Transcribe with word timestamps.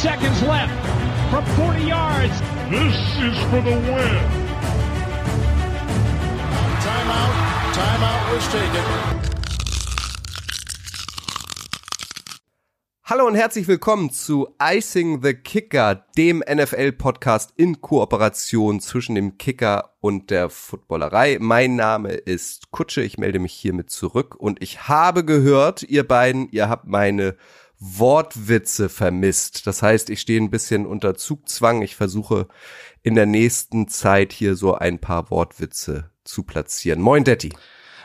seconds 0.00 0.40
left 0.44 0.72
from 1.30 1.44
40 1.56 1.84
yards. 1.84 2.32
This 2.70 2.96
is 3.20 3.36
for 3.50 3.60
the 3.60 3.76
win. 3.76 4.16
Timeout. 6.80 7.34
Timeout 7.74 8.34
was 8.34 8.48
taken. 8.48 9.20
Hallo 13.04 13.26
und 13.26 13.34
herzlich 13.34 13.68
willkommen 13.68 14.10
zu 14.10 14.54
Icing 14.58 15.22
the 15.22 15.34
Kicker, 15.34 16.06
dem 16.16 16.42
NFL-Podcast 16.48 17.52
in 17.56 17.82
Kooperation 17.82 18.80
zwischen 18.80 19.16
dem 19.16 19.36
Kicker 19.36 19.96
und 20.00 20.30
der 20.30 20.48
Footballerei. 20.48 21.36
Mein 21.40 21.76
Name 21.76 22.12
ist 22.12 22.70
Kutsche, 22.70 23.02
ich 23.02 23.18
melde 23.18 23.38
mich 23.38 23.52
hiermit 23.52 23.90
zurück 23.90 24.34
und 24.34 24.62
ich 24.62 24.88
habe 24.88 25.26
gehört, 25.26 25.82
ihr 25.82 26.08
beiden, 26.08 26.48
ihr 26.52 26.70
habt 26.70 26.86
meine 26.86 27.36
Wortwitze 27.80 28.90
vermisst. 28.90 29.66
Das 29.66 29.82
heißt, 29.82 30.10
ich 30.10 30.20
stehe 30.20 30.40
ein 30.40 30.50
bisschen 30.50 30.86
unter 30.86 31.14
Zugzwang. 31.14 31.80
Ich 31.80 31.96
versuche 31.96 32.46
in 33.02 33.14
der 33.14 33.26
nächsten 33.26 33.88
Zeit 33.88 34.32
hier 34.32 34.54
so 34.54 34.74
ein 34.74 34.98
paar 34.98 35.30
Wortwitze 35.30 36.10
zu 36.22 36.42
platzieren. 36.42 37.00
Moin, 37.00 37.24
Detti. 37.24 37.52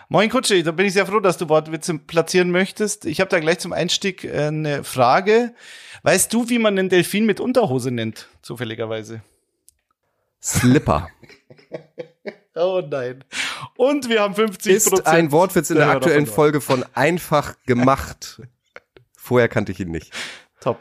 Moin 0.07 0.29
Kutschi, 0.29 0.63
da 0.63 0.71
bin 0.71 0.85
ich 0.85 0.93
sehr 0.93 1.05
froh, 1.05 1.19
dass 1.19 1.37
du 1.37 1.49
Wortwitze 1.49 1.97
platzieren 1.97 2.51
möchtest. 2.51 3.05
Ich 3.05 3.19
habe 3.19 3.29
da 3.29 3.39
gleich 3.39 3.59
zum 3.59 3.73
Einstieg 3.73 4.23
äh, 4.23 4.47
eine 4.47 4.83
Frage. 4.83 5.53
Weißt 6.03 6.31
du, 6.31 6.47
wie 6.49 6.59
man 6.59 6.77
einen 6.77 6.89
Delfin 6.89 7.25
mit 7.25 7.39
Unterhose 7.39 7.91
nennt, 7.91 8.29
zufälligerweise? 8.41 9.23
Slipper. 10.41 11.09
oh 12.55 12.81
nein. 12.87 13.23
Und 13.75 14.07
wir 14.07 14.21
haben 14.21 14.35
50% 14.35 14.67
Ist 14.67 15.07
ein 15.07 15.31
Wortwitz 15.31 15.71
in 15.71 15.77
der 15.77 15.89
aktuellen 15.89 16.27
Folge 16.27 16.61
von 16.61 16.85
Einfach 16.93 17.55
gemacht. 17.65 18.41
Vorher 19.25 19.47
kannte 19.47 19.71
ich 19.71 19.79
ihn 19.79 19.89
nicht. 19.89 20.13
Top. 20.61 20.79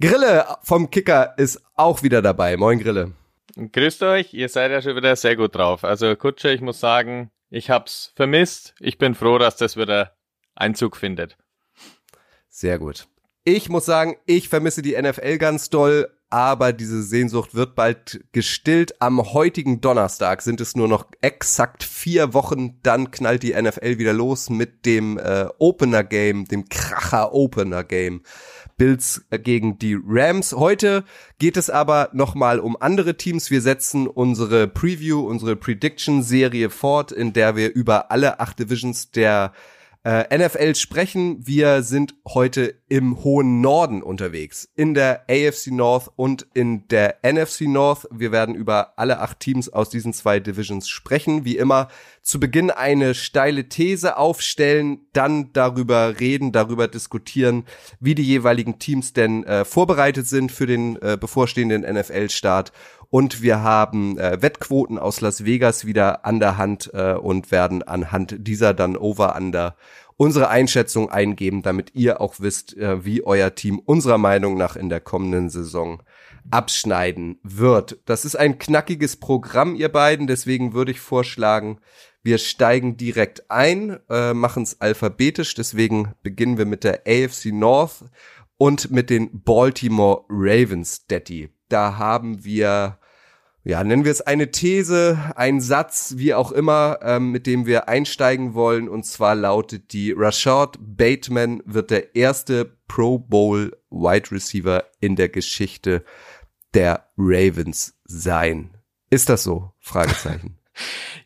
Grille 0.00 0.46
vom 0.62 0.88
Kicker 0.88 1.34
ist 1.36 1.60
auch 1.74 2.02
wieder 2.02 2.22
dabei. 2.22 2.56
Moin 2.56 2.78
Grille. 2.78 3.12
Grüßt 3.54 4.02
euch, 4.02 4.32
ihr 4.32 4.48
seid 4.48 4.70
ja 4.70 4.80
schon 4.80 4.96
wieder 4.96 5.14
sehr 5.14 5.36
gut 5.36 5.54
drauf. 5.54 5.84
Also 5.84 6.16
Kutsche, 6.16 6.52
ich 6.52 6.62
muss 6.62 6.80
sagen, 6.80 7.30
ich 7.50 7.68
hab's 7.68 8.14
vermisst. 8.16 8.74
Ich 8.80 8.96
bin 8.96 9.14
froh, 9.14 9.36
dass 9.36 9.56
das 9.58 9.76
wieder 9.76 10.16
Einzug 10.54 10.96
findet. 10.96 11.36
Sehr 12.48 12.78
gut. 12.78 13.08
Ich 13.44 13.68
muss 13.68 13.84
sagen, 13.84 14.16
ich 14.24 14.48
vermisse 14.48 14.80
die 14.80 14.96
NFL 14.98 15.36
ganz 15.36 15.68
doll, 15.68 16.10
aber 16.30 16.72
diese 16.72 17.02
Sehnsucht 17.02 17.54
wird 17.54 17.74
bald 17.74 18.24
gestillt. 18.32 19.02
Am 19.02 19.32
heutigen 19.32 19.80
Donnerstag 19.80 20.42
sind 20.42 20.60
es 20.60 20.76
nur 20.76 20.88
noch 20.88 21.06
exakt 21.20 21.82
vier 21.82 22.32
Wochen, 22.32 22.78
dann 22.82 23.10
knallt 23.10 23.42
die 23.42 23.60
NFL 23.60 23.98
wieder 23.98 24.12
los 24.12 24.48
mit 24.48 24.86
dem 24.86 25.18
äh, 25.18 25.46
Opener 25.58 26.04
Game, 26.04 26.46
dem 26.46 26.68
Kracher 26.68 27.34
Opener 27.34 27.84
Game. 27.84 28.22
Bills 28.76 29.26
äh, 29.28 29.38
gegen 29.38 29.78
die 29.78 29.98
Rams. 30.02 30.52
Heute 30.52 31.04
geht 31.38 31.58
es 31.58 31.68
aber 31.68 32.08
nochmal 32.12 32.60
um 32.60 32.76
andere 32.80 33.16
Teams. 33.16 33.50
Wir 33.50 33.60
setzen 33.60 34.06
unsere 34.06 34.68
Preview, 34.68 35.20
unsere 35.20 35.54
Prediction-Serie 35.54 36.70
fort, 36.70 37.12
in 37.12 37.34
der 37.34 37.56
wir 37.56 37.74
über 37.74 38.10
alle 38.10 38.40
acht 38.40 38.58
Divisions 38.58 39.10
der 39.10 39.52
äh, 40.04 40.36
NFL 40.36 40.74
sprechen. 40.74 41.46
Wir 41.46 41.82
sind 41.82 42.14
heute 42.26 42.74
im 42.88 43.22
hohen 43.22 43.60
Norden 43.60 44.02
unterwegs, 44.02 44.68
in 44.74 44.94
der 44.94 45.24
AFC 45.28 45.68
North 45.68 46.10
und 46.16 46.46
in 46.54 46.88
der 46.88 47.18
NFC 47.22 47.62
North. 47.62 48.08
Wir 48.10 48.32
werden 48.32 48.54
über 48.54 48.98
alle 48.98 49.20
acht 49.20 49.40
Teams 49.40 49.68
aus 49.68 49.90
diesen 49.90 50.12
zwei 50.12 50.40
Divisions 50.40 50.88
sprechen. 50.88 51.44
Wie 51.44 51.56
immer 51.56 51.88
zu 52.22 52.38
Beginn 52.38 52.70
eine 52.70 53.14
steile 53.14 53.68
These 53.68 54.16
aufstellen, 54.16 55.06
dann 55.12 55.52
darüber 55.52 56.20
reden, 56.20 56.52
darüber 56.52 56.88
diskutieren, 56.88 57.64
wie 57.98 58.14
die 58.14 58.22
jeweiligen 58.22 58.78
Teams 58.78 59.12
denn 59.12 59.44
äh, 59.44 59.64
vorbereitet 59.64 60.26
sind 60.26 60.52
für 60.52 60.66
den 60.66 60.96
äh, 61.02 61.16
bevorstehenden 61.20 61.82
NFL-Start 61.82 62.72
und 63.10 63.42
wir 63.42 63.60
haben 63.60 64.18
äh, 64.18 64.40
Wettquoten 64.40 64.98
aus 64.98 65.20
Las 65.20 65.44
Vegas 65.44 65.84
wieder 65.84 66.24
an 66.24 66.38
der 66.38 66.56
Hand 66.56 66.90
äh, 66.94 67.14
und 67.14 67.50
werden 67.50 67.82
anhand 67.82 68.36
dieser 68.38 68.72
dann 68.72 68.96
over-under 68.96 69.76
unsere 70.16 70.48
Einschätzung 70.48 71.10
eingeben, 71.10 71.62
damit 71.62 71.94
ihr 71.94 72.20
auch 72.20 72.34
wisst, 72.38 72.76
äh, 72.76 73.04
wie 73.04 73.24
euer 73.24 73.54
Team 73.54 73.78
unserer 73.78 74.18
Meinung 74.18 74.56
nach 74.56 74.76
in 74.76 74.90
der 74.90 75.00
kommenden 75.00 75.50
Saison 75.50 76.02
abschneiden 76.50 77.40
wird. 77.42 77.98
Das 78.04 78.24
ist 78.24 78.36
ein 78.36 78.58
knackiges 78.58 79.16
Programm, 79.16 79.74
ihr 79.74 79.88
beiden, 79.88 80.26
deswegen 80.26 80.72
würde 80.72 80.92
ich 80.92 81.00
vorschlagen, 81.00 81.80
wir 82.22 82.38
steigen 82.38 82.96
direkt 82.96 83.50
ein, 83.50 83.98
äh, 84.08 84.34
machen 84.34 84.62
es 84.62 84.80
alphabetisch, 84.80 85.54
deswegen 85.54 86.14
beginnen 86.22 86.58
wir 86.58 86.66
mit 86.66 86.84
der 86.84 87.02
AFC 87.06 87.46
North 87.46 88.04
und 88.56 88.90
mit 88.90 89.10
den 89.10 89.42
Baltimore 89.42 90.24
Ravens, 90.28 91.06
Daddy. 91.06 91.48
Da 91.68 91.96
haben 91.98 92.44
wir 92.44 92.98
ja, 93.62 93.84
nennen 93.84 94.04
wir 94.04 94.12
es 94.12 94.22
eine 94.22 94.50
These, 94.50 95.18
ein 95.36 95.60
Satz, 95.60 96.14
wie 96.16 96.32
auch 96.32 96.50
immer, 96.50 96.98
ähm, 97.02 97.30
mit 97.30 97.46
dem 97.46 97.66
wir 97.66 97.88
einsteigen 97.88 98.54
wollen. 98.54 98.88
Und 98.88 99.04
zwar 99.04 99.34
lautet 99.34 99.92
die, 99.92 100.12
Rashad 100.16 100.78
Bateman 100.80 101.62
wird 101.66 101.90
der 101.90 102.14
erste 102.16 102.78
Pro 102.88 103.18
Bowl 103.18 103.76
Wide 103.90 104.30
Receiver 104.30 104.84
in 105.00 105.14
der 105.14 105.28
Geschichte 105.28 106.04
der 106.72 107.08
Ravens 107.18 108.00
sein. 108.04 108.78
Ist 109.10 109.28
das 109.28 109.42
so? 109.42 109.72
Fragezeichen. 109.78 110.59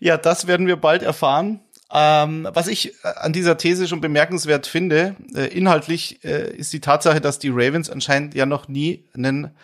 Ja, 0.00 0.16
das 0.16 0.46
werden 0.46 0.66
wir 0.66 0.76
bald 0.76 1.02
erfahren. 1.02 1.60
Ähm, 1.92 2.48
was 2.52 2.66
ich 2.66 2.94
äh, 3.04 3.08
an 3.16 3.32
dieser 3.32 3.56
These 3.56 3.86
schon 3.86 4.00
bemerkenswert 4.00 4.66
finde, 4.66 5.16
äh, 5.34 5.46
inhaltlich 5.46 6.24
äh, 6.24 6.50
ist 6.56 6.72
die 6.72 6.80
Tatsache, 6.80 7.20
dass 7.20 7.38
die 7.38 7.50
Ravens 7.50 7.90
anscheinend 7.90 8.34
ja 8.34 8.46
noch 8.46 8.68
nie 8.68 9.04
einen 9.14 9.54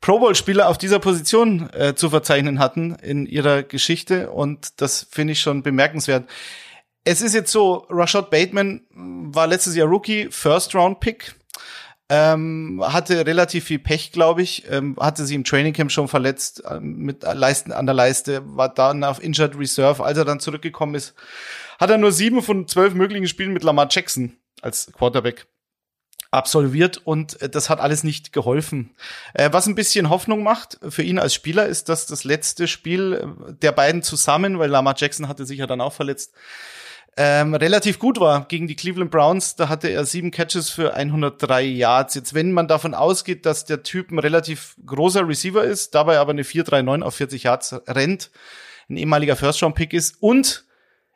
Pro 0.00 0.18
Bowl-Spieler 0.18 0.68
auf 0.68 0.76
dieser 0.76 0.98
Position 0.98 1.70
äh, 1.72 1.94
zu 1.94 2.10
verzeichnen 2.10 2.58
hatten 2.58 2.94
in 2.96 3.26
ihrer 3.26 3.62
Geschichte 3.62 4.30
und 4.30 4.80
das 4.82 5.06
finde 5.10 5.32
ich 5.32 5.40
schon 5.40 5.62
bemerkenswert. 5.62 6.28
Es 7.04 7.22
ist 7.22 7.34
jetzt 7.34 7.50
so, 7.50 7.86
Rashad 7.88 8.30
Bateman 8.30 8.82
war 8.90 9.46
letztes 9.46 9.74
Jahr 9.74 9.88
Rookie, 9.88 10.28
First-Round-Pick, 10.30 11.34
ähm, 12.10 12.82
hatte 12.86 13.26
relativ 13.26 13.64
viel 13.64 13.78
Pech, 13.78 14.12
glaube 14.12 14.42
ich, 14.42 14.70
ähm, 14.70 14.96
hatte 15.00 15.24
sich 15.24 15.34
im 15.34 15.44
Trainingcamp 15.44 15.90
schon 15.90 16.08
verletzt 16.08 16.62
äh, 16.64 16.78
mit 16.80 17.22
Leisten 17.22 17.72
an 17.72 17.86
der 17.86 17.94
Leiste, 17.94 18.42
war 18.56 18.68
dann 18.68 19.04
auf 19.04 19.22
Injured 19.22 19.58
Reserve, 19.58 20.04
als 20.04 20.18
er 20.18 20.24
dann 20.24 20.40
zurückgekommen 20.40 20.94
ist, 20.94 21.14
hat 21.78 21.90
er 21.90 21.98
nur 21.98 22.12
sieben 22.12 22.42
von 22.42 22.68
zwölf 22.68 22.94
möglichen 22.94 23.26
Spielen 23.26 23.52
mit 23.52 23.62
Lamar 23.62 23.88
Jackson 23.90 24.36
als 24.60 24.92
Quarterback 24.92 25.46
absolviert 26.30 26.98
und 26.98 27.40
äh, 27.40 27.48
das 27.48 27.70
hat 27.70 27.80
alles 27.80 28.04
nicht 28.04 28.32
geholfen. 28.32 28.94
Äh, 29.32 29.50
was 29.52 29.66
ein 29.66 29.74
bisschen 29.74 30.10
Hoffnung 30.10 30.42
macht 30.42 30.78
für 30.86 31.02
ihn 31.02 31.18
als 31.18 31.32
Spieler 31.32 31.66
ist, 31.66 31.88
dass 31.88 32.04
das 32.04 32.24
letzte 32.24 32.68
Spiel 32.68 33.34
der 33.62 33.72
beiden 33.72 34.02
zusammen, 34.02 34.58
weil 34.58 34.68
Lamar 34.68 34.94
Jackson 34.98 35.28
hatte 35.28 35.46
sich 35.46 35.58
ja 35.58 35.66
dann 35.66 35.80
auch 35.80 35.94
verletzt, 35.94 36.34
ähm, 37.16 37.54
relativ 37.54 37.98
gut 37.98 38.18
war 38.18 38.46
gegen 38.46 38.66
die 38.66 38.74
Cleveland 38.74 39.10
Browns. 39.10 39.54
Da 39.54 39.68
hatte 39.68 39.88
er 39.88 40.04
sieben 40.04 40.30
Catches 40.30 40.70
für 40.70 40.94
103 40.94 41.62
Yards. 41.62 42.14
Jetzt, 42.14 42.34
wenn 42.34 42.52
man 42.52 42.66
davon 42.66 42.94
ausgeht, 42.94 43.46
dass 43.46 43.64
der 43.64 43.84
Typ 43.84 44.10
ein 44.10 44.18
relativ 44.18 44.76
großer 44.84 45.26
Receiver 45.26 45.62
ist, 45.62 45.94
dabei 45.94 46.18
aber 46.18 46.32
eine 46.32 46.42
4-3-9 46.42 47.02
auf 47.02 47.14
40 47.14 47.44
Yards 47.44 47.74
rennt, 47.86 48.30
ein 48.88 48.96
ehemaliger 48.96 49.36
First-Round-Pick 49.36 49.92
ist 49.92 50.16
und 50.20 50.64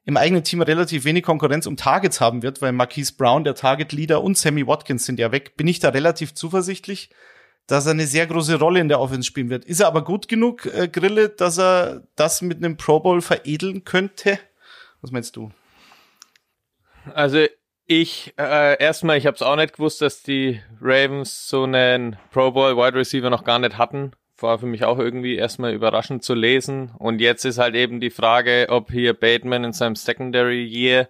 im 0.04 0.16
eigenen 0.16 0.44
Team 0.44 0.62
relativ 0.62 1.04
wenig 1.04 1.24
Konkurrenz 1.24 1.66
um 1.66 1.76
Targets 1.76 2.20
haben 2.20 2.42
wird, 2.42 2.62
weil 2.62 2.72
Marquise 2.72 3.12
Brown, 3.14 3.44
der 3.44 3.54
Target 3.54 3.92
Leader 3.92 4.22
und 4.22 4.38
Sammy 4.38 4.66
Watkins 4.66 5.04
sind 5.04 5.18
ja 5.18 5.32
weg, 5.32 5.56
bin 5.56 5.66
ich 5.66 5.80
da 5.80 5.90
relativ 5.90 6.32
zuversichtlich, 6.32 7.10
dass 7.66 7.84
er 7.84 7.92
eine 7.92 8.06
sehr 8.06 8.26
große 8.26 8.58
Rolle 8.58 8.80
in 8.80 8.88
der 8.88 9.00
Offense 9.00 9.26
spielen 9.26 9.50
wird. 9.50 9.66
Ist 9.66 9.80
er 9.80 9.88
aber 9.88 10.02
gut 10.02 10.28
genug, 10.28 10.64
äh, 10.64 10.88
Grille, 10.88 11.28
dass 11.28 11.58
er 11.58 12.04
das 12.16 12.40
mit 12.40 12.58
einem 12.58 12.78
Pro 12.78 13.00
Bowl 13.00 13.20
veredeln 13.20 13.84
könnte? 13.84 14.38
Was 15.02 15.10
meinst 15.10 15.36
du? 15.36 15.50
Also 17.14 17.46
ich 17.86 18.34
äh, 18.38 18.82
erstmal, 18.82 19.16
ich 19.16 19.26
habe 19.26 19.34
es 19.34 19.42
auch 19.42 19.56
nicht 19.56 19.74
gewusst, 19.74 20.02
dass 20.02 20.22
die 20.22 20.60
Ravens 20.80 21.48
so 21.48 21.64
einen 21.64 22.16
Pro 22.30 22.50
Bowl 22.50 22.76
Wide 22.76 22.98
Receiver 22.98 23.30
noch 23.30 23.44
gar 23.44 23.58
nicht 23.58 23.78
hatten. 23.78 24.12
War 24.36 24.58
für 24.58 24.66
mich 24.66 24.84
auch 24.84 24.98
irgendwie 24.98 25.36
erstmal 25.36 25.72
überraschend 25.72 26.22
zu 26.22 26.34
lesen. 26.34 26.92
Und 26.98 27.20
jetzt 27.20 27.44
ist 27.44 27.58
halt 27.58 27.74
eben 27.74 27.98
die 27.98 28.10
Frage, 28.10 28.66
ob 28.68 28.90
hier 28.90 29.14
Bateman 29.14 29.64
in 29.64 29.72
seinem 29.72 29.96
Secondary 29.96 30.64
Year 30.64 31.08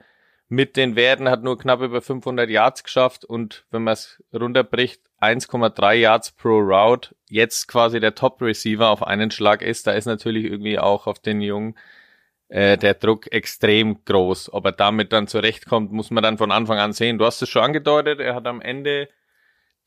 mit 0.49 0.77
den 0.77 0.97
Werten 0.97 1.29
hat 1.29 1.43
nur 1.43 1.59
knapp 1.59 1.83
über 1.83 2.01
500 2.01 2.49
Yards 2.49 2.85
geschafft. 2.85 3.25
Und 3.25 3.67
wenn 3.71 3.83
man 3.83 3.93
es 3.95 4.23
runterbricht, 4.33 5.03
1,3 5.21 5.95
Yards 5.95 6.33
pro 6.33 6.59
Route, 6.59 7.15
jetzt 7.29 7.69
quasi 7.69 8.01
der 8.01 8.15
Top 8.15 8.41
Receiver 8.41 8.89
auf 8.89 9.03
einen 9.03 9.31
Schlag 9.31 9.63
ist, 9.63 9.87
da 9.87 9.93
ist 9.93 10.07
natürlich 10.07 10.45
irgendwie 10.45 10.79
auch 10.79 11.07
auf 11.07 11.19
den 11.19 11.41
Jungen 11.41 11.77
äh, 12.49 12.77
der 12.77 12.95
Druck 12.95 13.31
extrem 13.33 14.05
groß. 14.05 14.53
Ob 14.53 14.65
er 14.65 14.73
damit 14.73 15.13
dann 15.13 15.27
zurechtkommt, 15.27 15.93
muss 15.93 16.11
man 16.11 16.23
dann 16.23 16.39
von 16.39 16.51
Anfang 16.51 16.79
an 16.79 16.93
sehen. 16.93 17.19
Du 17.19 17.25
hast 17.25 17.43
es 17.43 17.49
schon 17.49 17.63
angedeutet, 17.63 18.21
er 18.21 18.35
hat 18.35 18.47
am 18.47 18.61
Ende 18.61 19.09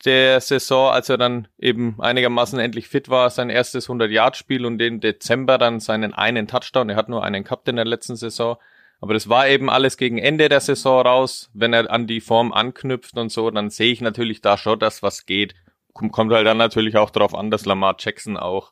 der 0.05 0.41
Saison, 0.41 0.91
als 0.91 1.09
er 1.09 1.17
dann 1.17 1.47
eben 1.59 1.95
einigermaßen 1.99 2.59
endlich 2.59 2.87
fit 2.87 3.09
war, 3.09 3.29
sein 3.29 3.49
erstes 3.49 3.87
100-Yard-Spiel 3.87 4.65
und 4.65 4.81
im 4.81 4.99
Dezember 4.99 5.57
dann 5.57 5.79
seinen 5.79 6.13
einen 6.13 6.47
Touchdown. 6.47 6.89
Er 6.89 6.95
hat 6.95 7.09
nur 7.09 7.23
einen 7.23 7.43
gehabt 7.43 7.67
in 7.67 7.75
der 7.75 7.85
letzten 7.85 8.15
Saison. 8.15 8.57
Aber 8.99 9.15
das 9.15 9.29
war 9.29 9.47
eben 9.47 9.69
alles 9.69 9.97
gegen 9.97 10.19
Ende 10.19 10.47
der 10.47 10.59
Saison 10.59 11.01
raus. 11.01 11.49
Wenn 11.53 11.73
er 11.73 11.89
an 11.89 12.07
die 12.07 12.21
Form 12.21 12.53
anknüpft 12.53 13.17
und 13.17 13.31
so, 13.31 13.49
dann 13.49 13.69
sehe 13.69 13.91
ich 13.91 14.01
natürlich 14.01 14.41
da 14.41 14.57
schon, 14.57 14.79
dass 14.79 15.01
was 15.01 15.25
geht. 15.25 15.55
kommt 15.93 16.31
halt 16.31 16.45
dann 16.45 16.57
natürlich 16.57 16.97
auch 16.97 17.09
darauf 17.09 17.33
an, 17.33 17.49
dass 17.49 17.65
Lamar 17.65 17.95
Jackson 17.99 18.37
auch 18.37 18.71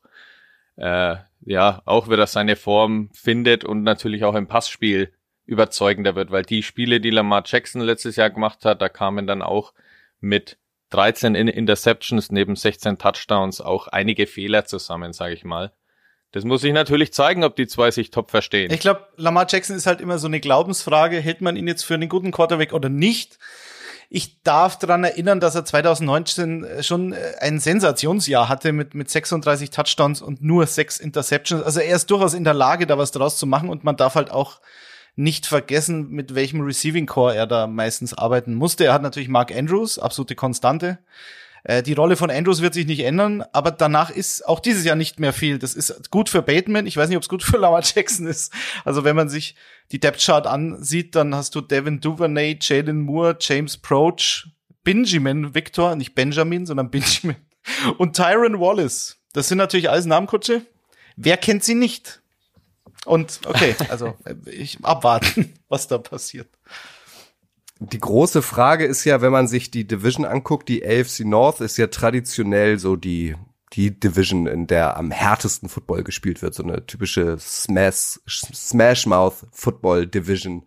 äh, 0.80 1.16
ja 1.42 1.82
auch 1.84 2.08
wieder 2.08 2.26
seine 2.26 2.56
Form 2.56 3.10
findet 3.12 3.64
und 3.64 3.82
natürlich 3.82 4.24
auch 4.24 4.34
im 4.34 4.46
Passspiel 4.46 5.12
überzeugender 5.46 6.14
wird, 6.14 6.30
weil 6.30 6.44
die 6.44 6.62
Spiele, 6.62 7.00
die 7.00 7.10
Lamar 7.10 7.42
Jackson 7.44 7.82
letztes 7.82 8.16
Jahr 8.16 8.30
gemacht 8.30 8.64
hat, 8.64 8.80
da 8.80 8.88
kamen 8.88 9.26
dann 9.26 9.42
auch 9.42 9.72
mit 10.20 10.58
13 10.90 11.34
Interceptions 11.34 12.30
neben 12.30 12.56
16 12.56 12.98
Touchdowns 12.98 13.60
auch 13.60 13.88
einige 13.88 14.26
Fehler 14.26 14.64
zusammen, 14.64 15.12
sage 15.12 15.34
ich 15.34 15.44
mal. 15.44 15.72
Das 16.32 16.44
muss 16.44 16.60
sich 16.60 16.72
natürlich 16.72 17.12
zeigen, 17.12 17.42
ob 17.42 17.56
die 17.56 17.66
zwei 17.66 17.90
sich 17.90 18.10
top 18.10 18.30
verstehen. 18.30 18.72
Ich 18.72 18.80
glaube, 18.80 19.06
Lamar 19.16 19.46
Jackson 19.48 19.76
ist 19.76 19.86
halt 19.86 20.00
immer 20.00 20.18
so 20.18 20.28
eine 20.28 20.40
Glaubensfrage, 20.40 21.18
hält 21.18 21.40
man 21.40 21.56
ihn 21.56 21.66
jetzt 21.66 21.82
für 21.82 21.94
einen 21.94 22.08
guten 22.08 22.30
Quarterback 22.30 22.72
oder 22.72 22.88
nicht? 22.88 23.38
Ich 24.12 24.42
darf 24.42 24.76
daran 24.76 25.04
erinnern, 25.04 25.38
dass 25.38 25.54
er 25.54 25.64
2019 25.64 26.64
äh, 26.64 26.82
schon 26.82 27.12
äh, 27.12 27.16
ein 27.38 27.60
Sensationsjahr 27.60 28.48
hatte 28.48 28.72
mit, 28.72 28.92
mit 28.92 29.08
36 29.08 29.70
Touchdowns 29.70 30.20
und 30.20 30.42
nur 30.42 30.66
sechs 30.66 30.98
Interceptions. 30.98 31.62
Also 31.62 31.78
er 31.78 31.94
ist 31.94 32.10
durchaus 32.10 32.34
in 32.34 32.42
der 32.42 32.52
Lage, 32.52 32.88
da 32.88 32.98
was 32.98 33.12
draus 33.12 33.38
zu 33.38 33.46
machen 33.46 33.68
und 33.68 33.84
man 33.84 33.96
darf 33.96 34.16
halt 34.16 34.32
auch 34.32 34.60
nicht 35.14 35.46
vergessen, 35.46 36.10
mit 36.10 36.34
welchem 36.34 36.60
Receiving 36.60 37.06
Core 37.06 37.36
er 37.36 37.46
da 37.46 37.68
meistens 37.68 38.12
arbeiten 38.12 38.54
musste. 38.54 38.84
Er 38.84 38.94
hat 38.94 39.02
natürlich 39.02 39.28
Mark 39.28 39.54
Andrews, 39.54 39.98
absolute 39.98 40.34
Konstante. 40.34 40.98
Äh, 41.64 41.82
die 41.82 41.92
Rolle 41.92 42.16
von 42.16 42.30
Andrews 42.30 42.62
wird 42.62 42.74
sich 42.74 42.86
nicht 42.86 43.00
ändern, 43.00 43.44
aber 43.52 43.70
danach 43.70 44.10
ist 44.10 44.46
auch 44.46 44.60
dieses 44.60 44.84
Jahr 44.84 44.96
nicht 44.96 45.20
mehr 45.20 45.32
viel. 45.32 45.58
Das 45.58 45.74
ist 45.74 46.10
gut 46.10 46.28
für 46.28 46.42
Bateman. 46.42 46.86
Ich 46.86 46.96
weiß 46.96 47.08
nicht, 47.08 47.16
ob 47.16 47.22
es 47.22 47.28
gut 47.28 47.42
für 47.42 47.58
Lamar 47.58 47.82
Jackson 47.82 48.26
ist. 48.26 48.52
Also 48.84 49.04
wenn 49.04 49.16
man 49.16 49.28
sich 49.28 49.54
die 49.92 50.00
Depth 50.00 50.24
Chart 50.24 50.46
ansieht, 50.46 51.14
dann 51.14 51.34
hast 51.34 51.54
du 51.54 51.60
Devin 51.60 52.00
Duvernay, 52.00 52.58
Jalen 52.60 53.02
Moore, 53.02 53.36
James 53.40 53.76
Proach, 53.76 54.46
Benjamin 54.84 55.54
Victor, 55.54 55.96
nicht 55.96 56.14
Benjamin, 56.14 56.66
sondern 56.66 56.90
Benjamin 56.90 57.36
und 57.98 58.16
Tyron 58.16 58.60
Wallace. 58.60 59.18
Das 59.32 59.48
sind 59.48 59.58
natürlich 59.58 59.90
alles 59.90 60.06
Namenkutsche. 60.06 60.62
Wer 61.16 61.36
kennt 61.36 61.64
sie 61.64 61.74
nicht? 61.74 62.20
Und 63.04 63.40
okay, 63.46 63.74
also 63.88 64.16
ich 64.46 64.78
abwarten, 64.82 65.54
was 65.68 65.88
da 65.88 65.98
passiert. 65.98 66.48
Die 67.82 67.98
große 67.98 68.42
Frage 68.42 68.84
ist 68.84 69.04
ja, 69.04 69.22
wenn 69.22 69.32
man 69.32 69.48
sich 69.48 69.70
die 69.70 69.86
Division 69.86 70.26
anguckt, 70.26 70.68
die 70.68 70.84
AFC 70.84 71.20
North 71.20 71.62
ist 71.62 71.78
ja 71.78 71.86
traditionell 71.86 72.78
so 72.78 72.94
die 72.94 73.34
die 73.72 73.98
Division, 73.98 74.46
in 74.46 74.66
der 74.66 74.96
am 74.96 75.10
härtesten 75.10 75.68
Football 75.68 76.02
gespielt 76.02 76.42
wird, 76.42 76.54
so 76.54 76.62
eine 76.62 76.84
typische 76.86 77.38
Smash 77.38 78.20
Smash 78.28 79.06
Mouth 79.06 79.46
Football 79.52 80.06
Division, 80.06 80.66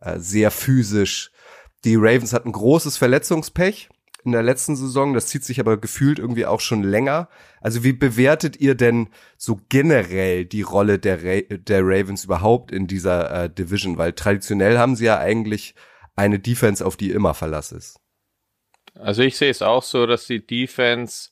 äh, 0.00 0.18
sehr 0.18 0.50
physisch. 0.50 1.32
Die 1.84 1.96
Ravens 1.96 2.32
hatten 2.32 2.52
großes 2.52 2.96
Verletzungspech 2.96 3.88
in 4.24 4.32
der 4.32 4.42
letzten 4.42 4.76
Saison. 4.76 5.14
Das 5.14 5.26
zieht 5.26 5.44
sich 5.44 5.58
aber 5.58 5.78
gefühlt 5.78 6.18
irgendwie 6.18 6.46
auch 6.46 6.60
schon 6.60 6.84
länger. 6.84 7.28
Also 7.60 7.82
wie 7.82 7.92
bewertet 7.92 8.60
ihr 8.60 8.76
denn 8.76 9.08
so 9.36 9.58
generell 9.68 10.44
die 10.44 10.62
Rolle 10.62 10.98
der, 10.98 11.24
Ra 11.24 11.40
der 11.56 11.80
Ravens 11.82 12.24
überhaupt 12.24 12.70
in 12.70 12.86
dieser 12.86 13.44
äh, 13.44 13.50
Division? 13.50 13.98
Weil 13.98 14.12
traditionell 14.12 14.78
haben 14.78 14.94
sie 14.94 15.06
ja 15.06 15.18
eigentlich 15.18 15.74
eine 16.16 16.38
Defense, 16.38 16.84
auf 16.84 16.96
die 16.96 17.10
immer 17.10 17.34
Verlass 17.34 17.72
ist. 17.72 17.98
Also 18.94 19.22
ich 19.22 19.36
sehe 19.36 19.50
es 19.50 19.62
auch 19.62 19.82
so, 19.82 20.06
dass 20.06 20.26
die 20.26 20.46
Defense 20.46 21.30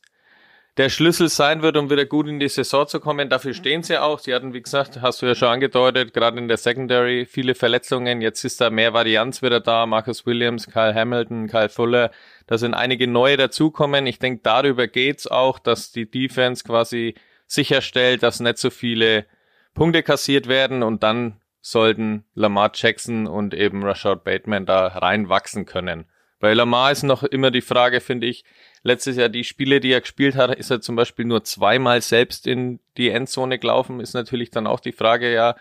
der 0.76 0.88
Schlüssel 0.88 1.28
sein 1.28 1.62
wird, 1.62 1.76
um 1.76 1.90
wieder 1.90 2.06
gut 2.06 2.26
in 2.26 2.40
die 2.40 2.48
Saison 2.48 2.86
zu 2.86 3.00
kommen. 3.00 3.28
Dafür 3.28 3.52
stehen 3.52 3.82
sie 3.82 3.98
auch. 3.98 4.18
Sie 4.18 4.34
hatten, 4.34 4.54
wie 4.54 4.62
gesagt, 4.62 5.02
hast 5.02 5.20
du 5.20 5.26
ja 5.26 5.34
schon 5.34 5.48
angedeutet, 5.48 6.14
gerade 6.14 6.38
in 6.38 6.48
der 6.48 6.56
Secondary 6.56 7.26
viele 7.26 7.54
Verletzungen. 7.54 8.22
Jetzt 8.22 8.44
ist 8.44 8.60
da 8.60 8.70
mehr 8.70 8.94
Varianz 8.94 9.42
wieder 9.42 9.60
da. 9.60 9.84
Marcus 9.84 10.24
Williams, 10.24 10.68
Kyle 10.68 10.94
Hamilton, 10.94 11.48
Kyle 11.48 11.68
Fuller. 11.68 12.10
Da 12.46 12.56
sind 12.56 12.74
einige 12.74 13.08
neue 13.08 13.36
dazukommen. 13.36 14.06
Ich 14.06 14.20
denke, 14.20 14.40
darüber 14.42 14.86
geht's 14.86 15.26
auch, 15.26 15.58
dass 15.58 15.92
die 15.92 16.10
Defense 16.10 16.64
quasi 16.64 17.14
sicherstellt, 17.46 18.22
dass 18.22 18.40
nicht 18.40 18.58
so 18.58 18.70
viele 18.70 19.26
Punkte 19.74 20.02
kassiert 20.02 20.48
werden 20.48 20.82
und 20.82 21.02
dann 21.02 21.40
sollten 21.60 22.24
Lamar 22.34 22.72
Jackson 22.74 23.26
und 23.26 23.54
eben 23.54 23.84
Rashad 23.84 24.24
Bateman 24.24 24.66
da 24.66 24.86
reinwachsen 24.86 25.66
können. 25.66 26.06
Bei 26.38 26.54
Lamar 26.54 26.90
ist 26.90 27.02
noch 27.02 27.22
immer 27.22 27.50
die 27.50 27.60
Frage, 27.60 28.00
finde 28.00 28.26
ich, 28.26 28.44
letztes 28.82 29.16
Jahr 29.16 29.28
die 29.28 29.44
Spiele, 29.44 29.80
die 29.80 29.92
er 29.92 30.00
gespielt 30.00 30.36
hat, 30.36 30.54
ist 30.54 30.70
er 30.70 30.80
zum 30.80 30.96
Beispiel 30.96 31.26
nur 31.26 31.44
zweimal 31.44 32.00
selbst 32.00 32.46
in 32.46 32.80
die 32.96 33.10
Endzone 33.10 33.58
gelaufen, 33.58 34.00
ist 34.00 34.14
natürlich 34.14 34.50
dann 34.50 34.66
auch 34.66 34.80
die 34.80 34.92
Frage, 34.92 35.32
ja, 35.32 35.54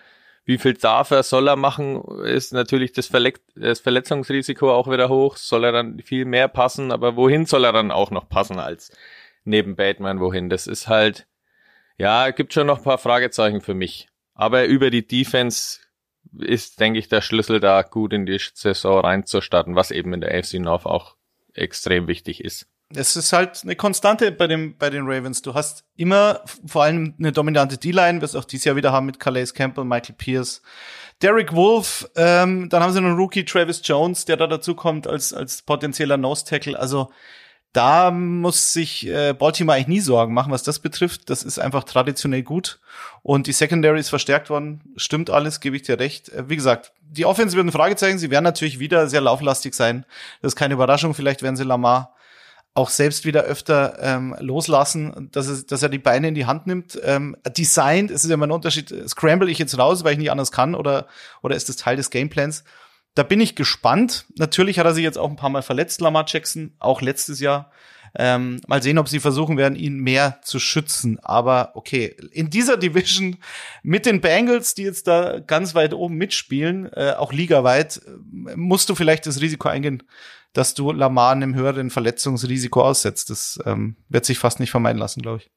wie 0.45 0.57
viel 0.57 0.73
darf 0.73 1.11
er, 1.11 1.21
soll 1.23 1.47
er 1.47 1.57
machen, 1.57 2.01
ist 2.23 2.53
natürlich 2.53 2.93
das, 2.93 3.07
Verle 3.07 3.33
das 3.55 3.81
Verletzungsrisiko 3.81 4.71
auch 4.71 4.89
wieder 4.89 5.09
hoch, 5.09 5.35
soll 5.35 5.65
er 5.65 5.73
dann 5.73 5.99
viel 5.99 6.25
mehr 6.25 6.47
passen, 6.47 6.91
aber 6.91 7.15
wohin 7.15 7.45
soll 7.45 7.65
er 7.65 7.73
dann 7.73 7.91
auch 7.91 8.09
noch 8.09 8.29
passen 8.29 8.57
als 8.57 8.91
neben 9.43 9.75
Bateman, 9.75 10.19
wohin? 10.19 10.49
Das 10.49 10.65
ist 10.65 10.87
halt, 10.87 11.27
ja, 11.97 12.31
gibt 12.31 12.53
schon 12.53 12.67
noch 12.67 12.79
ein 12.79 12.83
paar 12.83 12.97
Fragezeichen 12.97 13.61
für 13.61 13.73
mich. 13.73 14.07
Aber 14.33 14.65
über 14.65 14.89
die 14.89 15.05
Defense 15.05 15.81
ist, 16.37 16.79
denke 16.79 16.99
ich, 16.99 17.09
der 17.09 17.21
Schlüssel 17.21 17.59
da 17.59 17.81
gut 17.81 18.13
in 18.13 18.25
die 18.25 18.39
Saison 18.53 19.01
reinzustarten, 19.01 19.75
was 19.75 19.91
eben 19.91 20.13
in 20.13 20.21
der 20.21 20.37
AFC 20.37 20.55
North 20.55 20.85
auch 20.85 21.15
extrem 21.53 22.07
wichtig 22.07 22.43
ist. 22.43 22.67
Es 22.95 23.15
ist 23.15 23.33
halt 23.33 23.61
eine 23.63 23.75
Konstante 23.75 24.31
bei 24.31 24.47
dem 24.47 24.75
bei 24.77 24.89
den 24.89 25.03
Ravens. 25.05 25.43
Du 25.43 25.53
hast 25.53 25.83
immer 25.95 26.41
vor 26.65 26.83
allem 26.83 27.13
eine 27.19 27.31
dominante 27.31 27.77
D-Line, 27.77 28.21
wirst 28.21 28.35
auch 28.35 28.45
dieses 28.45 28.65
Jahr 28.65 28.75
wieder 28.75 28.91
haben 28.91 29.05
mit 29.05 29.19
Calais 29.19 29.53
Campbell, 29.53 29.85
Michael 29.85 30.15
Pierce, 30.17 30.63
Derek 31.21 31.53
Wolf. 31.53 32.09
Ähm, 32.15 32.67
dann 32.69 32.81
haben 32.81 32.91
sie 32.91 32.97
einen 32.97 33.15
Rookie 33.15 33.45
Travis 33.45 33.81
Jones, 33.83 34.25
der 34.25 34.37
da 34.37 34.47
dazu 34.47 34.73
kommt 34.73 35.05
als 35.05 35.33
als 35.33 35.61
potenzieller 35.61 36.17
Nose 36.17 36.45
Tackle. 36.45 36.79
Also 36.79 37.11
da 37.73 38.09
muss 38.09 38.73
sich 38.73 39.07
äh, 39.07 39.33
Baltimore 39.33 39.75
eigentlich 39.75 39.87
nie 39.87 39.99
Sorgen 39.99 40.33
machen, 40.33 40.51
was 40.51 40.63
das 40.63 40.79
betrifft. 40.79 41.29
Das 41.29 41.43
ist 41.43 41.59
einfach 41.59 41.83
traditionell 41.83 42.41
gut. 42.41 42.79
Und 43.21 43.45
die 43.45 43.51
Secondary 43.51 43.99
ist 43.99 44.09
verstärkt 44.09 44.49
worden. 44.49 44.81
Stimmt 44.95 45.29
alles, 45.29 45.59
gebe 45.59 45.75
ich 45.75 45.83
dir 45.83 45.99
recht. 45.99 46.29
Äh, 46.29 46.49
wie 46.49 46.55
gesagt, 46.55 46.93
die 47.01 47.25
Offense 47.25 47.55
wird 47.55 47.67
ein 47.67 47.71
Fragezeichen. 47.71 48.17
Sie 48.17 48.31
werden 48.31 48.43
natürlich 48.43 48.79
wieder 48.79 49.07
sehr 49.07 49.21
lauflastig 49.21 49.75
sein. 49.75 50.05
Das 50.41 50.53
ist 50.53 50.55
keine 50.55 50.73
Überraschung. 50.73 51.13
Vielleicht 51.13 51.43
werden 51.43 51.57
sie 51.57 51.63
Lamar 51.63 52.15
auch 52.73 52.89
selbst 52.89 53.25
wieder 53.25 53.43
öfter 53.43 53.97
ähm, 53.99 54.35
loslassen, 54.39 55.29
dass, 55.31 55.47
es, 55.47 55.65
dass 55.65 55.83
er 55.83 55.89
die 55.89 55.99
Beine 55.99 56.29
in 56.29 56.35
die 56.35 56.45
Hand 56.45 56.65
nimmt. 56.65 56.99
Ähm, 57.03 57.35
designed, 57.57 58.11
es 58.11 58.23
ist 58.23 58.29
ja 58.29 58.35
immer 58.35 58.47
ein 58.47 58.51
Unterschied, 58.51 58.93
scramble 59.07 59.49
ich 59.49 59.57
jetzt 59.57 59.77
raus, 59.77 60.03
weil 60.03 60.13
ich 60.13 60.19
nicht 60.19 60.31
anders 60.31 60.51
kann, 60.51 60.75
oder, 60.75 61.07
oder 61.41 61.55
ist 61.55 61.67
das 61.67 61.75
Teil 61.75 61.97
des 61.97 62.09
Gameplans? 62.09 62.63
Da 63.15 63.23
bin 63.23 63.41
ich 63.41 63.55
gespannt. 63.55 64.25
Natürlich 64.37 64.79
hat 64.79 64.85
er 64.85 64.93
sich 64.93 65.03
jetzt 65.03 65.17
auch 65.17 65.29
ein 65.29 65.35
paar 65.35 65.49
Mal 65.49 65.61
verletzt, 65.61 66.01
Lamar 66.01 66.25
Jackson, 66.27 66.73
auch 66.79 67.01
letztes 67.01 67.39
Jahr. 67.39 67.71
Ähm, 68.17 68.59
mal 68.67 68.81
sehen, 68.81 68.97
ob 68.97 69.07
sie 69.07 69.19
versuchen 69.19 69.57
werden, 69.57 69.75
ihn 69.75 69.99
mehr 69.99 70.39
zu 70.41 70.59
schützen. 70.59 71.19
Aber 71.19 71.71
okay, 71.75 72.15
in 72.31 72.49
dieser 72.49 72.77
Division 72.77 73.37
mit 73.83 74.05
den 74.05 74.21
Bengals, 74.21 74.73
die 74.73 74.83
jetzt 74.83 75.07
da 75.07 75.39
ganz 75.39 75.75
weit 75.75 75.93
oben 75.93 76.15
mitspielen, 76.15 76.91
äh, 76.93 77.13
auch 77.17 77.31
ligaweit, 77.33 78.01
äh, 78.05 78.55
musst 78.55 78.89
du 78.89 78.95
vielleicht 78.95 79.25
das 79.25 79.41
Risiko 79.41 79.69
eingehen, 79.69 80.03
dass 80.53 80.73
du 80.73 80.91
Lamar 80.91 81.33
einem 81.33 81.55
höheren 81.55 81.89
Verletzungsrisiko 81.91 82.81
aussetzt. 82.81 83.29
Das 83.29 83.59
ähm, 83.65 83.95
wird 84.09 84.25
sich 84.25 84.39
fast 84.39 84.59
nicht 84.59 84.71
vermeiden 84.71 84.99
lassen, 84.99 85.21
glaube 85.21 85.43
ich. 85.43 85.51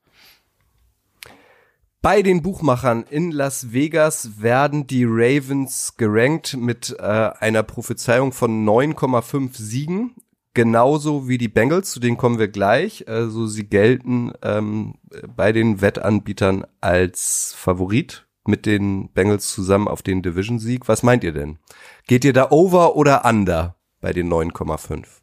Bei 2.02 2.20
den 2.22 2.42
Buchmachern 2.42 3.04
in 3.08 3.30
Las 3.30 3.72
Vegas 3.72 4.42
werden 4.42 4.88
die 4.88 5.04
Ravens 5.04 5.96
gerankt 5.96 6.56
mit 6.56 6.96
äh, 6.98 7.02
einer 7.02 7.62
Prophezeiung 7.62 8.32
von 8.32 8.66
9,5 8.66 9.50
Siegen, 9.54 10.16
genauso 10.52 11.28
wie 11.28 11.38
die 11.38 11.46
Bengals, 11.46 11.92
zu 11.92 12.00
denen 12.00 12.16
kommen 12.16 12.40
wir 12.40 12.48
gleich. 12.48 13.06
Also 13.06 13.46
sie 13.46 13.68
gelten 13.68 14.32
ähm, 14.42 14.96
bei 15.36 15.52
den 15.52 15.80
Wettanbietern 15.80 16.66
als 16.80 17.54
Favorit 17.56 18.26
mit 18.44 18.66
den 18.66 19.12
Bengals 19.12 19.54
zusammen 19.54 19.86
auf 19.86 20.02
den 20.02 20.22
Division-Sieg. 20.22 20.88
Was 20.88 21.04
meint 21.04 21.22
ihr 21.22 21.32
denn? 21.32 21.60
Geht 22.08 22.24
ihr 22.24 22.32
da 22.32 22.50
over 22.50 22.96
oder 22.96 23.24
under 23.24 23.76
bei 24.00 24.12
den 24.12 24.28
9,5? 24.28 25.21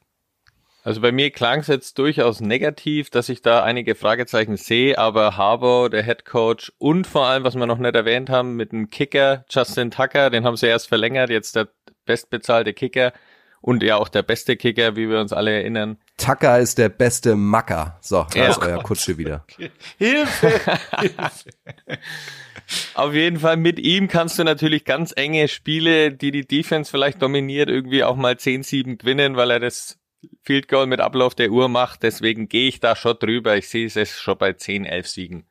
Also 0.84 1.02
bei 1.02 1.12
mir 1.12 1.32
klang 1.32 1.60
es 1.60 1.68
jetzt 1.68 1.98
durchaus 2.00 2.40
negativ, 2.40 3.10
dass 3.10 3.28
ich 3.30 3.42
da 3.42 3.64
einige 3.64 3.96
Fragezeichen 3.96 4.56
sehe, 4.56 4.98
aber 4.98 5.36
Harbour, 5.36 5.90
der 5.90 6.04
Head 6.04 6.26
Coach 6.26 6.72
und 6.78 7.06
vor 7.06 7.26
allem, 7.26 7.44
was 7.44 7.56
wir 7.56 7.66
noch 7.66 7.80
nicht 7.80 7.96
erwähnt 7.96 8.30
haben, 8.30 8.56
mit 8.56 8.72
dem 8.72 8.90
Kicker 8.90 9.44
Justin 9.50 9.92
Tucker, 9.92 10.30
den 10.30 10.46
haben 10.46 10.56
sie 10.56 10.68
erst 10.68 10.88
verlängert, 10.88 11.30
jetzt 11.30 11.56
der 11.56 11.68
bestbezahlte 12.06 12.74
Kicker 12.74 13.12
und 13.62 13.84
ja 13.84 13.98
auch 13.98 14.08
der 14.08 14.24
beste 14.24 14.56
Kicker, 14.56 14.96
wie 14.96 15.10
wir 15.10 15.20
uns 15.20 15.34
alle 15.34 15.52
erinnern. 15.52 15.98
Tucker 16.18 16.60
ist 16.60 16.78
der 16.78 16.90
beste 16.90 17.36
Macker. 17.36 17.98
So, 18.02 18.26
da 18.34 18.40
ja, 18.40 18.50
ist 18.50 18.60
euer 18.60 18.82
Kutsche 18.82 19.18
wieder. 19.18 19.46
Hilfe! 19.98 20.60
Hilfe. 20.98 21.50
Auf 22.94 23.14
jeden 23.14 23.40
Fall 23.40 23.58
mit 23.58 23.80
ihm 23.80 24.08
kannst 24.08 24.40
du 24.40 24.44
natürlich 24.44 24.86
ganz 24.86 25.12
enge 25.16 25.48
Spiele, 25.48 26.12
die 26.14 26.32
die 26.32 26.48
Defense 26.48 26.90
vielleicht 26.90 27.22
dominiert, 27.22 27.68
irgendwie 27.68 28.04
auch 28.04 28.16
mal 28.16 28.36
10-7 28.36 28.98
gewinnen, 28.98 29.36
weil 29.36 29.52
er 29.52 29.60
das 29.60 29.98
Field 30.44 30.68
Goal 30.68 30.88
mit 30.88 31.00
Ablauf 31.00 31.36
der 31.36 31.52
Uhr 31.52 31.70
macht. 31.70 32.04
Deswegen 32.04 32.50
gehe 32.50 32.68
ich 32.68 32.80
da 32.80 32.96
schon 32.96 33.18
drüber. 33.20 33.56
Ich 33.58 33.70
sehe 33.70 33.88
es 33.88 34.20
schon 34.20 34.38
bei 34.38 34.54
10, 34.54 34.86
11 34.86 35.08
Siegen. 35.08 35.44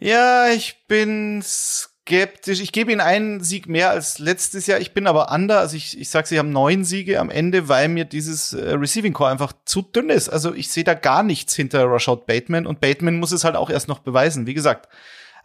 Ja, 0.00 0.48
ich 0.48 0.84
bin 0.88 1.42
skeptisch. 1.42 2.60
Ich 2.60 2.72
gebe 2.72 2.90
ihnen 2.90 3.00
einen 3.00 3.40
Sieg 3.42 3.68
mehr 3.68 3.90
als 3.90 4.18
letztes 4.18 4.66
Jahr. 4.66 4.80
Ich 4.80 4.94
bin 4.94 5.06
aber 5.06 5.30
under. 5.30 5.60
Also 5.60 5.76
ich, 5.76 5.98
ich 5.98 6.10
sage, 6.10 6.26
sie 6.26 6.38
haben 6.38 6.50
neun 6.50 6.84
Siege 6.84 7.20
am 7.20 7.30
Ende, 7.30 7.68
weil 7.68 7.88
mir 7.88 8.04
dieses 8.04 8.52
äh, 8.52 8.72
Receiving 8.72 9.12
Core 9.12 9.30
einfach 9.30 9.52
zu 9.64 9.82
dünn 9.82 10.10
ist. 10.10 10.28
Also 10.28 10.54
ich 10.54 10.68
sehe 10.70 10.84
da 10.84 10.94
gar 10.94 11.22
nichts 11.22 11.54
hinter 11.54 11.88
Rashad 11.90 12.26
Bateman 12.26 12.66
und 12.66 12.80
Bateman 12.80 13.18
muss 13.18 13.32
es 13.32 13.44
halt 13.44 13.56
auch 13.56 13.70
erst 13.70 13.88
noch 13.88 14.00
beweisen. 14.00 14.46
Wie 14.46 14.54
gesagt, 14.54 14.88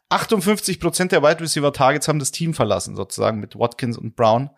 58 0.10 0.80
Prozent 0.80 1.12
der 1.12 1.22
Wide 1.22 1.42
Receiver 1.42 1.74
Targets 1.74 2.08
haben 2.08 2.20
das 2.20 2.32
Team 2.32 2.54
verlassen, 2.54 2.96
sozusagen 2.96 3.40
mit 3.40 3.60
Watkins 3.60 3.98
und 3.98 4.16
Brown. 4.16 4.50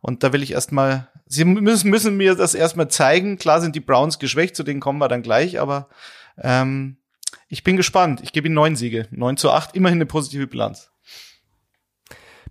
Und 0.00 0.22
da 0.22 0.32
will 0.32 0.42
ich 0.42 0.52
erstmal, 0.52 1.08
sie 1.26 1.44
müssen, 1.44 1.90
müssen 1.90 2.16
mir 2.16 2.34
das 2.34 2.54
erstmal 2.54 2.88
zeigen. 2.88 3.38
Klar 3.38 3.60
sind 3.60 3.76
die 3.76 3.80
Browns 3.80 4.18
geschwächt, 4.18 4.56
zu 4.56 4.62
denen 4.62 4.80
kommen 4.80 4.98
wir 4.98 5.08
dann 5.08 5.22
gleich, 5.22 5.60
aber 5.60 5.88
ähm, 6.38 6.96
ich 7.48 7.64
bin 7.64 7.76
gespannt. 7.76 8.20
Ich 8.22 8.32
gebe 8.32 8.46
ihnen 8.46 8.54
neun 8.54 8.76
Siege. 8.76 9.08
Neun 9.10 9.36
zu 9.36 9.50
acht, 9.50 9.76
immerhin 9.76 9.98
eine 9.98 10.06
positive 10.06 10.46
Bilanz. 10.46 10.90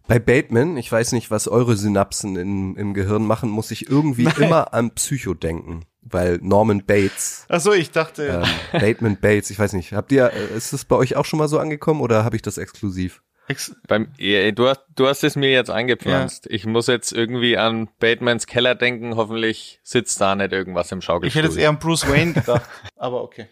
Bei 0.08 0.20
Bateman, 0.20 0.76
ich 0.78 0.92
weiß 0.92 1.12
nicht, 1.12 1.30
was 1.30 1.48
eure 1.48 1.76
Synapsen 1.76 2.36
in, 2.36 2.76
im 2.76 2.94
Gehirn 2.96 3.26
machen, 3.26 3.50
muss 3.50 3.70
ich 3.70 3.90
irgendwie 3.90 4.24
Nein. 4.24 4.42
immer 4.42 4.74
an 4.74 4.92
Psycho 4.92 5.36
denken. 5.36 5.86
Weil 6.02 6.40
Norman 6.42 6.84
Bates. 6.86 7.46
Ach 7.50 7.60
so, 7.60 7.74
ich 7.74 7.92
dachte. 7.92 8.42
Ähm, 8.74 8.80
Bateman 8.80 9.18
Bates, 9.20 9.52
ich 9.52 9.60
weiß 9.60 9.74
nicht. 9.74 9.94
Habt 9.94 10.12
ihr, 10.12 10.32
äh, 10.34 10.58
ist 10.58 10.74
das 10.74 10.86
bei 10.86 10.96
euch 10.96 11.16
auch 11.16 11.26
schon 11.26 11.38
mal 11.38 11.48
so 11.48 11.60
angekommen 11.60 12.02
oder 12.02 12.24
habe 12.24 12.36
ich 12.36 12.42
das 12.42 12.58
exklusiv? 12.58 13.22
Ex 13.50 13.76
Beim, 13.88 14.14
du, 14.18 14.68
hast, 14.68 14.82
du 14.96 15.08
hast 15.08 15.24
es 15.24 15.36
mir 15.36 15.52
jetzt 15.52 15.72
eingepflanzt. 15.72 16.46
Ja. 16.46 16.52
Ich 16.52 16.68
muss 16.68 16.86
jetzt 16.86 17.12
irgendwie 17.12 17.58
an 17.58 17.90
Batemans 18.00 18.46
Keller 18.46 18.76
denken. 18.76 19.16
Hoffentlich 19.16 19.80
sitzt 19.84 20.22
da 20.22 20.36
nicht 20.36 20.54
irgendwas 20.54 20.92
im 20.92 21.02
Schaukelstuhl. 21.02 21.28
Ich 21.28 21.36
hätte 21.36 21.48
jetzt 21.48 21.62
eher 21.62 21.70
an 21.70 21.80
Bruce 21.80 22.08
Wayne 22.08 22.34
gedacht, 22.34 22.70
aber 22.96 23.24
okay. 23.24 23.48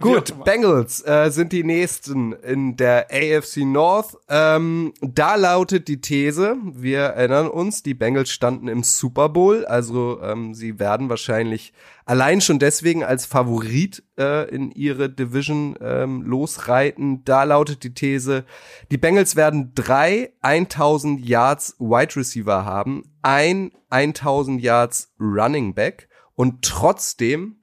Gut, 0.00 0.44
Bengals 0.44 1.04
äh, 1.04 1.28
sind 1.30 1.52
die 1.52 1.64
nächsten 1.64 2.32
in 2.32 2.76
der 2.76 3.08
AFC 3.10 3.64
North. 3.64 4.16
Ähm, 4.28 4.94
da 5.00 5.34
lautet 5.34 5.88
die 5.88 6.00
These, 6.00 6.56
wir 6.62 7.00
erinnern 7.00 7.48
uns, 7.48 7.82
die 7.82 7.94
Bengals 7.94 8.30
standen 8.30 8.68
im 8.68 8.84
Super 8.84 9.28
Bowl, 9.28 9.66
also 9.66 10.20
ähm, 10.22 10.54
sie 10.54 10.78
werden 10.78 11.08
wahrscheinlich 11.08 11.72
allein 12.04 12.40
schon 12.40 12.60
deswegen 12.60 13.02
als 13.02 13.26
Favorit 13.26 14.04
äh, 14.16 14.48
in 14.48 14.70
ihre 14.70 15.10
Division 15.10 15.76
ähm, 15.80 16.22
losreiten. 16.22 17.24
Da 17.24 17.42
lautet 17.42 17.82
die 17.82 17.92
These, 17.92 18.44
die 18.92 18.98
Bengals 18.98 19.34
werden 19.34 19.72
drei 19.74 20.32
1000 20.42 21.26
Yards 21.26 21.74
Wide 21.80 22.14
Receiver 22.14 22.64
haben, 22.64 23.02
ein 23.22 23.72
1000 23.90 24.62
Yards 24.62 25.12
Running 25.18 25.74
Back 25.74 26.08
und 26.36 26.62
trotzdem 26.62 27.56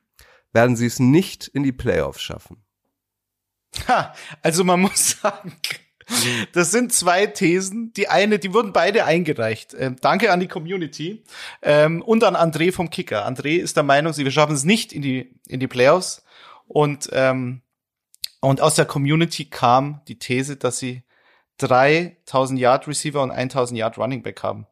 werden 0.55 0.75
sie 0.75 0.87
es 0.87 0.99
nicht 0.99 1.47
in 1.47 1.61
die 1.61 1.71
Playoffs 1.71 2.21
schaffen. 2.21 2.63
Ha, 3.87 4.15
also 4.41 4.63
man 4.63 4.79
muss 4.81 5.19
sagen, 5.21 5.55
das 6.53 6.71
sind 6.71 6.93
zwei 6.93 7.27
Thesen. 7.27 7.93
Die 7.93 8.07
eine, 8.07 8.39
die 8.39 8.53
wurden 8.53 8.73
beide 8.73 9.05
eingereicht. 9.05 9.75
Ähm, 9.77 9.97
danke 10.01 10.31
an 10.31 10.39
die 10.39 10.47
Community 10.47 11.23
ähm, 11.61 12.01
und 12.01 12.23
an 12.23 12.35
André 12.35 12.71
vom 12.71 12.89
Kicker. 12.89 13.27
André 13.27 13.57
ist 13.57 13.75
der 13.75 13.83
Meinung, 13.83 14.13
sie 14.13 14.29
schaffen 14.31 14.55
es 14.55 14.63
nicht 14.63 14.93
in 14.93 15.01
die 15.01 15.39
in 15.47 15.59
die 15.59 15.67
Playoffs 15.67 16.23
und 16.67 17.09
ähm, 17.11 17.61
und 18.39 18.61
aus 18.61 18.75
der 18.75 18.85
Community 18.85 19.45
kam 19.45 20.01
die 20.07 20.19
These, 20.19 20.55
dass 20.55 20.77
sie 20.77 21.03
3000 21.57 22.59
Yard 22.59 22.87
Receiver 22.87 23.21
und 23.21 23.31
1000 23.31 23.77
Yard 23.77 23.97
Running 23.97 24.23
Back 24.23 24.43
haben. 24.43 24.67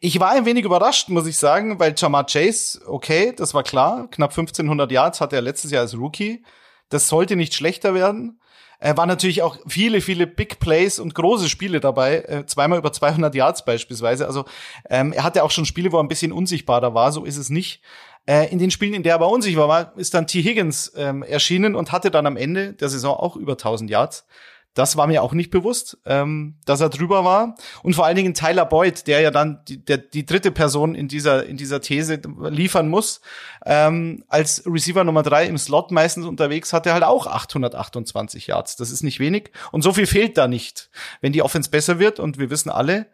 Ich 0.00 0.18
war 0.18 0.30
ein 0.30 0.46
wenig 0.46 0.64
überrascht, 0.64 1.08
muss 1.08 1.26
ich 1.26 1.36
sagen, 1.36 1.78
weil 1.78 1.94
Jamar 1.96 2.26
Chase, 2.26 2.80
okay, 2.86 3.32
das 3.36 3.54
war 3.54 3.62
klar, 3.62 4.08
knapp 4.10 4.30
1500 4.30 4.90
Yards 4.90 5.20
hatte 5.20 5.36
er 5.36 5.42
letztes 5.42 5.70
Jahr 5.70 5.82
als 5.82 5.96
Rookie. 5.96 6.42
Das 6.88 7.08
sollte 7.08 7.36
nicht 7.36 7.54
schlechter 7.54 7.94
werden. 7.94 8.40
Er 8.80 8.96
war 8.96 9.06
natürlich 9.06 9.42
auch 9.42 9.56
viele, 9.66 10.00
viele 10.00 10.26
Big 10.26 10.58
Plays 10.58 10.98
und 10.98 11.14
große 11.14 11.48
Spiele 11.48 11.80
dabei, 11.80 12.16
äh, 12.18 12.46
zweimal 12.46 12.78
über 12.78 12.92
200 12.92 13.34
Yards 13.34 13.64
beispielsweise. 13.64 14.26
Also 14.26 14.44
ähm, 14.90 15.12
er 15.12 15.24
hatte 15.24 15.42
auch 15.44 15.50
schon 15.50 15.64
Spiele, 15.64 15.92
wo 15.92 15.98
er 15.98 16.02
ein 16.02 16.08
bisschen 16.08 16.32
unsichtbarer 16.32 16.94
war, 16.94 17.12
so 17.12 17.24
ist 17.24 17.36
es 17.36 17.48
nicht. 17.48 17.80
Äh, 18.26 18.50
in 18.50 18.58
den 18.58 18.70
Spielen, 18.70 18.94
in 18.94 19.02
der 19.02 19.12
er 19.12 19.16
aber 19.16 19.30
unsichtbar 19.30 19.68
war, 19.68 19.96
ist 19.96 20.14
dann 20.14 20.26
T. 20.26 20.42
Higgins 20.42 20.92
ähm, 20.96 21.22
erschienen 21.22 21.74
und 21.74 21.92
hatte 21.92 22.10
dann 22.10 22.26
am 22.26 22.36
Ende 22.36 22.72
der 22.72 22.88
Saison 22.88 23.16
auch 23.16 23.36
über 23.36 23.52
1000 23.52 23.90
Yards. 23.90 24.26
Das 24.74 24.96
war 24.96 25.06
mir 25.06 25.22
auch 25.22 25.32
nicht 25.32 25.50
bewusst, 25.50 25.98
ähm, 26.04 26.56
dass 26.66 26.80
er 26.80 26.88
drüber 26.88 27.24
war. 27.24 27.54
Und 27.84 27.94
vor 27.94 28.04
allen 28.04 28.16
Dingen 28.16 28.34
Tyler 28.34 28.66
Boyd, 28.66 29.06
der 29.06 29.20
ja 29.20 29.30
dann 29.30 29.60
die, 29.68 29.84
der, 29.84 29.98
die 29.98 30.26
dritte 30.26 30.50
Person 30.50 30.96
in 30.96 31.06
dieser, 31.06 31.46
in 31.46 31.56
dieser 31.56 31.80
These 31.80 32.20
liefern 32.50 32.88
muss, 32.88 33.20
ähm, 33.64 34.24
als 34.28 34.64
Receiver 34.66 35.04
Nummer 35.04 35.22
drei 35.22 35.46
im 35.46 35.58
Slot 35.58 35.92
meistens 35.92 36.26
unterwegs, 36.26 36.72
hat 36.72 36.86
er 36.86 36.94
halt 36.94 37.04
auch 37.04 37.28
828 37.28 38.48
Yards. 38.48 38.74
Das 38.74 38.90
ist 38.90 39.04
nicht 39.04 39.20
wenig. 39.20 39.52
Und 39.70 39.82
so 39.82 39.92
viel 39.92 40.06
fehlt 40.06 40.36
da 40.36 40.48
nicht. 40.48 40.90
Wenn 41.20 41.32
die 41.32 41.42
Offense 41.42 41.70
besser 41.70 42.00
wird, 42.00 42.18
und 42.18 42.38
wir 42.38 42.50
wissen 42.50 42.70
alle, 42.70 43.06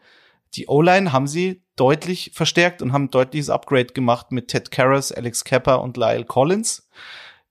die 0.54 0.66
O-Line 0.66 1.12
haben 1.12 1.26
sie 1.26 1.62
deutlich 1.76 2.32
verstärkt 2.34 2.82
und 2.82 2.92
haben 2.92 3.04
ein 3.04 3.10
deutliches 3.10 3.50
Upgrade 3.50 3.92
gemacht 3.92 4.32
mit 4.32 4.48
Ted 4.48 4.70
Karras, 4.70 5.12
Alex 5.12 5.44
Kepper 5.44 5.82
und 5.82 5.96
Lyle 5.96 6.24
Collins 6.24 6.88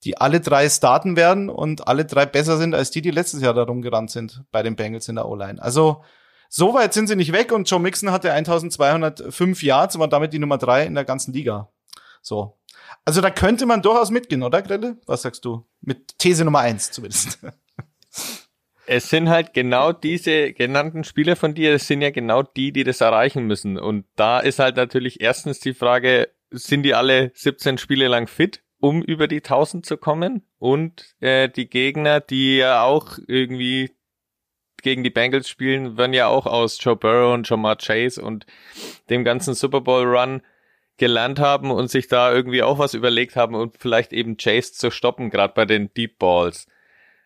die 0.04 0.18
alle 0.18 0.40
drei 0.40 0.70
starten 0.70 1.16
werden 1.16 1.50
und 1.50 1.88
alle 1.88 2.06
drei 2.06 2.26
besser 2.26 2.58
sind 2.58 2.74
als 2.74 2.92
die, 2.92 3.02
die 3.02 3.12
letztes 3.12 3.42
Jahr 3.42 3.54
darum 3.54 3.82
gerannt 3.82 4.12
sind 4.12 4.44
bei 4.52 4.64
den 4.64 4.76
Bengals 4.76 5.08
in 5.10 5.16
der 5.16 5.28
O-Line. 5.28 5.62
Also 5.62 6.04
so 6.50 6.74
weit 6.74 6.94
sind 6.94 7.08
sie 7.08 7.16
nicht 7.16 7.32
weg 7.32 7.52
und 7.52 7.70
Joe 7.70 7.80
Mixon 7.80 8.12
hatte 8.12 8.32
1205 8.32 9.62
Yards 9.62 9.96
und 9.96 10.02
war 10.02 10.08
damit 10.08 10.34
die 10.34 10.40
Nummer 10.40 10.58
drei 10.58 10.86
in 10.86 10.96
der 10.96 11.06
ganzen 11.06 11.34
Liga. 11.34 11.70
So. 12.22 12.58
Also 13.06 13.22
da 13.22 13.30
könnte 13.30 13.66
man 13.66 13.82
durchaus 13.82 14.10
mitgehen, 14.10 14.44
oder 14.44 14.62
Grelle? 14.62 14.98
Was 15.06 15.22
sagst 15.22 15.46
du? 15.46 15.66
Mit 15.82 16.18
These 16.18 16.46
Nummer 16.46 16.60
eins 16.60 16.92
zumindest. 16.92 17.40
Es 18.92 19.12
sind 19.12 19.30
halt 19.30 19.54
genau 19.54 19.92
diese 19.94 20.52
genannten 20.52 21.04
Spieler 21.04 21.36
von 21.36 21.54
dir, 21.54 21.76
es 21.76 21.86
sind 21.86 22.02
ja 22.02 22.10
genau 22.10 22.42
die, 22.42 22.72
die 22.74 22.84
das 22.84 23.02
erreichen 23.02 23.46
müssen. 23.46 23.78
Und 23.78 24.06
da 24.16 24.40
ist 24.40 24.58
halt 24.58 24.78
natürlich 24.78 25.22
erstens 25.22 25.60
die 25.60 25.76
Frage, 25.76 26.30
sind 26.50 26.82
die 26.82 26.96
alle 26.96 27.32
17 27.36 27.78
Spiele 27.78 28.08
lang 28.08 28.26
fit? 28.26 28.64
Um 28.80 29.02
über 29.02 29.28
die 29.28 29.38
1000 29.38 29.86
zu 29.86 29.98
kommen 29.98 30.44
und 30.58 31.16
äh, 31.20 31.50
die 31.50 31.70
Gegner, 31.70 32.20
die 32.20 32.58
ja 32.58 32.84
auch 32.84 33.18
irgendwie 33.28 33.92
gegen 34.82 35.04
die 35.04 35.10
Bengals 35.10 35.50
spielen, 35.50 35.98
werden 35.98 36.14
ja 36.14 36.28
auch 36.28 36.46
aus 36.46 36.78
Joe 36.82 36.96
Burrow 36.96 37.34
und 37.34 37.50
Jamar 37.50 37.76
Chase 37.76 38.22
und 38.22 38.46
dem 39.10 39.24
ganzen 39.24 39.54
Super 39.54 39.82
Bowl 39.82 40.06
Run 40.06 40.42
gelernt 40.98 41.40
haben 41.40 41.72
und 41.72 41.90
sich 41.90 42.08
da 42.08 42.32
irgendwie 42.32 42.64
auch 42.64 42.78
was 42.78 42.94
überlegt 42.94 43.36
haben 43.36 43.56
und 43.56 43.78
vielleicht 43.78 44.14
eben 44.14 44.38
Chase 44.38 44.74
zu 44.74 44.92
stoppen, 44.92 45.30
gerade 45.30 45.54
bei 45.54 45.66
den 45.66 45.94
Deep 45.94 46.20
Balls. 46.20 46.68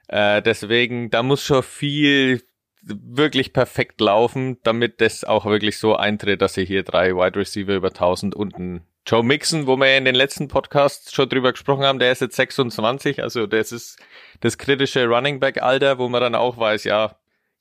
Äh, 0.07 0.41
deswegen, 0.41 1.09
da 1.09 1.23
muss 1.23 1.43
schon 1.43 1.63
viel 1.63 2.43
wirklich 2.81 3.53
perfekt 3.53 4.01
laufen, 4.01 4.57
damit 4.63 5.01
das 5.01 5.23
auch 5.23 5.45
wirklich 5.45 5.79
so 5.79 5.95
eintritt, 5.95 6.41
dass 6.41 6.53
sie 6.53 6.65
hier 6.65 6.83
drei 6.83 7.15
Wide 7.15 7.39
Receiver 7.39 7.73
über 7.73 7.87
1000 7.89 8.35
unten 8.35 8.85
Joe 9.05 9.23
Mixon, 9.23 9.67
wo 9.67 9.75
wir 9.75 9.97
in 9.97 10.05
den 10.05 10.15
letzten 10.15 10.47
Podcasts 10.47 11.13
schon 11.13 11.27
drüber 11.27 11.51
gesprochen 11.51 11.83
haben, 11.83 11.99
der 11.99 12.11
ist 12.11 12.21
jetzt 12.21 12.37
26, 12.37 13.21
also 13.21 13.47
das 13.47 13.71
ist 13.73 13.99
das 14.39 14.57
kritische 14.57 15.05
Running 15.07 15.39
Back 15.39 15.61
Alter, 15.61 15.97
wo 15.97 16.07
man 16.07 16.21
dann 16.21 16.35
auch 16.35 16.57
weiß, 16.57 16.85
ja, 16.85 17.15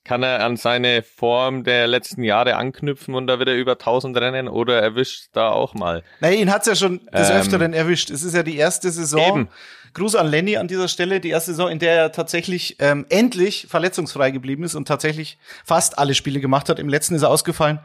kann 0.05 0.23
er 0.23 0.45
an 0.45 0.57
seine 0.57 1.03
Form 1.03 1.65
der 1.65 1.87
letzten 1.87 2.23
Jahre 2.23 2.57
anknüpfen 2.57 3.15
und 3.15 3.27
da 3.27 3.39
wird 3.39 3.49
er 3.49 3.57
über 3.57 3.73
1000 3.73 4.17
rennen 4.17 4.49
oder 4.49 4.81
erwischt 4.81 5.29
da 5.33 5.51
auch 5.51 5.75
mal. 5.75 6.03
Nein, 6.21 6.35
ihn 6.35 6.53
hat's 6.53 6.67
ja 6.67 6.75
schon 6.75 7.01
des 7.13 7.31
ähm, 7.31 7.37
Öfteren 7.37 7.73
erwischt. 7.73 8.11
Es 8.11 8.23
ist 8.23 8.35
ja 8.35 8.43
die 8.43 8.57
erste 8.57 8.91
Saison. 8.91 9.29
Eben. 9.29 9.49
Gruß 9.95 10.17
an 10.17 10.29
Lenny 10.29 10.57
an 10.57 10.69
dieser 10.69 10.89
Stelle, 10.89 11.21
die 11.21 11.31
erste 11.31 11.53
Saison, 11.53 11.69
in 11.69 11.79
der 11.79 11.95
er 11.95 12.13
tatsächlich 12.13 12.77
ähm, 12.79 13.05
endlich 13.11 13.67
verletzungsfrei 13.69 14.31
geblieben 14.31 14.65
ist 14.65 14.75
und 14.75 14.89
tatsächlich 14.89 15.39
fast 15.65 15.99
alle 15.99 16.15
Spiele 16.15 16.41
gemacht 16.41 16.69
hat. 16.69 16.79
Im 16.79 16.89
letzten 16.89 17.15
ist 17.15 17.23
er 17.23 17.31
ausgefallen 17.31 17.79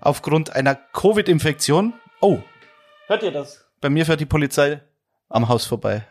aufgrund 0.00 0.54
einer 0.54 0.74
Covid-Infektion. 0.74 1.94
Oh, 2.20 2.40
Hört 3.06 3.22
ihr 3.22 3.32
das? 3.32 3.64
Bei 3.80 3.90
mir 3.90 4.06
fährt 4.06 4.20
die 4.20 4.26
Polizei 4.26 4.80
am 5.28 5.48
Haus 5.48 5.66
vorbei. 5.66 6.04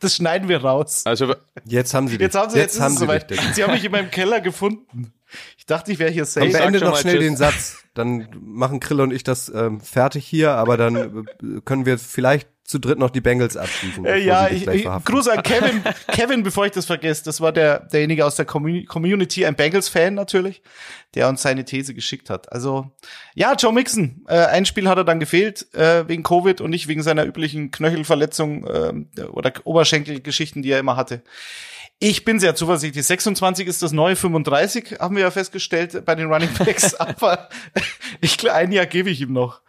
Das 0.00 0.14
schneiden 0.14 0.48
wir 0.48 0.62
raus. 0.62 1.02
Also 1.06 1.34
jetzt 1.64 1.94
haben 1.94 2.08
sie 2.08 2.18
dich. 2.18 2.24
Jetzt 2.26 2.34
haben 2.36 2.50
sie 2.50 2.58
jetzt, 2.58 2.74
jetzt 2.74 2.80
haben 2.80 2.92
sie, 2.92 2.98
soweit. 2.98 3.32
sie 3.54 3.64
haben 3.64 3.72
mich 3.72 3.84
in 3.84 3.92
meinem 3.92 4.10
Keller 4.10 4.40
gefunden. 4.40 5.12
Ich 5.56 5.66
dachte, 5.66 5.92
ich 5.92 5.98
wäre 5.98 6.10
hier 6.10 6.24
safe. 6.24 6.46
Und 6.46 6.52
beende 6.52 6.80
noch 6.80 6.96
schnell 6.96 7.18
den 7.18 7.36
Satz. 7.36 7.84
Dann 7.94 8.28
machen 8.40 8.80
Krill 8.80 9.00
und 9.00 9.12
ich 9.12 9.24
das 9.24 9.48
ähm, 9.48 9.80
fertig 9.80 10.24
hier, 10.24 10.52
aber 10.52 10.76
dann 10.76 11.26
äh, 11.42 11.60
können 11.64 11.84
wir 11.84 11.98
vielleicht 11.98 12.48
zu 12.68 12.78
dritt 12.78 12.98
noch 12.98 13.08
die 13.08 13.22
Bengals 13.22 13.56
abschließen. 13.56 14.04
Äh, 14.04 14.18
ja, 14.18 14.46
ich, 14.48 14.66
ich, 14.66 14.84
Gruß 14.84 15.28
an 15.28 15.42
Kevin, 15.42 15.82
Kevin, 16.12 16.42
bevor 16.42 16.66
ich 16.66 16.72
das 16.72 16.84
vergesse. 16.84 17.24
Das 17.24 17.40
war 17.40 17.50
der, 17.50 17.80
derjenige 17.80 18.26
aus 18.26 18.36
der 18.36 18.44
Community, 18.44 19.46
ein 19.46 19.56
Bengals-Fan 19.56 20.12
natürlich, 20.12 20.60
der 21.14 21.30
uns 21.30 21.40
seine 21.40 21.64
These 21.64 21.94
geschickt 21.94 22.28
hat. 22.28 22.52
Also, 22.52 22.90
ja, 23.34 23.54
Joe 23.54 23.72
Mixon, 23.72 24.22
äh, 24.28 24.36
ein 24.36 24.66
Spiel 24.66 24.86
hat 24.86 24.98
er 24.98 25.04
dann 25.04 25.18
gefehlt, 25.18 25.74
äh, 25.74 26.06
wegen 26.08 26.22
Covid 26.22 26.60
und 26.60 26.68
nicht 26.68 26.88
wegen 26.88 27.02
seiner 27.02 27.24
üblichen 27.24 27.70
Knöchelverletzung 27.70 28.66
äh, 28.66 29.22
oder 29.22 29.50
Oberschenkelgeschichten, 29.64 30.60
die 30.60 30.70
er 30.70 30.78
immer 30.78 30.96
hatte. 30.96 31.22
Ich 32.00 32.26
bin 32.26 32.38
sehr 32.38 32.54
zuversichtlich. 32.54 33.06
26 33.06 33.66
ist 33.66 33.82
das 33.82 33.92
neue 33.92 34.14
35, 34.14 34.98
haben 35.00 35.16
wir 35.16 35.22
ja 35.22 35.30
festgestellt 35.30 36.04
bei 36.04 36.14
den 36.14 36.30
Running 36.30 36.52
Backs. 36.58 36.94
Aber 37.00 37.48
ich, 38.20 38.50
ein 38.50 38.72
Jahr 38.72 38.84
gebe 38.84 39.08
ich 39.08 39.22
ihm 39.22 39.32
noch. 39.32 39.62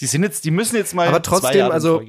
Die 0.00 0.06
sind 0.06 0.22
jetzt, 0.22 0.44
die 0.44 0.50
müssen 0.50 0.76
jetzt 0.76 0.94
mal. 0.94 1.08
Aber 1.08 1.22
trotzdem, 1.22 1.70
also, 1.70 2.00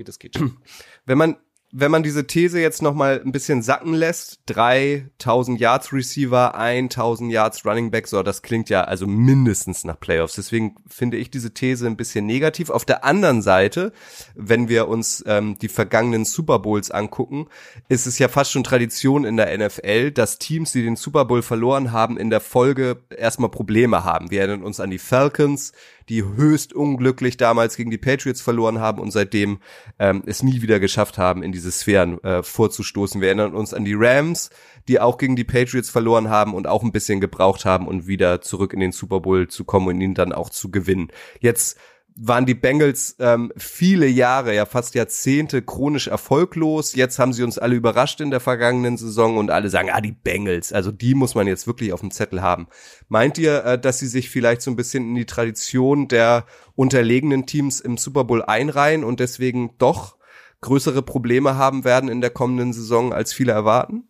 wenn 1.05 1.17
man, 1.17 1.37
wenn 1.71 1.91
man 1.91 2.01
diese 2.01 2.25
These 2.25 2.59
jetzt 2.59 2.81
noch 2.81 2.95
mal 2.95 3.21
ein 3.23 3.31
bisschen 3.31 3.61
sacken 3.61 3.93
lässt, 3.93 4.39
3000 4.47 5.59
Yards 5.59 5.93
Receiver, 5.93 6.55
1000 6.55 7.31
Yards 7.31 7.63
Running 7.63 7.91
Back, 7.91 8.07
so, 8.07 8.23
das 8.23 8.41
klingt 8.41 8.69
ja 8.69 8.85
also 8.85 9.05
mindestens 9.05 9.83
nach 9.83 9.99
Playoffs. 9.99 10.33
Deswegen 10.33 10.75
finde 10.87 11.17
ich 11.17 11.29
diese 11.29 11.53
These 11.53 11.85
ein 11.85 11.95
bisschen 11.95 12.25
negativ. 12.25 12.71
Auf 12.71 12.85
der 12.85 13.03
anderen 13.03 13.43
Seite, 13.43 13.93
wenn 14.33 14.67
wir 14.67 14.87
uns 14.87 15.23
ähm, 15.27 15.59
die 15.59 15.69
vergangenen 15.69 16.25
Super 16.25 16.57
Bowls 16.57 16.89
angucken, 16.89 17.47
ist 17.87 18.07
es 18.07 18.17
ja 18.17 18.29
fast 18.29 18.51
schon 18.51 18.63
Tradition 18.63 19.23
in 19.23 19.37
der 19.37 19.55
NFL, 19.55 20.11
dass 20.11 20.39
Teams, 20.39 20.71
die 20.71 20.81
den 20.81 20.95
Super 20.95 21.25
Bowl 21.25 21.43
verloren 21.43 21.91
haben, 21.91 22.17
in 22.17 22.31
der 22.31 22.41
Folge 22.41 23.03
erstmal 23.15 23.51
Probleme 23.51 24.03
haben. 24.03 24.31
Wir 24.31 24.41
erinnern 24.41 24.63
uns 24.63 24.79
an 24.79 24.89
die 24.89 24.97
Falcons, 24.97 25.71
die 26.09 26.23
höchst 26.23 26.73
unglücklich 26.73 27.37
damals 27.37 27.77
gegen 27.77 27.91
die 27.91 27.97
Patriots 27.97 28.41
verloren 28.41 28.79
haben 28.79 28.99
und 28.99 29.11
seitdem 29.11 29.59
ähm, 29.99 30.23
es 30.25 30.43
nie 30.43 30.61
wieder 30.61 30.79
geschafft 30.79 31.17
haben, 31.17 31.43
in 31.43 31.51
diese 31.51 31.71
Sphären 31.71 32.21
äh, 32.23 32.43
vorzustoßen. 32.43 33.21
Wir 33.21 33.27
erinnern 33.29 33.53
uns 33.53 33.73
an 33.73 33.85
die 33.85 33.95
Rams, 33.95 34.49
die 34.87 34.99
auch 34.99 35.17
gegen 35.17 35.35
die 35.35 35.43
Patriots 35.43 35.89
verloren 35.89 36.29
haben 36.29 36.53
und 36.53 36.67
auch 36.67 36.83
ein 36.83 36.91
bisschen 36.91 37.21
gebraucht 37.21 37.65
haben, 37.65 37.87
um 37.87 38.07
wieder 38.07 38.41
zurück 38.41 38.73
in 38.73 38.79
den 38.79 38.91
Super 38.91 39.19
Bowl 39.19 39.47
zu 39.47 39.63
kommen 39.63 39.87
und 39.87 40.01
ihn 40.01 40.15
dann 40.15 40.33
auch 40.33 40.49
zu 40.49 40.71
gewinnen. 40.71 41.09
Jetzt 41.39 41.77
waren 42.21 42.45
die 42.45 42.53
Bengals 42.53 43.15
ähm, 43.19 43.53
viele 43.55 44.05
Jahre, 44.05 44.53
ja 44.53 44.65
fast 44.65 44.93
Jahrzehnte 44.93 45.61
chronisch 45.61 46.07
erfolglos. 46.07 46.93
Jetzt 46.93 47.17
haben 47.17 47.31
sie 47.31 47.43
uns 47.43 47.57
alle 47.57 47.75
überrascht 47.75 48.19
in 48.19 48.29
der 48.29 48.41
vergangenen 48.41 48.97
Saison 48.97 49.37
und 49.37 49.51
alle 49.51 49.69
sagen, 49.69 49.89
ah, 49.89 50.01
die 50.01 50.11
Bengals, 50.11 50.73
also 50.73 50.91
die 50.91 51.15
muss 51.15 51.33
man 51.33 51.47
jetzt 51.47 51.65
wirklich 51.65 51.93
auf 51.93 52.01
dem 52.01 52.11
Zettel 52.11 52.41
haben. 52.41 52.67
Meint 53.07 53.37
ihr, 53.37 53.63
äh, 53.63 53.79
dass 53.79 53.99
sie 53.99 54.07
sich 54.07 54.29
vielleicht 54.29 54.61
so 54.61 54.69
ein 54.69 54.75
bisschen 54.75 55.07
in 55.07 55.15
die 55.15 55.25
Tradition 55.25 56.09
der 56.09 56.45
unterlegenen 56.75 57.45
Teams 57.45 57.79
im 57.79 57.97
Super 57.97 58.25
Bowl 58.25 58.43
einreihen 58.43 59.05
und 59.05 59.21
deswegen 59.21 59.77
doch 59.77 60.17
größere 60.59 61.01
Probleme 61.01 61.55
haben 61.55 61.85
werden 61.85 62.09
in 62.09 62.19
der 62.19 62.31
kommenden 62.31 62.73
Saison, 62.73 63.13
als 63.13 63.31
viele 63.31 63.53
erwarten? 63.53 64.08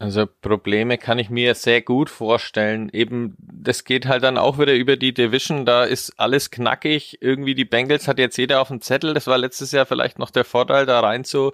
Also 0.00 0.26
Probleme 0.26 0.96
kann 0.96 1.18
ich 1.18 1.28
mir 1.28 1.54
sehr 1.54 1.82
gut 1.82 2.08
vorstellen. 2.08 2.88
Eben, 2.90 3.36
das 3.38 3.84
geht 3.84 4.06
halt 4.06 4.22
dann 4.22 4.38
auch 4.38 4.58
wieder 4.58 4.72
über 4.72 4.96
die 4.96 5.12
Division. 5.12 5.66
Da 5.66 5.84
ist 5.84 6.18
alles 6.18 6.50
knackig. 6.50 7.18
Irgendwie 7.20 7.54
die 7.54 7.66
Bengals 7.66 8.08
hat 8.08 8.18
jetzt 8.18 8.38
jeder 8.38 8.62
auf 8.62 8.68
dem 8.68 8.80
Zettel. 8.80 9.12
Das 9.12 9.26
war 9.26 9.36
letztes 9.36 9.72
Jahr 9.72 9.84
vielleicht 9.84 10.18
noch 10.18 10.30
der 10.30 10.46
Vorteil, 10.46 10.86
da 10.86 11.00
rein 11.00 11.24
zu 11.24 11.52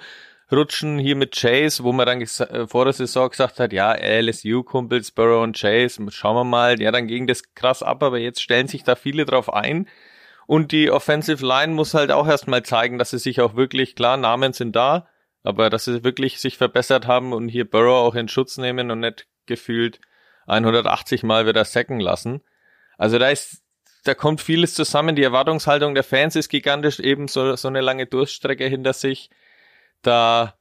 rutschen 0.53 1.01
hier 1.01 1.17
mit 1.17 1.35
Chase, 1.35 1.83
wo 1.83 1.91
man 1.91 2.07
dann 2.07 2.21
äh, 2.21 2.69
vor 2.69 2.85
der 2.85 2.95
Saison 2.95 3.31
gesagt 3.31 3.59
hat, 3.59 3.73
ja, 3.73 3.93
LSU-Kumpels, 3.95 5.11
Burrow 5.11 5.43
und 5.43 5.59
Chase, 5.59 6.01
schauen 6.11 6.37
wir 6.37 6.45
mal. 6.45 6.81
Ja, 6.81 6.93
dann 6.93 7.09
ging 7.09 7.27
das 7.27 7.53
krass 7.57 7.83
ab, 7.83 8.05
aber 8.05 8.19
jetzt 8.19 8.41
stellen 8.41 8.69
sich 8.69 8.85
da 8.85 8.95
viele 8.95 9.25
drauf 9.25 9.53
ein. 9.53 9.89
Und 10.47 10.71
die 10.71 10.93
Offensive 10.93 11.45
Line 11.45 11.73
muss 11.73 11.95
halt 11.95 12.13
auch 12.13 12.29
erstmal 12.29 12.63
zeigen, 12.63 12.97
dass 12.99 13.11
sie 13.11 13.19
sich 13.19 13.41
auch 13.41 13.57
wirklich, 13.57 13.97
klar, 13.97 14.17
Namen 14.17 14.53
sind 14.53 14.77
da, 14.77 15.09
aber 15.47 15.71
dass 15.71 15.85
sie 15.85 16.03
wirklich 16.03 16.41
sich 16.41 16.59
verbessert 16.59 17.07
haben 17.07 17.33
und 17.33 17.49
hier 17.49 17.71
Burrow 17.71 18.09
auch 18.09 18.17
in 18.17 18.27
Schutz 18.27 18.59
nehmen 18.59 18.91
und 18.91 18.99
nicht 18.99 19.29
gefühlt 19.47 20.01
180 20.49 21.23
Mal 21.23 21.47
wieder 21.47 21.65
sacken 21.65 22.01
lassen. 22.01 22.41
Also 22.99 23.21
da 23.21 23.31
ist, 23.31 23.63
da 24.03 24.15
kommt 24.15 24.41
vieles 24.41 24.75
zusammen. 24.75 25.15
Die 25.15 25.23
Erwartungshaltung 25.23 25.95
der 25.95 26.03
Fans 26.03 26.35
ist 26.35 26.49
gigantisch, 26.49 26.99
eben 26.99 27.29
so, 27.29 27.55
so 27.55 27.69
eine 27.69 27.81
lange 27.81 28.07
Durststrecke 28.07 28.67
hinter 28.67 28.93
sich. 28.93 29.31
Da, 30.03 30.59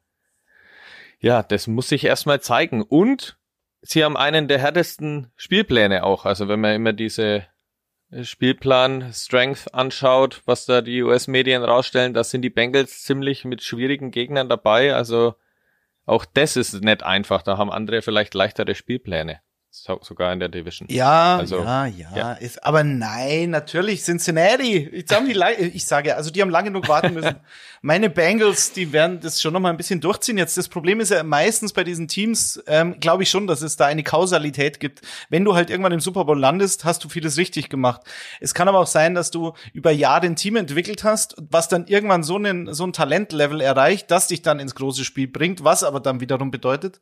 ja, 1.20 1.42
das 1.42 1.66
muss 1.66 1.90
sich 1.90 2.06
erstmal 2.06 2.42
zeigen. 2.42 2.84
Und 2.84 3.40
sie 3.82 4.04
haben 4.04 4.16
einen 4.16 4.48
der 4.48 4.60
härtesten 4.60 5.32
Spielpläne 5.36 6.04
auch. 6.04 6.26
Also 6.26 6.48
wenn 6.48 6.62
man 6.62 6.76
immer 6.76 6.94
diese 6.94 7.48
Spielplan 8.24 9.12
Strength 9.14 9.74
anschaut, 9.74 10.42
was 10.46 10.66
da 10.66 10.82
die 10.82 11.04
US-Medien 11.04 11.64
rausstellen, 11.64 12.14
da 12.14 12.24
sind 12.24 12.42
die 12.42 12.50
Bengals 12.50 13.04
ziemlich 13.04 13.46
mit 13.46 13.64
schwierigen 13.64 14.12
Gegnern 14.12 14.50
dabei. 14.50 14.96
Also 14.96 15.36
auch 16.06 16.26
das 16.26 16.56
ist 16.56 16.74
nicht 16.84 17.04
einfach. 17.04 17.42
Da 17.42 17.58
haben 17.58 17.72
andere 17.72 18.02
vielleicht 18.02 18.34
leichtere 18.34 18.76
Spielpläne 18.76 19.42
so, 19.78 20.00
sogar 20.02 20.32
in 20.32 20.40
der 20.40 20.48
Division. 20.48 20.88
Ja, 20.90 21.36
also, 21.38 21.60
ja, 21.60 21.86
ja, 21.86 22.10
ja, 22.16 22.34
Ist, 22.34 22.64
aber 22.64 22.86
nein, 22.86 23.50
natürlich 23.50 24.04
Cincinnati. 24.04 24.88
Ich 24.88 25.10
sage, 25.10 25.26
die, 25.28 25.64
ich 25.66 25.86
sage, 25.86 26.16
also 26.16 26.32
die 26.32 26.42
haben 26.42 26.50
lange 26.50 26.70
genug 26.70 26.88
warten 26.88 27.14
müssen. 27.14 27.36
Meine 27.82 28.10
Bengals, 28.10 28.72
die 28.72 28.94
werden 28.94 29.20
das 29.20 29.42
schon 29.42 29.52
noch 29.52 29.60
mal 29.60 29.70
ein 29.70 29.78
bisschen 29.78 30.00
durchziehen. 30.00 30.38
Jetzt 30.38 30.58
das 30.58 30.70
Problem 30.70 31.02
ist 31.02 31.12
ja 31.12 31.22
meistens 31.24 31.74
bei 31.74 31.84
diesen 31.84 32.08
Teams, 32.08 32.64
ähm, 32.68 33.02
glaube 33.02 33.24
ich 33.24 33.30
schon, 33.30 33.48
dass 33.48 33.62
es 33.62 33.76
da 33.76 33.86
eine 33.86 34.04
Kausalität 34.04 34.80
gibt. 34.80 35.02
Wenn 35.30 35.44
du 35.44 35.56
halt 35.56 35.70
irgendwann 35.70 35.92
im 35.92 36.00
Super 36.00 36.24
Bowl 36.24 36.40
landest, 36.40 36.86
hast 36.86 37.04
du 37.04 37.10
vieles 37.10 37.38
richtig 37.38 37.70
gemacht. 37.70 38.02
Es 38.40 38.54
kann 38.54 38.70
aber 38.70 38.80
auch 38.80 38.88
sein, 38.88 39.14
dass 39.14 39.30
du 39.30 39.54
über 39.74 39.92
Jahre 39.92 40.26
ein 40.26 40.38
Team 40.38 40.56
entwickelt 40.56 41.04
hast, 41.04 41.36
was 41.52 41.68
dann 41.68 41.86
irgendwann 41.88 42.24
so 42.24 42.38
einen 42.38 42.74
so 42.74 42.86
ein 42.86 42.94
Talentlevel 42.94 43.60
erreicht, 43.60 44.10
das 44.10 44.28
dich 44.28 44.42
dann 44.42 44.60
ins 44.60 44.74
große 44.74 45.04
Spiel 45.04 45.28
bringt, 45.28 45.66
was 45.66 45.84
aber 45.84 46.00
dann 46.00 46.22
wiederum 46.22 46.50
bedeutet, 46.50 47.02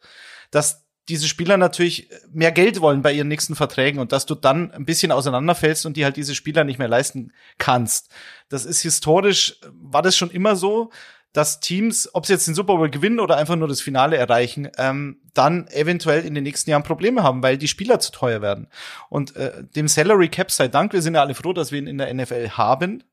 dass 0.49 0.82
diese 1.09 1.27
Spieler 1.27 1.57
natürlich 1.57 2.09
mehr 2.31 2.51
Geld 2.51 2.79
wollen 2.79 3.01
bei 3.01 3.11
ihren 3.11 3.27
nächsten 3.27 3.55
Verträgen 3.55 3.99
und 3.99 4.11
dass 4.11 4.25
du 4.25 4.35
dann 4.35 4.71
ein 4.71 4.85
bisschen 4.85 5.11
auseinanderfällst 5.11 5.85
und 5.85 5.97
die 5.97 6.05
halt 6.05 6.15
diese 6.15 6.35
Spieler 6.35 6.63
nicht 6.63 6.79
mehr 6.79 6.87
leisten 6.87 7.33
kannst. 7.57 8.09
Das 8.49 8.65
ist 8.65 8.81
historisch, 8.81 9.59
war 9.73 10.01
das 10.01 10.15
schon 10.15 10.31
immer 10.31 10.55
so, 10.55 10.91
dass 11.33 11.59
Teams, 11.59 12.09
ob 12.13 12.25
sie 12.25 12.33
jetzt 12.33 12.47
den 12.47 12.53
Super 12.53 12.77
Bowl 12.77 12.89
gewinnen 12.89 13.19
oder 13.19 13.37
einfach 13.37 13.55
nur 13.55 13.67
das 13.67 13.81
Finale 13.81 14.17
erreichen, 14.17 14.69
ähm, 14.77 15.19
dann 15.33 15.67
eventuell 15.69 16.25
in 16.25 16.35
den 16.35 16.43
nächsten 16.43 16.69
Jahren 16.69 16.83
Probleme 16.83 17.23
haben, 17.23 17.41
weil 17.41 17.57
die 17.57 17.67
Spieler 17.67 17.99
zu 17.99 18.11
teuer 18.11 18.41
werden. 18.41 18.67
Und 19.09 19.35
äh, 19.35 19.63
dem 19.75 19.87
Salary 19.87 20.29
Cap 20.29 20.51
sei 20.51 20.67
Dank, 20.67 20.93
wir 20.93 21.01
sind 21.01 21.15
ja 21.15 21.21
alle 21.21 21.33
froh, 21.33 21.53
dass 21.53 21.71
wir 21.71 21.79
ihn 21.79 21.87
in 21.87 21.97
der 21.97 22.13
NFL 22.13 22.49
haben. 22.51 23.03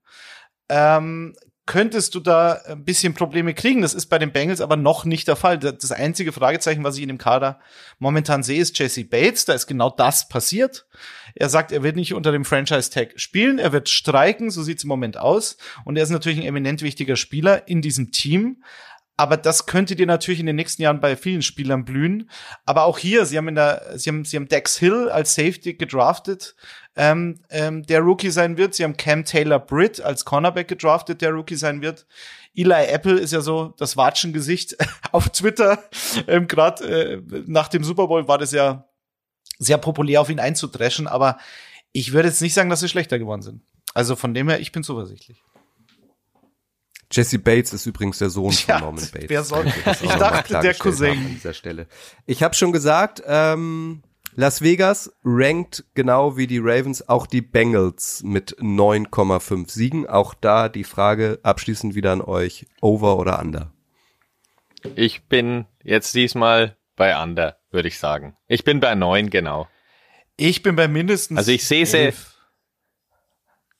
Ähm, 0.68 1.34
könntest 1.66 2.14
du 2.14 2.20
da 2.20 2.60
ein 2.66 2.84
bisschen 2.84 3.14
Probleme 3.14 3.54
kriegen. 3.54 3.82
Das 3.82 3.94
ist 3.94 4.06
bei 4.06 4.18
den 4.18 4.32
Bengals 4.32 4.60
aber 4.60 4.76
noch 4.76 5.04
nicht 5.04 5.28
der 5.28 5.36
Fall. 5.36 5.58
Das 5.58 5.92
einzige 5.92 6.32
Fragezeichen, 6.32 6.82
was 6.82 6.96
ich 6.96 7.02
in 7.02 7.08
dem 7.08 7.18
Kader 7.18 7.60
momentan 7.98 8.42
sehe, 8.42 8.60
ist 8.60 8.78
Jesse 8.78 9.04
Bates. 9.04 9.44
Da 9.44 9.52
ist 9.52 9.66
genau 9.66 9.90
das 9.90 10.28
passiert. 10.28 10.86
Er 11.34 11.48
sagt, 11.48 11.70
er 11.70 11.82
wird 11.82 11.96
nicht 11.96 12.14
unter 12.14 12.32
dem 12.32 12.44
Franchise-Tag 12.44 13.12
spielen, 13.20 13.58
er 13.58 13.72
wird 13.72 13.88
streiken, 13.88 14.50
so 14.50 14.62
sieht's 14.62 14.82
im 14.82 14.88
Moment 14.88 15.16
aus. 15.16 15.56
Und 15.84 15.96
er 15.96 16.02
ist 16.02 16.10
natürlich 16.10 16.40
ein 16.40 16.46
eminent 16.46 16.82
wichtiger 16.82 17.16
Spieler 17.16 17.68
in 17.68 17.82
diesem 17.82 18.10
Team. 18.10 18.62
Aber 19.20 19.36
das 19.36 19.66
könnte 19.66 19.96
dir 19.96 20.06
natürlich 20.06 20.40
in 20.40 20.46
den 20.46 20.56
nächsten 20.56 20.80
Jahren 20.80 20.98
bei 20.98 21.14
vielen 21.14 21.42
Spielern 21.42 21.84
blühen. 21.84 22.30
Aber 22.64 22.84
auch 22.84 22.96
hier, 22.96 23.26
sie 23.26 23.36
haben 23.36 23.48
in 23.48 23.54
der, 23.54 23.98
sie 23.98 24.08
haben, 24.08 24.24
sie 24.24 24.38
haben 24.38 24.48
Dex 24.48 24.78
Hill 24.78 25.10
als 25.10 25.34
Safety 25.34 25.74
gedraftet, 25.74 26.56
ähm, 26.96 27.42
ähm, 27.50 27.82
der 27.82 28.00
Rookie 28.00 28.30
sein 28.30 28.56
wird. 28.56 28.74
Sie 28.74 28.82
haben 28.82 28.96
Cam 28.96 29.26
Taylor 29.26 29.58
Britt 29.58 30.00
als 30.00 30.24
Cornerback 30.24 30.68
gedraftet, 30.68 31.20
der 31.20 31.32
Rookie 31.32 31.56
sein 31.56 31.82
wird. 31.82 32.06
Eli 32.54 32.86
Apple 32.86 33.20
ist 33.20 33.34
ja 33.34 33.42
so 33.42 33.74
das 33.76 33.94
Watschengesicht 33.98 34.78
auf 35.12 35.28
Twitter. 35.28 35.84
Ähm, 36.26 36.46
Gerade 36.48 36.84
äh, 36.84 37.22
nach 37.46 37.68
dem 37.68 37.84
Super 37.84 38.06
Bowl 38.06 38.26
war 38.26 38.38
das 38.38 38.52
ja 38.52 38.88
sehr 39.58 39.76
populär, 39.76 40.22
auf 40.22 40.30
ihn 40.30 40.40
einzudreschen. 40.40 41.06
Aber 41.06 41.36
ich 41.92 42.14
würde 42.14 42.28
jetzt 42.28 42.40
nicht 42.40 42.54
sagen, 42.54 42.70
dass 42.70 42.80
sie 42.80 42.88
schlechter 42.88 43.18
geworden 43.18 43.42
sind. 43.42 43.62
Also 43.92 44.16
von 44.16 44.32
dem 44.32 44.48
her, 44.48 44.60
ich 44.60 44.72
bin 44.72 44.82
zuversichtlich. 44.82 45.42
Jesse 47.10 47.38
Bates 47.38 47.72
ist 47.72 47.86
übrigens 47.86 48.18
der 48.18 48.30
Sohn 48.30 48.52
von 48.52 48.74
ja, 48.74 48.80
Norman 48.80 49.04
Bates. 49.12 49.28
Wer 49.28 49.42
soll? 49.42 49.64
Ich 50.02 50.10
dachte, 50.10 50.60
der 50.60 50.74
Cousin. 50.74 51.10
An 51.10 51.28
dieser 51.28 51.54
Stelle. 51.54 51.86
Ich 52.26 52.42
habe 52.42 52.54
schon 52.54 52.72
gesagt, 52.72 53.22
ähm, 53.26 54.02
Las 54.36 54.62
Vegas 54.62 55.12
rankt 55.24 55.84
genau 55.94 56.36
wie 56.36 56.46
die 56.46 56.60
Ravens 56.62 57.08
auch 57.08 57.26
die 57.26 57.42
Bengals 57.42 58.22
mit 58.22 58.56
9,5 58.58 59.68
Siegen. 59.68 60.06
Auch 60.06 60.34
da 60.34 60.68
die 60.68 60.84
Frage 60.84 61.40
abschließend 61.42 61.94
wieder 61.94 62.12
an 62.12 62.22
euch, 62.22 62.66
over 62.80 63.18
oder 63.18 63.40
under? 63.40 63.72
Ich 64.94 65.24
bin 65.24 65.66
jetzt 65.82 66.14
diesmal 66.14 66.76
bei 66.94 67.20
under, 67.20 67.58
würde 67.70 67.88
ich 67.88 67.98
sagen. 67.98 68.36
Ich 68.46 68.62
bin 68.62 68.78
bei 68.78 68.94
9, 68.94 69.30
genau. 69.30 69.68
Ich 70.36 70.62
bin 70.62 70.76
bei 70.76 70.86
mindestens 70.86 71.38
Also 71.38 71.50
ich 71.50 71.66
sehe 71.66 71.84
sie. 71.84 72.12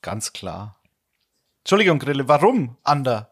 Ganz 0.02 0.32
klar. 0.32 0.79
Entschuldigung, 1.60 1.98
Grille, 1.98 2.28
warum 2.28 2.76
Under? 2.84 3.30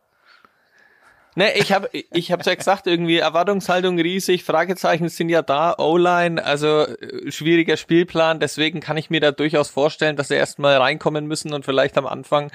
Ne, 1.39 1.57
ich 1.57 1.73
habe 1.73 1.89
ich 1.93 2.33
hab's 2.33 2.47
ja 2.47 2.55
gesagt, 2.57 2.89
irgendwie 2.89 3.19
Erwartungshaltung 3.19 3.97
riesig, 3.97 4.43
Fragezeichen 4.43 5.09
sind 5.09 5.29
ja 5.29 5.41
da, 5.41 5.77
O-Line, 5.79 6.45
also 6.45 6.87
äh, 6.87 7.31
schwieriger 7.31 7.77
Spielplan, 7.77 8.41
deswegen 8.41 8.81
kann 8.81 8.97
ich 8.97 9.09
mir 9.09 9.21
da 9.21 9.31
durchaus 9.31 9.71
vorstellen, 9.71 10.17
dass 10.17 10.29
sie 10.29 10.35
erstmal 10.35 10.77
reinkommen 10.79 11.27
müssen 11.27 11.53
und 11.53 11.65
vielleicht 11.65 11.97
am 11.97 12.07
Anfang 12.07 12.51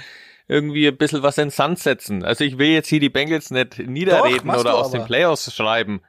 irgendwie 0.50 0.88
ein 0.88 0.98
bisschen 0.98 1.24
was 1.24 1.38
in 1.38 1.50
Sand 1.50 1.80
setzen. 1.80 2.26
Also 2.26 2.44
ich 2.44 2.58
will 2.58 2.72
jetzt 2.72 2.90
hier 2.90 3.00
die 3.00 3.10
Bengals 3.10 3.52
nicht 3.52 3.80
niederreden 3.80 4.50
Doch, 4.50 4.60
oder 4.60 4.76
aus 4.76 4.92
den 4.92 5.06
Playoffs 5.06 5.54
schreiben. 5.56 6.02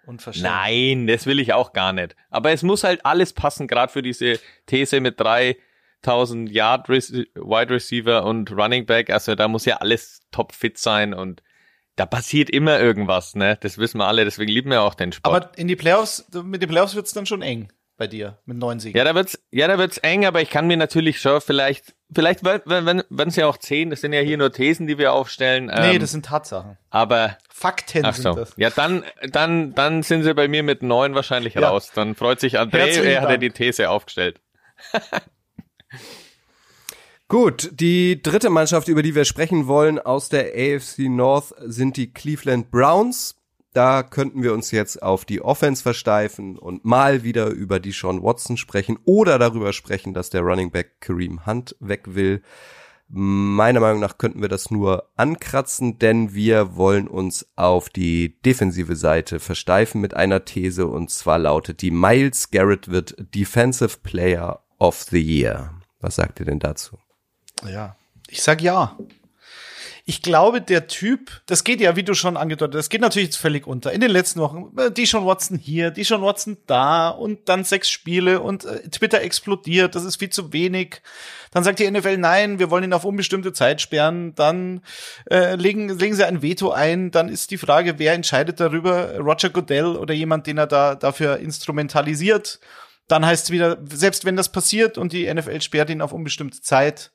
Nein, 0.42 1.06
das 1.06 1.26
will 1.26 1.38
ich 1.38 1.52
auch 1.52 1.72
gar 1.72 1.92
nicht. 1.92 2.16
Aber 2.30 2.50
es 2.50 2.64
muss 2.64 2.82
halt 2.82 3.06
alles 3.06 3.32
passen, 3.32 3.68
gerade 3.68 3.92
für 3.92 4.02
diese 4.02 4.40
These 4.66 5.00
mit 5.00 5.20
drei 5.20 5.56
1000 6.06 6.50
Yard 6.50 6.88
Wide 6.88 7.70
Receiver 7.70 8.24
und 8.24 8.50
Running 8.52 8.86
Back, 8.86 9.10
also 9.10 9.34
da 9.34 9.48
muss 9.48 9.64
ja 9.64 9.76
alles 9.76 10.20
top 10.30 10.52
fit 10.52 10.78
sein 10.78 11.14
und 11.14 11.42
da 11.96 12.06
passiert 12.06 12.50
immer 12.50 12.80
irgendwas, 12.80 13.36
ne? 13.36 13.56
Das 13.60 13.78
wissen 13.78 13.98
wir 13.98 14.06
alle, 14.08 14.24
deswegen 14.24 14.50
lieben 14.50 14.70
wir 14.70 14.82
auch 14.82 14.94
den 14.94 15.12
Sport. 15.12 15.44
Aber 15.44 15.58
in 15.58 15.68
die 15.68 15.76
Playoffs, 15.76 16.26
mit 16.44 16.60
den 16.60 16.68
Playoffs 16.68 16.94
wird's 16.96 17.12
dann 17.12 17.24
schon 17.26 17.40
eng. 17.42 17.68
bei 17.96 18.08
dir 18.08 18.38
mit 18.44 18.56
neun 18.58 18.80
Siegen. 18.80 18.98
Ja, 18.98 19.04
da 19.04 19.14
wird's, 19.14 19.38
ja, 19.52 19.68
da 19.68 19.78
wird's 19.78 19.98
eng, 19.98 20.26
aber 20.26 20.42
ich 20.42 20.50
kann 20.50 20.66
mir 20.66 20.76
natürlich 20.76 21.20
schon 21.20 21.40
vielleicht, 21.40 21.94
vielleicht 22.12 22.44
wenn 22.44 22.60
wenn 22.86 23.02
wenn 23.08 23.28
es 23.28 23.36
ja 23.36 23.46
auch 23.46 23.56
zehn, 23.58 23.90
das 23.90 24.00
sind 24.00 24.12
ja 24.12 24.18
hier 24.20 24.36
nur 24.36 24.50
Thesen, 24.50 24.88
die 24.88 24.98
wir 24.98 25.12
aufstellen. 25.12 25.66
Nee, 25.66 25.94
ähm, 25.94 26.00
das 26.00 26.10
sind 26.10 26.26
Tatsachen. 26.26 26.76
aber 26.90 27.38
Fakten 27.48 28.04
ach 28.04 28.14
sind 28.14 28.24
so. 28.24 28.34
das. 28.34 28.54
Ja, 28.56 28.70
dann 28.70 29.04
dann 29.30 29.74
dann 29.76 30.02
sind 30.02 30.24
sie 30.24 30.34
bei 30.34 30.48
mir 30.48 30.64
mit 30.64 30.82
neun 30.82 31.14
wahrscheinlich 31.14 31.54
Ja. 31.54 31.68
raus. 31.68 31.92
Dann 31.94 32.16
freut 32.16 32.40
sich 32.40 32.58
André, 32.58 32.78
Herzlichen 32.78 33.06
er 33.06 33.20
hat 33.20 33.30
ja 33.30 33.36
die 33.36 33.50
These 33.50 33.88
aufgestellt. 33.88 34.40
Gut, 37.28 37.70
die 37.72 38.22
dritte 38.22 38.50
Mannschaft, 38.50 38.88
über 38.88 39.02
die 39.02 39.14
wir 39.14 39.24
sprechen 39.24 39.66
wollen 39.66 39.98
aus 39.98 40.28
der 40.28 40.52
AFC 40.54 41.08
North, 41.08 41.54
sind 41.64 41.96
die 41.96 42.12
Cleveland 42.12 42.70
Browns. 42.70 43.36
Da 43.72 44.04
könnten 44.04 44.42
wir 44.42 44.52
uns 44.52 44.70
jetzt 44.70 45.02
auf 45.02 45.24
die 45.24 45.40
Offense 45.40 45.82
versteifen 45.82 46.56
und 46.56 46.84
mal 46.84 47.24
wieder 47.24 47.48
über 47.48 47.80
die 47.80 47.90
Sean 47.90 48.22
Watson 48.22 48.56
sprechen 48.56 48.98
oder 49.04 49.38
darüber 49.38 49.72
sprechen, 49.72 50.14
dass 50.14 50.30
der 50.30 50.42
Running 50.42 50.70
Back 50.70 51.00
Kareem 51.00 51.44
Hunt 51.44 51.74
weg 51.80 52.14
will. 52.14 52.42
Meiner 53.08 53.80
Meinung 53.80 54.00
nach 54.00 54.16
könnten 54.16 54.40
wir 54.40 54.48
das 54.48 54.70
nur 54.70 55.10
ankratzen, 55.16 55.98
denn 55.98 56.34
wir 56.34 56.76
wollen 56.76 57.08
uns 57.08 57.46
auf 57.56 57.88
die 57.88 58.40
defensive 58.42 58.96
Seite 58.96 59.40
versteifen 59.40 60.00
mit 60.00 60.14
einer 60.14 60.44
These 60.44 60.86
und 60.86 61.10
zwar 61.10 61.38
lautet 61.38 61.82
die 61.82 61.90
Miles 61.90 62.50
Garrett 62.50 62.90
wird 62.90 63.16
Defensive 63.34 63.98
Player 64.02 64.64
of 64.78 65.02
the 65.02 65.20
Year. 65.20 65.73
Was 66.04 66.16
sagt 66.16 66.38
ihr 66.38 66.44
denn 66.44 66.58
dazu? 66.58 66.98
Ja. 67.66 67.96
Ich 68.28 68.42
sag 68.42 68.60
ja. 68.60 68.98
Ich 70.04 70.20
glaube, 70.20 70.60
der 70.60 70.86
Typ, 70.86 71.40
das 71.46 71.64
geht 71.64 71.80
ja, 71.80 71.96
wie 71.96 72.02
du 72.02 72.12
schon 72.12 72.36
angedeutet 72.36 72.74
hast, 72.74 72.84
das 72.84 72.90
geht 72.90 73.00
natürlich 73.00 73.28
jetzt 73.28 73.38
völlig 73.38 73.66
unter. 73.66 73.90
In 73.90 74.02
den 74.02 74.10
letzten 74.10 74.38
Wochen, 74.40 74.70
äh, 74.78 74.90
die 74.90 75.06
schon 75.06 75.24
Watson 75.24 75.56
hier, 75.56 75.90
die 75.90 76.04
schon 76.04 76.20
Watson 76.20 76.58
da 76.66 77.08
und 77.08 77.48
dann 77.48 77.64
sechs 77.64 77.88
Spiele 77.88 78.42
und 78.42 78.66
äh, 78.66 78.86
Twitter 78.90 79.22
explodiert, 79.22 79.94
das 79.94 80.04
ist 80.04 80.16
viel 80.16 80.28
zu 80.28 80.52
wenig. 80.52 81.00
Dann 81.52 81.64
sagt 81.64 81.78
die 81.78 81.90
NFL, 81.90 82.18
nein, 82.18 82.58
wir 82.58 82.70
wollen 82.70 82.84
ihn 82.84 82.92
auf 82.92 83.06
unbestimmte 83.06 83.54
Zeit 83.54 83.80
sperren. 83.80 84.34
Dann 84.34 84.82
äh, 85.30 85.54
legen, 85.54 85.88
legen 85.88 86.14
sie 86.14 86.26
ein 86.26 86.42
Veto 86.42 86.70
ein. 86.70 87.12
Dann 87.12 87.30
ist 87.30 87.50
die 87.50 87.56
Frage, 87.56 87.98
wer 87.98 88.12
entscheidet 88.12 88.60
darüber? 88.60 89.16
Roger 89.20 89.48
Goodell 89.48 89.96
oder 89.96 90.12
jemand, 90.12 90.46
den 90.46 90.58
er 90.58 90.66
da 90.66 90.96
dafür 90.96 91.38
instrumentalisiert. 91.38 92.60
Dann 93.08 93.24
heißt 93.26 93.44
es 93.44 93.50
wieder, 93.50 93.78
selbst 93.90 94.24
wenn 94.24 94.36
das 94.36 94.50
passiert 94.50 94.98
und 94.98 95.12
die 95.12 95.32
NFL 95.32 95.60
sperrt 95.60 95.90
ihn 95.90 96.00
auf 96.00 96.12
unbestimmte 96.12 96.60
Zeit, 96.60 97.12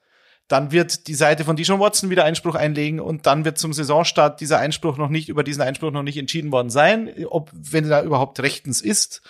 dann 0.49 0.71
wird 0.71 1.07
die 1.07 1.13
Seite 1.13 1.45
von 1.45 1.55
Deshaun 1.55 1.79
Watson 1.79 2.09
wieder 2.09 2.25
Einspruch 2.25 2.55
einlegen 2.55 2.99
und 2.99 3.27
dann 3.27 3.45
wird 3.45 3.59
zum 3.59 3.71
Saisonstart 3.71 4.41
dieser 4.41 4.57
Einspruch 4.57 4.97
noch 4.97 5.09
nicht, 5.09 5.29
über 5.29 5.43
diesen 5.43 5.61
Einspruch 5.61 5.91
noch 5.91 6.01
nicht 6.01 6.17
entschieden 6.17 6.51
worden 6.51 6.71
sein, 6.71 7.13
ob, 7.29 7.51
wenn 7.53 7.83
er 7.83 7.89
da 7.89 8.03
überhaupt 8.03 8.39
rechtens 8.39 8.81
ist 8.81 9.21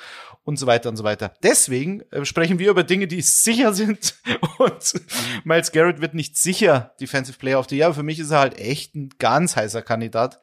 und 0.46 0.58
so 0.58 0.66
weiter 0.66 0.88
und 0.90 0.96
so 0.96 1.04
weiter. 1.04 1.34
Deswegen 1.44 2.02
äh, 2.12 2.24
sprechen 2.24 2.58
wir 2.58 2.72
über 2.72 2.84
Dinge, 2.84 3.08
die 3.08 3.22
sicher 3.22 3.74
sind 3.74 4.16
und 4.58 4.94
Miles 5.44 5.74
Garrett 5.74 6.00
wird 6.00 6.14
nicht 6.14 6.38
sicher 6.38 6.96
Defensive 7.02 7.38
Player 7.38 7.60
of 7.60 7.68
the 7.70 7.78
Year, 7.78 7.94
für 7.94 8.04
mich 8.04 8.20
ist 8.20 8.32
er 8.32 8.40
halt 8.40 8.58
echt 8.58 8.96
ein 8.96 9.10
ganz 9.20 9.58
heißer 9.58 9.82
Kandidat. 9.82 10.40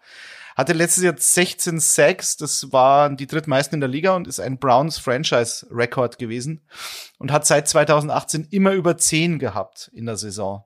Hatte 0.56 0.72
letztes 0.72 1.04
Jahr 1.04 1.14
16 1.16 1.80
Sacks, 1.80 2.38
das 2.38 2.72
waren 2.72 3.18
die 3.18 3.26
drittmeisten 3.26 3.76
in 3.76 3.80
der 3.80 3.90
Liga 3.90 4.16
und 4.16 4.26
ist 4.26 4.40
ein 4.40 4.58
Browns 4.58 4.96
Franchise-Rekord 4.96 6.18
gewesen 6.18 6.66
und 7.18 7.30
hat 7.30 7.46
seit 7.46 7.68
2018 7.68 8.48
immer 8.50 8.72
über 8.72 8.96
10 8.96 9.38
gehabt 9.38 9.90
in 9.92 10.06
der 10.06 10.16
Saison. 10.16 10.64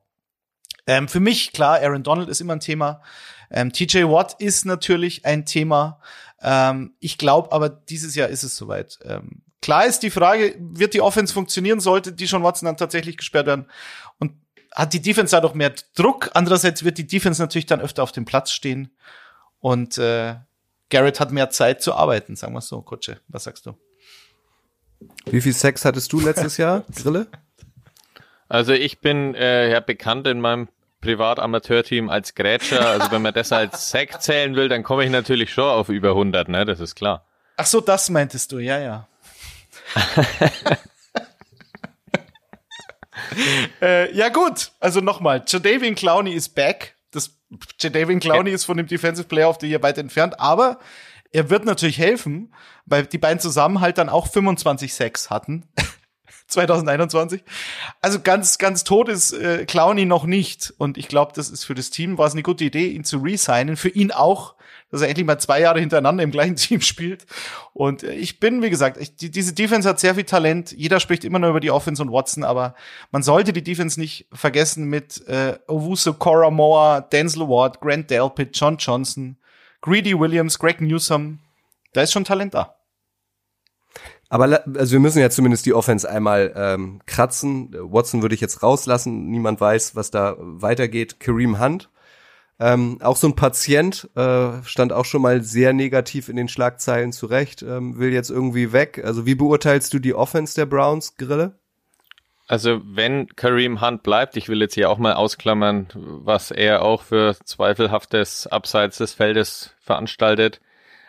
Ähm, 0.86 1.08
für 1.08 1.18
mich, 1.18 1.52
klar, 1.52 1.80
Aaron 1.80 2.04
Donald 2.04 2.28
ist 2.28 2.40
immer 2.40 2.54
ein 2.54 2.60
Thema. 2.60 3.02
Ähm, 3.50 3.72
TJ 3.72 4.04
Watt 4.04 4.36
ist 4.38 4.64
natürlich 4.64 5.26
ein 5.26 5.44
Thema. 5.44 6.00
Ähm, 6.40 6.94
ich 7.00 7.18
glaube 7.18 7.50
aber, 7.50 7.68
dieses 7.68 8.14
Jahr 8.14 8.28
ist 8.28 8.44
es 8.44 8.56
soweit. 8.56 9.00
Ähm, 9.04 9.42
klar 9.60 9.86
ist 9.86 10.04
die 10.04 10.10
Frage, 10.10 10.54
wird 10.58 10.94
die 10.94 11.00
Offense 11.00 11.34
funktionieren, 11.34 11.80
sollte 11.80 12.12
die 12.12 12.28
schon 12.28 12.44
Watson 12.44 12.66
dann 12.66 12.76
tatsächlich 12.76 13.16
gesperrt 13.16 13.46
werden? 13.46 13.66
Und 14.20 14.34
hat 14.72 14.92
die 14.92 15.02
Defense 15.02 15.32
dadurch 15.32 15.54
mehr 15.54 15.74
Druck? 15.96 16.30
Andererseits 16.34 16.84
wird 16.84 16.96
die 16.96 17.08
Defense 17.08 17.42
natürlich 17.42 17.66
dann 17.66 17.80
öfter 17.80 18.04
auf 18.04 18.12
dem 18.12 18.24
Platz 18.24 18.52
stehen. 18.52 18.96
Und 19.60 19.98
äh, 19.98 20.36
Garrett 20.90 21.20
hat 21.20 21.32
mehr 21.32 21.50
Zeit 21.50 21.82
zu 21.82 21.94
arbeiten, 21.94 22.36
sagen 22.36 22.52
wir 22.54 22.60
so. 22.60 22.82
Kutsche, 22.82 23.20
was 23.28 23.44
sagst 23.44 23.66
du? 23.66 23.74
Wie 25.26 25.40
viel 25.40 25.54
Sex 25.54 25.84
hattest 25.84 26.12
du 26.12 26.20
letztes 26.20 26.56
Jahr, 26.56 26.84
Grille? 26.94 27.26
Also 28.48 28.72
ich 28.72 29.00
bin 29.00 29.34
äh, 29.34 29.70
ja 29.70 29.80
bekannt 29.80 30.26
in 30.26 30.40
meinem 30.40 30.68
Privatamateurteam 31.00 32.10
als 32.10 32.34
Grätscher. 32.34 32.86
Also 32.86 33.10
wenn 33.10 33.22
man 33.22 33.32
das 33.32 33.52
als 33.52 33.90
Sack 33.90 34.20
zählen 34.22 34.56
will, 34.56 34.68
dann 34.68 34.82
komme 34.82 35.04
ich 35.04 35.10
natürlich 35.10 35.52
schon 35.52 35.64
auf 35.64 35.88
über 35.88 36.10
100, 36.10 36.48
ne? 36.48 36.64
Das 36.64 36.80
ist 36.80 36.94
klar. 36.94 37.24
Ach 37.56 37.66
so, 37.66 37.80
das 37.80 38.10
meintest 38.10 38.52
du, 38.52 38.58
ja, 38.58 38.78
ja. 38.78 39.06
äh, 43.80 44.12
ja 44.14 44.28
gut, 44.28 44.72
also 44.80 45.00
nochmal, 45.00 45.42
Jadavian 45.46 45.94
Clowney 45.94 46.32
ist 46.32 46.54
back. 46.54 46.96
Das 47.50 47.68
Jadavian 47.80 48.20
Clowney 48.20 48.50
ist 48.50 48.64
von 48.64 48.76
dem 48.76 48.86
Defensive 48.86 49.26
Player 49.26 49.50
of 49.50 49.58
the 49.60 49.68
Year 49.68 49.82
weit 49.82 49.98
entfernt, 49.98 50.38
aber 50.38 50.78
er 51.32 51.50
wird 51.50 51.64
natürlich 51.64 51.98
helfen, 51.98 52.54
weil 52.86 53.06
die 53.06 53.18
beiden 53.18 53.40
zusammen 53.40 53.80
halt 53.80 53.98
dann 53.98 54.08
auch 54.08 54.28
25 54.28 54.94
Sacks 54.94 55.30
hatten. 55.30 55.64
2021. 56.50 57.42
Also 58.00 58.20
ganz, 58.20 58.58
ganz 58.58 58.84
tot 58.84 59.08
ist 59.08 59.32
äh, 59.32 59.64
Clowney 59.66 60.04
noch 60.04 60.24
nicht. 60.24 60.74
Und 60.78 60.98
ich 60.98 61.08
glaube, 61.08 61.32
das 61.34 61.48
ist 61.48 61.64
für 61.64 61.74
das 61.74 61.90
Team 61.90 62.18
war 62.18 62.26
es 62.26 62.32
eine 62.32 62.42
gute 62.42 62.64
Idee, 62.64 62.88
ihn 62.88 63.04
zu 63.04 63.18
resignen. 63.18 63.76
Für 63.76 63.88
ihn 63.88 64.10
auch, 64.10 64.54
dass 64.90 65.02
er 65.02 65.08
endlich 65.08 65.26
mal 65.26 65.38
zwei 65.38 65.60
Jahre 65.60 65.80
hintereinander 65.80 66.22
im 66.22 66.30
gleichen 66.30 66.56
Team 66.56 66.80
spielt. 66.80 67.26
Und 67.72 68.02
äh, 68.02 68.12
ich 68.14 68.40
bin, 68.40 68.62
wie 68.62 68.70
gesagt, 68.70 68.96
ich, 68.96 69.16
die, 69.16 69.30
diese 69.30 69.52
Defense 69.52 69.88
hat 69.88 70.00
sehr 70.00 70.14
viel 70.14 70.24
Talent. 70.24 70.72
Jeder 70.72 71.00
spricht 71.00 71.24
immer 71.24 71.38
nur 71.38 71.50
über 71.50 71.60
die 71.60 71.70
Offense 71.70 72.02
und 72.02 72.12
Watson, 72.12 72.44
aber 72.44 72.74
man 73.10 73.22
sollte 73.22 73.52
die 73.52 73.64
Defense 73.64 73.98
nicht 73.98 74.26
vergessen 74.32 74.84
mit 74.84 75.26
äh, 75.28 75.58
Owusu 75.68 76.14
Koramoa, 76.14 77.00
Denzel 77.00 77.48
Ward, 77.48 77.80
Grant 77.80 78.10
Delpit, 78.10 78.50
John 78.58 78.76
Johnson, 78.78 79.36
Greedy 79.80 80.18
Williams, 80.18 80.58
Greg 80.58 80.80
Newsom. 80.80 81.38
Da 81.92 82.02
ist 82.02 82.12
schon 82.12 82.24
Talent 82.24 82.54
da. 82.54 82.76
Aber 84.32 84.62
also 84.76 84.92
wir 84.92 85.00
müssen 85.00 85.18
ja 85.18 85.28
zumindest 85.28 85.66
die 85.66 85.74
Offense 85.74 86.08
einmal 86.08 86.52
ähm, 86.54 87.00
kratzen. 87.06 87.74
Watson 87.76 88.22
würde 88.22 88.36
ich 88.36 88.40
jetzt 88.40 88.62
rauslassen. 88.62 89.28
Niemand 89.28 89.60
weiß, 89.60 89.96
was 89.96 90.12
da 90.12 90.36
weitergeht. 90.38 91.18
Kareem 91.18 91.60
Hunt, 91.60 91.90
ähm, 92.60 92.98
auch 93.00 93.16
so 93.16 93.26
ein 93.26 93.36
Patient, 93.36 94.08
äh, 94.14 94.62
stand 94.64 94.92
auch 94.92 95.06
schon 95.06 95.22
mal 95.22 95.42
sehr 95.42 95.72
negativ 95.72 96.28
in 96.28 96.36
den 96.36 96.48
Schlagzeilen 96.48 97.10
zurecht, 97.10 97.62
ähm, 97.62 97.98
will 97.98 98.12
jetzt 98.12 98.30
irgendwie 98.30 98.72
weg. 98.74 99.00
Also 99.02 99.24
wie 99.24 99.34
beurteilst 99.34 99.94
du 99.94 99.98
die 99.98 100.14
Offense 100.14 100.54
der 100.54 100.66
Browns, 100.66 101.16
Grille? 101.16 101.58
Also 102.48 102.82
wenn 102.84 103.28
Kareem 103.28 103.80
Hunt 103.80 104.02
bleibt, 104.02 104.36
ich 104.36 104.48
will 104.48 104.60
jetzt 104.60 104.74
hier 104.74 104.90
auch 104.90 104.98
mal 104.98 105.14
ausklammern, 105.14 105.86
was 105.94 106.50
er 106.50 106.82
auch 106.82 107.02
für 107.02 107.34
zweifelhaftes 107.44 108.46
abseits 108.46 108.98
des 108.98 109.14
Feldes 109.14 109.74
veranstaltet. 109.80 110.60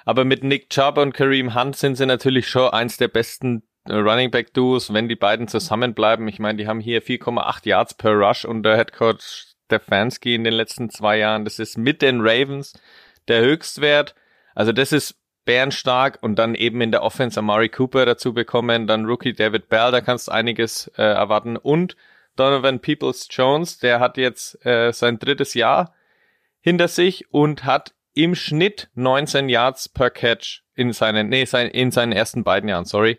Aber 0.05 0.23
mit 0.23 0.43
Nick 0.43 0.69
Chubb 0.69 0.97
und 0.97 1.13
Kareem 1.13 1.53
Hunt 1.53 1.75
sind 1.75 1.95
sie 1.95 2.05
natürlich 2.05 2.47
schon 2.47 2.69
eins 2.69 2.95
der 2.95 3.09
besten 3.09 3.63
äh, 3.85 3.93
Running 3.93 4.31
Back 4.31 4.53
Duos, 4.53 4.93
wenn 4.93 5.09
die 5.09 5.15
beiden 5.15 5.49
zusammenbleiben. 5.49 6.29
Ich 6.29 6.39
meine, 6.39 6.57
die 6.57 6.67
haben 6.67 6.79
hier 6.79 7.03
4,8 7.03 7.67
Yards 7.67 7.93
per 7.95 8.13
Rush 8.13 8.45
unter 8.45 8.77
Head 8.77 8.93
Coach 8.93 9.50
Stefanski 9.71 10.35
in 10.35 10.43
den 10.43 10.53
letzten 10.53 10.89
zwei 10.89 11.17
Jahren. 11.17 11.45
Das 11.45 11.57
ist 11.57 11.77
mit 11.77 12.01
den 12.01 12.19
Ravens 12.19 12.73
der 13.29 13.41
Höchstwert. 13.41 14.15
Also 14.53 14.73
das 14.73 14.91
ist 14.91 15.15
bärenstark 15.45 16.19
und 16.21 16.37
dann 16.37 16.55
eben 16.55 16.81
in 16.81 16.91
der 16.91 17.03
Offense 17.03 17.39
Amari 17.39 17.69
Cooper 17.69 18.05
dazu 18.05 18.33
bekommen, 18.33 18.85
dann 18.85 19.05
Rookie 19.05 19.33
David 19.33 19.69
Bell, 19.69 19.91
da 19.91 20.01
kannst 20.01 20.27
du 20.27 20.33
einiges 20.33 20.87
äh, 20.97 21.01
erwarten 21.01 21.57
und 21.57 21.95
Donovan 22.35 22.79
Peoples 22.79 23.27
Jones, 23.31 23.79
der 23.79 23.99
hat 23.99 24.17
jetzt 24.17 24.63
äh, 24.65 24.91
sein 24.93 25.17
drittes 25.17 25.53
Jahr 25.53 25.95
hinter 26.59 26.87
sich 26.87 27.33
und 27.33 27.65
hat 27.65 27.93
im 28.13 28.35
Schnitt 28.35 28.89
19 28.93 29.49
Yards 29.49 29.89
per 29.89 30.11
Catch 30.11 30.63
in 30.75 30.93
seinen, 30.93 31.29
nee, 31.29 31.45
sein, 31.45 31.69
in 31.69 31.91
seinen 31.91 32.11
ersten 32.11 32.43
beiden 32.43 32.69
Jahren, 32.69 32.85
sorry. 32.85 33.17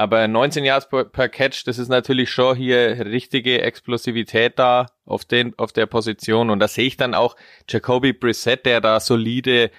Aber 0.00 0.28
19 0.28 0.64
Yards 0.64 0.88
per, 0.88 1.04
per 1.06 1.28
Catch, 1.28 1.66
das 1.66 1.76
ist 1.76 1.88
natürlich 1.88 2.30
schon 2.30 2.56
hier 2.56 3.04
richtige 3.04 3.62
Explosivität 3.62 4.56
da 4.56 4.86
auf 5.04 5.24
den, 5.24 5.58
auf 5.58 5.72
der 5.72 5.86
Position. 5.86 6.50
Und 6.50 6.60
da 6.60 6.68
sehe 6.68 6.86
ich 6.86 6.96
dann 6.96 7.14
auch 7.14 7.34
Jacoby 7.68 8.12
Brissett, 8.12 8.64
der 8.64 8.80
da 8.80 9.00
solide 9.00 9.72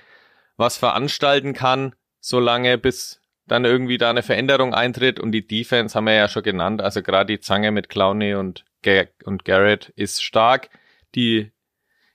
was 0.58 0.78
veranstalten 0.78 1.54
kann, 1.54 1.96
solange 2.20 2.78
bis 2.78 3.22
dann 3.48 3.64
irgendwie 3.64 3.98
da 3.98 4.10
eine 4.10 4.22
Veränderung 4.22 4.74
eintritt. 4.74 5.22
Und 5.22 5.32
die 5.32 5.48
Defense 5.48 5.96
haben 5.96 6.06
wir 6.06 6.16
ja 6.16 6.28
schon 6.28 6.44
genannt. 6.44 6.82
Also 6.82 7.02
gerade 7.02 7.34
die 7.34 7.40
Zange 7.40 7.72
mit 7.72 7.88
Clowney 7.88 8.36
und, 8.36 8.66
Ga 8.84 9.06
und 9.24 9.46
Garrett 9.46 9.88
ist 9.96 10.22
stark. 10.22 10.70
Die 11.16 11.54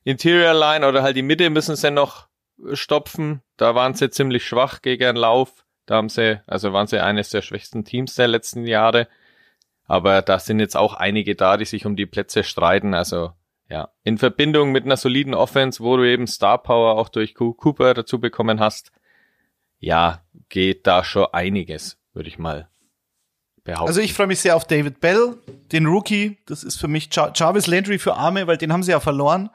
Interior 0.05 0.53
Line 0.53 0.87
oder 0.87 1.03
halt 1.03 1.17
die 1.17 1.23
Mitte 1.23 1.49
müssen 1.49 1.75
sie 1.75 1.91
noch 1.91 2.29
stopfen. 2.75 3.41
Da 3.57 3.75
waren 3.75 3.95
sie 3.95 4.11
ziemlich 4.11 4.45
schwach 4.45 4.83
gegen 4.83 5.05
den 5.05 5.17
Lauf. 5.17 5.64
Da 5.87 5.97
haben 5.97 6.09
sie, 6.09 6.41
also 6.47 6.73
waren 6.73 6.87
sie 6.87 7.03
eines 7.03 7.31
der 7.31 7.43
schwächsten 7.43 7.85
Teams 7.85 8.15
der 8.15 8.29
letzten 8.29 8.67
Jahre. 8.67 9.09
Aber 9.87 10.23
da 10.23 10.39
sind 10.39 10.61
jetzt 10.61 10.77
auch 10.77 10.95
einige 10.95 11.35
da, 11.35 11.57
die 11.57 11.67
sich 11.67 11.85
um 11.85 11.97
die 11.97 12.07
Plätze 12.07 12.43
streiten. 12.43 12.95
Also 12.95 13.33
ja, 13.69 13.91
in 14.03 14.19
Verbindung 14.19 14.73
mit 14.73 14.85
einer 14.85 14.97
soliden 14.97 15.35
Offense, 15.35 15.83
wo 15.83 15.97
du 15.97 16.09
eben 16.09 16.27
Star 16.27 16.59
Power 16.59 16.97
auch 16.99 17.09
durch 17.09 17.35
Cooper 17.35 17.95
dazu 17.95 18.19
bekommen 18.19 18.61
hast, 18.61 18.93
ja, 19.79 20.23
geht 20.49 20.87
da 20.87 21.05
schon 21.05 21.27
einiges, 21.33 21.99
würde 22.13 22.29
ich 22.29 22.39
mal 22.39 22.69
behaupten. 23.65 23.89
Also 23.89 24.01
ich 24.01 24.15
freue 24.15 24.27
mich 24.27 24.41
sehr 24.41 24.57
auf 24.57 24.67
David 24.67 25.01
Bell, 25.01 25.37
den 25.73 25.87
Rookie. 25.87 26.39
Das 26.47 26.63
ist 26.63 26.77
für 26.77 26.89
mich 26.89 27.15
Jar 27.15 27.33
Jarvis 27.35 27.67
Landry 27.67 27.99
für 27.99 28.15
Arme, 28.15 28.47
weil 28.47 28.57
den 28.57 28.73
haben 28.73 28.83
sie 28.83 28.93
ja 28.93 29.01
verloren. 29.01 29.51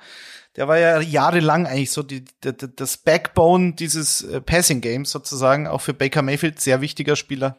Der 0.56 0.68
war 0.68 0.78
ja 0.78 1.00
jahrelang 1.00 1.68
eigentlich 1.68 1.92
so 1.92 2.04
die, 2.04 2.26
die, 2.44 2.54
das 2.76 2.98
Backbone 2.98 3.74
dieses 3.74 4.24
äh, 4.24 4.42
Passing 4.42 4.82
Games 4.82 5.12
sozusagen, 5.12 5.68
auch 5.68 5.82
für 5.82 5.94
Baker 5.94 6.22
Mayfield, 6.22 6.60
sehr 6.60 6.82
wichtiger 6.82 7.16
Spieler. 7.16 7.58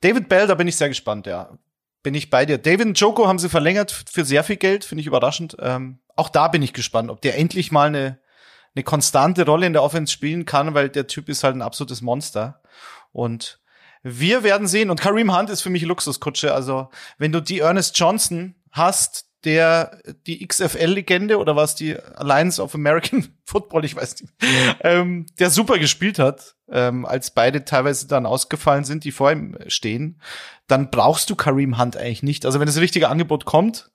David 0.00 0.28
Bell, 0.28 0.46
da 0.46 0.54
bin 0.54 0.68
ich 0.68 0.76
sehr 0.76 0.88
gespannt, 0.88 1.26
ja. 1.26 1.56
Bin 2.02 2.14
ich 2.14 2.28
bei 2.28 2.44
dir. 2.44 2.58
David 2.58 2.98
Joko 2.98 3.26
haben 3.26 3.38
sie 3.38 3.48
verlängert 3.48 4.04
für 4.10 4.24
sehr 4.24 4.44
viel 4.44 4.56
Geld, 4.56 4.84
finde 4.84 5.00
ich 5.00 5.06
überraschend. 5.06 5.56
Ähm, 5.60 6.00
auch 6.16 6.28
da 6.28 6.48
bin 6.48 6.62
ich 6.62 6.72
gespannt, 6.72 7.10
ob 7.10 7.22
der 7.22 7.38
endlich 7.38 7.72
mal 7.72 7.86
eine, 7.88 8.18
eine 8.74 8.82
konstante 8.82 9.46
Rolle 9.46 9.66
in 9.66 9.72
der 9.72 9.82
Offense 9.82 10.12
spielen 10.12 10.44
kann, 10.44 10.74
weil 10.74 10.90
der 10.90 11.06
Typ 11.06 11.28
ist 11.28 11.44
halt 11.44 11.56
ein 11.56 11.62
absolutes 11.62 12.02
Monster. 12.02 12.60
Und 13.12 13.60
wir 14.02 14.42
werden 14.42 14.66
sehen. 14.66 14.90
Und 14.90 15.00
Kareem 15.00 15.36
Hunt 15.36 15.50
ist 15.50 15.62
für 15.62 15.70
mich 15.70 15.82
Luxuskutsche. 15.82 16.52
Also, 16.52 16.90
wenn 17.16 17.32
du 17.32 17.40
die 17.40 17.60
Ernest 17.60 17.98
Johnson 17.98 18.54
hast, 18.70 19.26
der 19.44 19.98
die 20.26 20.46
XFL-Legende 20.46 21.38
oder 21.38 21.56
was 21.56 21.74
die 21.74 21.96
Alliance 21.96 22.62
of 22.62 22.74
American 22.74 23.28
Football, 23.44 23.84
ich 23.84 23.96
weiß 23.96 24.20
nicht, 24.20 24.32
ähm, 24.80 25.26
der 25.38 25.50
super 25.50 25.78
gespielt 25.78 26.18
hat, 26.18 26.54
ähm, 26.68 27.04
als 27.04 27.30
beide 27.30 27.64
teilweise 27.64 28.06
dann 28.06 28.26
ausgefallen 28.26 28.84
sind, 28.84 29.04
die 29.04 29.12
vor 29.12 29.30
ihm 29.30 29.56
stehen, 29.68 30.20
dann 30.66 30.90
brauchst 30.90 31.28
du 31.30 31.36
Kareem 31.36 31.78
Hunt 31.78 31.96
eigentlich 31.96 32.22
nicht. 32.22 32.46
Also 32.46 32.60
wenn 32.60 32.66
das 32.66 32.78
richtige 32.78 33.08
Angebot 33.08 33.44
kommt, 33.44 33.90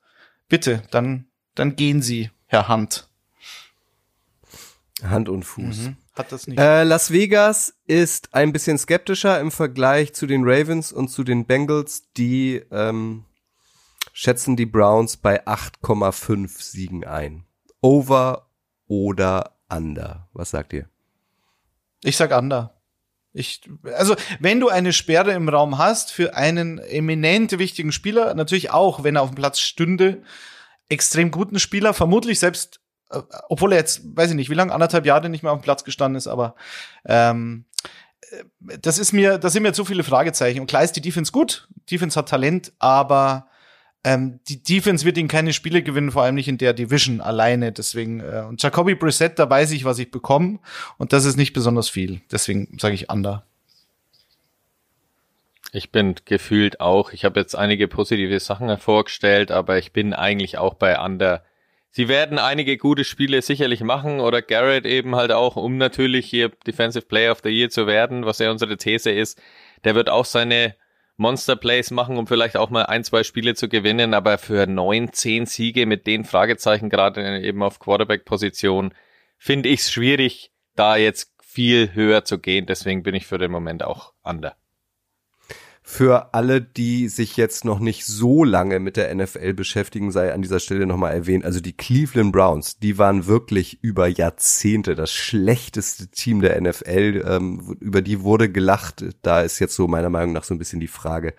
bitte, 0.48 0.82
dann, 0.90 1.26
dann 1.54 1.76
gehen 1.76 2.02
sie, 2.02 2.30
Herr 2.46 2.68
Hunt. 2.68 3.08
Hand 5.02 5.28
und 5.28 5.44
Fuß. 5.44 5.78
Mhm. 5.78 5.96
Hat 6.14 6.32
das 6.32 6.46
nicht. 6.46 6.58
Äh, 6.58 6.84
Las 6.84 7.10
Vegas 7.10 7.74
ist 7.86 8.34
ein 8.34 8.52
bisschen 8.52 8.78
skeptischer 8.78 9.40
im 9.40 9.50
Vergleich 9.50 10.12
zu 10.12 10.26
den 10.26 10.42
Ravens 10.44 10.92
und 10.92 11.08
zu 11.08 11.24
den 11.24 11.46
Bengals, 11.46 12.04
die 12.16 12.62
ähm, 12.70 13.24
schätzen 14.12 14.56
die 14.56 14.66
Browns 14.66 15.16
bei 15.16 15.46
8,5 15.46 16.60
Siegen 16.60 17.04
ein. 17.04 17.44
Over 17.80 18.48
oder 18.86 19.56
under? 19.68 20.28
Was 20.32 20.50
sagt 20.50 20.72
ihr? 20.72 20.88
Ich 22.02 22.16
sag 22.16 22.36
under. 22.36 22.74
Ich, 23.32 23.60
also, 23.84 24.16
wenn 24.40 24.58
du 24.58 24.68
eine 24.68 24.92
Sperre 24.92 25.32
im 25.32 25.48
Raum 25.48 25.78
hast 25.78 26.10
für 26.10 26.34
einen 26.34 26.78
eminent 26.78 27.56
wichtigen 27.58 27.92
Spieler, 27.92 28.34
natürlich 28.34 28.70
auch, 28.70 29.04
wenn 29.04 29.16
er 29.16 29.22
auf 29.22 29.30
dem 29.30 29.36
Platz 29.36 29.60
stünde, 29.60 30.22
extrem 30.88 31.30
guten 31.30 31.60
Spieler, 31.60 31.94
vermutlich 31.94 32.40
selbst, 32.40 32.80
äh, 33.10 33.20
obwohl 33.48 33.72
er 33.72 33.78
jetzt, 33.78 34.02
weiß 34.16 34.30
ich 34.30 34.36
nicht, 34.36 34.50
wie 34.50 34.54
lange, 34.54 34.72
anderthalb 34.72 35.06
Jahre 35.06 35.28
nicht 35.28 35.44
mehr 35.44 35.52
auf 35.52 35.60
dem 35.60 35.64
Platz 35.64 35.84
gestanden 35.84 36.16
ist, 36.16 36.26
aber 36.26 36.56
ähm, 37.04 37.66
äh, 38.32 38.78
das 38.78 38.98
ist 38.98 39.12
mir, 39.12 39.38
da 39.38 39.48
sind 39.48 39.62
mir 39.62 39.72
zu 39.72 39.84
viele 39.84 40.02
Fragezeichen. 40.02 40.60
Und 40.60 40.66
klar 40.66 40.82
ist 40.82 40.96
die 40.96 41.00
Defense 41.00 41.30
gut, 41.30 41.68
Defense 41.88 42.18
hat 42.18 42.28
Talent, 42.28 42.72
aber 42.80 43.46
ähm, 44.02 44.40
die 44.48 44.62
Defense 44.62 45.04
wird 45.04 45.18
ihnen 45.18 45.28
keine 45.28 45.52
Spiele 45.52 45.82
gewinnen, 45.82 46.10
vor 46.10 46.22
allem 46.22 46.34
nicht 46.34 46.48
in 46.48 46.58
der 46.58 46.72
Division 46.72 47.20
alleine. 47.20 47.72
Deswegen, 47.72 48.20
äh, 48.20 48.44
und 48.48 48.62
Jacoby 48.62 48.94
Brissett, 48.94 49.38
da 49.38 49.48
weiß 49.48 49.72
ich, 49.72 49.84
was 49.84 49.98
ich 49.98 50.10
bekomme. 50.10 50.58
Und 50.96 51.12
das 51.12 51.24
ist 51.24 51.36
nicht 51.36 51.52
besonders 51.52 51.88
viel. 51.88 52.20
Deswegen 52.30 52.78
sage 52.78 52.94
ich 52.94 53.10
under. 53.10 53.44
Ich 55.72 55.92
bin 55.92 56.14
gefühlt 56.24 56.80
auch. 56.80 57.12
Ich 57.12 57.24
habe 57.24 57.38
jetzt 57.38 57.54
einige 57.54 57.88
positive 57.88 58.40
Sachen 58.40 58.68
hervorgestellt, 58.68 59.50
aber 59.50 59.78
ich 59.78 59.92
bin 59.92 60.14
eigentlich 60.14 60.58
auch 60.58 60.74
bei 60.74 60.98
under. 60.98 61.44
Sie 61.92 62.08
werden 62.08 62.38
einige 62.38 62.76
gute 62.76 63.04
Spiele 63.04 63.42
sicherlich 63.42 63.82
machen 63.82 64.20
oder 64.20 64.42
Garrett 64.42 64.86
eben 64.86 65.14
halt 65.14 65.32
auch, 65.32 65.56
um 65.56 65.76
natürlich 65.76 66.26
hier 66.26 66.50
Defensive 66.66 67.06
Player 67.06 67.32
of 67.32 67.40
the 67.42 67.50
Year 67.50 67.68
zu 67.68 67.86
werden, 67.86 68.24
was 68.24 68.38
ja 68.38 68.50
unsere 68.50 68.76
These 68.76 69.10
ist. 69.10 69.40
Der 69.84 69.94
wird 69.94 70.08
auch 70.08 70.24
seine 70.24 70.74
Monster 71.20 71.54
Plays 71.54 71.90
machen, 71.90 72.16
um 72.16 72.26
vielleicht 72.26 72.56
auch 72.56 72.70
mal 72.70 72.86
ein, 72.86 73.04
zwei 73.04 73.24
Spiele 73.24 73.54
zu 73.54 73.68
gewinnen, 73.68 74.14
aber 74.14 74.38
für 74.38 74.66
neun, 74.66 75.12
zehn 75.12 75.44
Siege 75.44 75.84
mit 75.84 76.06
den 76.06 76.24
Fragezeichen 76.24 76.88
gerade 76.88 77.40
eben 77.42 77.62
auf 77.62 77.78
Quarterback-Position 77.78 78.94
finde 79.36 79.68
ich 79.68 79.80
es 79.80 79.92
schwierig, 79.92 80.50
da 80.76 80.96
jetzt 80.96 81.34
viel 81.42 81.92
höher 81.92 82.24
zu 82.24 82.38
gehen. 82.38 82.64
Deswegen 82.64 83.02
bin 83.02 83.14
ich 83.14 83.26
für 83.26 83.36
den 83.36 83.50
Moment 83.50 83.82
auch 83.82 84.14
under 84.22 84.56
für 85.90 86.34
alle, 86.34 86.62
die 86.62 87.08
sich 87.08 87.36
jetzt 87.36 87.64
noch 87.64 87.80
nicht 87.80 88.06
so 88.06 88.44
lange 88.44 88.78
mit 88.78 88.96
der 88.96 89.12
NFL 89.12 89.54
beschäftigen, 89.54 90.12
sei 90.12 90.32
an 90.32 90.40
dieser 90.40 90.60
Stelle 90.60 90.86
nochmal 90.86 91.12
erwähnt. 91.12 91.44
Also 91.44 91.58
die 91.58 91.76
Cleveland 91.76 92.32
Browns, 92.32 92.78
die 92.78 92.96
waren 92.96 93.26
wirklich 93.26 93.82
über 93.82 94.06
Jahrzehnte 94.06 94.94
das 94.94 95.10
schlechteste 95.10 96.06
Team 96.06 96.42
der 96.42 96.60
NFL. 96.60 97.24
Ähm, 97.26 97.76
über 97.80 98.02
die 98.02 98.22
wurde 98.22 98.48
gelacht. 98.48 99.04
Da 99.22 99.40
ist 99.40 99.58
jetzt 99.58 99.74
so 99.74 99.88
meiner 99.88 100.10
Meinung 100.10 100.32
nach 100.32 100.44
so 100.44 100.54
ein 100.54 100.58
bisschen 100.58 100.78
die 100.78 100.86
Frage, 100.86 101.34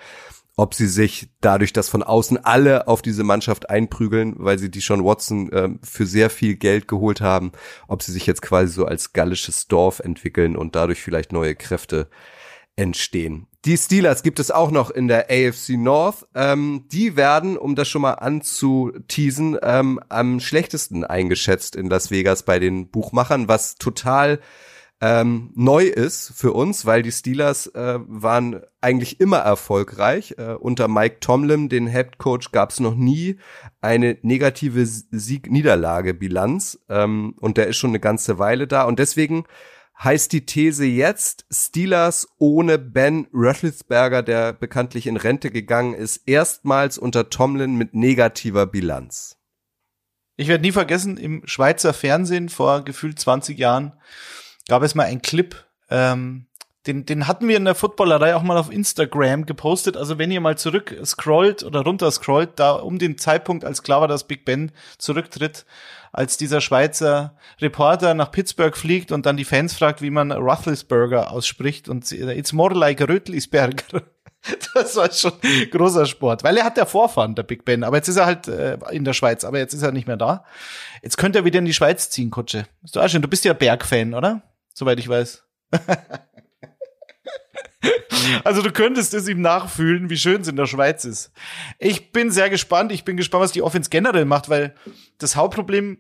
ob 0.58 0.74
sie 0.74 0.88
sich 0.88 1.30
dadurch, 1.40 1.72
dass 1.72 1.88
von 1.88 2.04
außen 2.04 2.38
alle 2.38 2.90
auf 2.90 3.02
diese 3.02 3.24
Mannschaft 3.24 3.70
einprügeln, 3.70 4.36
weil 4.38 4.60
sie 4.60 4.70
die 4.70 4.82
schon 4.82 5.06
Watson 5.06 5.50
ähm, 5.54 5.80
für 5.82 6.06
sehr 6.06 6.30
viel 6.30 6.56
Geld 6.56 6.90
geholt 6.90 7.22
haben, 7.22 7.54
ob 7.88 8.04
sie 8.04 8.12
sich 8.12 8.28
jetzt 8.28 8.42
quasi 8.42 8.74
so 8.74 8.86
als 8.86 9.14
gallisches 9.14 9.70
Dorf 9.70 10.02
entwickeln 10.02 10.58
und 10.58 10.76
dadurch 10.76 11.02
vielleicht 11.02 11.32
neue 11.32 11.56
Kräfte 11.56 12.10
entstehen. 12.76 13.48
Die 13.64 13.78
Steelers 13.78 14.24
gibt 14.24 14.40
es 14.40 14.50
auch 14.50 14.72
noch 14.72 14.90
in 14.90 15.08
der 15.08 15.28
AFC 15.30 15.78
North. 15.78 16.28
Ähm, 16.34 16.86
die 16.92 17.16
werden, 17.16 17.58
um 17.58 17.76
das 17.76 17.88
schon 17.88 18.02
mal 18.02 18.14
anzuteasen, 18.14 19.56
ähm, 19.62 20.00
am 20.10 20.40
schlechtesten 20.40 21.04
eingeschätzt 21.04 21.76
in 21.76 21.88
Las 21.88 22.10
Vegas 22.10 22.42
bei 22.42 22.58
den 22.58 22.90
Buchmachern, 22.90 23.48
was 23.48 23.76
total 23.76 24.40
ähm, 25.00 25.52
neu 25.54 25.86
ist 25.86 26.32
für 26.36 26.54
uns, 26.54 26.88
weil 26.88 27.04
die 27.04 27.12
Steelers 27.12 27.68
äh, 27.68 28.00
waren 28.08 28.62
eigentlich 28.82 29.20
immer 29.20 29.38
erfolgreich. 29.38 30.36
Äh, 30.40 30.54
unter 30.54 30.88
Mike 30.88 31.18
Tomlin, 31.20 31.70
den 31.70 31.86
Head 31.88 32.18
Coach, 32.18 32.52
gab 32.52 32.72
es 32.72 32.80
noch 32.80 32.96
nie 32.96 33.38
eine 33.80 34.18
negative 34.24 34.86
Sieg-Niederlage-Bilanz 34.86 36.80
ähm, 36.90 37.36
und 37.40 37.58
der 37.58 37.68
ist 37.68 37.78
schon 37.78 37.92
eine 37.92 38.00
ganze 38.00 38.40
Weile 38.40 38.66
da 38.66 38.84
und 38.84 38.98
deswegen 38.98 39.46
heißt 40.04 40.32
die 40.32 40.46
These 40.46 40.86
jetzt, 40.86 41.46
Steelers 41.52 42.28
ohne 42.38 42.80
Ben 42.80 43.28
Roethlisberger, 43.34 44.24
der 44.24 44.54
bekanntlich 44.54 45.08
in 45.08 45.18
Rente 45.18 45.52
gegangen 45.52 45.94
ist, 45.94 46.28
erstmals 46.28 46.98
unter 46.98 47.30
Tomlin 47.30 47.76
mit 47.76 47.94
negativer 47.94 48.66
Bilanz. 48.66 49.38
Ich 50.38 50.48
werde 50.48 50.64
nie 50.64 50.72
vergessen, 50.72 51.18
im 51.18 51.44
Schweizer 51.46 51.94
Fernsehen 51.94 52.50
vor 52.50 52.84
gefühlt 52.84 53.20
20 53.20 53.60
Jahren 53.60 53.94
gab 54.68 54.82
es 54.82 54.96
mal 54.96 55.04
einen 55.04 55.22
Clip, 55.22 55.56
ähm, 55.90 56.48
den, 56.88 57.06
den 57.06 57.28
hatten 57.28 57.48
wir 57.48 57.58
in 57.58 57.66
der 57.66 57.76
Footballerei 57.76 58.36
auch 58.36 58.42
mal 58.42 58.58
auf 58.58 58.72
Instagram 58.72 59.46
gepostet. 59.46 59.96
Also 59.98 60.18
wenn 60.18 60.32
ihr 60.32 60.42
mal 60.42 60.58
zurück 60.58 60.96
scrollt 61.06 61.64
oder 61.64 61.82
runter 61.82 62.10
scrollt, 62.10 62.52
da 62.56 62.72
um 62.72 62.98
den 62.98 63.18
Zeitpunkt, 63.18 63.64
als 63.64 63.84
klar 63.84 64.02
war, 64.02 64.08
dass 64.08 64.28
Big 64.28 64.46
Ben 64.46 64.72
zurücktritt, 64.98 65.66
als 66.12 66.38
dieser 66.38 66.60
Schweizer 66.60 67.36
Reporter 67.62 68.14
nach 68.16 68.32
Pittsburgh 68.32 68.76
fliegt 68.76 69.12
und 69.12 69.26
dann 69.26 69.38
die 69.38 69.46
Fans 69.46 69.74
fragt, 69.74 70.02
wie 70.02 70.10
man 70.10 70.32
Roethlisberger 70.32 71.32
ausspricht 71.32 71.88
und 71.88 72.12
it's 72.12 72.52
more 72.52 72.74
like 72.74 73.02
Rötlisberger. 73.02 74.04
Das 74.74 74.96
war 74.96 75.12
schon 75.12 75.34
großer 75.70 76.08
Sport, 76.08 76.44
weil 76.44 76.58
er 76.58 76.66
hat 76.66 76.76
ja 76.76 76.88
Vorfahren, 76.88 77.36
der 77.36 77.44
Big 77.44 77.64
Ben, 77.64 77.84
aber 77.84 77.98
jetzt 77.98 78.08
ist 78.08 78.18
er 78.18 78.26
halt 78.26 78.48
äh, 78.48 78.76
in 78.90 79.06
der 79.06 79.14
Schweiz, 79.14 79.44
aber 79.44 79.60
jetzt 79.60 79.76
ist 79.76 79.84
er 79.84 79.92
nicht 79.92 80.08
mehr 80.08 80.18
da. 80.18 80.46
Jetzt 81.04 81.20
könnte 81.20 81.38
er 81.38 81.46
wieder 81.46 81.60
in 81.60 81.66
die 81.66 81.76
Schweiz 81.76 82.10
ziehen, 82.10 82.32
Kutsche. 82.32 82.66
Ist 82.84 82.96
doch 82.96 83.08
schön. 83.08 83.22
Du 83.22 83.28
bist 83.28 83.46
ja 83.46 83.54
Bergfan, 83.54 84.16
oder? 84.16 84.42
Soweit 84.74 84.98
ich 84.98 85.08
weiß. 85.08 85.44
Also 88.44 88.62
du 88.62 88.72
könntest 88.72 89.14
es 89.14 89.28
ihm 89.28 89.42
nachfühlen, 89.42 90.10
wie 90.10 90.18
schön 90.18 90.42
es 90.42 90.48
in 90.48 90.56
der 90.56 90.68
Schweiz 90.68 91.06
ist. 91.06 91.32
Ich 91.80 92.12
bin 92.12 92.30
sehr 92.30 92.50
gespannt. 92.50 92.92
Ich 92.92 93.04
bin 93.04 93.18
gespannt, 93.18 93.44
was 93.44 93.52
die 93.52 93.64
Offense 93.64 93.90
generell 93.90 94.26
macht, 94.26 94.50
weil 94.50 94.76
das 95.18 95.36
Hauptproblem 95.36 95.98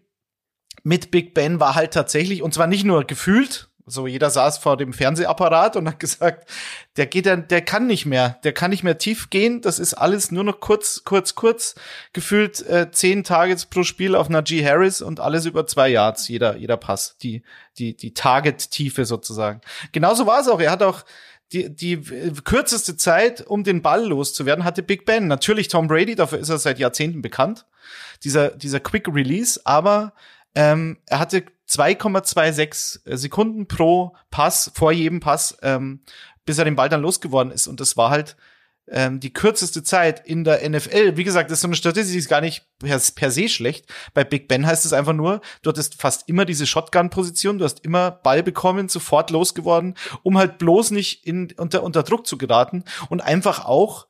mit 0.83 1.11
Big 1.11 1.33
Ben 1.33 1.59
war 1.59 1.75
halt 1.75 1.93
tatsächlich, 1.93 2.41
und 2.41 2.53
zwar 2.53 2.67
nicht 2.67 2.85
nur 2.85 3.03
gefühlt, 3.05 3.71
so 3.85 4.07
jeder 4.07 4.29
saß 4.29 4.57
vor 4.59 4.77
dem 4.77 4.93
Fernsehapparat 4.93 5.75
und 5.75 5.87
hat 5.87 5.99
gesagt, 5.99 6.49
der 6.97 7.07
geht 7.07 7.25
dann, 7.25 7.47
der 7.47 7.61
kann 7.61 7.87
nicht 7.87 8.05
mehr, 8.05 8.39
der 8.43 8.53
kann 8.53 8.71
nicht 8.71 8.83
mehr 8.83 8.97
tief 8.97 9.29
gehen. 9.29 9.61
Das 9.61 9.79
ist 9.79 9.93
alles 9.93 10.31
nur 10.31 10.43
noch 10.43 10.59
kurz, 10.59 11.03
kurz, 11.03 11.35
kurz. 11.35 11.75
Gefühlt 12.13 12.65
äh, 12.67 12.91
zehn 12.91 13.23
Targets 13.23 13.65
pro 13.65 13.83
Spiel 13.83 14.15
auf 14.15 14.29
Najee 14.29 14.65
Harris 14.65 15.01
und 15.01 15.19
alles 15.19 15.45
über 15.45 15.67
zwei 15.67 15.89
Yards, 15.89 16.27
jeder, 16.27 16.55
jeder 16.55 16.77
Pass, 16.77 17.17
die, 17.17 17.43
die, 17.77 17.95
die 17.95 18.13
Target-Tiefe 18.13 19.05
sozusagen. 19.05 19.61
Genauso 19.91 20.25
war 20.25 20.39
es 20.39 20.47
auch. 20.47 20.61
Er 20.61 20.71
hat 20.71 20.83
auch 20.83 21.03
die, 21.51 21.73
die 21.73 22.01
kürzeste 22.43 22.97
Zeit, 22.97 23.45
um 23.45 23.63
den 23.63 23.81
Ball 23.81 24.05
loszuwerden, 24.05 24.63
hatte 24.63 24.83
Big 24.83 25.05
Ben. 25.05 25.27
Natürlich 25.27 25.67
Tom 25.67 25.87
Brady, 25.87 26.15
dafür 26.15 26.39
ist 26.39 26.49
er 26.49 26.57
seit 26.57 26.79
Jahrzehnten 26.79 27.21
bekannt. 27.21 27.65
Dieser, 28.23 28.51
dieser 28.51 28.79
Quick 28.79 29.07
Release, 29.07 29.59
aber 29.65 30.13
ähm, 30.55 30.97
er 31.07 31.19
hatte 31.19 31.43
2,26 31.67 33.15
Sekunden 33.17 33.67
pro 33.67 34.15
Pass, 34.29 34.71
vor 34.73 34.91
jedem 34.91 35.19
Pass, 35.19 35.57
ähm, 35.61 36.01
bis 36.45 36.57
er 36.57 36.65
den 36.65 36.75
Ball 36.75 36.89
dann 36.89 37.01
losgeworden 37.01 37.51
ist. 37.51 37.67
Und 37.67 37.79
das 37.79 37.97
war 37.97 38.09
halt 38.09 38.35
ähm, 38.91 39.19
die 39.19 39.33
kürzeste 39.33 39.83
Zeit 39.83 40.25
in 40.25 40.43
der 40.43 40.67
NFL. 40.69 41.17
Wie 41.17 41.23
gesagt, 41.23 41.49
das 41.49 41.57
ist 41.57 41.61
so 41.61 41.67
eine 41.67 41.75
Statistik, 41.75 42.13
die 42.13 42.19
ist 42.19 42.29
gar 42.29 42.41
nicht 42.41 42.65
per, 42.79 42.99
per 43.15 43.31
se 43.31 43.49
schlecht. 43.49 43.85
Bei 44.13 44.23
Big 44.23 44.47
Ben 44.47 44.67
heißt 44.67 44.85
es 44.85 44.93
einfach 44.93 45.13
nur, 45.13 45.41
du 45.61 45.69
hattest 45.69 45.99
fast 45.99 46.27
immer 46.27 46.45
diese 46.45 46.67
Shotgun-Position, 46.67 47.57
du 47.57 47.65
hast 47.65 47.83
immer 47.85 48.11
Ball 48.11 48.43
bekommen, 48.43 48.89
sofort 48.89 49.31
losgeworden, 49.31 49.95
um 50.23 50.37
halt 50.37 50.57
bloß 50.57 50.91
nicht 50.91 51.25
in, 51.25 51.53
unter, 51.57 51.83
unter 51.83 52.03
Druck 52.03 52.27
zu 52.27 52.37
geraten 52.37 52.83
und 53.09 53.21
einfach 53.21 53.65
auch 53.65 54.07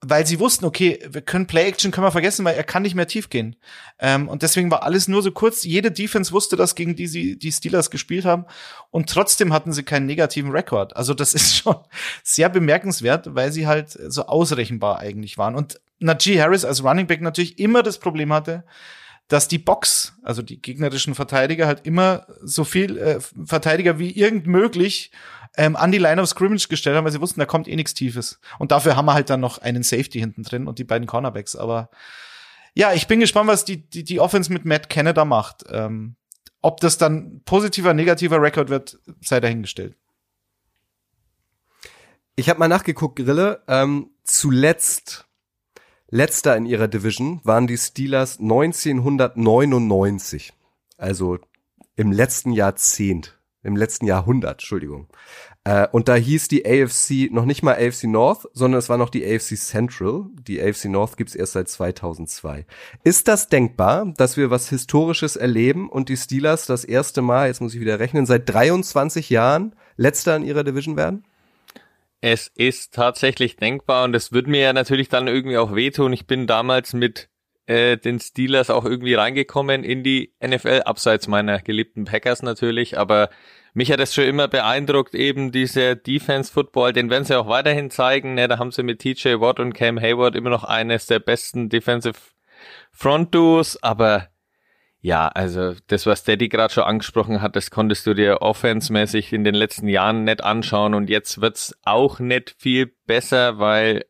weil 0.00 0.26
sie 0.26 0.38
wussten, 0.38 0.66
okay, 0.66 1.00
wir 1.08 1.22
können 1.22 1.46
Play-Action 1.46 1.90
können 1.90 2.06
wir 2.06 2.12
vergessen, 2.12 2.44
weil 2.44 2.54
er 2.54 2.64
kann 2.64 2.82
nicht 2.82 2.94
mehr 2.94 3.06
tief 3.06 3.30
gehen. 3.30 3.56
Ähm, 3.98 4.28
und 4.28 4.42
deswegen 4.42 4.70
war 4.70 4.82
alles 4.82 5.08
nur 5.08 5.22
so 5.22 5.32
kurz. 5.32 5.64
Jede 5.64 5.90
Defense 5.90 6.32
wusste 6.32 6.54
das, 6.56 6.74
gegen 6.74 6.96
die 6.96 7.06
sie 7.06 7.38
die 7.38 7.50
Steelers 7.50 7.90
gespielt 7.90 8.24
haben. 8.24 8.44
Und 8.90 9.08
trotzdem 9.08 9.52
hatten 9.52 9.72
sie 9.72 9.84
keinen 9.84 10.06
negativen 10.06 10.50
Rekord. 10.50 10.94
Also 10.96 11.14
das 11.14 11.34
ist 11.34 11.56
schon 11.56 11.76
sehr 12.22 12.48
bemerkenswert, 12.48 13.34
weil 13.34 13.52
sie 13.52 13.66
halt 13.66 13.90
so 13.90 14.26
ausrechenbar 14.26 14.98
eigentlich 14.98 15.38
waren. 15.38 15.54
Und 15.54 15.80
Najee 15.98 16.40
Harris 16.40 16.66
als 16.66 16.84
Running 16.84 17.06
Back 17.06 17.22
natürlich 17.22 17.58
immer 17.58 17.82
das 17.82 17.98
Problem 17.98 18.32
hatte, 18.32 18.64
dass 19.28 19.48
die 19.48 19.58
Box, 19.58 20.14
also 20.22 20.42
die 20.42 20.60
gegnerischen 20.60 21.14
Verteidiger, 21.14 21.66
halt 21.66 21.86
immer 21.86 22.26
so 22.42 22.64
viel 22.64 22.98
äh, 22.98 23.18
Verteidiger 23.44 23.98
wie 23.98 24.12
irgend 24.12 24.46
möglich 24.46 25.10
ähm, 25.56 25.76
an 25.76 25.92
die 25.92 25.98
Line 25.98 26.20
of 26.20 26.28
Scrimmage 26.28 26.68
gestellt 26.68 26.96
haben, 26.96 27.04
weil 27.04 27.12
sie 27.12 27.20
wussten, 27.20 27.40
da 27.40 27.46
kommt 27.46 27.68
eh 27.68 27.76
nichts 27.76 27.94
Tiefes. 27.94 28.40
Und 28.58 28.72
dafür 28.72 28.96
haben 28.96 29.06
wir 29.06 29.14
halt 29.14 29.30
dann 29.30 29.40
noch 29.40 29.58
einen 29.58 29.82
Safety 29.82 30.18
hinten 30.18 30.42
drin 30.42 30.66
und 30.66 30.78
die 30.78 30.84
beiden 30.84 31.06
Cornerbacks. 31.06 31.56
Aber 31.56 31.90
ja, 32.74 32.92
ich 32.92 33.06
bin 33.06 33.20
gespannt, 33.20 33.48
was 33.48 33.64
die, 33.64 33.88
die, 33.88 34.04
die 34.04 34.20
Offense 34.20 34.52
mit 34.52 34.64
Matt 34.64 34.90
Canada 34.90 35.24
macht. 35.24 35.64
Ähm, 35.70 36.16
ob 36.60 36.80
das 36.80 36.98
dann 36.98 37.42
positiver, 37.44 37.94
negativer 37.94 38.42
Rekord 38.42 38.68
wird, 38.68 38.98
sei 39.20 39.40
dahingestellt. 39.40 39.96
Ich 42.34 42.50
habe 42.50 42.58
mal 42.58 42.68
nachgeguckt, 42.68 43.16
Grille. 43.16 43.62
Ähm, 43.66 44.10
zuletzt 44.24 45.26
Letzter 46.08 46.56
in 46.56 46.66
ihrer 46.66 46.86
Division 46.86 47.40
waren 47.44 47.66
die 47.66 47.78
Steelers 47.78 48.38
1999. 48.38 50.52
Also 50.98 51.38
im 51.96 52.12
letzten 52.12 52.52
Jahrzehnt, 52.52 53.35
im 53.66 53.76
letzten 53.76 54.06
Jahrhundert, 54.06 54.54
Entschuldigung. 54.54 55.08
Äh, 55.64 55.88
und 55.90 56.08
da 56.08 56.14
hieß 56.14 56.46
die 56.46 56.64
AFC 56.64 57.32
noch 57.32 57.44
nicht 57.44 57.64
mal 57.64 57.74
AFC 57.74 58.04
North, 58.04 58.48
sondern 58.52 58.78
es 58.78 58.88
war 58.88 58.98
noch 58.98 59.10
die 59.10 59.24
AFC 59.26 59.56
Central. 59.56 60.26
Die 60.46 60.62
AFC 60.62 60.84
North 60.84 61.16
gibt's 61.16 61.34
erst 61.34 61.54
seit 61.54 61.68
2002. 61.68 62.64
Ist 63.02 63.26
das 63.26 63.48
denkbar, 63.48 64.12
dass 64.16 64.36
wir 64.36 64.50
was 64.50 64.68
Historisches 64.68 65.34
erleben 65.34 65.88
und 65.88 66.08
die 66.08 66.16
Steelers 66.16 66.66
das 66.66 66.84
erste 66.84 67.20
Mal, 67.20 67.48
jetzt 67.48 67.60
muss 67.60 67.74
ich 67.74 67.80
wieder 67.80 67.98
rechnen, 67.98 68.26
seit 68.26 68.48
23 68.48 69.28
Jahren 69.28 69.74
letzter 69.96 70.36
in 70.36 70.44
ihrer 70.44 70.62
Division 70.62 70.96
werden? 70.96 71.24
Es 72.20 72.50
ist 72.54 72.94
tatsächlich 72.94 73.56
denkbar 73.56 74.04
und 74.04 74.14
es 74.14 74.32
wird 74.32 74.46
mir 74.46 74.60
ja 74.60 74.72
natürlich 74.72 75.08
dann 75.08 75.26
irgendwie 75.26 75.58
auch 75.58 75.74
wehtun. 75.74 76.12
Ich 76.12 76.26
bin 76.26 76.46
damals 76.46 76.92
mit 76.92 77.28
äh, 77.66 77.96
den 77.96 78.20
Steelers 78.20 78.70
auch 78.70 78.84
irgendwie 78.84 79.14
reingekommen 79.14 79.84
in 79.84 80.02
die 80.02 80.32
NFL, 80.44 80.82
abseits 80.84 81.28
meiner 81.28 81.60
geliebten 81.60 82.04
Packers 82.04 82.42
natürlich, 82.42 82.98
aber 82.98 83.30
mich 83.74 83.92
hat 83.92 84.00
es 84.00 84.14
schon 84.14 84.24
immer 84.24 84.48
beeindruckt, 84.48 85.14
eben 85.14 85.52
dieser 85.52 85.96
Defense 85.96 86.50
Football, 86.50 86.94
den 86.94 87.10
werden 87.10 87.24
sie 87.24 87.38
auch 87.38 87.46
weiterhin 87.46 87.90
zeigen. 87.90 88.32
Ne? 88.32 88.48
Da 88.48 88.58
haben 88.58 88.70
sie 88.70 88.82
mit 88.82 89.00
TJ 89.00 89.40
Watt 89.40 89.60
und 89.60 89.74
Cam 89.74 90.00
Hayward 90.00 90.34
immer 90.34 90.48
noch 90.48 90.64
eines 90.64 91.04
der 91.04 91.18
besten 91.18 91.68
Defensive 91.68 92.18
Front 92.90 93.34
Duos, 93.34 93.82
aber 93.82 94.28
ja, 95.02 95.28
also 95.28 95.74
das, 95.88 96.06
was 96.06 96.24
Daddy 96.24 96.48
gerade 96.48 96.72
schon 96.72 96.84
angesprochen 96.84 97.42
hat, 97.42 97.54
das 97.54 97.70
konntest 97.70 98.06
du 98.06 98.14
dir 98.14 98.40
offensemäßig 98.40 99.32
in 99.32 99.44
den 99.44 99.54
letzten 99.54 99.88
Jahren 99.88 100.24
nicht 100.24 100.42
anschauen 100.42 100.94
und 100.94 101.10
jetzt 101.10 101.40
wird's 101.40 101.76
auch 101.84 102.18
nicht 102.18 102.56
viel 102.58 102.86
besser, 103.06 103.58
weil 103.58 104.06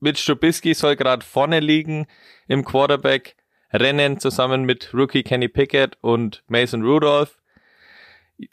Mitch 0.00 0.24
Trubisky 0.24 0.74
soll 0.74 0.96
gerade 0.96 1.24
vorne 1.24 1.60
liegen 1.60 2.06
im 2.48 2.64
Quarterback 2.64 3.36
Rennen 3.72 4.18
zusammen 4.18 4.64
mit 4.64 4.92
Rookie 4.92 5.22
Kenny 5.22 5.48
Pickett 5.48 5.96
und 6.00 6.42
Mason 6.48 6.82
Rudolph. 6.82 7.36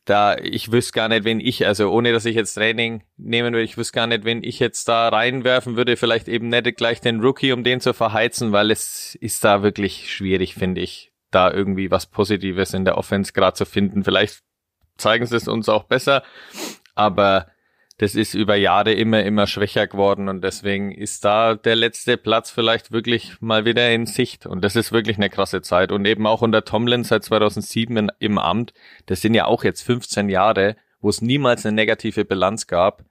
Da, 0.03 0.37
ich 0.37 0.71
wüsste 0.71 0.91
gar 0.91 1.07
nicht, 1.07 1.23
wenn 1.23 1.39
ich, 1.39 1.65
also 1.65 1.89
ohne 1.91 2.11
dass 2.11 2.25
ich 2.25 2.35
jetzt 2.35 2.55
Training 2.55 3.03
nehmen 3.15 3.53
würde, 3.53 3.63
ich 3.63 3.77
wüsste 3.77 3.93
gar 3.93 4.07
nicht, 4.07 4.25
wenn 4.25 4.43
ich 4.43 4.59
jetzt 4.59 4.87
da 4.89 5.07
reinwerfen 5.07 5.77
würde, 5.77 5.95
vielleicht 5.95 6.27
eben 6.27 6.49
nicht 6.49 6.75
gleich 6.75 6.99
den 6.99 7.21
Rookie, 7.21 7.53
um 7.53 7.63
den 7.63 7.79
zu 7.79 7.93
verheizen, 7.93 8.51
weil 8.51 8.69
es 8.69 9.15
ist 9.15 9.45
da 9.45 9.63
wirklich 9.63 10.13
schwierig, 10.13 10.55
finde 10.55 10.81
ich 10.81 11.13
da 11.31 11.51
irgendwie 11.51 11.89
was 11.89 12.05
Positives 12.05 12.73
in 12.73 12.83
der 12.83 12.97
Offense 12.97 13.31
gerade 13.31 13.55
zu 13.55 13.65
finden. 13.65 14.03
Vielleicht 14.03 14.43
zeigen 14.97 15.25
sie 15.25 15.37
es 15.37 15.47
uns 15.47 15.69
auch 15.69 15.83
besser, 15.83 16.23
aber 16.93 17.47
das 17.97 18.13
ist 18.13 18.35
über 18.35 18.55
Jahre 18.55 18.93
immer, 18.93 19.23
immer 19.23 19.47
schwächer 19.47 19.87
geworden 19.87 20.29
und 20.29 20.43
deswegen 20.43 20.91
ist 20.91 21.25
da 21.25 21.55
der 21.55 21.75
letzte 21.75 22.15
Platz 22.17 22.51
vielleicht 22.51 22.91
wirklich 22.91 23.41
mal 23.41 23.65
wieder 23.65 23.91
in 23.91 24.05
Sicht 24.05 24.45
und 24.45 24.63
das 24.63 24.75
ist 24.75 24.91
wirklich 24.91 25.17
eine 25.17 25.31
krasse 25.31 25.61
Zeit 25.63 25.91
und 25.91 26.05
eben 26.05 26.27
auch 26.27 26.43
unter 26.43 26.63
Tomlin 26.63 27.03
seit 27.03 27.23
2007 27.23 27.97
in, 27.97 28.11
im 28.19 28.37
Amt, 28.37 28.73
das 29.07 29.21
sind 29.21 29.33
ja 29.33 29.45
auch 29.45 29.63
jetzt 29.63 29.81
15 29.81 30.29
Jahre, 30.29 30.75
wo 31.01 31.09
es 31.09 31.21
niemals 31.21 31.65
eine 31.65 31.75
negative 31.75 32.23
Bilanz 32.23 32.67
gab. 32.67 33.03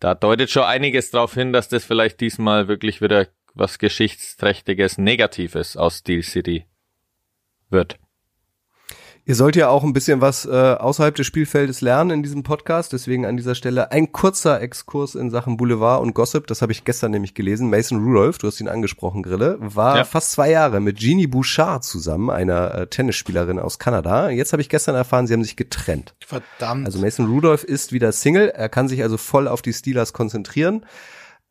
Da 0.00 0.14
deutet 0.14 0.50
schon 0.50 0.64
einiges 0.64 1.10
darauf 1.10 1.32
hin, 1.32 1.52
dass 1.52 1.68
das 1.68 1.84
vielleicht 1.84 2.20
diesmal 2.20 2.68
wirklich 2.68 3.00
wieder 3.00 3.28
was 3.54 3.78
Geschichtsträchtiges, 3.78 4.98
Negatives 4.98 5.76
aus 5.76 5.98
Steel 5.98 6.22
City 6.22 6.66
wird. 7.70 7.98
Ihr 9.26 9.36
sollt 9.36 9.56
ja 9.56 9.70
auch 9.70 9.84
ein 9.84 9.94
bisschen 9.94 10.20
was 10.20 10.44
äh, 10.44 10.50
außerhalb 10.50 11.14
des 11.14 11.26
Spielfeldes 11.26 11.80
lernen 11.80 12.10
in 12.10 12.22
diesem 12.22 12.42
Podcast. 12.42 12.92
Deswegen 12.92 13.24
an 13.24 13.38
dieser 13.38 13.54
Stelle 13.54 13.90
ein 13.90 14.12
kurzer 14.12 14.60
Exkurs 14.60 15.14
in 15.14 15.30
Sachen 15.30 15.56
Boulevard 15.56 16.02
und 16.02 16.12
Gossip. 16.12 16.46
Das 16.46 16.60
habe 16.60 16.72
ich 16.72 16.84
gestern 16.84 17.12
nämlich 17.12 17.32
gelesen. 17.32 17.70
Mason 17.70 18.04
Rudolph, 18.04 18.36
du 18.36 18.48
hast 18.48 18.60
ihn 18.60 18.68
angesprochen, 18.68 19.22
Grille, 19.22 19.56
war 19.60 19.96
ja. 19.96 20.04
fast 20.04 20.32
zwei 20.32 20.50
Jahre 20.50 20.80
mit 20.80 20.98
Jeannie 20.98 21.26
Bouchard 21.26 21.84
zusammen, 21.84 22.28
einer 22.28 22.74
äh, 22.74 22.86
Tennisspielerin 22.86 23.58
aus 23.58 23.78
Kanada. 23.78 24.28
Jetzt 24.28 24.52
habe 24.52 24.60
ich 24.60 24.68
gestern 24.68 24.94
erfahren, 24.94 25.26
sie 25.26 25.32
haben 25.32 25.42
sich 25.42 25.56
getrennt. 25.56 26.14
Verdammt. 26.20 26.84
Also 26.84 26.98
Mason 26.98 27.24
Rudolph 27.24 27.64
ist 27.64 27.92
wieder 27.92 28.12
Single. 28.12 28.50
Er 28.50 28.68
kann 28.68 28.88
sich 28.88 29.02
also 29.02 29.16
voll 29.16 29.48
auf 29.48 29.62
die 29.62 29.72
Steelers 29.72 30.12
konzentrieren. 30.12 30.84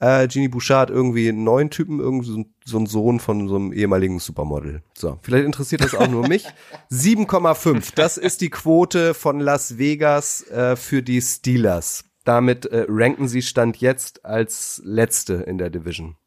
Äh, 0.04 0.28
Genie 0.28 0.50
Bouchard 0.50 0.90
irgendwie 0.90 1.30
einen 1.30 1.46
neuen 1.46 1.70
Typen, 1.70 2.02
irgendwie 2.02 2.30
so, 2.30 2.46
so 2.66 2.78
ein 2.78 2.88
Sohn 2.88 3.22
von 3.22 3.48
so 3.48 3.56
einem 3.56 3.72
ehemaligen 3.72 4.20
Supermodel. 4.20 4.84
So, 4.94 5.18
vielleicht 5.22 5.46
interessiert 5.46 5.82
das 5.82 5.96
auch 5.96 6.10
nur 6.10 6.28
mich. 6.28 6.46
7,5, 6.92 7.96
das 7.96 8.18
ist 8.18 8.42
die 8.42 8.50
Quote 8.50 9.14
von 9.14 9.40
Las 9.40 9.78
Vegas 9.78 10.46
äh, 10.50 10.76
für 10.76 11.04
die 11.04 11.22
Steelers. 11.22 12.04
Damit 12.26 12.66
äh, 12.66 12.86
ranken 12.90 13.30
sie 13.30 13.42
Stand 13.42 13.78
jetzt 13.78 14.26
als 14.26 14.82
letzte 14.84 15.36
in 15.36 15.58
der 15.58 15.70
Division. 15.70 16.18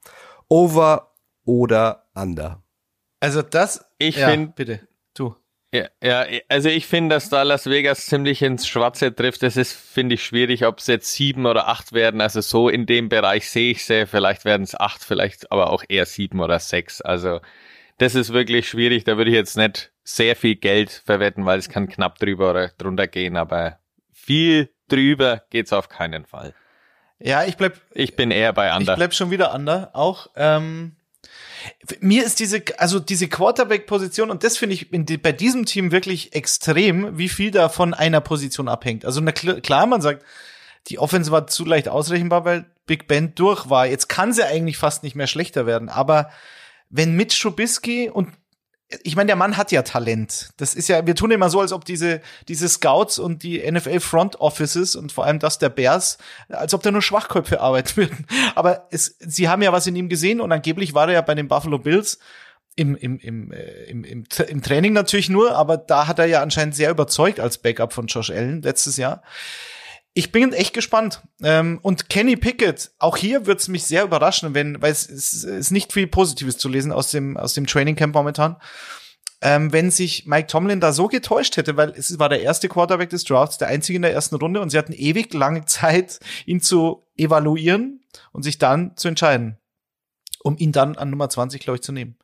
Over 0.48 1.12
oder 1.44 2.06
under? 2.14 2.62
Also 3.20 3.42
das, 3.42 3.84
ich 3.98 4.16
ja, 4.16 4.30
finde. 4.30 4.88
Ja, 5.72 5.88
ja, 6.02 6.24
also 6.48 6.68
ich 6.68 6.87
finde, 6.87 7.16
dass 7.16 7.29
da 7.29 7.42
Las 7.42 7.66
Vegas 7.66 8.07
ziemlich 8.07 8.40
ins 8.40 8.66
Schwarze 8.68 9.14
trifft. 9.14 9.42
Das 9.42 9.57
ist, 9.57 9.72
finde 9.72 10.14
ich, 10.14 10.24
schwierig, 10.24 10.64
ob 10.64 10.79
es 10.79 10.87
jetzt 10.87 11.12
sieben 11.12 11.44
oder 11.44 11.68
acht 11.68 11.92
werden. 11.92 12.20
Also 12.20 12.40
so 12.40 12.68
in 12.68 12.87
dem 12.87 13.09
Bereich 13.09 13.50
sehe 13.50 13.72
ich 13.72 13.85
sie. 13.85 14.07
Vielleicht 14.07 14.44
werden 14.44 14.62
es 14.62 14.79
acht, 14.79 15.02
vielleicht 15.02 15.50
aber 15.50 15.70
auch 15.70 15.85
eher 15.88 16.07
sieben 16.07 16.40
oder 16.40 16.61
sechs. 16.61 17.00
Also 17.00 17.40
das 17.98 18.14
ist 18.14 18.33
wirklich 18.33 18.68
schwierig. 18.68 19.05
Da 19.05 19.16
würde 19.16 19.31
ich 19.31 19.37
jetzt 19.37 19.57
nicht 19.57 19.92
sehr 20.05 20.37
viel 20.37 20.55
Geld 20.55 20.90
verwetten, 21.05 21.44
weil 21.46 21.59
es 21.59 21.68
kann 21.68 21.88
knapp 21.88 22.18
drüber 22.18 22.50
oder 22.50 22.68
drunter 22.79 23.09
gehen. 23.09 23.37
Aber 23.37 23.81
viel 24.12 24.70
drüber 24.88 25.42
geht's 25.50 25.72
auf 25.72 25.88
keinen 25.88 26.26
Fall. 26.26 26.55
Ja, 27.18 27.44
ich 27.44 27.57
bleib. 27.57 27.81
Ich 27.92 28.14
bin 28.14 28.31
eher 28.31 28.52
bei 28.52 28.74
Under. 28.74 28.92
Ich 28.92 28.96
bleib 28.96 29.14
schon 29.14 29.31
wieder 29.31 29.52
Under. 29.55 29.90
Auch. 29.94 30.29
Ähm 30.37 30.96
mir 32.00 32.24
ist 32.24 32.40
diese, 32.40 32.62
also 32.79 32.98
diese 33.00 33.29
Quarterback-Position, 33.29 34.31
und 34.31 34.44
das 34.44 34.57
finde 34.57 34.74
ich 34.74 34.88
die, 34.90 35.18
bei 35.18 35.33
diesem 35.33 35.66
Team 35.66 35.92
wirklich 35.92 36.35
extrem, 36.35 37.18
wie 37.18 37.29
viel 37.29 37.50
da 37.50 37.68
von 37.68 37.94
einer 37.94 38.20
Position 38.20 38.68
abhängt. 38.68 39.05
Also 39.05 39.20
na, 39.20 39.33
klar, 39.33 39.87
man 39.87 40.00
sagt, 40.00 40.24
die 40.88 40.98
Offense 40.98 41.31
war 41.31 41.46
zu 41.46 41.64
leicht 41.64 41.88
ausrechenbar, 41.88 42.44
weil 42.44 42.66
Big 42.87 43.09
Ben 43.09 43.35
durch 43.35 43.68
war. 43.68 43.87
Jetzt 43.87 44.09
kann 44.09 44.33
sie 44.33 44.44
eigentlich 44.44 44.79
fast 44.79 45.02
nicht 45.02 45.16
mehr 45.16 45.26
schlechter 45.26 45.66
werden. 45.66 45.88
Aber 45.88 46.31
wenn 46.90 47.16
Mitch 47.16 47.40
Trubisky 47.40 48.09
und 48.09 48.29
ich 49.03 49.16
meine, 49.16 49.27
der 49.27 49.37
Mann 49.37 49.57
hat 49.57 49.72
ja 49.72 49.83
Talent. 49.83 50.51
Das 50.59 50.75
ist 50.75 50.88
ja, 50.88 51.07
wir 51.07 51.16
tun 51.16 51.33
immer 51.33 51.51
so, 51.51 51.61
als 51.61 51.72
ob 51.72 51.85
diese, 51.85 52.20
diese 52.46 52.68
Scouts 52.68 53.18
und 53.18 53.42
die 53.42 53.68
NFL 53.70 53.99
Front 53.99 54.40
Offices 54.40 54.94
und 54.94 55.11
vor 55.11 55.25
allem 55.25 55.40
das 55.40 55.59
der 55.59 55.70
Bears, 55.70 56.18
als 56.49 56.72
ob 56.72 56.83
da 56.83 56.92
nur 56.92 57.03
Schwachköpfe 57.03 57.61
arbeiten 57.61 57.96
würden. 57.96 58.27
Aber 58.55 58.87
es, 58.90 59.16
sie 59.18 59.49
haben 59.49 59.62
ja 59.62 59.72
was 59.72 59.87
in 59.88 59.96
ihm 59.96 60.09
gesehen 60.09 60.40
und 60.40 60.53
angeblich 60.53 60.94
war 60.94 61.09
er 61.09 61.14
ja 61.14 61.20
bei 61.20 61.35
den 61.35 61.49
Buffalo 61.49 61.79
Bills 61.79 62.18
im, 62.77 62.94
im, 62.94 63.18
im, 63.18 63.53
äh, 63.53 63.85
im, 63.85 64.05
im, 64.05 64.25
im 64.49 64.62
Training 64.62 64.92
natürlich 64.92 65.31
nur, 65.31 65.57
aber 65.57 65.79
da 65.79 66.07
hat 66.07 66.18
er 66.18 66.27
ja 66.27 66.42
anscheinend 66.42 66.77
sehr 66.77 66.90
überzeugt 66.90 67.40
als 67.40 67.59
Backup 67.59 67.92
von 67.92 68.07
Josh 68.07 68.31
Allen 68.31 68.62
letztes 68.62 68.99
Jahr 68.99 69.22
ich 70.16 70.33
bin 70.33 70.55
echt 70.55 70.72
gespannt. 70.72 71.20
Ähm, 71.42 71.79
und 71.83 72.09
Kenny 72.09 72.37
Pickett, 72.37 72.90
auch 72.98 73.18
hier 73.18 73.44
wird 73.44 73.61
es 73.61 73.68
mich 73.68 73.85
sehr 73.85 74.02
überraschen, 74.02 74.55
wenn, 74.55 74.81
weil 74.81 74.90
es, 74.90 75.11
es 75.11 75.44
ist 75.44 75.70
nicht 75.70 75.92
viel 75.92 76.07
Positives 76.07 76.57
zu 76.57 76.70
lesen 76.70 76.90
aus 76.90 77.11
dem, 77.11 77.37
aus 77.37 77.52
dem 77.52 77.66
Training 77.66 77.97
Camp 77.97 78.14
momentan. 78.14 78.57
Ähm, 79.43 79.74
wenn 79.74 79.90
sich 79.90 80.24
Mike 80.24 80.47
Tomlin 80.47 80.80
da 80.80 80.95
so 80.95 81.09
getäuscht 81.09 81.59
hätte, 81.59 81.76
weil 81.76 81.90
es 81.90 82.18
war 82.18 82.30
der 82.30 82.40
erste 82.40 82.66
Quarterback 82.66 83.11
des 83.11 83.24
Drafts, 83.24 83.59
der 83.59 83.68
einzige 83.68 83.97
in 83.97 84.03
der 84.03 84.14
ersten 84.14 84.36
Runde 84.36 84.62
und 84.62 84.70
sie 84.70 84.78
hatten 84.78 84.95
ewig 84.95 85.34
lange 85.34 85.66
Zeit, 85.66 86.18
ihn 86.47 86.62
zu 86.62 87.07
evaluieren 87.18 88.01
und 88.32 88.43
sich 88.43 88.57
dann 88.57 88.97
zu 88.97 89.09
entscheiden, 89.09 89.59
um 90.43 90.57
ihn 90.57 90.72
dann 90.72 90.97
an 90.97 91.11
Nummer 91.11 91.28
20, 91.28 91.61
glaube 91.61 91.76
ich, 91.76 91.82
zu 91.82 91.93
nehmen. 91.93 92.16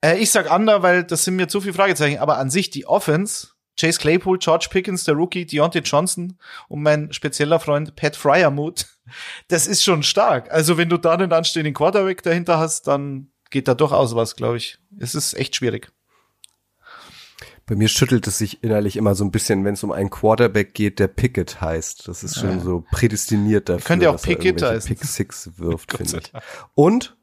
Äh, 0.00 0.18
ich 0.18 0.30
sag 0.30 0.48
Under, 0.48 0.84
weil 0.84 1.02
das 1.02 1.24
sind 1.24 1.34
mir 1.34 1.48
zu 1.48 1.60
viele 1.60 1.74
Fragezeichen, 1.74 2.20
aber 2.20 2.38
an 2.38 2.50
sich 2.50 2.70
die 2.70 2.86
Offense 2.86 3.48
Chase 3.78 3.98
Claypool, 3.98 4.38
George 4.38 4.68
Pickens, 4.70 5.04
der 5.04 5.14
Rookie, 5.14 5.46
Deontay 5.46 5.80
Johnson 5.80 6.36
und 6.68 6.82
mein 6.82 7.12
spezieller 7.12 7.60
Freund 7.60 7.96
Pat 7.96 8.16
Fryermuth 8.16 8.86
das 9.48 9.66
ist 9.66 9.84
schon 9.84 10.02
stark. 10.02 10.50
Also 10.50 10.76
wenn 10.76 10.88
du 10.88 10.98
da 10.98 11.12
einen 11.12 11.32
anstehenden 11.32 11.74
Quarterback 11.74 12.22
dahinter 12.22 12.58
hast, 12.58 12.86
dann 12.86 13.28
geht 13.50 13.68
da 13.68 13.74
durchaus 13.74 14.14
was, 14.14 14.36
glaube 14.36 14.56
ich. 14.56 14.78
Es 14.98 15.14
ist 15.14 15.34
echt 15.34 15.56
schwierig. 15.56 15.90
Bei 17.66 17.76
mir 17.76 17.88
schüttelt 17.88 18.26
es 18.26 18.38
sich 18.38 18.64
innerlich 18.64 18.96
immer 18.96 19.14
so 19.14 19.24
ein 19.24 19.30
bisschen, 19.30 19.64
wenn 19.64 19.74
es 19.74 19.84
um 19.84 19.92
einen 19.92 20.10
Quarterback 20.10 20.74
geht, 20.74 20.98
der 20.98 21.06
Pickett 21.06 21.60
heißt. 21.60 22.08
Das 22.08 22.24
ist 22.24 22.36
schon 22.36 22.58
ja. 22.58 22.60
so 22.60 22.84
prädestiniert 22.90 23.68
dafür. 23.68 23.86
Könnte 23.86 24.04
ja 24.06 24.10
auch 24.10 24.20
Pickett 24.20 24.60
heißen. 24.60 24.88
Pick 24.88 25.04
Six 25.04 25.50
wirft, 25.56 25.96
finde 25.96 26.18
ich. 26.18 26.32
Und 26.74 27.16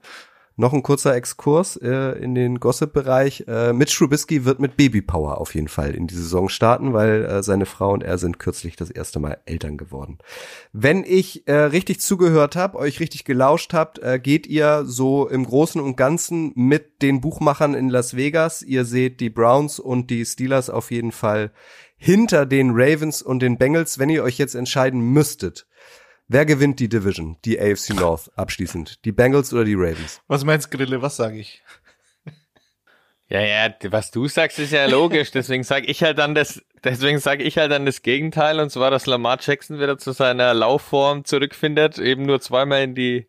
noch 0.57 0.73
ein 0.73 0.81
kurzer 0.81 1.15
Exkurs 1.15 1.77
äh, 1.77 2.17
in 2.19 2.33
den 2.33 2.59
Gossip-Bereich. 2.59 3.45
Äh, 3.47 3.73
Mitch 3.73 3.95
Trubisky 3.95 4.43
wird 4.43 4.59
mit 4.59 4.75
Babypower 4.75 5.39
auf 5.39 5.53
jeden 5.53 5.67
Fall 5.67 5.91
in 5.91 6.07
die 6.07 6.15
Saison 6.15 6.49
starten, 6.49 6.93
weil 6.93 7.25
äh, 7.25 7.43
seine 7.43 7.67
Frau 7.67 7.93
und 7.93 8.03
er 8.03 8.17
sind 8.17 8.39
kürzlich 8.39 8.75
das 8.75 8.89
erste 8.89 9.19
Mal 9.19 9.37
Eltern 9.45 9.77
geworden. 9.77 10.17
Wenn 10.73 11.03
ich 11.03 11.47
äh, 11.47 11.53
richtig 11.53 11.99
zugehört 12.01 12.55
habe, 12.55 12.79
euch 12.79 12.99
richtig 12.99 13.23
gelauscht 13.23 13.73
habt, 13.73 13.99
äh, 13.99 14.19
geht 14.19 14.47
ihr 14.47 14.83
so 14.85 15.27
im 15.29 15.45
Großen 15.45 15.79
und 15.79 15.95
Ganzen 15.95 16.51
mit 16.55 17.03
den 17.03 17.21
Buchmachern 17.21 17.75
in 17.75 17.89
Las 17.89 18.15
Vegas. 18.15 18.63
Ihr 18.63 18.83
seht 18.83 19.19
die 19.19 19.29
Browns 19.29 19.79
und 19.79 20.09
die 20.09 20.25
Steelers 20.25 20.71
auf 20.71 20.89
jeden 20.89 21.11
Fall 21.11 21.51
hinter 21.97 22.45
den 22.47 22.71
Ravens 22.71 23.21
und 23.21 23.41
den 23.41 23.59
Bengals. 23.59 23.99
Wenn 23.99 24.09
ihr 24.09 24.23
euch 24.23 24.39
jetzt 24.39 24.55
entscheiden 24.55 25.01
müsstet, 25.01 25.67
Wer 26.29 26.45
gewinnt 26.45 26.79
die 26.81 26.89
Division, 26.89 27.37
die 27.45 27.59
AFC 27.59 27.91
North 27.91 28.29
abschließend? 28.35 29.05
Die 29.05 29.13
Bengals 29.13 29.53
oder 29.53 29.63
die 29.63 29.75
Ravens? 29.75 30.21
Was 30.27 30.43
meinst 30.43 30.73
du, 30.73 30.77
Grille? 30.77 31.01
Was 31.01 31.15
sage 31.15 31.39
ich? 31.39 31.63
Ja, 33.29 33.41
ja, 33.41 33.73
was 33.91 34.11
du 34.11 34.27
sagst, 34.27 34.57
ist 34.59 34.71
ja 34.71 34.85
logisch. 34.85 35.31
Deswegen 35.31 35.63
sage 35.63 35.85
ich 35.87 36.01
halt 36.01 36.17
dann 36.17 36.33
das, 36.33 36.61
deswegen 36.83 37.19
sage 37.19 37.43
ich 37.43 37.57
halt 37.57 37.71
dann 37.71 37.85
das 37.85 38.01
Gegenteil, 38.01 38.59
und 38.59 38.69
zwar, 38.69 38.89
dass 38.89 39.05
Lamar 39.05 39.37
Jackson 39.41 39.79
wieder 39.79 39.97
zu 39.97 40.13
seiner 40.13 40.53
Laufform 40.53 41.25
zurückfindet. 41.25 41.97
Eben 41.97 42.25
nur 42.25 42.39
zweimal 42.39 42.83
in 42.83 42.95
die 42.95 43.27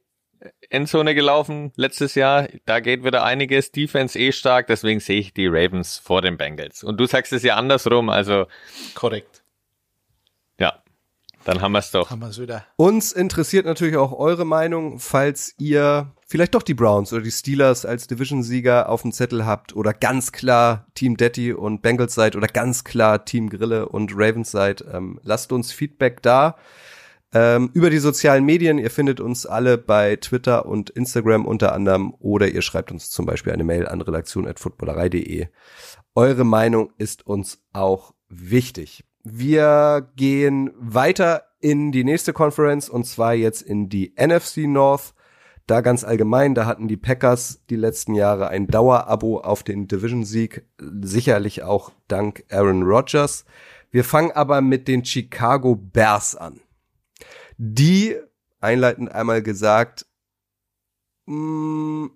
Endzone 0.71 1.15
gelaufen 1.15 1.73
letztes 1.77 2.15
Jahr. 2.15 2.49
Da 2.65 2.79
geht 2.81 3.05
wieder 3.05 3.25
einiges. 3.25 3.73
Defense 3.73 4.19
eh 4.19 4.31
stark, 4.33 4.69
deswegen 4.69 5.01
sehe 5.01 5.19
ich 5.19 5.35
die 5.35 5.49
Ravens 5.49 5.99
vor 5.99 6.23
den 6.23 6.37
Bengals. 6.37 6.85
Und 6.85 6.99
du 6.99 7.07
sagst 7.07 7.33
es 7.33 7.43
ja 7.43 7.57
andersrum, 7.57 8.09
also. 8.09 8.47
Korrekt. 8.95 9.38
Dann 11.49 11.63
haben 11.63 11.73
wir 11.73 11.79
es 11.79 11.91
doch. 11.91 12.11
Haben 12.11 12.21
wir's 12.21 12.39
wieder. 12.39 12.67
Uns 12.77 13.13
interessiert 13.13 13.65
natürlich 13.65 13.97
auch 13.97 14.13
eure 14.13 14.45
Meinung, 14.45 14.99
falls 14.99 15.55
ihr 15.57 16.13
vielleicht 16.27 16.55
doch 16.55 16.63
die 16.63 16.75
Browns 16.75 17.11
oder 17.15 17.23
die 17.23 17.31
Steelers 17.31 17.87
als 17.87 18.07
Division-Sieger 18.07 18.91
auf 18.91 19.01
dem 19.01 19.13
Zettel 19.13 19.47
habt 19.47 19.75
oder 19.75 19.95
ganz 19.95 20.33
klar 20.33 20.87
Team 20.93 21.17
Detti 21.17 21.55
und 21.55 21.81
Bengals 21.81 22.15
seid 22.15 22.37
oder 22.37 22.49
ganz 22.49 22.85
klar 22.85 23.25
Team 23.25 23.49
Grille 23.49 23.89
und 23.89 24.13
Ravens 24.15 24.51
seid. 24.51 24.85
Ähm, 24.93 25.21
lasst 25.23 25.51
uns 25.51 25.73
Feedback 25.73 26.21
da. 26.21 26.57
Ähm, 27.33 27.71
über 27.73 27.89
die 27.89 27.97
sozialen 27.97 28.45
Medien. 28.45 28.77
Ihr 28.77 28.91
findet 28.91 29.19
uns 29.19 29.47
alle 29.47 29.79
bei 29.79 30.17
Twitter 30.17 30.67
und 30.67 30.91
Instagram 30.91 31.47
unter 31.47 31.73
anderem 31.73 32.13
oder 32.19 32.49
ihr 32.49 32.61
schreibt 32.61 32.93
uns 32.93 33.09
zum 33.09 33.25
Beispiel 33.25 33.55
eine 33.55 33.65
Mail 33.65 33.89
an 33.89 34.03
redaktion.footballerei.de. 34.03 35.47
Eure 36.15 36.45
Meinung 36.45 36.93
ist 36.99 37.27
uns 37.27 37.63
auch 37.73 38.13
wichtig. 38.29 39.08
Wir 39.31 40.11
gehen 40.17 40.71
weiter 40.79 41.45
in 41.61 41.93
die 41.93 42.05
nächste 42.05 42.33
Conference 42.33 42.89
und 42.89 43.05
zwar 43.05 43.35
jetzt 43.35 43.63
in 43.63 43.89
die 43.89 44.15
NFC 44.17 44.59
North. 44.59 45.15
Da 45.67 45.83
ganz 45.83 46.03
allgemein, 46.03 46.55
da 46.55 46.65
hatten 46.65 46.89
die 46.89 46.97
Packers 46.97 47.61
die 47.69 47.77
letzten 47.77 48.15
Jahre 48.15 48.49
ein 48.49 48.69
Dauerabo 48.69 49.41
auf 49.41 49.63
den 49.63 49.87
Division-Sieg, 49.87 50.65
sicherlich 50.79 51.63
auch 51.63 51.93
dank 52.09 52.45
Aaron 52.51 52.85
Rodgers. 52.85 53.45
Wir 53.91 54.05
fangen 54.05 54.33
aber 54.33 54.63
mit 54.63 54.89
den 54.89 55.05
Chicago 55.05 55.75
Bears 55.75 56.35
an. 56.35 56.61
Die, 57.59 58.17
einleitend 58.61 59.13
einmal 59.13 59.43
gesagt, 59.43 60.07
mh, 61.27 61.35
mm, 61.35 62.11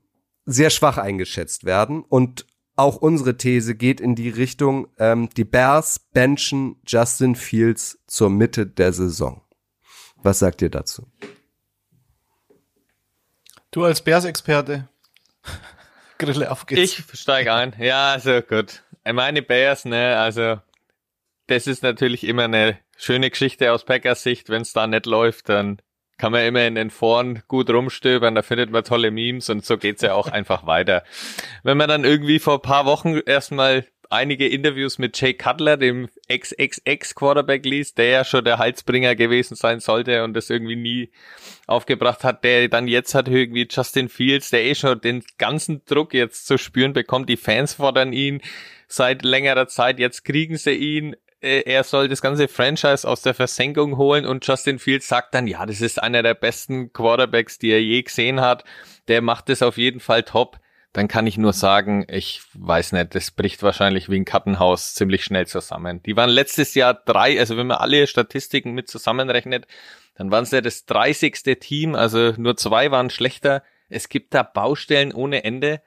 sehr 0.47 0.71
schwach 0.71 0.97
eingeschätzt 0.97 1.65
werden 1.65 2.03
und 2.03 2.47
auch 2.77 2.97
unsere 2.97 3.37
These 3.37 3.75
geht 3.75 4.01
in 4.01 4.15
die 4.15 4.31
Richtung, 4.31 4.89
ähm, 4.99 5.29
die 5.37 5.45
Bears 5.45 5.99
benchen 5.99 6.77
Justin 6.87 7.37
Fields 7.37 7.99
zur 8.07 8.31
Mitte 8.31 8.67
der 8.67 8.93
Saison. 8.93 9.43
Was 10.17 10.39
sagt 10.39 10.63
ihr 10.63 10.71
dazu? 10.71 11.07
Du 13.71 13.85
als 13.85 14.03
Bears-Experte. 14.03 14.89
Grille, 16.19 16.51
auf 16.51 16.67
geht's. 16.67 16.99
Ich 16.99 17.21
steige 17.21 17.53
ein. 17.53 17.75
Ja, 17.79 18.13
also 18.13 18.41
gut. 18.43 18.83
Meine 19.05 19.43
Bears, 19.43 19.85
ne, 19.85 20.17
also 20.19 20.61
das 21.49 21.67
ist 21.67 21.83
natürlich 21.83 22.25
immer 22.25 22.45
eine 22.45 22.79
schöne 22.97 23.31
Geschichte 23.31 23.73
aus 23.73 23.85
Packers 23.85 24.23
Sicht. 24.23 24.49
Wenn 24.49 24.63
es 24.63 24.73
da 24.73 24.87
nicht 24.87 25.07
läuft, 25.07 25.49
dann 25.49 25.83
kann 26.23 26.31
man 26.31 26.47
immer 26.47 26.65
in 26.65 26.77
den 26.77 26.91
Foren 26.91 27.43
gut 27.49 27.69
rumstöbern, 27.69 28.37
da 28.37 28.43
findet 28.43 28.71
man 28.71 28.85
tolle 28.85 29.11
Memes 29.11 29.51
und 29.51 29.67
so 29.67 29.77
geht's 29.77 30.03
ja 30.03 30.15
auch 30.15 30.29
einfach 30.31 30.69
weiter. 30.69 31.03
Wenn 31.65 31.77
man 31.77 31.89
dann 31.89 32.05
irgendwie 32.05 32.39
vor 32.39 32.63
paar 32.63 32.87
Wochen 32.87 33.19
erstmal 33.27 33.89
einige 34.09 34.47
Interviews 34.47 34.99
mit 34.99 35.21
Jay 35.21 35.35
Cutler, 35.35 35.77
dem 35.77 36.09
XXX 36.33 37.17
Quarterback 37.17 37.65
liest, 37.67 37.99
der 37.99 38.07
ja 38.07 38.25
schon 38.25 38.45
der 38.45 38.59
Halsbringer 38.59 39.17
gewesen 39.17 39.57
sein 39.57 39.81
sollte 39.81 40.23
und 40.23 40.35
das 40.35 40.49
irgendwie 40.49 40.77
nie 40.77 41.11
aufgebracht 41.67 42.23
hat, 42.23 42.45
der 42.45 42.69
dann 42.69 42.87
jetzt 42.87 43.17
hat 43.17 43.27
irgendwie 43.27 43.67
Justin 43.69 44.09
Fields, 44.09 44.51
der 44.51 44.65
eh 44.65 44.77
schon 44.77 45.01
den 45.01 45.25
ganzen 45.39 45.85
Druck 45.87 46.15
jetzt 46.15 46.47
zu 46.47 46.57
spüren 46.57 46.93
bekommt, 46.93 47.31
die 47.31 47.37
Fans 47.37 47.75
fordern 47.75 48.13
ihn 48.13 48.43
seit 48.87 49.25
längerer 49.25 49.67
Zeit, 49.67 49.99
jetzt 49.99 50.25
kriegen 50.25 50.57
sie 50.57 50.75
ihn, 50.75 51.17
er 51.43 51.85
soll 51.85 52.09
das 52.09 52.23
ganze 52.23 52.49
Franchise 52.49 53.07
aus 53.07 53.23
der 53.23 53.35
Versenkung 53.35 53.97
holen 53.97 54.25
und 54.27 54.47
Justin 54.47 54.79
Fields 54.79 55.09
sagt 55.09 55.35
dann, 55.35 55.47
ja, 55.47 55.67
das 55.67 55.81
ist 55.81 56.03
einer 56.03 56.23
der 56.23 56.35
besten 56.35 56.93
Quarterbacks, 56.93 57.59
die 57.59 57.71
er 57.71 57.83
je 57.83 58.03
gesehen 58.03 58.41
hat. 58.41 58.65
Der 59.09 59.23
macht 59.23 59.51
es 59.51 59.63
auf 59.63 59.77
jeden 59.77 60.01
Fall 60.01 60.23
top. 60.23 60.59
Dann 60.93 61.09
kann 61.09 61.27
ich 61.27 61.39
nur 61.39 61.53
sagen, 61.53 62.05
ich 62.09 62.43
weiß 62.55 62.93
nicht, 62.93 63.15
das 63.15 63.31
bricht 63.31 63.63
wahrscheinlich 63.63 64.11
wie 64.11 64.21
ein 64.21 64.25
Kartenhaus 64.25 64.95
ziemlich 64.95 65.25
schnell 65.25 65.47
zusammen. 65.47 66.03
Die 66.03 66.17
waren 66.17 66.31
letztes 66.31 66.75
Jahr 66.75 66.95
drei, 66.95 67.39
also 67.39 67.57
wenn 67.57 67.67
man 67.67 67.79
alle 67.79 68.07
Statistiken 68.07 68.73
mit 68.73 68.89
zusammenrechnet, 68.89 69.67
dann 70.15 70.31
waren 70.31 70.45
sie 70.45 70.57
ja 70.57 70.61
das 70.61 70.85
30. 70.85 71.43
Team, 71.59 71.95
also 71.95 72.35
nur 72.37 72.57
zwei 72.57 72.91
waren 72.91 73.11
schlechter. 73.11 73.63
Es 73.89 74.09
gibt 74.09 74.35
da 74.35 74.43
Baustellen 74.43 75.13
ohne 75.13 75.45
Ende. 75.45 75.81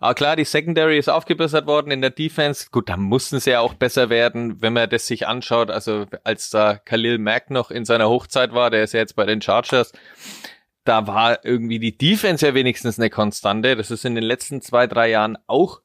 Aber 0.00 0.14
klar, 0.14 0.36
die 0.36 0.44
Secondary 0.44 0.98
ist 0.98 1.08
aufgebessert 1.08 1.66
worden 1.66 1.90
in 1.90 2.00
der 2.00 2.10
Defense. 2.10 2.68
Gut, 2.70 2.88
da 2.88 2.96
mussten 2.96 3.40
sie 3.40 3.50
ja 3.50 3.60
auch 3.60 3.74
besser 3.74 4.10
werden, 4.10 4.62
wenn 4.62 4.72
man 4.72 4.88
das 4.88 5.06
sich 5.06 5.26
anschaut. 5.26 5.70
Also 5.70 6.06
als 6.24 6.50
da 6.50 6.76
Khalil 6.76 7.18
Mack 7.18 7.50
noch 7.50 7.70
in 7.70 7.84
seiner 7.84 8.08
Hochzeit 8.08 8.52
war, 8.52 8.70
der 8.70 8.84
ist 8.84 8.94
ja 8.94 9.00
jetzt 9.00 9.16
bei 9.16 9.26
den 9.26 9.42
Chargers, 9.42 9.92
da 10.84 11.06
war 11.06 11.44
irgendwie 11.44 11.78
die 11.78 11.98
Defense 11.98 12.46
ja 12.46 12.54
wenigstens 12.54 12.98
eine 12.98 13.10
Konstante. 13.10 13.76
Das 13.76 13.90
ist 13.90 14.04
in 14.04 14.14
den 14.14 14.24
letzten 14.24 14.62
zwei, 14.62 14.86
drei 14.86 15.10
Jahren 15.10 15.36
auch 15.46 15.80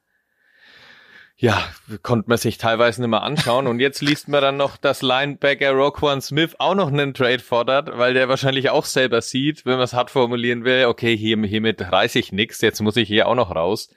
ja, 1.43 1.61
konnte 2.03 2.29
man 2.29 2.37
sich 2.37 2.57
teilweise 2.57 3.01
nicht 3.01 3.09
mehr 3.09 3.23
anschauen. 3.23 3.67
Und 3.67 3.79
jetzt 3.79 4.01
liest 4.01 4.29
man 4.29 4.41
dann 4.41 4.55
noch, 4.55 4.77
dass 4.77 5.01
Linebacker 5.01 5.71
Roquan 5.71 6.21
Smith 6.21 6.55
auch 6.57 6.75
noch 6.75 6.87
einen 6.87 7.13
Trade 7.13 7.39
fordert, 7.39 7.97
weil 7.97 8.13
der 8.13 8.29
wahrscheinlich 8.29 8.69
auch 8.69 8.85
selber 8.85 9.21
sieht, 9.21 9.65
wenn 9.65 9.73
man 9.73 9.83
es 9.83 9.93
hart 9.93 10.11
formulieren 10.11 10.63
will, 10.63 10.85
okay, 10.85 11.17
hier, 11.17 11.37
hiermit 11.43 11.81
reiß 11.81 12.15
ich 12.15 12.31
nix, 12.31 12.61
jetzt 12.61 12.81
muss 12.81 12.95
ich 12.95 13.07
hier 13.07 13.27
auch 13.27 13.35
noch 13.35 13.53
raus. 13.53 13.89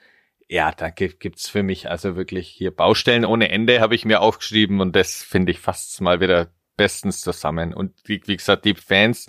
Ja, 0.49 0.71
da 0.71 0.89
gibt's 0.89 1.49
für 1.49 1.61
mich 1.61 1.89
also 1.89 2.15
wirklich 2.15 2.47
hier 2.47 2.71
Baustellen 2.71 3.25
ohne 3.25 3.49
Ende, 3.49 3.81
habe 3.81 3.95
ich 3.95 4.05
mir 4.05 4.21
aufgeschrieben 4.21 4.79
und 4.79 4.95
das 4.95 5.21
finde 5.21 5.51
ich 5.51 5.59
fast 5.59 5.99
mal 5.99 6.21
wieder 6.21 6.51
bestens 6.77 7.19
zusammen. 7.19 7.73
Und 7.73 7.93
wie, 8.05 8.21
wie 8.25 8.37
gesagt, 8.37 8.63
die 8.63 8.75
Fans 8.75 9.27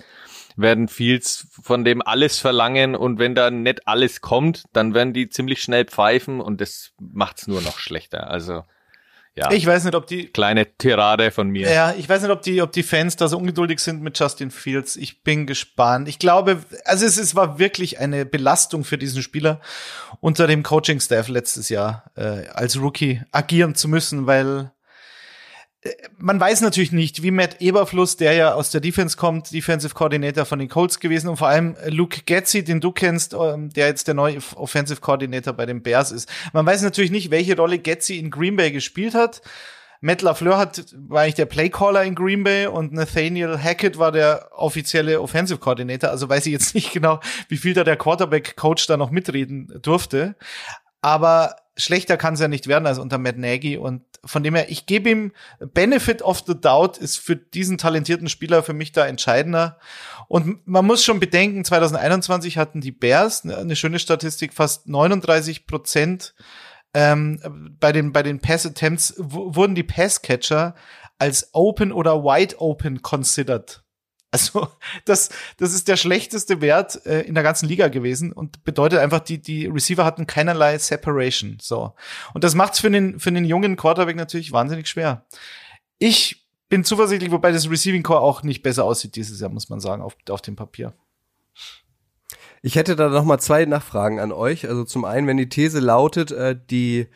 werden 0.54 0.86
Fields 0.86 1.48
von 1.62 1.84
dem 1.84 2.02
alles 2.02 2.38
verlangen 2.38 2.94
und 2.94 3.18
wenn 3.18 3.34
da 3.34 3.50
nicht 3.50 3.88
alles 3.88 4.20
kommt, 4.20 4.64
dann 4.72 4.94
werden 4.94 5.12
die 5.12 5.28
ziemlich 5.28 5.60
schnell 5.62 5.86
pfeifen 5.86 6.40
und 6.40 6.60
das 6.60 6.92
macht's 7.00 7.48
nur 7.48 7.62
noch 7.62 7.78
schlechter. 7.78 8.30
Also 8.30 8.62
ja. 9.38 9.52
Ich 9.52 9.66
weiß 9.66 9.84
nicht, 9.84 9.94
ob 9.94 10.06
die 10.06 10.26
kleine 10.26 10.66
Tirade 10.76 11.30
von 11.30 11.48
mir. 11.48 11.70
Ja, 11.70 11.94
ich 11.96 12.08
weiß 12.08 12.22
nicht, 12.22 12.30
ob 12.30 12.42
die, 12.42 12.60
ob 12.60 12.72
die 12.72 12.82
Fans 12.82 13.16
da 13.16 13.28
so 13.28 13.38
ungeduldig 13.38 13.78
sind 13.78 14.02
mit 14.02 14.18
Justin 14.18 14.50
Fields. 14.50 14.96
Ich 14.96 15.22
bin 15.22 15.46
gespannt. 15.46 16.08
Ich 16.08 16.18
glaube, 16.18 16.58
also 16.84 17.06
es, 17.06 17.18
es 17.18 17.34
war 17.36 17.58
wirklich 17.58 18.00
eine 18.00 18.26
Belastung 18.26 18.84
für 18.84 18.98
diesen 18.98 19.22
Spieler 19.22 19.60
unter 20.20 20.46
dem 20.46 20.62
Coaching-Staff 20.62 21.28
letztes 21.28 21.68
Jahr 21.68 22.10
äh, 22.16 22.48
als 22.48 22.80
Rookie 22.80 23.22
agieren 23.30 23.74
zu 23.74 23.88
müssen, 23.88 24.26
weil 24.26 24.72
man 26.18 26.40
weiß 26.40 26.60
natürlich 26.60 26.92
nicht, 26.92 27.22
wie 27.22 27.30
Matt 27.30 27.60
Eberfluss, 27.60 28.16
der 28.16 28.32
ja 28.32 28.54
aus 28.54 28.70
der 28.70 28.80
Defense 28.80 29.16
kommt, 29.16 29.52
Defensive 29.52 29.94
Coordinator 29.94 30.44
von 30.44 30.58
den 30.58 30.68
Colts 30.68 31.00
gewesen 31.00 31.28
und 31.28 31.36
vor 31.36 31.48
allem 31.48 31.76
Luke 31.86 32.22
Getzi, 32.26 32.64
den 32.64 32.80
du 32.80 32.92
kennst, 32.92 33.34
ähm, 33.34 33.70
der 33.70 33.88
jetzt 33.88 34.06
der 34.06 34.14
neue 34.14 34.38
Offensive 34.56 35.00
Coordinator 35.00 35.52
bei 35.52 35.66
den 35.66 35.82
Bears 35.82 36.12
ist. 36.12 36.28
Man 36.52 36.66
weiß 36.66 36.82
natürlich 36.82 37.10
nicht, 37.10 37.30
welche 37.30 37.56
Rolle 37.56 37.78
Getzi 37.78 38.18
in 38.18 38.30
Green 38.30 38.56
Bay 38.56 38.70
gespielt 38.70 39.14
hat. 39.14 39.42
Matt 40.00 40.22
LaFleur 40.22 40.58
hat, 40.58 40.94
war 40.96 41.22
eigentlich 41.22 41.34
der 41.34 41.46
Playcaller 41.46 42.04
in 42.04 42.14
Green 42.14 42.44
Bay 42.44 42.66
und 42.66 42.92
Nathaniel 42.92 43.58
Hackett 43.58 43.98
war 43.98 44.12
der 44.12 44.50
offizielle 44.52 45.20
Offensive 45.20 45.58
Coordinator. 45.58 46.10
Also 46.10 46.28
weiß 46.28 46.46
ich 46.46 46.52
jetzt 46.52 46.74
nicht 46.76 46.92
genau, 46.92 47.20
wie 47.48 47.56
viel 47.56 47.74
da 47.74 47.84
der 47.84 47.96
Quarterback 47.96 48.56
Coach 48.56 48.86
da 48.86 48.96
noch 48.96 49.10
mitreden 49.10 49.80
durfte. 49.82 50.36
Aber 51.00 51.56
schlechter 51.76 52.16
kann 52.16 52.34
es 52.34 52.40
ja 52.40 52.48
nicht 52.48 52.66
werden 52.66 52.86
als 52.86 52.98
unter 52.98 53.18
Matt 53.18 53.38
Nagy 53.38 53.76
und 53.76 54.02
von 54.24 54.42
dem 54.42 54.54
her, 54.54 54.70
ich 54.70 54.86
gebe 54.86 55.10
ihm 55.10 55.32
Benefit 55.58 56.22
of 56.22 56.42
the 56.46 56.60
Doubt 56.60 56.98
ist 56.98 57.18
für 57.18 57.36
diesen 57.36 57.78
talentierten 57.78 58.28
Spieler 58.28 58.62
für 58.62 58.72
mich 58.72 58.92
da 58.92 59.06
entscheidender 59.06 59.78
und 60.28 60.66
man 60.66 60.86
muss 60.86 61.04
schon 61.04 61.20
bedenken, 61.20 61.64
2021 61.64 62.58
hatten 62.58 62.80
die 62.80 62.92
Bears 62.92 63.44
eine 63.44 63.76
schöne 63.76 63.98
Statistik, 63.98 64.54
fast 64.54 64.88
39 64.88 65.66
Prozent 65.66 66.34
ähm, 66.94 67.76
bei 67.78 67.92
den 67.92 68.12
bei 68.12 68.22
den 68.22 68.40
Pass 68.40 68.66
Attempts 68.66 69.14
wurden 69.18 69.74
die 69.74 69.82
Passcatcher 69.82 70.74
als 71.18 71.50
Open 71.52 71.92
oder 71.92 72.22
Wide 72.24 72.60
Open 72.60 73.02
considered. 73.02 73.82
Also 74.30 74.68
das, 75.06 75.30
das 75.56 75.72
ist 75.72 75.88
der 75.88 75.96
schlechteste 75.96 76.60
Wert 76.60 77.04
äh, 77.06 77.22
in 77.22 77.34
der 77.34 77.42
ganzen 77.42 77.66
Liga 77.66 77.88
gewesen 77.88 78.32
und 78.32 78.62
bedeutet 78.62 78.98
einfach, 78.98 79.20
die, 79.20 79.40
die 79.40 79.66
Receiver 79.66 80.04
hatten 80.04 80.26
keinerlei 80.26 80.76
Separation. 80.78 81.56
So. 81.60 81.94
Und 82.34 82.44
das 82.44 82.54
macht's 82.54 82.80
für 82.80 82.90
den, 82.90 83.18
für 83.18 83.32
den 83.32 83.44
jungen 83.44 83.76
Quarterback 83.76 84.16
natürlich 84.16 84.52
wahnsinnig 84.52 84.86
schwer. 84.86 85.26
Ich 85.98 86.46
bin 86.68 86.84
zuversichtlich, 86.84 87.30
wobei 87.30 87.52
das 87.52 87.70
Receiving 87.70 88.02
Core 88.02 88.20
auch 88.20 88.42
nicht 88.42 88.62
besser 88.62 88.84
aussieht 88.84 89.16
dieses 89.16 89.40
Jahr, 89.40 89.50
muss 89.50 89.70
man 89.70 89.80
sagen, 89.80 90.02
auf, 90.02 90.14
auf 90.28 90.42
dem 90.42 90.56
Papier. 90.56 90.92
Ich 92.60 92.76
hätte 92.76 92.96
da 92.96 93.08
noch 93.08 93.24
mal 93.24 93.38
zwei 93.38 93.64
Nachfragen 93.64 94.20
an 94.20 94.32
euch. 94.32 94.68
Also 94.68 94.84
zum 94.84 95.04
einen, 95.04 95.26
wenn 95.26 95.36
die 95.36 95.48
These 95.48 95.80
lautet, 95.80 96.32
äh, 96.32 96.58
die 96.70 97.08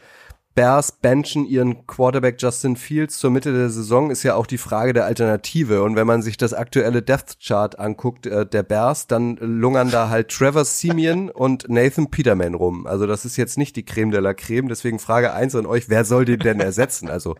Bears 0.54 0.92
benchen 0.92 1.46
ihren 1.46 1.86
Quarterback 1.86 2.36
Justin 2.38 2.76
Fields 2.76 3.18
zur 3.18 3.30
Mitte 3.30 3.52
der 3.52 3.70
Saison, 3.70 4.10
ist 4.10 4.22
ja 4.22 4.34
auch 4.34 4.46
die 4.46 4.58
Frage 4.58 4.92
der 4.92 5.06
Alternative. 5.06 5.82
Und 5.82 5.96
wenn 5.96 6.06
man 6.06 6.22
sich 6.22 6.36
das 6.36 6.52
aktuelle 6.52 7.00
Death 7.00 7.38
Chart 7.42 7.78
anguckt, 7.78 8.26
äh, 8.26 8.44
der 8.44 8.62
Bears, 8.62 9.06
dann 9.06 9.36
lungern 9.36 9.90
da 9.90 10.10
halt 10.10 10.28
Trevor 10.28 10.64
Simeon 10.64 11.30
und 11.34 11.68
Nathan 11.68 12.10
Peterman 12.10 12.54
rum. 12.54 12.86
Also 12.86 13.06
das 13.06 13.24
ist 13.24 13.36
jetzt 13.36 13.56
nicht 13.56 13.76
die 13.76 13.84
Creme 13.84 14.10
de 14.10 14.20
la 14.20 14.34
Creme. 14.34 14.68
Deswegen 14.68 14.98
Frage 14.98 15.32
eins 15.32 15.54
an 15.54 15.66
euch, 15.66 15.88
wer 15.88 16.04
soll 16.04 16.26
den 16.26 16.40
denn 16.40 16.60
ersetzen? 16.60 17.08
Also 17.08 17.34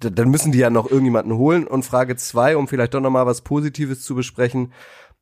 dann 0.00 0.30
müssen 0.30 0.52
die 0.52 0.58
ja 0.58 0.70
noch 0.70 0.90
irgendjemanden 0.90 1.36
holen. 1.36 1.66
Und 1.66 1.84
Frage 1.84 2.16
zwei, 2.16 2.56
um 2.56 2.68
vielleicht 2.68 2.94
doch 2.94 3.00
noch 3.00 3.10
mal 3.10 3.26
was 3.26 3.42
Positives 3.42 4.02
zu 4.02 4.14
besprechen, 4.14 4.72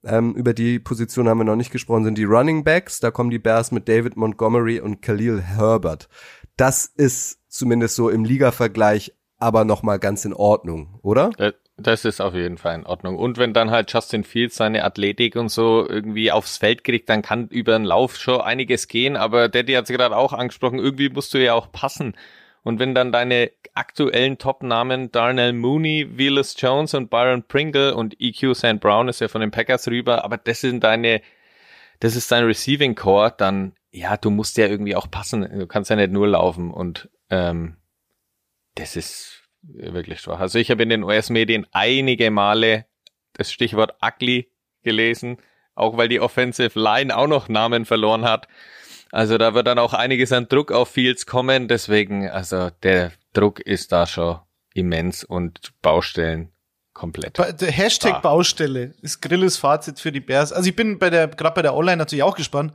ähm, 0.04 0.34
über 0.34 0.52
die 0.52 0.78
Position 0.78 1.28
haben 1.28 1.38
wir 1.38 1.44
noch 1.44 1.56
nicht 1.56 1.72
gesprochen, 1.72 2.04
sind 2.04 2.18
die 2.18 2.24
Running 2.24 2.62
Backs. 2.62 3.00
Da 3.00 3.10
kommen 3.10 3.30
die 3.30 3.38
Bears 3.38 3.72
mit 3.72 3.88
David 3.88 4.16
Montgomery 4.16 4.78
und 4.80 5.02
Khalil 5.02 5.40
Herbert 5.40 6.08
das 6.56 6.86
ist 6.86 7.40
zumindest 7.48 7.96
so 7.96 8.08
im 8.10 8.24
Liga-Vergleich 8.24 9.12
aber 9.38 9.64
noch 9.64 9.82
mal 9.82 9.98
ganz 9.98 10.24
in 10.24 10.32
Ordnung, 10.32 10.98
oder? 11.02 11.30
Das 11.76 12.04
ist 12.04 12.20
auf 12.20 12.34
jeden 12.34 12.56
Fall 12.56 12.76
in 12.76 12.86
Ordnung. 12.86 13.18
Und 13.18 13.36
wenn 13.36 13.52
dann 13.52 13.70
halt 13.70 13.92
Justin 13.92 14.22
Fields 14.22 14.56
seine 14.56 14.84
Athletik 14.84 15.34
und 15.34 15.48
so 15.48 15.86
irgendwie 15.88 16.30
aufs 16.30 16.56
Feld 16.56 16.84
kriegt, 16.84 17.08
dann 17.08 17.20
kann 17.20 17.48
über 17.48 17.72
den 17.72 17.84
Lauf 17.84 18.16
schon 18.16 18.40
einiges 18.40 18.86
gehen. 18.86 19.16
Aber 19.16 19.48
Daddy 19.48 19.72
hat 19.72 19.84
es 19.84 19.90
gerade 19.90 20.16
auch 20.16 20.32
angesprochen, 20.32 20.78
irgendwie 20.78 21.08
musst 21.08 21.34
du 21.34 21.38
ja 21.38 21.54
auch 21.54 21.72
passen. 21.72 22.14
Und 22.62 22.78
wenn 22.78 22.94
dann 22.94 23.12
deine 23.12 23.50
aktuellen 23.74 24.38
Top-Namen 24.38 25.10
Darnell 25.10 25.52
Mooney, 25.52 26.16
Willis 26.16 26.54
Jones 26.56 26.94
und 26.94 27.10
Byron 27.10 27.42
Pringle 27.42 27.94
und 27.94 28.16
EQ 28.20 28.54
St. 28.54 28.80
Brown 28.80 29.08
ist 29.08 29.20
ja 29.20 29.28
von 29.28 29.40
den 29.40 29.50
Packers 29.50 29.88
rüber, 29.88 30.24
aber 30.24 30.38
das 30.38 30.62
sind 30.62 30.82
deine, 30.82 31.20
das 32.00 32.16
ist 32.16 32.30
dein 32.32 32.44
Receiving 32.44 32.94
Core, 32.94 33.34
dann 33.36 33.72
ja, 33.94 34.16
du 34.16 34.30
musst 34.30 34.56
ja 34.56 34.66
irgendwie 34.66 34.96
auch 34.96 35.08
passen. 35.08 35.48
Du 35.58 35.66
kannst 35.68 35.88
ja 35.88 35.96
nicht 35.96 36.10
nur 36.10 36.26
laufen 36.26 36.72
und 36.72 37.08
ähm, 37.30 37.76
das 38.74 38.96
ist 38.96 39.44
wirklich 39.62 40.20
schwach. 40.20 40.40
Also 40.40 40.58
ich 40.58 40.70
habe 40.70 40.82
in 40.82 40.88
den 40.88 41.04
US-Medien 41.04 41.66
einige 41.70 42.30
Male 42.32 42.86
das 43.34 43.52
Stichwort 43.52 43.94
ugly 44.04 44.50
gelesen, 44.82 45.38
auch 45.76 45.96
weil 45.96 46.08
die 46.08 46.20
Offensive 46.20 46.78
Line 46.78 47.16
auch 47.16 47.28
noch 47.28 47.48
Namen 47.48 47.84
verloren 47.84 48.24
hat. 48.24 48.48
Also 49.12 49.38
da 49.38 49.54
wird 49.54 49.68
dann 49.68 49.78
auch 49.78 49.94
einiges 49.94 50.32
an 50.32 50.48
Druck 50.48 50.72
auf 50.72 50.88
Fields 50.88 51.24
kommen. 51.24 51.68
Deswegen, 51.68 52.28
also 52.28 52.70
der 52.82 53.12
Druck 53.32 53.60
ist 53.60 53.92
da 53.92 54.08
schon 54.08 54.40
immens 54.74 55.22
und 55.22 55.72
Baustellen 55.82 56.50
komplett. 56.94 57.38
Der 57.38 57.70
Hashtag 57.70 58.22
Baustelle 58.22 58.94
ist 59.02 59.22
Grilles 59.22 59.56
Fazit 59.56 60.00
für 60.00 60.10
die 60.10 60.20
Bears. 60.20 60.52
Also 60.52 60.68
ich 60.68 60.74
bin 60.74 60.98
bei 60.98 61.10
der, 61.10 61.28
gerade 61.28 61.54
bei 61.54 61.62
der 61.62 61.74
Online 61.74 61.98
natürlich 61.98 62.24
auch 62.24 62.36
gespannt. 62.36 62.72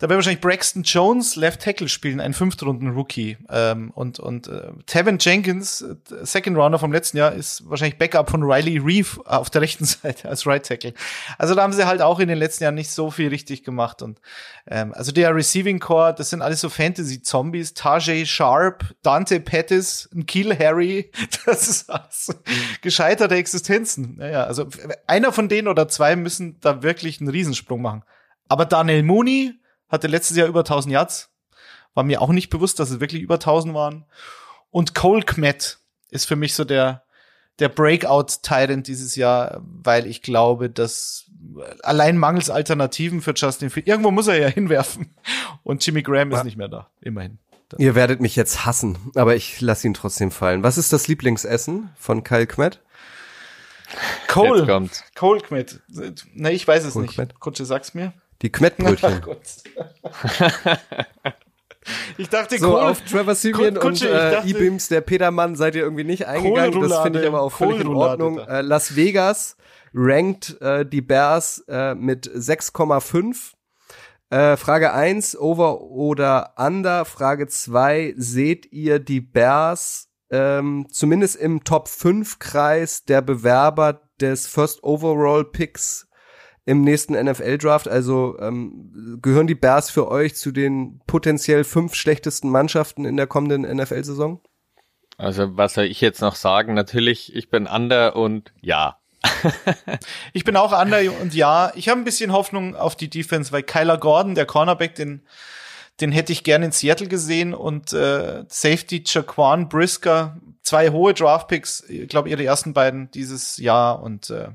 Da 0.00 0.08
wird 0.08 0.16
wahrscheinlich 0.16 0.40
Braxton 0.40 0.84
Jones 0.84 1.34
Left 1.34 1.60
Tackle 1.60 1.88
spielen, 1.88 2.20
ein 2.20 2.32
Fünftrunden-Rookie. 2.32 3.36
Ähm, 3.50 3.90
und 3.90 4.20
und 4.20 4.46
äh, 4.46 4.70
Tevin 4.86 5.18
Jenkins, 5.18 5.82
äh, 5.82 5.96
Second 6.22 6.56
Rounder 6.56 6.78
vom 6.78 6.92
letzten 6.92 7.16
Jahr, 7.16 7.32
ist 7.32 7.68
wahrscheinlich 7.68 7.98
Backup 7.98 8.30
von 8.30 8.44
Riley 8.44 8.78
Reeve 8.78 9.20
auf 9.24 9.50
der 9.50 9.60
rechten 9.62 9.84
Seite 9.86 10.28
als 10.28 10.46
Right 10.46 10.64
Tackle. 10.64 10.94
Also 11.36 11.56
da 11.56 11.62
haben 11.62 11.72
sie 11.72 11.84
halt 11.84 12.00
auch 12.00 12.20
in 12.20 12.28
den 12.28 12.38
letzten 12.38 12.62
Jahren 12.62 12.76
nicht 12.76 12.92
so 12.92 13.10
viel 13.10 13.26
richtig 13.26 13.64
gemacht. 13.64 14.00
Und 14.00 14.20
ähm, 14.68 14.94
also 14.94 15.10
der 15.10 15.34
Receiving 15.34 15.80
Core, 15.80 16.14
das 16.14 16.30
sind 16.30 16.42
alles 16.42 16.60
so 16.60 16.68
Fantasy-Zombies. 16.68 17.74
Tajay 17.74 18.24
Sharp, 18.24 18.94
Dante 19.02 19.40
Pettis, 19.40 20.08
ein 20.14 20.26
Kiel 20.26 20.56
Harry, 20.56 21.10
das 21.44 21.66
ist 21.66 21.90
alles 21.90 22.32
gescheiterte 22.82 23.34
Existenzen. 23.34 24.14
Naja, 24.18 24.44
also 24.44 24.68
einer 25.08 25.32
von 25.32 25.48
denen 25.48 25.66
oder 25.66 25.88
zwei 25.88 26.14
müssen 26.14 26.60
da 26.60 26.84
wirklich 26.84 27.20
einen 27.20 27.30
Riesensprung 27.30 27.82
machen. 27.82 28.04
Aber 28.48 28.64
Daniel 28.64 29.02
Mooney, 29.02 29.54
hatte 29.88 30.06
letztes 30.06 30.36
Jahr 30.36 30.48
über 30.48 30.60
1000 30.60 30.92
Yards. 30.92 31.30
War 31.94 32.04
mir 32.04 32.22
auch 32.22 32.30
nicht 32.30 32.50
bewusst, 32.50 32.78
dass 32.78 32.90
es 32.90 33.00
wirklich 33.00 33.22
über 33.22 33.34
1000 33.34 33.74
waren. 33.74 34.04
Und 34.70 34.94
Cole 34.94 35.22
Kmet 35.22 35.78
ist 36.10 36.26
für 36.26 36.36
mich 36.36 36.54
so 36.54 36.64
der, 36.64 37.02
der 37.58 37.68
Breakout-Tyrant 37.68 38.86
dieses 38.86 39.16
Jahr, 39.16 39.60
weil 39.62 40.06
ich 40.06 40.22
glaube, 40.22 40.70
dass 40.70 41.24
allein 41.82 42.18
mangels 42.18 42.50
Alternativen 42.50 43.20
für 43.20 43.32
Justin 43.34 43.70
Fields, 43.70 43.88
irgendwo 43.88 44.10
muss 44.10 44.28
er 44.28 44.38
ja 44.38 44.48
hinwerfen. 44.48 45.14
Und 45.64 45.84
Jimmy 45.84 46.02
Graham 46.02 46.32
ist 46.32 46.44
nicht 46.44 46.56
mehr 46.56 46.68
da, 46.68 46.88
immerhin. 47.00 47.38
Ihr 47.76 47.94
werdet 47.94 48.20
mich 48.20 48.34
jetzt 48.34 48.64
hassen, 48.64 48.96
aber 49.14 49.36
ich 49.36 49.60
lasse 49.60 49.86
ihn 49.86 49.92
trotzdem 49.92 50.30
fallen. 50.30 50.62
Was 50.62 50.78
ist 50.78 50.92
das 50.92 51.06
Lieblingsessen 51.06 51.90
von 51.98 52.24
Kyle 52.24 52.46
Kmet? 52.46 52.80
Cole. 54.26 54.88
Cole 55.14 55.40
Kmet. 55.40 55.80
Ne, 56.32 56.52
ich 56.52 56.66
weiß 56.66 56.84
es 56.84 56.94
Cole 56.94 57.06
nicht. 57.06 57.14
Kmet. 57.14 57.38
Kutsche, 57.40 57.66
sag's 57.66 57.92
mir. 57.92 58.14
Die 58.42 58.50
Kmettbrötchen. 58.52 59.20
ich 62.18 62.28
dachte, 62.28 62.58
so 62.58 62.70
Kohl, 62.70 62.80
auf 62.80 63.00
Trevor 63.02 63.34
Simeon 63.34 63.76
und 63.78 64.00
äh, 64.02 64.42
E-Bims, 64.42 64.88
der 64.88 65.00
Petermann, 65.00 65.56
seid 65.56 65.74
ihr 65.74 65.82
irgendwie 65.82 66.04
nicht 66.04 66.26
eingegangen. 66.26 66.80
Das 66.88 67.00
finde 67.00 67.20
ich 67.20 67.26
aber 67.26 67.42
auch 67.42 67.50
völlig 67.50 67.80
in 67.80 67.88
Ordnung. 67.88 68.38
Äh, 68.38 68.60
Las 68.62 68.94
Vegas 68.94 69.56
rankt 69.92 70.60
äh, 70.60 70.86
die 70.86 71.00
Bears 71.00 71.64
äh, 71.68 71.94
mit 71.94 72.28
6,5. 72.28 73.54
Äh, 74.30 74.56
Frage 74.56 74.92
1, 74.92 75.38
over 75.38 75.80
oder 75.80 76.54
under? 76.56 77.04
Frage 77.04 77.48
2, 77.48 78.14
seht 78.16 78.70
ihr 78.72 78.98
die 78.98 79.20
Bears 79.20 80.08
ähm, 80.30 80.86
zumindest 80.90 81.36
im 81.36 81.64
Top 81.64 81.88
5 81.88 82.38
Kreis 82.38 83.04
der 83.04 83.22
Bewerber 83.22 84.02
des 84.20 84.46
First 84.46 84.82
Overall 84.82 85.44
Picks 85.44 86.07
im 86.68 86.82
nächsten 86.82 87.14
NFL-Draft. 87.14 87.88
Also 87.88 88.38
ähm, 88.40 89.18
gehören 89.22 89.46
die 89.46 89.54
Bears 89.54 89.88
für 89.88 90.10
euch 90.10 90.36
zu 90.36 90.52
den 90.52 91.00
potenziell 91.06 91.64
fünf 91.64 91.94
schlechtesten 91.94 92.50
Mannschaften 92.50 93.06
in 93.06 93.16
der 93.16 93.26
kommenden 93.26 93.62
NFL-Saison? 93.62 94.42
Also 95.16 95.56
was 95.56 95.72
soll 95.72 95.86
ich 95.86 96.02
jetzt 96.02 96.20
noch 96.20 96.34
sagen? 96.34 96.74
Natürlich, 96.74 97.34
ich 97.34 97.48
bin 97.48 97.66
under 97.66 98.16
und 98.16 98.52
ja. 98.60 98.98
ich 100.34 100.44
bin 100.44 100.56
auch 100.56 100.78
under 100.78 101.00
und 101.22 101.32
ja. 101.32 101.72
Ich 101.74 101.88
habe 101.88 102.02
ein 102.02 102.04
bisschen 102.04 102.32
Hoffnung 102.32 102.76
auf 102.76 102.96
die 102.96 103.08
Defense, 103.08 103.50
weil 103.50 103.62
Kyler 103.62 103.96
Gordon, 103.96 104.34
der 104.34 104.44
Cornerback, 104.44 104.94
den 104.94 105.22
den 106.02 106.12
hätte 106.12 106.32
ich 106.32 106.44
gerne 106.44 106.66
in 106.66 106.70
Seattle 106.70 107.08
gesehen 107.08 107.54
und 107.54 107.92
äh, 107.92 108.44
Safety 108.46 109.02
Jaquan 109.04 109.68
Brisker, 109.68 110.36
zwei 110.62 110.90
hohe 110.90 111.12
Draftpicks, 111.12 111.82
ich 111.88 112.08
glaube 112.08 112.28
ihre 112.28 112.44
ersten 112.44 112.72
beiden 112.72 113.10
dieses 113.10 113.56
Jahr 113.56 114.00
und 114.00 114.30
äh, 114.30 114.50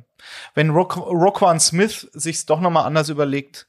wenn 0.53 0.69
Roquan 0.69 1.59
Smith 1.59 2.09
sich's 2.13 2.45
doch 2.45 2.59
nochmal 2.59 2.85
anders 2.85 3.09
überlegt, 3.09 3.67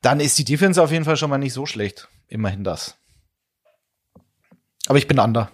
dann 0.00 0.20
ist 0.20 0.38
die 0.38 0.44
Defense 0.44 0.82
auf 0.82 0.90
jeden 0.90 1.04
Fall 1.04 1.16
schon 1.16 1.30
mal 1.30 1.38
nicht 1.38 1.52
so 1.52 1.66
schlecht. 1.66 2.08
Immerhin 2.28 2.64
das. 2.64 2.96
Aber 4.86 4.98
ich 4.98 5.06
bin 5.06 5.18
under. 5.18 5.50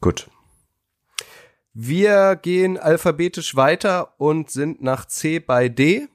Gut. 0.00 0.28
Wir 1.74 2.36
gehen 2.36 2.78
alphabetisch 2.78 3.56
weiter 3.56 4.18
und 4.18 4.50
sind 4.50 4.82
nach 4.82 5.04
C 5.04 5.40
bei 5.40 5.68
D. 5.68 6.08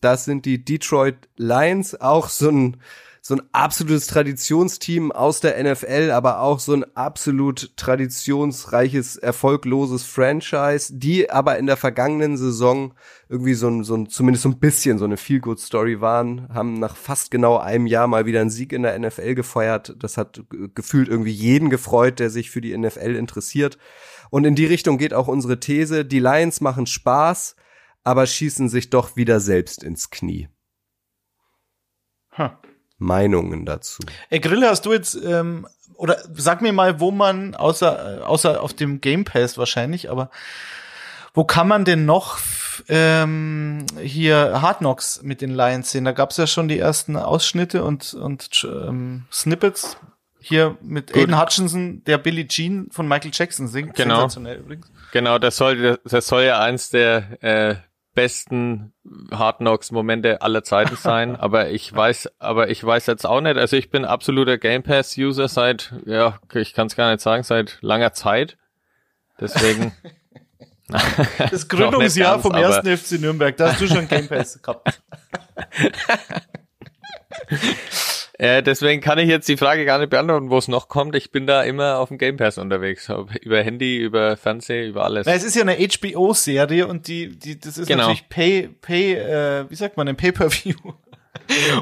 Das 0.00 0.24
sind 0.24 0.44
die 0.44 0.64
Detroit 0.64 1.28
Lions, 1.36 2.00
auch 2.00 2.28
so 2.28 2.50
ein 2.50 2.80
so 3.24 3.36
ein 3.36 3.42
absolutes 3.52 4.08
Traditionsteam 4.08 5.12
aus 5.12 5.38
der 5.38 5.62
NFL, 5.62 6.10
aber 6.10 6.40
auch 6.40 6.58
so 6.58 6.72
ein 6.74 6.84
absolut 6.96 7.76
traditionsreiches, 7.76 9.16
erfolgloses 9.16 10.02
Franchise, 10.02 10.92
die 10.92 11.30
aber 11.30 11.56
in 11.56 11.66
der 11.66 11.76
vergangenen 11.76 12.36
Saison 12.36 12.94
irgendwie 13.28 13.54
so 13.54 13.68
ein, 13.68 13.84
so 13.84 13.94
ein 13.94 14.08
zumindest 14.08 14.42
so 14.42 14.48
ein 14.48 14.58
bisschen 14.58 14.98
so 14.98 15.04
eine 15.04 15.16
Feel-Good-Story 15.16 16.00
waren, 16.00 16.48
haben 16.52 16.80
nach 16.80 16.96
fast 16.96 17.30
genau 17.30 17.58
einem 17.58 17.86
Jahr 17.86 18.08
mal 18.08 18.26
wieder 18.26 18.40
einen 18.40 18.50
Sieg 18.50 18.72
in 18.72 18.82
der 18.82 18.98
NFL 18.98 19.36
gefeiert. 19.36 19.94
Das 20.00 20.16
hat 20.16 20.42
gefühlt 20.74 21.06
irgendwie 21.06 21.30
jeden 21.30 21.70
gefreut, 21.70 22.18
der 22.18 22.28
sich 22.28 22.50
für 22.50 22.60
die 22.60 22.76
NFL 22.76 23.14
interessiert. 23.14 23.78
Und 24.30 24.44
in 24.46 24.56
die 24.56 24.66
Richtung 24.66 24.98
geht 24.98 25.14
auch 25.14 25.28
unsere 25.28 25.60
These, 25.60 26.04
die 26.04 26.18
Lions 26.18 26.60
machen 26.60 26.86
Spaß, 26.86 27.54
aber 28.02 28.26
schießen 28.26 28.68
sich 28.68 28.90
doch 28.90 29.14
wieder 29.14 29.38
selbst 29.38 29.84
ins 29.84 30.10
Knie. 30.10 30.48
Huh. 32.36 32.50
Meinungen 33.02 33.66
dazu. 33.66 34.02
Ey, 34.30 34.40
Grille, 34.40 34.68
hast 34.68 34.86
du 34.86 34.92
jetzt, 34.92 35.14
ähm, 35.14 35.66
oder 35.96 36.18
sag 36.34 36.62
mir 36.62 36.72
mal, 36.72 37.00
wo 37.00 37.10
man, 37.10 37.54
außer, 37.54 38.20
äh, 38.20 38.22
außer 38.22 38.62
auf 38.62 38.74
dem 38.74 39.00
Game 39.00 39.24
Pass 39.24 39.58
wahrscheinlich, 39.58 40.10
aber 40.10 40.30
wo 41.34 41.44
kann 41.44 41.68
man 41.68 41.84
denn 41.84 42.04
noch 42.04 42.38
ähm, 42.88 43.86
hier 44.02 44.60
Hard 44.60 44.78
Knocks 44.78 45.22
mit 45.22 45.40
den 45.40 45.54
Lions 45.54 45.90
sehen? 45.90 46.04
Da 46.04 46.12
gab's 46.12 46.36
ja 46.36 46.46
schon 46.46 46.68
die 46.68 46.78
ersten 46.78 47.16
Ausschnitte 47.16 47.84
und, 47.84 48.14
und 48.14 48.66
ähm, 48.70 49.24
Snippets. 49.32 49.96
Hier 50.44 50.76
mit 50.82 51.12
Gut. 51.12 51.22
Aiden 51.22 51.40
Hutchinson, 51.40 52.02
der 52.04 52.18
Billie 52.18 52.48
Jean 52.48 52.88
von 52.90 53.06
Michael 53.06 53.30
Jackson 53.32 53.68
singt. 53.68 53.94
Genau. 53.94 54.16
Sensationell 54.16 54.58
übrigens. 54.58 54.90
Genau, 55.12 55.38
das 55.38 55.56
soll, 55.56 56.00
das 56.04 56.26
soll 56.26 56.42
ja 56.42 56.58
eins 56.58 56.90
der 56.90 57.42
äh, 57.42 57.76
besten 58.14 58.92
Hard 59.30 59.58
Knocks 59.58 59.90
Momente 59.90 60.42
aller 60.42 60.62
Zeiten 60.62 60.96
sein, 60.96 61.36
aber 61.40 61.70
ich 61.70 61.94
weiß, 61.94 62.30
aber 62.38 62.70
ich 62.70 62.82
weiß 62.84 63.06
jetzt 63.06 63.26
auch 63.26 63.40
nicht, 63.40 63.56
also 63.56 63.76
ich 63.76 63.90
bin 63.90 64.04
absoluter 64.04 64.58
Game 64.58 64.82
Pass 64.82 65.16
User 65.16 65.48
seit, 65.48 65.94
ja, 66.06 66.38
ich 66.54 66.74
kann 66.74 66.86
es 66.88 66.96
gar 66.96 67.10
nicht 67.10 67.20
sagen, 67.20 67.42
seit 67.42 67.78
langer 67.80 68.12
Zeit. 68.12 68.56
Deswegen 69.40 69.92
Das 71.50 71.68
Gründungsjahr 71.68 72.32
ganz, 72.32 72.42
vom 72.42 72.54
ersten 72.54 72.96
FC 72.96 73.20
Nürnberg, 73.20 73.56
da 73.56 73.72
hast 73.72 73.80
du 73.80 73.86
schon 73.86 74.08
Game 74.08 74.28
Pass 74.28 74.60
gehabt. 74.60 75.02
Äh, 78.38 78.62
deswegen 78.62 79.02
kann 79.02 79.18
ich 79.18 79.28
jetzt 79.28 79.48
die 79.48 79.56
Frage 79.56 79.84
gar 79.84 79.98
nicht 79.98 80.10
beantworten, 80.10 80.50
wo 80.50 80.56
es 80.56 80.68
noch 80.68 80.88
kommt. 80.88 81.14
Ich 81.14 81.30
bin 81.30 81.46
da 81.46 81.62
immer 81.62 81.98
auf 81.98 82.08
dem 82.08 82.18
Game 82.18 82.36
Pass 82.36 82.58
unterwegs. 82.58 83.10
Über 83.42 83.62
Handy, 83.62 83.98
über 83.98 84.36
Fernsehen, 84.36 84.88
über 84.88 85.04
alles. 85.04 85.26
Na, 85.26 85.34
es 85.34 85.44
ist 85.44 85.54
ja 85.54 85.62
eine 85.62 85.76
HBO-Serie 85.76 86.86
und 86.86 87.08
die, 87.08 87.38
die, 87.38 87.60
das 87.60 87.76
ist 87.76 87.88
genau. 87.88 88.02
natürlich 88.02 88.28
Pay, 88.28 88.70
Pay, 88.80 89.14
äh, 89.14 89.70
wie 89.70 89.74
sagt 89.74 89.96
man, 89.96 90.08
ein 90.08 90.16
Pay-Per-View. 90.16 90.74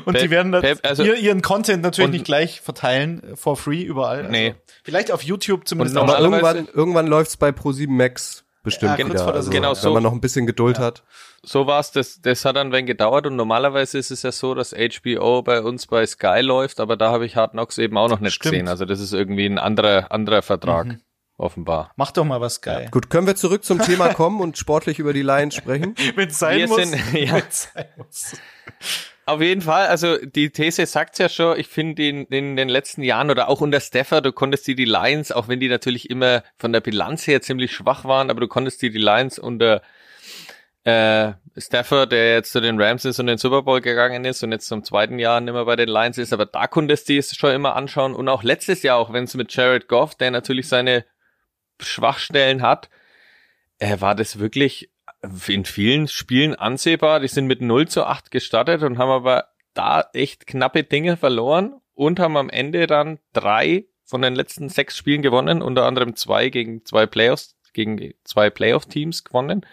Und 0.05 0.15
Pay, 0.15 0.23
die 0.23 0.31
werden 0.31 0.53
das, 0.53 0.63
Pay, 0.63 0.77
also, 0.83 1.03
ihren 1.03 1.43
Content 1.43 1.83
natürlich 1.83 2.11
nicht 2.13 2.25
gleich 2.25 2.61
verteilen, 2.61 3.23
äh, 3.33 3.37
for 3.37 3.57
free 3.57 3.83
überall. 3.83 4.19
Also 4.19 4.31
nee. 4.31 4.55
Vielleicht 4.85 5.11
auf 5.11 5.23
YouTube 5.23 5.67
zumindest. 5.67 5.97
Aber 5.97 6.19
irgendwann, 6.19 6.69
irgendwann 6.73 7.07
läuft's 7.07 7.37
bei 7.37 7.51
Pro7 7.51 7.89
Max 7.91 8.45
bestimmt 8.63 8.99
ja, 8.99 9.07
wieder. 9.07 9.35
Also, 9.35 9.51
genau, 9.51 9.75
so, 9.75 9.87
wenn 9.87 9.95
man 9.95 10.03
noch 10.05 10.13
ein 10.13 10.21
bisschen 10.21 10.47
Geduld 10.47 10.79
ja. 10.79 10.85
hat. 10.85 11.03
So 11.43 11.67
war's. 11.67 11.93
Das, 11.93 12.21
das 12.21 12.45
hat 12.45 12.57
dann 12.57 12.69
ein 12.69 12.73
wenig 12.73 12.87
gedauert 12.87 13.27
und 13.27 13.37
normalerweise 13.37 13.99
ist 13.99 14.11
es 14.11 14.23
ja 14.23 14.33
so, 14.33 14.55
dass 14.55 14.75
HBO 14.75 15.43
bei 15.43 15.63
uns 15.63 15.87
bei 15.87 16.05
Sky 16.07 16.41
läuft, 16.41 16.81
aber 16.81 16.97
da 16.97 17.11
habe 17.11 17.25
ich 17.27 17.37
Hard 17.37 17.53
Knocks 17.53 17.79
eben 17.79 17.97
auch 17.97 18.09
noch 18.09 18.21
nicht 18.21 18.35
Stimmt. 18.35 18.53
gesehen. 18.53 18.69
Also 18.69 18.85
das 18.85 19.01
ist 19.01 19.13
irgendwie 19.13 19.47
ein 19.47 19.59
anderer 19.59 20.13
anderer 20.13 20.43
Vertrag. 20.43 20.87
Mhm. 20.87 21.01
Offenbar. 21.41 21.91
Mach 21.97 22.11
doch 22.11 22.25
mal 22.25 22.43
was 22.43 22.61
geil. 22.61 22.89
Gut, 22.91 23.09
können 23.09 23.27
wir 23.27 23.35
zurück 23.35 23.65
zum 23.65 23.79
Thema 23.79 24.09
kommen 24.15 24.43
und 24.43 24.59
sportlich 24.59 24.99
über 24.99 25.15
die 25.15 25.23
Lions 25.23 25.55
sprechen? 25.55 25.95
Wenn 26.15 26.29
es 26.29 26.39
sein, 26.39 26.69
muss. 26.69 26.77
Sind, 26.77 27.13
ja. 27.15 27.41
sein 27.49 27.87
muss. 27.97 28.37
Auf 29.25 29.41
jeden 29.41 29.63
Fall, 29.63 29.87
also 29.87 30.19
die 30.19 30.51
These 30.51 30.85
sagt's 30.85 31.17
ja 31.17 31.31
schon, 31.31 31.59
ich 31.59 31.69
finde 31.69 32.07
in, 32.07 32.27
in 32.27 32.57
den 32.57 32.69
letzten 32.69 33.03
Jahren 33.03 33.31
oder 33.31 33.49
auch 33.49 33.63
unter 33.63 33.81
Steffer, 33.81 34.21
du 34.21 34.33
konntest 34.33 34.67
die, 34.67 34.75
die 34.75 34.85
Lions, 34.85 35.33
auch 35.33 35.49
wenn 35.49 35.61
die 35.61 35.69
natürlich 35.69 36.11
immer 36.11 36.43
von 36.59 36.75
der 36.75 36.81
Bilanz 36.81 37.27
her 37.27 37.41
ziemlich 37.41 37.73
schwach 37.73 38.05
waren, 38.05 38.29
aber 38.29 38.41
du 38.41 38.49
konntest 38.49 38.83
die, 38.83 38.91
die 38.91 38.99
Lions 38.99 39.39
unter 39.39 39.81
äh, 40.85 41.33
Stafford, 41.57 42.13
der 42.13 42.35
jetzt 42.35 42.53
zu 42.53 42.61
den 42.61 42.81
Rams 42.81 43.05
ist 43.05 43.19
und 43.19 43.27
den 43.27 43.39
Super 43.39 43.63
Bowl 43.63 43.81
gegangen 43.81 44.25
ist 44.25 44.43
und 44.43 44.53
jetzt 44.53 44.67
zum 44.67 44.83
zweiten 44.83 45.19
Jahr 45.19 45.41
nicht 45.41 45.53
mehr 45.53 45.65
bei 45.65 45.77
den 45.77 45.89
Lions 45.89 46.19
ist, 46.19 46.33
aber 46.33 46.47
da 46.47 46.67
konntest 46.67 47.09
du 47.09 47.17
es 47.17 47.35
schon 47.37 47.55
immer 47.55 47.77
anschauen 47.77 48.15
und 48.15 48.29
auch 48.29 48.43
letztes 48.43 48.83
Jahr, 48.83 48.97
auch 48.97 49.13
wenn 49.13 49.25
es 49.25 49.35
mit 49.35 49.55
Jared 49.55 49.89
Goff, 49.89 50.15
der 50.15 50.31
natürlich 50.31 50.69
seine 50.69 51.05
Schwachstellen 51.81 52.63
hat, 52.63 52.89
äh, 53.79 54.01
war 54.01 54.15
das 54.15 54.39
wirklich 54.39 54.91
in 55.47 55.65
vielen 55.65 56.09
Spielen 56.09 56.55
ansehbar. 56.55 57.21
Die 57.21 57.29
sind 57.29 57.47
mit 57.47 57.61
0 57.61 57.89
zu 57.89 58.05
8 58.05 58.31
gestartet 58.31 58.83
und 58.83 58.99
haben 58.99 59.11
aber 59.11 59.49
da 59.75 60.09
echt 60.13 60.47
knappe 60.47 60.85
Dinge 60.85 61.17
verloren 61.17 61.81
und 61.95 62.19
haben 62.19 62.37
am 62.37 62.51
Ende 62.51 62.87
dann 62.87 63.19
drei 63.33 63.87
von 64.05 64.23
den 64.23 64.35
letzten 64.35 64.69
sechs 64.69 64.97
Spielen 64.97 65.23
gewonnen, 65.23 65.63
unter 65.63 65.85
anderem 65.85 66.17
zwei 66.17 66.49
gegen 66.49 66.85
zwei 66.85 67.07
Playoffs, 67.07 67.57
gegen 67.73 68.15
zwei 68.25 68.51
Playoff-Teams 68.51 69.25
gewonnen. 69.25 69.65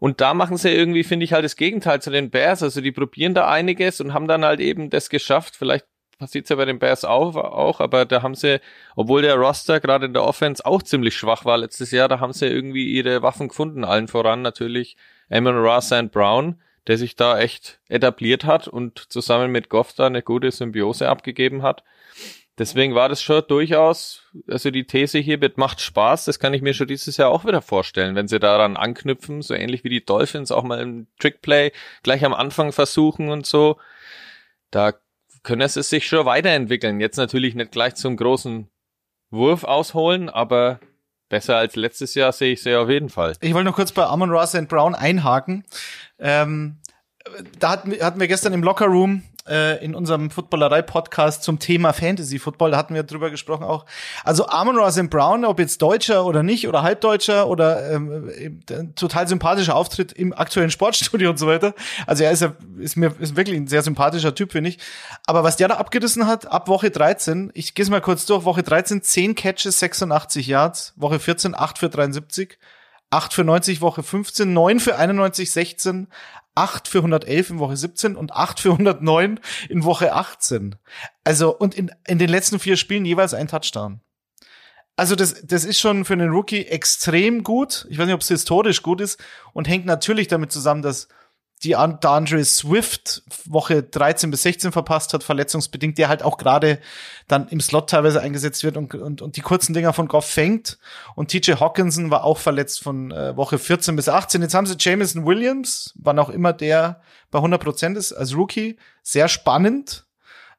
Und 0.00 0.20
da 0.20 0.34
machen 0.34 0.56
sie 0.56 0.70
irgendwie, 0.70 1.04
finde 1.04 1.24
ich, 1.24 1.32
halt 1.32 1.44
das 1.44 1.56
Gegenteil 1.56 2.00
zu 2.00 2.10
den 2.10 2.30
Bears. 2.30 2.62
Also 2.62 2.80
die 2.80 2.92
probieren 2.92 3.34
da 3.34 3.48
einiges 3.48 4.00
und 4.00 4.14
haben 4.14 4.28
dann 4.28 4.44
halt 4.44 4.60
eben 4.60 4.90
das 4.90 5.10
geschafft. 5.10 5.56
Vielleicht 5.56 5.86
passiert's 6.18 6.50
ja 6.50 6.56
bei 6.56 6.64
den 6.64 6.78
Bears 6.78 7.04
auch, 7.04 7.36
auch, 7.36 7.80
aber 7.80 8.04
da 8.04 8.22
haben 8.22 8.34
sie, 8.34 8.60
obwohl 8.96 9.22
der 9.22 9.36
Roster 9.36 9.80
gerade 9.80 10.06
in 10.06 10.12
der 10.12 10.24
Offense 10.24 10.64
auch 10.66 10.82
ziemlich 10.82 11.16
schwach 11.16 11.44
war 11.44 11.58
letztes 11.58 11.92
Jahr, 11.92 12.08
da 12.08 12.20
haben 12.20 12.32
sie 12.32 12.46
irgendwie 12.46 12.92
ihre 12.92 13.22
Waffen 13.22 13.48
gefunden, 13.48 13.84
allen 13.84 14.08
voran 14.08 14.42
natürlich 14.42 14.96
Amon 15.30 15.56
Ross 15.56 15.92
and 15.92 16.10
Brown, 16.10 16.60
der 16.86 16.98
sich 16.98 17.14
da 17.14 17.38
echt 17.38 17.78
etabliert 17.88 18.44
hat 18.44 18.66
und 18.66 18.98
zusammen 19.12 19.52
mit 19.52 19.68
Goff 19.68 19.92
da 19.92 20.06
eine 20.06 20.22
gute 20.22 20.50
Symbiose 20.50 21.08
abgegeben 21.08 21.62
hat. 21.62 21.84
Deswegen 22.58 22.96
war 22.96 23.08
das 23.08 23.22
schon 23.22 23.42
durchaus, 23.46 24.22
also 24.48 24.72
die 24.72 24.84
These 24.84 25.18
hier 25.18 25.40
wird 25.40 25.58
macht 25.58 25.80
Spaß, 25.80 26.24
das 26.24 26.40
kann 26.40 26.54
ich 26.54 26.62
mir 26.62 26.74
schon 26.74 26.88
dieses 26.88 27.16
Jahr 27.16 27.30
auch 27.30 27.44
wieder 27.44 27.62
vorstellen, 27.62 28.16
wenn 28.16 28.26
sie 28.26 28.40
daran 28.40 28.76
anknüpfen, 28.76 29.42
so 29.42 29.54
ähnlich 29.54 29.84
wie 29.84 29.88
die 29.88 30.04
Dolphins 30.04 30.50
auch 30.50 30.64
mal 30.64 30.80
im 30.80 31.06
Trickplay 31.20 31.70
gleich 32.02 32.24
am 32.24 32.34
Anfang 32.34 32.72
versuchen 32.72 33.28
und 33.28 33.46
so. 33.46 33.78
Da 34.72 34.94
können 35.44 35.60
es 35.60 35.74
sich 35.74 36.06
schon 36.08 36.26
weiterentwickeln. 36.26 37.00
Jetzt 37.00 37.16
natürlich 37.16 37.54
nicht 37.54 37.70
gleich 37.70 37.94
zum 37.94 38.16
großen 38.16 38.68
Wurf 39.30 39.62
ausholen, 39.62 40.28
aber 40.28 40.80
besser 41.28 41.56
als 41.56 41.76
letztes 41.76 42.14
Jahr 42.14 42.32
sehe 42.32 42.54
ich 42.54 42.62
sie 42.62 42.74
auf 42.74 42.88
jeden 42.88 43.08
Fall. 43.08 43.34
Ich 43.40 43.54
wollte 43.54 43.66
noch 43.68 43.76
kurz 43.76 43.92
bei 43.92 44.04
Amon 44.04 44.30
Ross 44.30 44.56
and 44.56 44.68
Brown 44.68 44.96
einhaken. 44.96 45.64
Ähm, 46.18 46.78
da 47.58 47.70
hatten 47.70 48.20
wir 48.20 48.28
gestern 48.28 48.52
im 48.52 48.62
Locker 48.62 48.86
Room 48.86 49.22
äh, 49.48 49.84
in 49.84 49.94
unserem 49.94 50.30
Footballerei-Podcast 50.30 51.42
zum 51.42 51.58
Thema 51.58 51.92
Fantasy-Football, 51.92 52.72
da 52.72 52.76
hatten 52.76 52.94
wir 52.94 53.02
drüber 53.02 53.30
gesprochen 53.30 53.64
auch. 53.64 53.86
Also 54.24 54.48
Amon 54.48 54.76
Ross 54.76 54.98
Brown, 55.08 55.44
ob 55.44 55.58
jetzt 55.58 55.80
Deutscher 55.82 56.24
oder 56.24 56.42
nicht 56.42 56.68
oder 56.68 56.82
Halbdeutscher 56.82 57.48
oder 57.48 57.90
ähm, 57.90 58.62
total 58.94 59.28
sympathischer 59.28 59.74
Auftritt 59.74 60.12
im 60.12 60.32
aktuellen 60.32 60.70
Sportstudio 60.70 61.30
und 61.30 61.38
so 61.38 61.46
weiter. 61.46 61.74
Also 62.06 62.24
er 62.24 62.30
ist 62.30 62.42
ja, 62.42 62.52
ist 62.78 62.96
mir 62.96 63.12
ist 63.18 63.36
wirklich 63.36 63.56
ein 63.56 63.66
sehr 63.66 63.82
sympathischer 63.82 64.34
Typ, 64.34 64.52
finde 64.52 64.70
ich. 64.70 64.78
Aber 65.26 65.44
was 65.44 65.56
der 65.56 65.68
da 65.68 65.76
abgerissen 65.76 66.26
hat, 66.26 66.50
ab 66.50 66.68
Woche 66.68 66.90
13, 66.90 67.50
ich 67.54 67.74
gehe 67.74 67.86
mal 67.86 68.00
kurz 68.00 68.26
durch, 68.26 68.44
Woche 68.44 68.62
13, 68.62 69.02
10 69.02 69.34
Catches, 69.34 69.78
86 69.78 70.46
Yards, 70.46 70.94
Woche 70.96 71.18
14, 71.18 71.54
8 71.54 71.78
für 71.78 71.88
73, 71.88 72.58
8 73.10 73.32
für 73.32 73.44
90, 73.44 73.80
Woche 73.80 74.02
15, 74.02 74.52
9 74.52 74.80
für 74.80 74.96
91, 74.96 75.50
16, 75.50 76.08
8 76.58 76.88
für 76.88 76.98
111 76.98 77.50
in 77.50 77.58
Woche 77.58 77.76
17 77.76 78.16
und 78.16 78.32
8 78.32 78.60
für 78.60 78.72
109 78.72 79.40
in 79.68 79.84
Woche 79.84 80.12
18. 80.12 80.76
Also, 81.24 81.56
und 81.56 81.74
in, 81.76 81.90
in 82.06 82.18
den 82.18 82.28
letzten 82.28 82.58
vier 82.58 82.76
Spielen 82.76 83.04
jeweils 83.04 83.32
ein 83.32 83.48
Touchdown. 83.48 84.00
Also 84.96 85.14
das, 85.14 85.46
das 85.46 85.64
ist 85.64 85.78
schon 85.78 86.04
für 86.04 86.14
einen 86.14 86.30
Rookie 86.30 86.66
extrem 86.66 87.44
gut. 87.44 87.86
Ich 87.88 87.98
weiß 87.98 88.06
nicht, 88.06 88.14
ob 88.16 88.22
es 88.22 88.28
historisch 88.28 88.82
gut 88.82 89.00
ist 89.00 89.20
und 89.52 89.68
hängt 89.68 89.86
natürlich 89.86 90.26
damit 90.26 90.50
zusammen, 90.50 90.82
dass 90.82 91.06
die 91.64 91.70
DeAndre 91.70 92.44
Swift 92.44 93.22
Woche 93.44 93.82
13 93.82 94.30
bis 94.30 94.42
16 94.42 94.72
verpasst 94.72 95.12
hat, 95.12 95.24
verletzungsbedingt, 95.24 95.98
der 95.98 96.08
halt 96.08 96.22
auch 96.22 96.38
gerade 96.38 96.78
dann 97.26 97.48
im 97.48 97.60
Slot 97.60 97.90
teilweise 97.90 98.20
eingesetzt 98.20 98.62
wird 98.64 98.76
und, 98.76 98.94
und, 98.94 99.22
und 99.22 99.36
die 99.36 99.40
kurzen 99.40 99.74
Dinger 99.74 99.92
von 99.92 100.08
Goff 100.08 100.26
fängt. 100.26 100.78
Und 101.14 101.30
TJ 101.30 101.52
Hawkinson 101.54 102.10
war 102.10 102.24
auch 102.24 102.38
verletzt 102.38 102.82
von 102.82 103.10
äh, 103.10 103.36
Woche 103.36 103.58
14 103.58 103.96
bis 103.96 104.08
18. 104.08 104.42
Jetzt 104.42 104.54
haben 104.54 104.66
sie 104.66 104.76
Jameson 104.78 105.26
Williams, 105.26 105.94
wann 105.96 106.18
auch 106.18 106.30
immer 106.30 106.52
der 106.52 107.00
bei 107.30 107.38
100 107.38 107.62
Prozent 107.62 107.96
ist, 107.96 108.12
als 108.12 108.36
Rookie. 108.36 108.78
Sehr 109.02 109.28
spannend, 109.28 110.06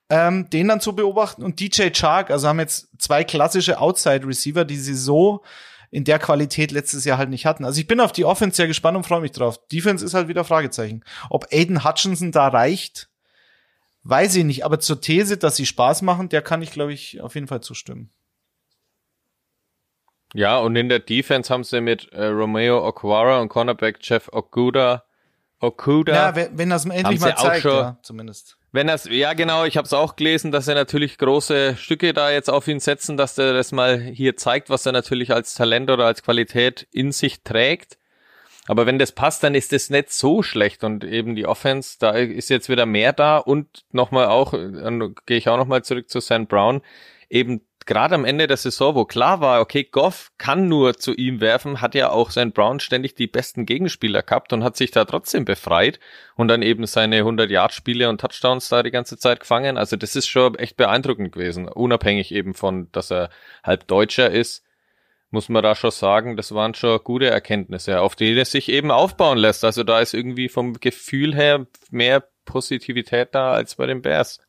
ähm, 0.10 0.50
den 0.50 0.68
dann 0.68 0.82
zu 0.82 0.96
beobachten. 0.96 1.44
Und 1.44 1.60
DJ 1.60 1.90
Chark, 1.92 2.30
also 2.30 2.48
haben 2.48 2.60
jetzt 2.60 2.90
zwei 2.98 3.24
klassische 3.24 3.80
Outside 3.80 4.28
Receiver, 4.28 4.66
die 4.66 4.78
sie 4.78 4.96
so 4.96 5.44
in 5.92 6.04
der 6.04 6.20
Qualität 6.20 6.72
letztes 6.72 7.06
Jahr 7.06 7.18
halt 7.18 7.30
nicht 7.30 7.46
hatten. 7.46 7.66
Also 7.66 7.80
ich 7.80 7.88
bin 7.88 8.00
auf 8.00 8.12
die 8.12 8.26
Offense 8.26 8.58
sehr 8.58 8.68
gespannt 8.68 8.98
und 8.98 9.06
freue 9.06 9.22
mich 9.22 9.32
drauf. 9.32 9.60
Defense 9.68 10.06
ist 10.06 10.14
halt 10.14 10.28
wieder 10.28 10.44
Fragezeichen. 10.44 11.04
Ob 11.30 11.48
Aiden 11.52 11.84
Hutchinson 11.84 12.32
da 12.32 12.48
reicht, 12.48 13.10
weiß 14.04 14.36
ich 14.36 14.44
nicht. 14.44 14.66
Aber 14.66 14.80
zur 14.80 15.02
These, 15.02 15.38
dass 15.38 15.56
sie 15.56 15.66
Spaß 15.66 16.02
machen, 16.04 16.30
der 16.30 16.42
kann 16.42 16.62
ich, 16.62 16.72
glaube 16.72 16.94
ich, 16.94 17.22
auf 17.22 17.36
jeden 17.36 17.48
Fall 17.48 17.62
zustimmen. 17.62 18.12
Ja, 20.36 20.60
und 20.60 20.76
in 20.76 20.90
der 20.90 21.00
Defense 21.00 21.52
haben 21.52 21.64
sie 21.64 21.82
mit 21.82 22.12
äh, 22.14 22.26
Romeo 22.26 22.88
Okwara 22.88 23.40
und 23.42 23.50
Cornerback 23.50 23.98
Jeff 24.02 24.30
Okuda 24.32 25.04
Okuda. 25.60 26.14
Ja, 26.14 26.48
wenn, 26.54 26.70
das 26.70 26.86
endlich 26.86 27.20
mal 27.20 27.36
zeigt, 27.36 27.62
schon, 27.62 27.72
ja, 27.72 27.98
zumindest. 28.02 28.58
Wenn 28.72 28.88
das, 28.88 29.06
ja 29.06 29.34
genau, 29.34 29.66
ich 29.66 29.78
habe 29.78 29.86
es 29.86 29.94
auch 29.94 30.16
gelesen, 30.16 30.52
dass 30.52 30.68
er 30.68 30.76
natürlich 30.76 31.18
große 31.18 31.76
Stücke 31.78 32.14
da 32.14 32.32
jetzt 32.32 32.50
auf 32.50 32.68
ihn 32.68 32.80
setzen, 32.80 33.18
dass 33.18 33.38
er 33.38 33.54
das 33.54 33.72
mal 33.72 34.00
hier 34.00 34.38
zeigt, 34.38 34.70
was 34.70 34.86
er 34.86 34.92
natürlich 34.92 35.34
als 35.34 35.56
Talent 35.56 35.90
oder 35.90 36.06
als 36.06 36.24
Qualität 36.24 36.88
in 36.92 37.12
sich 37.12 37.44
trägt. 37.44 37.98
Aber 38.68 38.86
wenn 38.86 39.00
das 39.00 39.12
passt, 39.12 39.44
dann 39.44 39.56
ist 39.56 39.72
das 39.72 39.90
nicht 39.90 40.14
so 40.14 40.44
schlecht 40.44 40.84
und 40.84 41.04
eben 41.04 41.36
die 41.36 41.48
Offense, 41.48 41.98
da 42.00 42.12
ist 42.12 42.52
jetzt 42.52 42.70
wieder 42.70 42.86
mehr 42.86 43.14
da 43.14 43.38
und 43.38 43.84
nochmal 43.92 44.28
auch, 44.28 44.52
dann 44.52 45.16
gehe 45.26 45.38
ich 45.38 45.50
auch 45.50 45.58
nochmal 45.58 45.84
zurück 45.84 46.08
zu 46.08 46.20
Sam 46.20 46.46
Brown, 46.46 46.82
eben 47.30 47.62
gerade 47.86 48.16
am 48.16 48.26
Ende 48.26 48.48
der 48.48 48.58
Saison, 48.58 48.96
wo 48.96 49.06
klar 49.06 49.42
war, 49.42 49.62
okay, 49.62 49.84
Goff 49.84 50.32
kann 50.38 50.68
nur 50.68 50.96
zu 50.96 51.14
ihm 51.14 51.42
werfen, 51.42 51.82
hat 51.82 51.96
ja 51.96 52.10
auch 52.10 52.32
sein 52.32 52.52
Brown 52.52 52.80
ständig 52.80 53.16
die 53.16 53.28
besten 53.28 53.66
Gegenspieler 53.66 54.24
gehabt 54.24 54.54
und 54.54 54.64
hat 54.64 54.78
sich 54.78 54.92
da 54.92 55.06
trotzdem 55.06 55.46
befreit 55.46 56.00
und 56.36 56.48
dann 56.48 56.62
eben 56.62 56.86
seine 56.86 57.22
100-Yard-Spiele 57.22 58.10
und 58.10 58.22
Touchdowns 58.22 58.70
da 58.70 58.84
die 58.84 58.92
ganze 58.92 59.18
Zeit 59.18 59.40
gefangen. 59.40 59.78
Also 59.78 59.96
das 59.96 60.16
ist 60.16 60.28
schon 60.28 60.56
echt 60.56 60.78
beeindruckend 60.78 61.32
gewesen, 61.32 61.68
unabhängig 61.68 62.34
eben 62.34 62.54
von, 62.54 62.92
dass 62.92 63.12
er 63.12 63.30
halb 63.64 63.88
Deutscher 63.88 64.30
ist 64.30 64.64
muss 65.32 65.50
man 65.50 65.62
da 65.62 65.76
schon 65.76 65.92
sagen, 65.92 66.38
das 66.38 66.54
waren 66.54 66.74
schon 66.74 67.00
gute 67.04 67.30
Erkenntnisse, 67.30 68.02
auf 68.02 68.16
die 68.16 68.38
es 68.38 68.52
sich 68.52 68.70
eben 68.70 68.92
aufbauen 68.92 69.38
lässt. 69.38 69.64
Also 69.64 69.84
da 69.84 70.00
ist 70.00 70.14
irgendwie 70.14 70.50
vom 70.50 70.74
Gefühl 70.74 71.36
her 71.36 71.68
mehr 71.92 72.24
Positivität 72.46 73.30
da 73.34 73.52
als 73.52 73.76
bei 73.76 73.86
den 73.86 74.02
Bears. 74.02 74.40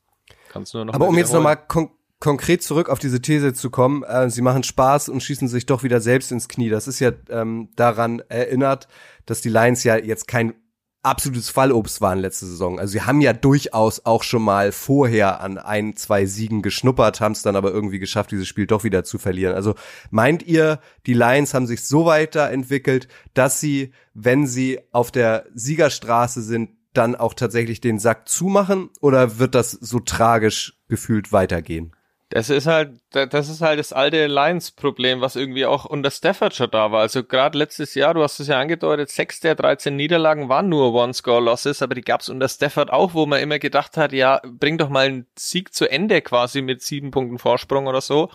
Kannst 0.48 0.72
du 0.72 0.78
nur 0.78 0.86
noch 0.86 0.94
Aber 0.94 1.08
um 1.08 1.18
jetzt 1.18 1.32
nochmal 1.32 1.56
kon 1.56 1.90
konkret 2.20 2.62
zurück 2.62 2.88
auf 2.88 2.98
diese 2.98 3.20
These 3.20 3.54
zu 3.54 3.70
kommen, 3.70 4.02
äh, 4.04 4.30
sie 4.30 4.42
machen 4.42 4.62
Spaß 4.62 5.08
und 5.08 5.22
schießen 5.22 5.48
sich 5.48 5.66
doch 5.66 5.82
wieder 5.82 6.00
selbst 6.00 6.30
ins 6.30 6.48
Knie. 6.48 6.68
Das 6.68 6.86
ist 6.86 7.00
ja 7.00 7.12
ähm, 7.30 7.70
daran 7.76 8.22
erinnert, 8.28 8.88
dass 9.26 9.40
die 9.40 9.48
Lions 9.48 9.82
ja 9.84 9.96
jetzt 9.96 10.28
kein 10.28 10.54
absolutes 11.02 11.48
Fallobst 11.48 12.02
waren 12.02 12.18
letzte 12.18 12.44
Saison. 12.44 12.78
Also 12.78 12.92
sie 12.92 13.00
haben 13.00 13.22
ja 13.22 13.32
durchaus 13.32 14.04
auch 14.04 14.22
schon 14.22 14.42
mal 14.42 14.70
vorher 14.70 15.40
an 15.40 15.56
ein, 15.56 15.96
zwei 15.96 16.26
Siegen 16.26 16.60
geschnuppert, 16.60 17.22
haben 17.22 17.32
es 17.32 17.40
dann 17.40 17.56
aber 17.56 17.72
irgendwie 17.72 17.98
geschafft, 17.98 18.32
dieses 18.32 18.46
Spiel 18.46 18.66
doch 18.66 18.84
wieder 18.84 19.02
zu 19.02 19.18
verlieren. 19.18 19.54
Also 19.54 19.74
meint 20.10 20.42
ihr, 20.42 20.78
die 21.06 21.14
Lions 21.14 21.54
haben 21.54 21.66
sich 21.66 21.84
so 21.84 22.04
weiterentwickelt, 22.04 23.08
dass 23.32 23.60
sie, 23.60 23.92
wenn 24.12 24.46
sie 24.46 24.80
auf 24.92 25.10
der 25.10 25.46
Siegerstraße 25.54 26.42
sind, 26.42 26.70
dann 26.92 27.14
auch 27.14 27.32
tatsächlich 27.32 27.80
den 27.80 27.98
Sack 27.98 28.28
zumachen 28.28 28.90
oder 29.00 29.38
wird 29.38 29.54
das 29.54 29.70
so 29.70 30.00
tragisch 30.00 30.80
gefühlt 30.88 31.32
weitergehen? 31.32 31.92
Das 32.32 32.48
ist 32.48 32.68
halt, 32.68 32.92
das 33.10 33.48
ist 33.48 33.60
halt 33.60 33.80
das 33.80 33.92
alte 33.92 34.28
Lions-Problem, 34.28 35.20
was 35.20 35.34
irgendwie 35.34 35.66
auch 35.66 35.84
unter 35.84 36.12
Stafford 36.12 36.54
schon 36.54 36.70
da 36.70 36.92
war. 36.92 37.00
Also 37.00 37.24
gerade 37.24 37.58
letztes 37.58 37.96
Jahr, 37.96 38.14
du 38.14 38.22
hast 38.22 38.38
es 38.38 38.46
ja 38.46 38.60
angedeutet, 38.60 39.10
sechs 39.10 39.40
der 39.40 39.56
13 39.56 39.96
Niederlagen 39.96 40.48
waren 40.48 40.68
nur 40.68 40.94
One-Score-Losses, 40.94 41.82
aber 41.82 41.96
die 41.96 42.02
gab's 42.02 42.28
unter 42.28 42.48
Stafford 42.48 42.92
auch, 42.92 43.14
wo 43.14 43.26
man 43.26 43.40
immer 43.40 43.58
gedacht 43.58 43.96
hat, 43.96 44.12
ja, 44.12 44.40
bring 44.44 44.78
doch 44.78 44.90
mal 44.90 45.06
einen 45.06 45.26
Sieg 45.36 45.74
zu 45.74 45.90
Ende 45.90 46.22
quasi 46.22 46.62
mit 46.62 46.82
sieben 46.82 47.10
Punkten 47.10 47.38
Vorsprung 47.38 47.88
oder 47.88 48.00
so. 48.00 48.30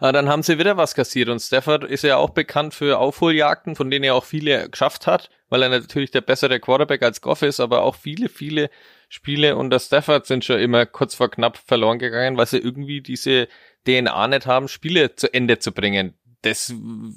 Aber 0.00 0.12
dann 0.12 0.30
haben 0.30 0.42
sie 0.42 0.58
wieder 0.58 0.78
was 0.78 0.94
kassiert 0.94 1.28
und 1.28 1.40
Stafford 1.40 1.84
ist 1.84 2.04
ja 2.04 2.16
auch 2.16 2.30
bekannt 2.30 2.72
für 2.72 2.98
Aufholjagden, 2.98 3.76
von 3.76 3.90
denen 3.90 4.04
er 4.04 4.14
auch 4.14 4.24
viele 4.24 4.70
geschafft 4.70 5.06
hat, 5.06 5.28
weil 5.50 5.62
er 5.62 5.68
natürlich 5.68 6.10
der 6.10 6.22
bessere 6.22 6.58
Quarterback 6.58 7.02
als 7.02 7.20
Goff 7.20 7.42
ist, 7.42 7.60
aber 7.60 7.82
auch 7.82 7.94
viele, 7.94 8.30
viele 8.30 8.70
Spiele 9.10 9.56
unter 9.56 9.78
Stafford 9.78 10.24
sind 10.24 10.42
schon 10.42 10.58
immer 10.58 10.86
kurz 10.86 11.14
vor 11.14 11.30
knapp 11.30 11.58
verloren 11.58 11.98
gegangen, 11.98 12.38
weil 12.38 12.46
sie 12.46 12.56
irgendwie 12.56 13.02
diese 13.02 13.46
DNA 13.86 14.28
nicht 14.28 14.46
haben, 14.46 14.68
Spiele 14.68 15.16
zu 15.16 15.32
Ende 15.34 15.58
zu 15.58 15.70
bringen. 15.70 16.14
Das, 16.40 16.72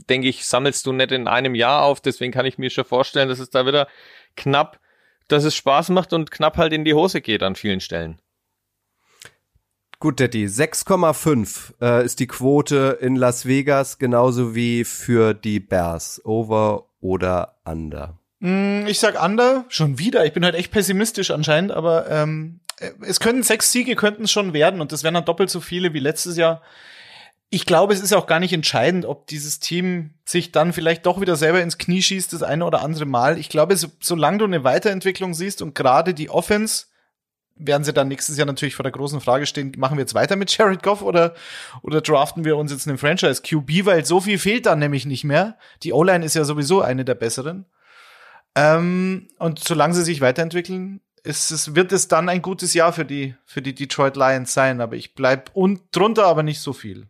denke 0.09 0.27
ich, 0.27 0.45
sammelst 0.45 0.85
du 0.85 0.91
nicht 0.91 1.13
in 1.13 1.29
einem 1.29 1.55
Jahr 1.55 1.83
auf, 1.83 2.01
deswegen 2.01 2.33
kann 2.33 2.45
ich 2.45 2.57
mir 2.57 2.69
schon 2.69 2.83
vorstellen, 2.83 3.29
dass 3.29 3.39
es 3.39 3.49
da 3.49 3.65
wieder 3.65 3.87
knapp, 4.35 4.81
dass 5.29 5.45
es 5.45 5.55
Spaß 5.55 5.87
macht 5.89 6.11
und 6.11 6.31
knapp 6.31 6.57
halt 6.57 6.73
in 6.73 6.83
die 6.83 6.93
Hose 6.93 7.21
geht 7.21 7.43
an 7.43 7.55
vielen 7.55 7.79
Stellen. 7.79 8.19
Gut, 10.03 10.19
Detti, 10.19 10.47
6,5 10.47 11.75
äh, 11.81 12.03
ist 12.03 12.19
die 12.19 12.27
Quote 12.27 12.97
in 12.99 13.15
Las 13.15 13.45
Vegas, 13.45 13.99
genauso 13.99 14.53
wie 14.53 14.83
für 14.83 15.33
die 15.33 15.61
Bears. 15.61 16.19
Over 16.25 16.89
oder 16.99 17.55
under? 17.63 18.19
Mm, 18.39 18.85
ich 18.85 18.99
sag 18.99 19.23
under, 19.23 19.63
schon 19.69 19.99
wieder. 19.99 20.25
Ich 20.25 20.33
bin 20.33 20.43
halt 20.43 20.55
echt 20.55 20.73
pessimistisch 20.73 21.31
anscheinend, 21.31 21.71
aber 21.71 22.09
ähm, 22.09 22.59
es 22.99 23.21
können 23.21 23.43
sechs 23.43 23.71
Siege 23.71 23.95
könnten 23.95 24.25
es 24.25 24.31
schon 24.33 24.51
werden 24.51 24.81
und 24.81 24.91
das 24.91 25.05
wären 25.05 25.13
dann 25.13 25.23
doppelt 25.23 25.49
so 25.49 25.61
viele 25.61 25.93
wie 25.93 25.99
letztes 25.99 26.35
Jahr. 26.35 26.61
Ich 27.49 27.65
glaube, 27.65 27.93
es 27.93 28.01
ist 28.01 28.11
auch 28.11 28.27
gar 28.27 28.41
nicht 28.41 28.51
entscheidend, 28.51 29.05
ob 29.05 29.27
dieses 29.27 29.61
Team 29.61 30.15
sich 30.25 30.51
dann 30.51 30.73
vielleicht 30.73 31.05
doch 31.05 31.21
wieder 31.21 31.37
selber 31.37 31.61
ins 31.61 31.77
Knie 31.77 32.01
schießt, 32.01 32.33
das 32.33 32.43
eine 32.43 32.65
oder 32.65 32.81
andere 32.81 33.05
Mal. 33.05 33.37
Ich 33.37 33.47
glaube, 33.47 33.77
so, 33.77 33.87
solange 34.01 34.39
du 34.39 34.43
eine 34.43 34.65
Weiterentwicklung 34.65 35.33
siehst 35.33 35.61
und 35.61 35.75
gerade 35.75 36.13
die 36.13 36.29
Offense, 36.29 36.87
werden 37.55 37.83
sie 37.83 37.93
dann 37.93 38.07
nächstes 38.07 38.37
Jahr 38.37 38.47
natürlich 38.47 38.75
vor 38.75 38.83
der 38.83 38.91
großen 38.91 39.21
Frage 39.21 39.45
stehen, 39.45 39.73
machen 39.77 39.97
wir 39.97 40.01
jetzt 40.01 40.15
weiter 40.15 40.35
mit 40.35 40.55
Jared 40.55 40.81
Goff 40.81 41.01
oder, 41.01 41.35
oder 41.81 42.01
draften 42.01 42.45
wir 42.45 42.57
uns 42.57 42.71
jetzt 42.71 42.87
einen 42.87 42.97
Franchise 42.97 43.41
QB, 43.41 43.85
weil 43.85 44.05
so 44.05 44.19
viel 44.21 44.39
fehlt 44.39 44.65
dann 44.65 44.79
nämlich 44.79 45.05
nicht 45.05 45.23
mehr. 45.23 45.57
Die 45.83 45.93
O-Line 45.93 46.25
ist 46.25 46.35
ja 46.35 46.43
sowieso 46.43 46.81
eine 46.81 47.05
der 47.05 47.15
besseren. 47.15 47.65
Ähm, 48.55 49.27
und 49.37 49.59
solange 49.59 49.93
sie 49.93 50.03
sich 50.03 50.21
weiterentwickeln, 50.21 51.01
ist 51.23 51.51
es, 51.51 51.75
wird 51.75 51.91
es 51.91 52.07
dann 52.07 52.27
ein 52.27 52.41
gutes 52.41 52.73
Jahr 52.73 52.91
für 52.91 53.05
die, 53.05 53.35
für 53.45 53.61
die 53.61 53.73
Detroit 53.73 54.17
Lions 54.17 54.53
sein. 54.53 54.81
Aber 54.81 54.95
ich 54.95 55.15
bleib 55.15 55.51
und 55.53 55.81
drunter, 55.91 56.25
aber 56.25 56.43
nicht 56.43 56.59
so 56.59 56.73
viel. 56.73 57.07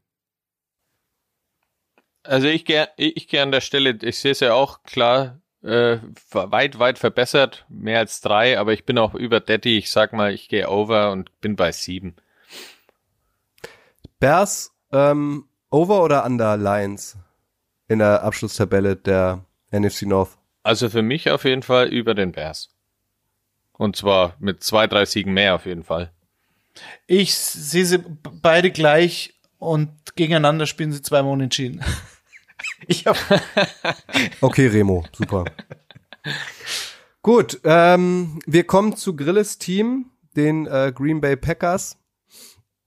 Also 2.24 2.48
ich 2.48 2.64
gehe 2.64 2.88
ich 2.96 3.28
geh 3.28 3.40
an 3.40 3.52
der 3.52 3.60
Stelle, 3.60 3.98
ich 4.02 4.20
sehe 4.20 4.32
es 4.32 4.40
ja 4.40 4.54
auch 4.54 4.84
klar, 4.84 5.42
äh, 5.64 5.98
weit, 6.32 6.80
weit 6.80 7.00
verbessert, 7.00 7.66
mehr 7.70 8.00
als 8.00 8.22
drei, 8.22 8.60
aber 8.60 8.74
ich 8.74 8.86
bin 8.86 8.98
auch 8.98 9.14
über 9.14 9.40
Daddy. 9.40 9.78
Ich 9.78 9.92
sag 9.92 10.14
mal, 10.14 10.34
ich 10.34 10.50
gehe 10.50 10.70
over 10.70 11.12
und 11.12 11.40
bin 11.42 11.56
bei 11.56 11.72
sieben. 11.72 12.16
Bears, 14.20 14.74
ähm, 14.92 15.46
over 15.70 16.04
oder 16.04 16.26
under 16.26 16.58
Lions 16.58 17.18
in 17.88 18.00
der 18.00 18.24
Abschlusstabelle 18.24 18.96
der 18.96 19.46
NFC 19.72 20.04
North? 20.04 20.38
Also 20.64 20.90
für 20.90 21.02
mich 21.02 21.30
auf 21.30 21.44
jeden 21.46 21.64
Fall 21.64 21.88
über 21.88 22.14
den 22.14 22.32
Bears. 22.32 22.70
Und 23.74 23.96
zwar 23.96 24.36
mit 24.40 24.64
zwei, 24.64 24.88
drei 24.88 25.06
Siegen 25.06 25.34
mehr 25.34 25.56
auf 25.56 25.66
jeden 25.66 25.84
Fall. 25.84 26.12
Ich 27.08 27.36
sehe 27.36 27.86
sie 27.86 28.00
beide 28.42 28.72
gleich 28.72 29.34
und 29.58 30.16
gegeneinander 30.16 30.66
spielen 30.66 30.92
sie 30.92 31.02
zweimal 31.02 31.34
unentschieden. 31.34 31.82
ich 32.88 33.06
hab 33.06 33.18
okay, 34.42 34.68
Remo, 34.68 35.06
super. 35.16 35.46
Gut, 37.22 37.60
ähm, 37.64 38.40
wir 38.46 38.66
kommen 38.66 38.96
zu 38.96 39.16
Grilles 39.16 39.58
Team, 39.58 40.12
den 40.36 40.68
äh, 40.68 40.92
Green 40.94 41.22
Bay 41.22 41.36
Packers. 41.36 41.98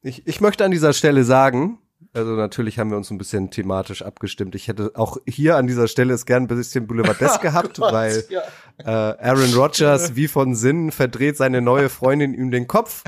Ich, 0.03 0.27
ich 0.27 0.41
möchte 0.41 0.65
an 0.65 0.71
dieser 0.71 0.93
Stelle 0.93 1.25
sagen, 1.25 1.79
also 2.17 2.33
natürlich 2.33 2.79
haben 2.79 2.91
wir 2.91 2.97
uns 2.97 3.11
ein 3.11 3.19
bisschen 3.19 3.51
thematisch 3.51 4.03
abgestimmt. 4.03 4.55
Ich 4.55 4.69
hätte 4.69 4.93
auch 4.95 5.19
hier 5.27 5.57
an 5.57 5.67
dieser 5.67 5.87
Stelle 5.87 6.15
es 6.15 6.25
gern 6.25 6.45
ein 6.45 6.49
bisschen 6.49 6.87
Boulevardesk 6.87 7.41
gehabt, 7.43 7.79
oh 7.79 7.93
weil 7.93 8.25
ja. 8.31 8.43
äh, 8.79 9.29
Aaron 9.29 9.53
Rodgers 9.55 10.17
wie 10.17 10.27
von 10.27 10.55
Sinnen 10.55 10.93
verdreht 10.93 11.37
seine 11.37 11.61
neue 11.61 11.89
Freundin 11.89 12.33
ihm 12.33 12.51
den 12.51 12.67
Kopf. 12.67 13.05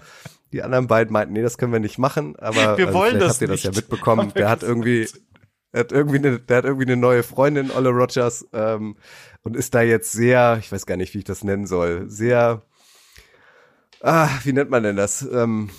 Die 0.52 0.62
anderen 0.62 0.86
beiden 0.86 1.12
meinten, 1.12 1.34
nee, 1.34 1.42
das 1.42 1.58
können 1.58 1.72
wir 1.72 1.80
nicht 1.80 1.98
machen, 1.98 2.36
aber 2.36 2.78
wir 2.78 2.86
also, 2.86 2.98
wollen 2.98 3.10
vielleicht 3.16 3.24
das 3.26 3.32
habt 3.32 3.42
ihr 3.42 3.48
das 3.48 3.62
ja 3.64 3.70
mitbekommen. 3.70 4.32
Der 4.34 4.48
hat 4.48 4.62
irgendwie, 4.62 5.06
der 5.72 5.80
hat 5.80 5.92
irgendwie 5.92 6.18
eine, 6.18 6.38
der 6.38 6.56
hat 6.58 6.64
irgendwie 6.64 6.86
eine 6.86 6.96
neue 6.96 7.22
Freundin, 7.22 7.70
Olle 7.70 7.90
Rodgers, 7.90 8.46
ähm, 8.52 8.96
und 9.42 9.56
ist 9.56 9.74
da 9.74 9.82
jetzt 9.82 10.12
sehr, 10.12 10.58
ich 10.60 10.70
weiß 10.70 10.86
gar 10.86 10.96
nicht, 10.96 11.14
wie 11.14 11.18
ich 11.18 11.24
das 11.24 11.44
nennen 11.44 11.66
soll, 11.66 12.08
sehr 12.08 12.62
ah, 14.02 14.28
wie 14.44 14.52
nennt 14.52 14.70
man 14.70 14.82
denn 14.82 14.96
das? 14.96 15.22
Ähm, 15.22 15.70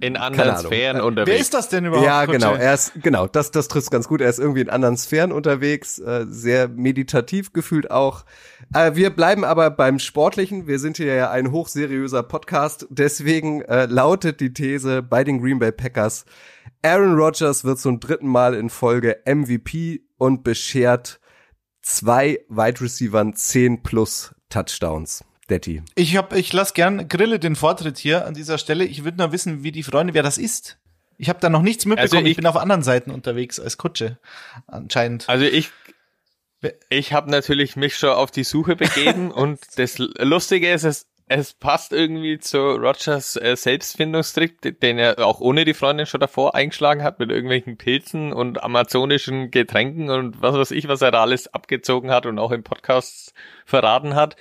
in 0.00 0.16
anderen 0.16 0.56
Sphären 0.56 1.00
unterwegs. 1.00 1.34
Wer 1.34 1.40
ist 1.40 1.54
das 1.54 1.68
denn 1.68 1.84
überhaupt? 1.84 2.06
Ja, 2.06 2.24
genau. 2.24 2.54
Er 2.54 2.74
ist, 2.74 2.92
genau, 3.02 3.26
das, 3.26 3.50
das 3.50 3.68
trifft 3.68 3.90
ganz 3.90 4.08
gut. 4.08 4.20
Er 4.20 4.30
ist 4.30 4.38
irgendwie 4.38 4.62
in 4.62 4.70
anderen 4.70 4.96
Sphären 4.96 5.32
unterwegs, 5.32 5.98
äh, 5.98 6.26
sehr 6.28 6.68
meditativ 6.68 7.52
gefühlt 7.52 7.90
auch. 7.90 8.24
Äh, 8.72 8.94
wir 8.94 9.10
bleiben 9.10 9.44
aber 9.44 9.70
beim 9.70 9.98
Sportlichen. 9.98 10.66
Wir 10.66 10.78
sind 10.78 10.96
hier 10.96 11.14
ja 11.14 11.30
ein 11.30 11.50
hochseriöser 11.50 12.22
Podcast. 12.22 12.86
Deswegen 12.90 13.62
äh, 13.62 13.86
lautet 13.86 14.40
die 14.40 14.54
These 14.54 15.02
bei 15.02 15.24
den 15.24 15.40
Green 15.40 15.58
Bay 15.58 15.72
Packers, 15.72 16.24
Aaron 16.82 17.14
Rodgers 17.14 17.64
wird 17.64 17.78
zum 17.78 17.98
dritten 17.98 18.28
Mal 18.28 18.54
in 18.54 18.68
Folge 18.68 19.20
MVP 19.24 20.02
und 20.18 20.44
beschert 20.44 21.18
zwei 21.80 22.40
Wide 22.48 22.80
Receivern 22.82 23.34
10 23.34 23.82
plus 23.82 24.34
Touchdowns. 24.50 25.24
Detti. 25.48 25.82
Ich 25.94 26.16
hab, 26.16 26.34
ich 26.34 26.52
lass 26.52 26.72
gern 26.72 27.08
Grille 27.08 27.38
den 27.38 27.56
Vortritt 27.56 27.98
hier 27.98 28.26
an 28.26 28.34
dieser 28.34 28.56
Stelle. 28.56 28.84
Ich 28.84 29.04
würde 29.04 29.18
nur 29.18 29.32
wissen, 29.32 29.62
wie 29.62 29.72
die 29.72 29.82
Freunde, 29.82 30.14
wer 30.14 30.22
das 30.22 30.38
ist. 30.38 30.78
Ich 31.18 31.28
habe 31.28 31.38
da 31.40 31.48
noch 31.48 31.62
nichts 31.62 31.84
mitbekommen. 31.84 32.16
Also 32.16 32.24
ich, 32.24 32.32
ich, 32.32 32.36
bin 32.36 32.46
auf 32.46 32.56
anderen 32.56 32.82
Seiten 32.82 33.10
unterwegs 33.10 33.60
als 33.60 33.76
Kutsche 33.76 34.18
anscheinend. 34.66 35.28
Also 35.28 35.44
ich 35.44 35.70
ich 36.88 37.12
habe 37.12 37.30
natürlich 37.30 37.76
mich 37.76 37.96
schon 37.96 38.10
auf 38.10 38.30
die 38.30 38.44
Suche 38.44 38.76
begeben 38.76 39.30
und 39.30 39.60
das 39.76 39.98
Lustige 39.98 40.72
ist, 40.72 40.84
es 40.84 41.06
es 41.26 41.54
passt 41.54 41.92
irgendwie 41.94 42.38
zu 42.38 42.58
Rogers 42.58 43.36
äh, 43.36 43.56
Selbstfindungstrick, 43.56 44.80
den 44.80 44.98
er 44.98 45.26
auch 45.26 45.40
ohne 45.40 45.64
die 45.64 45.72
Freundin 45.72 46.04
schon 46.04 46.20
davor 46.20 46.54
eingeschlagen 46.54 47.02
hat 47.02 47.18
mit 47.18 47.30
irgendwelchen 47.30 47.78
Pilzen 47.78 48.34
und 48.34 48.62
amazonischen 48.62 49.50
Getränken 49.50 50.10
und 50.10 50.42
was 50.42 50.54
weiß 50.54 50.70
ich, 50.72 50.86
was 50.86 51.00
er 51.00 51.12
da 51.12 51.22
alles 51.22 51.52
abgezogen 51.52 52.10
hat 52.10 52.26
und 52.26 52.38
auch 52.38 52.52
in 52.52 52.62
Podcasts 52.62 53.32
verraten 53.64 54.14
hat. 54.14 54.36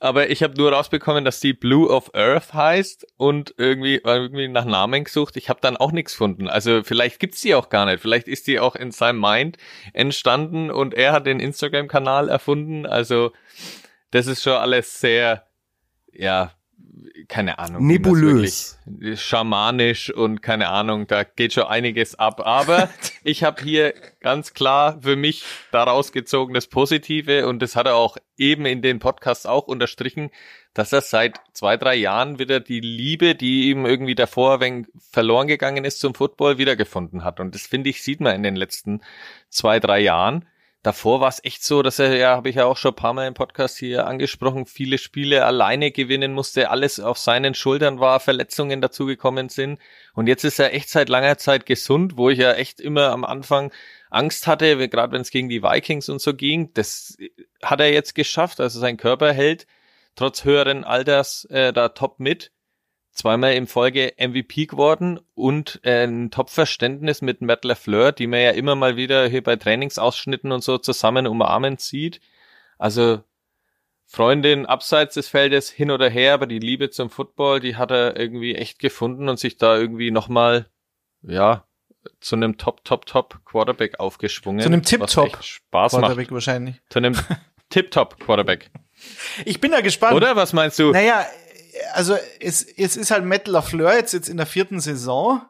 Aber 0.00 0.28
ich 0.28 0.42
habe 0.42 0.58
nur 0.58 0.72
rausbekommen, 0.72 1.24
dass 1.24 1.40
die 1.40 1.54
Blue 1.54 1.88
of 1.88 2.14
Earth 2.14 2.52
heißt 2.52 3.06
und 3.16 3.54
irgendwie 3.56 4.02
irgendwie 4.04 4.48
nach 4.48 4.66
Namen 4.66 5.04
gesucht. 5.04 5.38
Ich 5.38 5.48
habe 5.48 5.60
dann 5.62 5.78
auch 5.78 5.92
nichts 5.92 6.12
gefunden. 6.12 6.48
Also 6.48 6.82
vielleicht 6.84 7.18
gibt's 7.18 7.40
die 7.40 7.54
auch 7.54 7.70
gar 7.70 7.86
nicht. 7.86 8.00
Vielleicht 8.02 8.28
ist 8.28 8.46
die 8.46 8.60
auch 8.60 8.76
in 8.76 8.90
seinem 8.90 9.20
Mind 9.20 9.56
entstanden 9.94 10.70
und 10.70 10.92
er 10.92 11.12
hat 11.12 11.24
den 11.24 11.40
Instagram-Kanal 11.40 12.28
erfunden. 12.28 12.84
Also 12.84 13.32
das 14.10 14.26
ist 14.26 14.42
schon 14.42 14.52
alles 14.52 15.00
sehr 15.00 15.46
ja, 16.18 16.52
keine 17.28 17.58
Ahnung. 17.58 17.86
Nebulös. 17.86 18.78
Schamanisch 19.14 20.12
und 20.12 20.42
keine 20.42 20.68
Ahnung, 20.68 21.06
da 21.06 21.24
geht 21.24 21.52
schon 21.52 21.64
einiges 21.64 22.14
ab. 22.14 22.46
Aber 22.46 22.88
ich 23.24 23.42
habe 23.42 23.62
hier 23.62 23.94
ganz 24.20 24.54
klar 24.54 25.00
für 25.02 25.16
mich 25.16 25.44
daraus 25.72 26.12
gezogen 26.12 26.54
das 26.54 26.66
Positive 26.66 27.46
und 27.48 27.60
das 27.60 27.76
hat 27.76 27.86
er 27.86 27.96
auch 27.96 28.16
eben 28.36 28.66
in 28.66 28.82
den 28.82 28.98
Podcasts 28.98 29.46
auch 29.46 29.66
unterstrichen, 29.66 30.30
dass 30.74 30.92
er 30.92 31.00
seit 31.00 31.40
zwei, 31.52 31.76
drei 31.76 31.94
Jahren 31.94 32.38
wieder 32.38 32.60
die 32.60 32.80
Liebe, 32.80 33.34
die 33.34 33.70
ihm 33.70 33.86
irgendwie 33.86 34.14
davor 34.14 34.60
wenn 34.60 34.86
verloren 35.10 35.48
gegangen 35.48 35.84
ist 35.84 36.00
zum 36.00 36.14
Football, 36.14 36.58
wiedergefunden 36.58 37.24
hat. 37.24 37.40
Und 37.40 37.54
das 37.54 37.62
finde 37.62 37.90
ich, 37.90 38.02
sieht 38.02 38.20
man 38.20 38.34
in 38.36 38.42
den 38.42 38.56
letzten 38.56 39.00
zwei, 39.48 39.80
drei 39.80 40.00
Jahren 40.00 40.46
davor 40.86 41.20
war 41.20 41.28
es 41.28 41.42
echt 41.42 41.64
so, 41.64 41.82
dass 41.82 41.98
er, 41.98 42.16
ja, 42.16 42.36
habe 42.36 42.48
ich 42.48 42.54
ja 42.54 42.64
auch 42.64 42.76
schon 42.76 42.92
ein 42.92 42.96
paar 42.96 43.12
Mal 43.12 43.26
im 43.26 43.34
Podcast 43.34 43.76
hier 43.76 44.06
angesprochen, 44.06 44.66
viele 44.66 44.98
Spiele 44.98 45.44
alleine 45.44 45.90
gewinnen 45.90 46.32
musste, 46.32 46.70
alles 46.70 47.00
auf 47.00 47.18
seinen 47.18 47.54
Schultern 47.54 47.98
war, 47.98 48.20
Verletzungen 48.20 48.80
dazugekommen 48.80 49.48
sind. 49.48 49.80
Und 50.14 50.28
jetzt 50.28 50.44
ist 50.44 50.60
er 50.60 50.72
echt 50.72 50.88
seit 50.88 51.08
langer 51.08 51.38
Zeit 51.38 51.66
gesund, 51.66 52.16
wo 52.16 52.30
ich 52.30 52.38
ja 52.38 52.52
echt 52.52 52.80
immer 52.80 53.10
am 53.10 53.24
Anfang 53.24 53.72
Angst 54.10 54.46
hatte, 54.46 54.88
gerade 54.88 55.12
wenn 55.12 55.22
es 55.22 55.32
gegen 55.32 55.48
die 55.48 55.64
Vikings 55.64 56.08
und 56.08 56.20
so 56.20 56.34
ging. 56.34 56.72
Das 56.74 57.18
hat 57.64 57.80
er 57.80 57.92
jetzt 57.92 58.14
geschafft. 58.14 58.60
Also 58.60 58.78
sein 58.78 58.96
Körper 58.96 59.32
hält 59.32 59.66
trotz 60.14 60.44
höheren 60.44 60.84
Alters 60.84 61.46
äh, 61.46 61.72
da 61.72 61.88
top 61.88 62.20
mit 62.20 62.52
zweimal 63.16 63.54
im 63.54 63.66
Folge 63.66 64.12
MVP 64.18 64.66
geworden 64.66 65.18
und 65.34 65.80
äh, 65.82 66.04
ein 66.04 66.30
Top-Verständnis 66.30 67.22
mit 67.22 67.40
Matt 67.40 67.64
LaFleur, 67.64 68.12
die 68.12 68.26
man 68.26 68.40
ja 68.40 68.50
immer 68.50 68.74
mal 68.74 68.96
wieder 68.96 69.26
hier 69.26 69.42
bei 69.42 69.56
Trainingsausschnitten 69.56 70.52
und 70.52 70.62
so 70.62 70.78
zusammen 70.78 71.26
umarmen 71.26 71.78
sieht. 71.78 72.20
Also 72.78 73.22
Freundin 74.04 74.66
abseits 74.66 75.14
des 75.14 75.28
Feldes 75.28 75.70
hin 75.70 75.90
oder 75.90 76.10
her, 76.10 76.34
aber 76.34 76.46
die 76.46 76.58
Liebe 76.58 76.90
zum 76.90 77.10
Football, 77.10 77.60
die 77.60 77.76
hat 77.76 77.90
er 77.90 78.16
irgendwie 78.16 78.54
echt 78.54 78.78
gefunden 78.78 79.28
und 79.28 79.38
sich 79.38 79.56
da 79.56 79.76
irgendwie 79.76 80.10
nochmal, 80.10 80.66
ja, 81.22 81.64
zu 82.20 82.36
einem 82.36 82.58
Top, 82.58 82.84
Top, 82.84 83.06
Top 83.06 83.40
Quarterback 83.44 83.98
aufgeschwungen. 83.98 84.60
Zu 84.60 84.66
einem 84.66 84.82
Tip-Top 84.82 85.42
Spaß 85.42 85.92
Quarterback 85.92 86.26
macht. 86.26 86.32
wahrscheinlich. 86.32 86.76
Zu 86.90 86.98
einem 86.98 87.16
Tip-Top 87.70 88.20
Quarterback. 88.20 88.70
Ich 89.44 89.60
bin 89.60 89.72
da 89.72 89.80
gespannt. 89.80 90.14
Oder 90.14 90.36
was 90.36 90.52
meinst 90.52 90.78
du? 90.78 90.92
Naja, 90.92 91.26
also 91.92 92.16
es, 92.40 92.62
es 92.62 92.96
ist 92.96 93.10
halt 93.10 93.24
Matt 93.24 93.48
LaFleur 93.48 93.94
jetzt, 93.94 94.12
jetzt 94.12 94.28
in 94.28 94.36
der 94.36 94.46
vierten 94.46 94.80
Saison. 94.80 95.42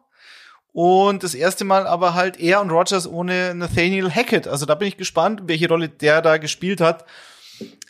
Und 0.73 1.23
das 1.23 1.35
erste 1.35 1.65
Mal 1.65 1.87
aber 1.87 2.13
halt 2.15 2.39
er 2.39 2.61
und 2.61 2.71
Rogers 2.71 3.09
ohne 3.09 3.55
Nathaniel 3.55 4.11
Hackett. 4.11 4.47
Also 4.47 4.67
da 4.67 4.75
bin 4.75 4.89
ich 4.89 4.99
gespannt, 4.99 5.43
welche 5.47 5.69
Rolle 5.69 5.89
der 5.89 6.21
da 6.21 6.37
gespielt 6.37 6.83
hat. 6.83 7.07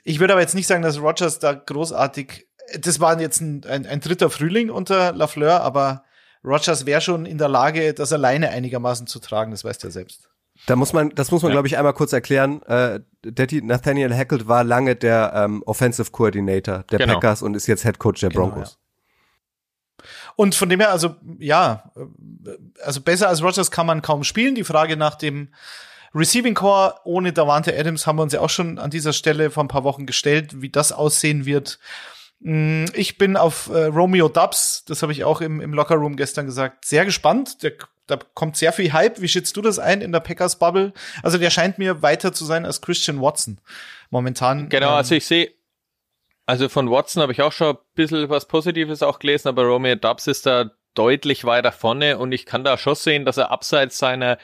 Ich 0.04 0.20
würde 0.20 0.34
aber 0.34 0.40
jetzt 0.40 0.54
nicht 0.54 0.68
sagen, 0.68 0.82
dass 0.82 1.00
Rogers 1.00 1.40
da 1.40 1.52
großartig, 1.52 2.46
das 2.78 3.00
war 3.00 3.20
jetzt 3.20 3.40
ein, 3.40 3.64
ein, 3.68 3.86
ein 3.86 4.00
dritter 4.00 4.30
Frühling 4.30 4.70
unter 4.70 5.12
LaFleur, 5.12 5.62
aber 5.62 6.04
Rogers 6.44 6.86
wäre 6.86 7.00
schon 7.00 7.26
in 7.26 7.38
der 7.38 7.48
Lage, 7.48 7.92
das 7.92 8.12
alleine 8.12 8.50
einigermaßen 8.50 9.08
zu 9.08 9.18
tragen, 9.18 9.50
das 9.50 9.64
weißt 9.64 9.82
du 9.82 9.88
ja 9.88 9.90
selbst. 9.90 10.28
Da 10.66 10.74
muss 10.76 10.92
man, 10.92 11.10
das 11.10 11.30
muss 11.30 11.42
man, 11.42 11.50
Ja. 11.50 11.54
glaube 11.56 11.68
ich, 11.68 11.76
einmal 11.76 11.92
kurz 11.92 12.12
erklären. 12.12 12.62
Äh, 12.62 13.00
Daddy 13.22 13.60
Nathaniel 13.62 14.14
Hackett 14.14 14.48
war 14.48 14.64
lange 14.64 14.96
der 14.96 15.32
ähm, 15.34 15.62
Offensive 15.66 16.10
Coordinator 16.10 16.84
der 16.90 16.98
Genau. 16.98 17.14
Packers 17.14 17.42
und 17.42 17.54
ist 17.54 17.66
jetzt 17.66 17.82
Head 17.82 17.98
Coach 17.98 18.20
der 18.20 18.30
Genau, 18.30 18.48
Broncos. 18.48 18.78
Und 20.36 20.54
von 20.54 20.68
dem 20.68 20.80
her, 20.80 20.90
also 20.90 21.16
ja, 21.38 21.90
äh, 21.96 22.50
also 22.82 23.00
besser 23.00 23.28
als 23.28 23.42
Rogers 23.42 23.70
kann 23.70 23.86
man 23.86 24.02
kaum 24.02 24.24
spielen. 24.24 24.54
Die 24.54 24.64
Frage 24.64 24.96
nach 24.96 25.14
dem 25.14 25.48
Receiving 26.14 26.54
Core 26.54 26.94
ohne 27.04 27.32
Davante 27.32 27.76
Adams 27.78 28.06
haben 28.06 28.16
wir 28.18 28.22
uns 28.22 28.32
ja 28.32 28.40
auch 28.40 28.50
schon 28.50 28.78
an 28.78 28.90
dieser 28.90 29.12
Stelle 29.12 29.50
vor 29.50 29.64
ein 29.64 29.68
paar 29.68 29.84
Wochen 29.84 30.06
gestellt, 30.06 30.60
wie 30.62 30.70
das 30.70 30.92
aussehen 30.92 31.44
wird. 31.46 31.78
Mm, 32.40 32.84
Ich 32.94 33.18
bin 33.18 33.36
auf 33.36 33.68
äh, 33.68 33.86
Romeo 33.86 34.28
Dubs, 34.28 34.84
das 34.86 35.02
habe 35.02 35.12
ich 35.12 35.24
auch 35.24 35.40
im, 35.40 35.60
im 35.60 35.72
Lockerroom 35.74 36.16
gestern 36.16 36.46
gesagt, 36.46 36.84
sehr 36.84 37.04
gespannt. 37.04 37.62
Der, 37.62 37.72
da 38.06 38.18
kommt 38.34 38.56
sehr 38.56 38.72
viel 38.72 38.92
Hype. 38.92 39.20
Wie 39.20 39.28
schätzt 39.28 39.56
du 39.56 39.62
das 39.62 39.78
ein 39.78 40.00
in 40.00 40.12
der 40.12 40.20
Packers 40.20 40.58
Bubble? 40.58 40.92
Also 41.22 41.38
der 41.38 41.50
scheint 41.50 41.78
mir 41.78 42.02
weiter 42.02 42.32
zu 42.32 42.44
sein 42.44 42.64
als 42.64 42.80
Christian 42.80 43.20
Watson 43.20 43.58
momentan. 44.10 44.68
Genau, 44.68 44.90
Ähm, 44.90 44.94
also 44.94 45.14
ich 45.14 45.26
sehe, 45.26 45.50
also 46.46 46.68
von 46.68 46.90
Watson 46.90 47.22
habe 47.22 47.32
ich 47.32 47.42
auch 47.42 47.52
schon 47.52 47.74
ein 47.74 47.82
bisschen 47.94 48.28
was 48.28 48.46
Positives 48.46 49.02
auch 49.02 49.18
gelesen, 49.18 49.48
aber 49.48 49.64
Romeo 49.64 49.96
Dubs 49.96 50.26
ist 50.28 50.46
da 50.46 50.70
deutlich 50.94 51.44
weiter 51.44 51.72
vorne 51.72 52.18
und 52.18 52.32
ich 52.32 52.46
kann 52.46 52.64
da 52.64 52.78
schon 52.78 52.94
sehen, 52.94 53.24
dass 53.24 53.36
er 53.36 53.50
abseits 53.50 53.98
seiner 53.98 54.38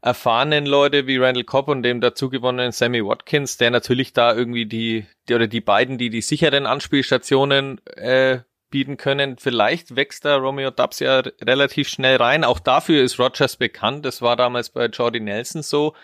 erfahrenen 0.00 0.64
Leute 0.66 1.06
wie 1.06 1.16
Randall 1.16 1.44
Cobb 1.44 1.68
und 1.68 1.82
dem 1.82 2.00
dazugewonnenen 2.00 2.70
Sammy 2.70 3.04
Watkins, 3.04 3.56
der 3.56 3.70
natürlich 3.70 4.12
da 4.12 4.32
irgendwie 4.34 4.66
die, 4.66 5.06
die 5.28 5.34
oder 5.34 5.48
die 5.48 5.60
beiden, 5.60 5.98
die 5.98 6.10
die 6.10 6.20
sicheren 6.20 6.66
Anspielstationen 6.66 7.80
äh, 7.96 8.40
bieten 8.70 8.96
können. 8.96 9.36
Vielleicht 9.38 9.96
wächst 9.96 10.24
da 10.24 10.36
Romeo 10.36 10.70
Dubs 10.70 11.00
ja 11.00 11.20
relativ 11.42 11.88
schnell 11.88 12.16
rein. 12.16 12.44
Auch 12.44 12.60
dafür 12.60 13.02
ist 13.02 13.18
Rogers 13.18 13.56
bekannt. 13.56 14.04
Das 14.04 14.22
war 14.22 14.36
damals 14.36 14.70
bei 14.70 14.86
Jordy 14.86 15.20
Nelson 15.20 15.62
so 15.62 15.94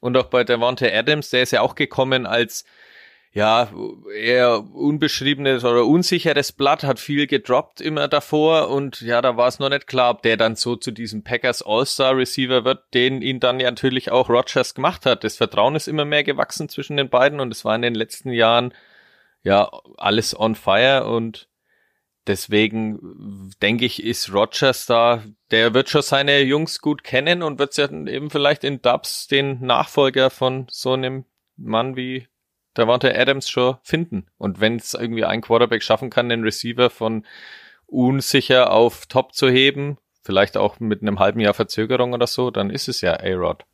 und 0.00 0.16
auch 0.16 0.26
bei 0.26 0.44
Devontae 0.44 0.92
Adams. 0.92 1.30
Der 1.30 1.42
ist 1.42 1.52
ja 1.52 1.60
auch 1.60 1.74
gekommen 1.74 2.26
als 2.26 2.64
ja, 3.32 3.68
eher 4.14 4.64
unbeschriebenes 4.74 5.64
oder 5.64 5.84
unsicheres 5.84 6.52
Blatt, 6.52 6.82
hat 6.82 6.98
viel 6.98 7.26
gedroppt 7.26 7.80
immer 7.80 8.08
davor 8.08 8.68
und 8.70 9.00
ja, 9.00 9.20
da 9.20 9.36
war 9.36 9.48
es 9.48 9.58
noch 9.58 9.68
nicht 9.68 9.86
klar, 9.86 10.10
ob 10.12 10.22
der 10.22 10.36
dann 10.36 10.56
so 10.56 10.76
zu 10.76 10.90
diesem 10.90 11.22
Packers 11.22 11.62
All-Star 11.62 12.16
Receiver 12.16 12.64
wird, 12.64 12.82
den 12.94 13.20
ihn 13.20 13.38
dann 13.38 13.60
ja 13.60 13.70
natürlich 13.70 14.10
auch 14.10 14.30
Rogers 14.30 14.74
gemacht 14.74 15.04
hat. 15.04 15.24
Das 15.24 15.36
Vertrauen 15.36 15.76
ist 15.76 15.88
immer 15.88 16.04
mehr 16.04 16.24
gewachsen 16.24 16.68
zwischen 16.68 16.96
den 16.96 17.10
beiden 17.10 17.38
und 17.38 17.52
es 17.52 17.64
war 17.64 17.76
in 17.76 17.82
den 17.82 17.94
letzten 17.94 18.32
Jahren 18.32 18.72
ja 19.42 19.70
alles 19.98 20.38
on 20.38 20.54
fire 20.54 21.04
und 21.06 21.48
deswegen 22.28 23.50
denke 23.62 23.84
ich, 23.84 24.04
ist 24.04 24.32
Rogers 24.32 24.86
da, 24.86 25.24
der 25.50 25.74
wird 25.74 25.88
schon 25.88 26.02
seine 26.02 26.40
Jungs 26.42 26.80
gut 26.80 27.02
kennen 27.02 27.42
und 27.42 27.58
wird 27.58 27.76
ja 27.76 27.90
eben 27.90 28.30
vielleicht 28.30 28.62
in 28.62 28.80
Dubs 28.82 29.26
den 29.26 29.60
Nachfolger 29.60 30.30
von 30.30 30.66
so 30.70 30.92
einem 30.92 31.24
Mann 31.56 31.96
wie 31.96 32.28
Davante 32.74 33.18
Adams 33.18 33.50
schon 33.50 33.76
finden. 33.82 34.26
Und 34.36 34.60
wenn 34.60 34.76
es 34.76 34.94
irgendwie 34.94 35.24
ein 35.24 35.40
Quarterback 35.40 35.82
schaffen 35.82 36.10
kann, 36.10 36.28
den 36.28 36.44
Receiver 36.44 36.90
von 36.90 37.26
unsicher 37.86 38.72
auf 38.72 39.06
Top 39.06 39.34
zu 39.34 39.48
heben, 39.48 39.98
vielleicht 40.22 40.56
auch 40.56 40.78
mit 40.78 41.02
einem 41.02 41.18
halben 41.18 41.40
Jahr 41.40 41.54
Verzögerung 41.54 42.12
oder 42.12 42.26
so, 42.26 42.50
dann 42.50 42.70
ist 42.70 42.88
es 42.88 43.00
ja 43.00 43.14
A-Rod. 43.14 43.64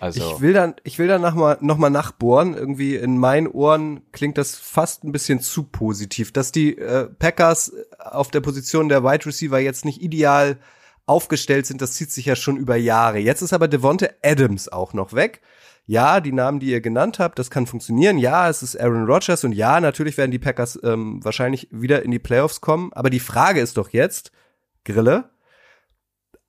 Also, 0.00 0.20
Ich 0.20 0.40
will 0.40 0.52
dann, 0.52 0.74
ich 0.84 0.98
will 0.98 1.08
dann 1.08 1.22
noch 1.22 1.34
mal, 1.34 1.58
noch 1.60 1.76
mal 1.76 1.90
nachbohren. 1.90 2.54
Irgendwie 2.54 2.96
in 2.96 3.18
meinen 3.18 3.46
Ohren 3.46 4.02
klingt 4.12 4.38
das 4.38 4.56
fast 4.56 5.04
ein 5.04 5.12
bisschen 5.12 5.40
zu 5.40 5.64
positiv, 5.64 6.32
dass 6.32 6.52
die 6.52 6.78
äh, 6.78 7.08
Packers 7.08 7.72
auf 7.98 8.30
der 8.30 8.40
Position 8.40 8.88
der 8.88 9.04
Wide 9.04 9.26
Receiver 9.26 9.58
jetzt 9.58 9.84
nicht 9.84 10.02
ideal 10.02 10.58
aufgestellt 11.06 11.66
sind. 11.66 11.82
Das 11.82 11.94
zieht 11.94 12.10
sich 12.12 12.26
ja 12.26 12.36
schon 12.36 12.56
über 12.56 12.76
Jahre. 12.76 13.18
Jetzt 13.18 13.42
ist 13.42 13.52
aber 13.52 13.68
Devonte 13.68 14.14
Adams 14.22 14.68
auch 14.68 14.92
noch 14.92 15.12
weg. 15.12 15.40
Ja, 15.84 16.20
die 16.20 16.32
Namen, 16.32 16.60
die 16.60 16.70
ihr 16.70 16.80
genannt 16.80 17.18
habt, 17.18 17.38
das 17.40 17.50
kann 17.50 17.66
funktionieren. 17.66 18.16
Ja, 18.16 18.48
es 18.48 18.62
ist 18.62 18.80
Aaron 18.80 19.04
Rodgers 19.04 19.42
und 19.42 19.52
ja, 19.52 19.80
natürlich 19.80 20.16
werden 20.16 20.30
die 20.30 20.38
Packers 20.38 20.78
ähm, 20.84 21.18
wahrscheinlich 21.24 21.68
wieder 21.72 22.04
in 22.04 22.12
die 22.12 22.20
Playoffs 22.20 22.60
kommen. 22.60 22.92
Aber 22.92 23.10
die 23.10 23.20
Frage 23.20 23.60
ist 23.60 23.76
doch 23.76 23.90
jetzt, 23.90 24.30
Grille, 24.84 25.30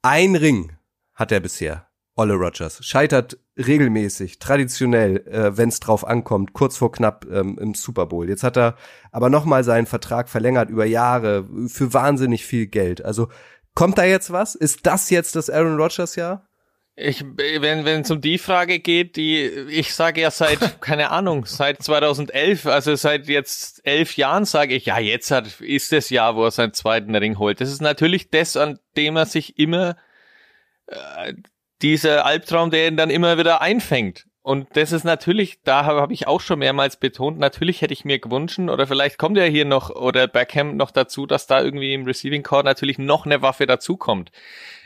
ein 0.04 0.36
Ring 0.36 0.74
hat 1.16 1.32
er 1.32 1.40
bisher. 1.40 1.88
Olle 2.16 2.36
Rogers 2.36 2.86
scheitert 2.86 3.38
regelmäßig, 3.58 4.40
traditionell, 4.40 5.26
äh, 5.28 5.58
wenn 5.58 5.70
es 5.70 5.80
drauf 5.80 6.06
ankommt, 6.06 6.54
kurz 6.54 6.78
vor 6.78 6.92
knapp 6.92 7.26
ähm, 7.32 7.58
im 7.60 7.74
Super 7.74 8.06
Bowl. 8.06 8.30
Jetzt 8.30 8.44
hat 8.44 8.58
er 8.58 8.76
aber 9.12 9.30
noch 9.30 9.46
mal 9.46 9.64
seinen 9.64 9.88
Vertrag 9.88 10.30
verlängert 10.30 10.70
über 10.70 10.86
Jahre 10.86 11.48
für 11.68 11.94
wahnsinnig 11.94 12.46
viel 12.46 12.68
Geld. 12.68 13.04
Also 13.04 13.30
kommt 13.74 13.98
da 13.98 14.04
jetzt 14.04 14.32
was? 14.32 14.56
Ist 14.56 14.86
das 14.86 15.10
jetzt 15.10 15.36
das 15.36 15.50
Aaron 15.50 15.78
Rodgers 15.78 16.16
Jahr? 16.16 16.48
ich, 16.96 17.24
wenn 17.24 17.86
wenn 17.86 18.02
es 18.02 18.12
um 18.12 18.22
die 18.22 18.38
Frage 18.38 18.80
geht, 18.80 19.16
die 19.16 19.46
ich 19.46 19.94
sage 19.94 20.22
ja 20.22 20.30
seit 20.30 20.60
keine 20.82 21.10
Ahnung 21.10 21.46
seit 21.46 21.82
2011, 21.82 22.68
also 22.68 22.96
seit 22.96 23.28
jetzt 23.28 23.82
elf 23.84 24.16
Jahren 24.16 24.46
sage 24.46 24.76
ich 24.76 24.86
ja 24.86 25.00
jetzt 25.00 25.32
hat 25.32 25.60
ist 25.62 25.92
das 25.92 26.10
Jahr, 26.12 26.36
wo 26.36 26.44
er 26.46 26.52
seinen 26.52 26.74
zweiten 26.74 27.16
Ring 27.16 27.40
holt. 27.40 27.62
Das 27.62 27.72
ist 27.72 27.82
natürlich 27.82 28.30
das, 28.30 28.58
an 28.58 28.80
dem 28.96 29.16
er 29.16 29.26
sich 29.26 29.58
immer 29.58 29.98
äh, 30.88 31.34
dieser 31.84 32.26
Albtraum, 32.26 32.72
der 32.72 32.88
ihn 32.88 32.98
dann 32.98 33.10
immer 33.10 33.38
wieder 33.38 33.62
einfängt. 33.62 34.26
Und 34.42 34.76
das 34.76 34.92
ist 34.92 35.06
natürlich, 35.06 35.62
da 35.64 35.86
habe 35.86 36.02
hab 36.02 36.12
ich 36.12 36.28
auch 36.28 36.42
schon 36.42 36.60
mehrmals 36.60 36.98
betont, 36.98 37.40
natürlich 37.40 37.82
hätte 37.82 37.94
ich 37.94 38.04
mir 38.04 38.20
gewünscht, 38.20 38.60
oder 38.60 38.88
vielleicht 38.88 39.18
kommt 39.18 39.38
ja 39.38 39.44
hier 39.44 39.64
noch, 39.64 39.90
oder 39.90 40.28
Beckham 40.28 40.76
noch 40.76 40.92
dazu, 40.92 41.26
dass 41.26 41.48
da 41.48 41.62
irgendwie 41.62 41.94
im 41.94 42.04
Receiving 42.04 42.44
Core 42.44 42.66
natürlich 42.66 42.98
noch 42.98 43.26
eine 43.26 43.42
Waffe 43.42 43.68
dazukommt. 43.68 44.32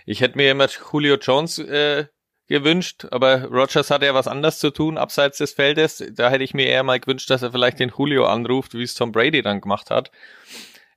Ich 0.06 0.22
hätte 0.22 0.38
mir 0.38 0.52
immer 0.52 0.68
Julio 0.92 1.16
Jones 1.16 1.58
äh, 1.58 2.06
gewünscht, 2.48 3.08
aber 3.10 3.46
Rogers 3.46 3.90
hatte 3.90 4.06
ja 4.06 4.14
was 4.14 4.28
anderes 4.28 4.60
zu 4.60 4.70
tun, 4.70 4.98
abseits 4.98 5.40
des 5.40 5.54
Feldes. 5.54 6.04
Da 6.12 6.30
hätte 6.30 6.44
ich 6.44 6.54
mir 6.54 6.68
eher 6.68 6.84
mal 6.84 7.00
gewünscht, 7.00 7.30
dass 7.30 7.42
er 7.42 7.52
vielleicht 7.52 7.80
den 7.80 7.92
Julio 7.98 8.26
anruft, 8.26 8.76
wie 8.76 8.84
es 8.84 8.94
Tom 8.94 9.12
Brady 9.12 9.42
dann 9.42 9.60
gemacht 9.62 9.90
hat. 9.90 10.12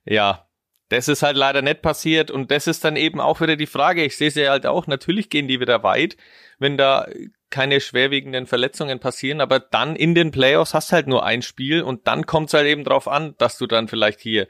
Ja, 0.05 0.47
das 0.91 1.07
ist 1.07 1.23
halt 1.23 1.37
leider 1.37 1.61
nicht 1.61 1.81
passiert 1.81 2.31
und 2.31 2.51
das 2.51 2.67
ist 2.67 2.83
dann 2.83 2.97
eben 2.97 3.21
auch 3.21 3.39
wieder 3.39 3.55
die 3.55 3.65
Frage. 3.65 4.03
Ich 4.03 4.17
sehe 4.17 4.29
sie 4.29 4.49
halt 4.49 4.65
auch, 4.65 4.87
natürlich 4.87 5.29
gehen 5.29 5.47
die 5.47 5.61
wieder 5.61 5.83
weit, 5.83 6.17
wenn 6.59 6.77
da 6.77 7.07
keine 7.49 7.79
schwerwiegenden 7.79 8.45
Verletzungen 8.45 8.99
passieren, 8.99 9.39
aber 9.39 9.61
dann 9.61 9.95
in 9.95 10.15
den 10.15 10.31
Playoffs 10.31 10.73
hast 10.73 10.91
halt 10.91 11.07
nur 11.07 11.25
ein 11.25 11.43
Spiel 11.43 11.81
und 11.81 12.07
dann 12.07 12.25
kommt 12.25 12.49
es 12.49 12.55
halt 12.55 12.67
eben 12.67 12.83
drauf 12.83 13.07
an, 13.07 13.35
dass 13.37 13.57
du 13.57 13.67
dann 13.67 13.87
vielleicht 13.87 14.19
hier 14.19 14.49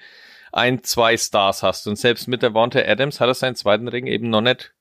ein, 0.52 0.84
zwei 0.84 1.16
Stars 1.16 1.62
hast. 1.62 1.86
Und 1.86 1.98
selbst 1.98 2.28
mit 2.28 2.42
der 2.42 2.56
Wante 2.56 2.88
Adams 2.88 3.20
hat 3.20 3.28
er 3.28 3.36
seinen 3.36 3.56
zweiten 3.56 3.88
Ring 3.88 4.08
eben 4.08 4.32
noch 4.32 4.42
nicht, 4.42 4.74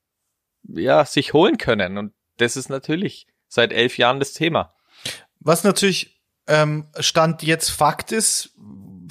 ja, 0.63 1.05
sich 1.05 1.33
holen 1.33 1.59
können. 1.59 1.99
Und 1.99 2.13
das 2.37 2.57
ist 2.57 2.69
natürlich 2.69 3.27
seit 3.47 3.71
elf 3.71 3.99
Jahren 3.99 4.17
das 4.17 4.33
Thema. 4.33 4.73
Was 5.39 5.63
natürlich 5.63 6.21
ähm, 6.47 6.87
Stand 6.99 7.43
jetzt 7.43 7.69
Fakt 7.69 8.11
ist, 8.11 8.55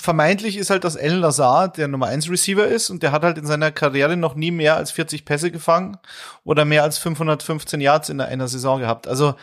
vermeintlich 0.00 0.56
ist 0.56 0.70
halt, 0.70 0.84
dass 0.84 0.96
Alan 0.96 1.20
Lazar 1.20 1.68
der 1.68 1.88
Nummer 1.88 2.06
1 2.06 2.28
Receiver 2.30 2.66
ist 2.66 2.90
und 2.90 3.02
der 3.02 3.12
hat 3.12 3.22
halt 3.22 3.38
in 3.38 3.46
seiner 3.46 3.70
Karriere 3.70 4.16
noch 4.16 4.34
nie 4.34 4.50
mehr 4.50 4.76
als 4.76 4.90
40 4.90 5.24
Pässe 5.24 5.50
gefangen 5.50 5.98
oder 6.44 6.64
mehr 6.64 6.82
als 6.82 6.98
515 6.98 7.80
Yards 7.80 8.08
in 8.08 8.20
einer 8.20 8.48
Saison 8.48 8.80
gehabt. 8.80 9.06
Also 9.06 9.34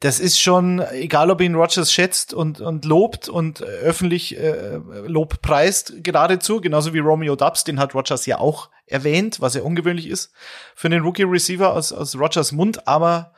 das 0.00 0.18
ist 0.18 0.40
schon, 0.40 0.80
egal 0.90 1.30
ob 1.30 1.40
ihn 1.40 1.54
Rogers 1.54 1.92
schätzt 1.92 2.34
und, 2.34 2.60
und 2.60 2.84
lobt 2.84 3.28
und 3.28 3.62
öffentlich 3.62 4.36
äh, 4.36 4.80
Lob 5.06 5.40
preist 5.42 6.02
geradezu, 6.02 6.60
genauso 6.60 6.92
wie 6.92 6.98
Romeo 6.98 7.36
Dubs, 7.36 7.62
den 7.62 7.78
hat 7.78 7.94
Rogers 7.94 8.26
ja 8.26 8.38
auch 8.38 8.68
erwähnt, 8.86 9.40
was 9.40 9.54
ja 9.54 9.62
ungewöhnlich 9.62 10.08
ist 10.08 10.32
für 10.74 10.88
den 10.88 11.02
Rookie-Receiver 11.02 11.72
aus, 11.72 11.92
aus 11.92 12.18
Rogers 12.18 12.50
Mund, 12.50 12.88
aber 12.88 13.32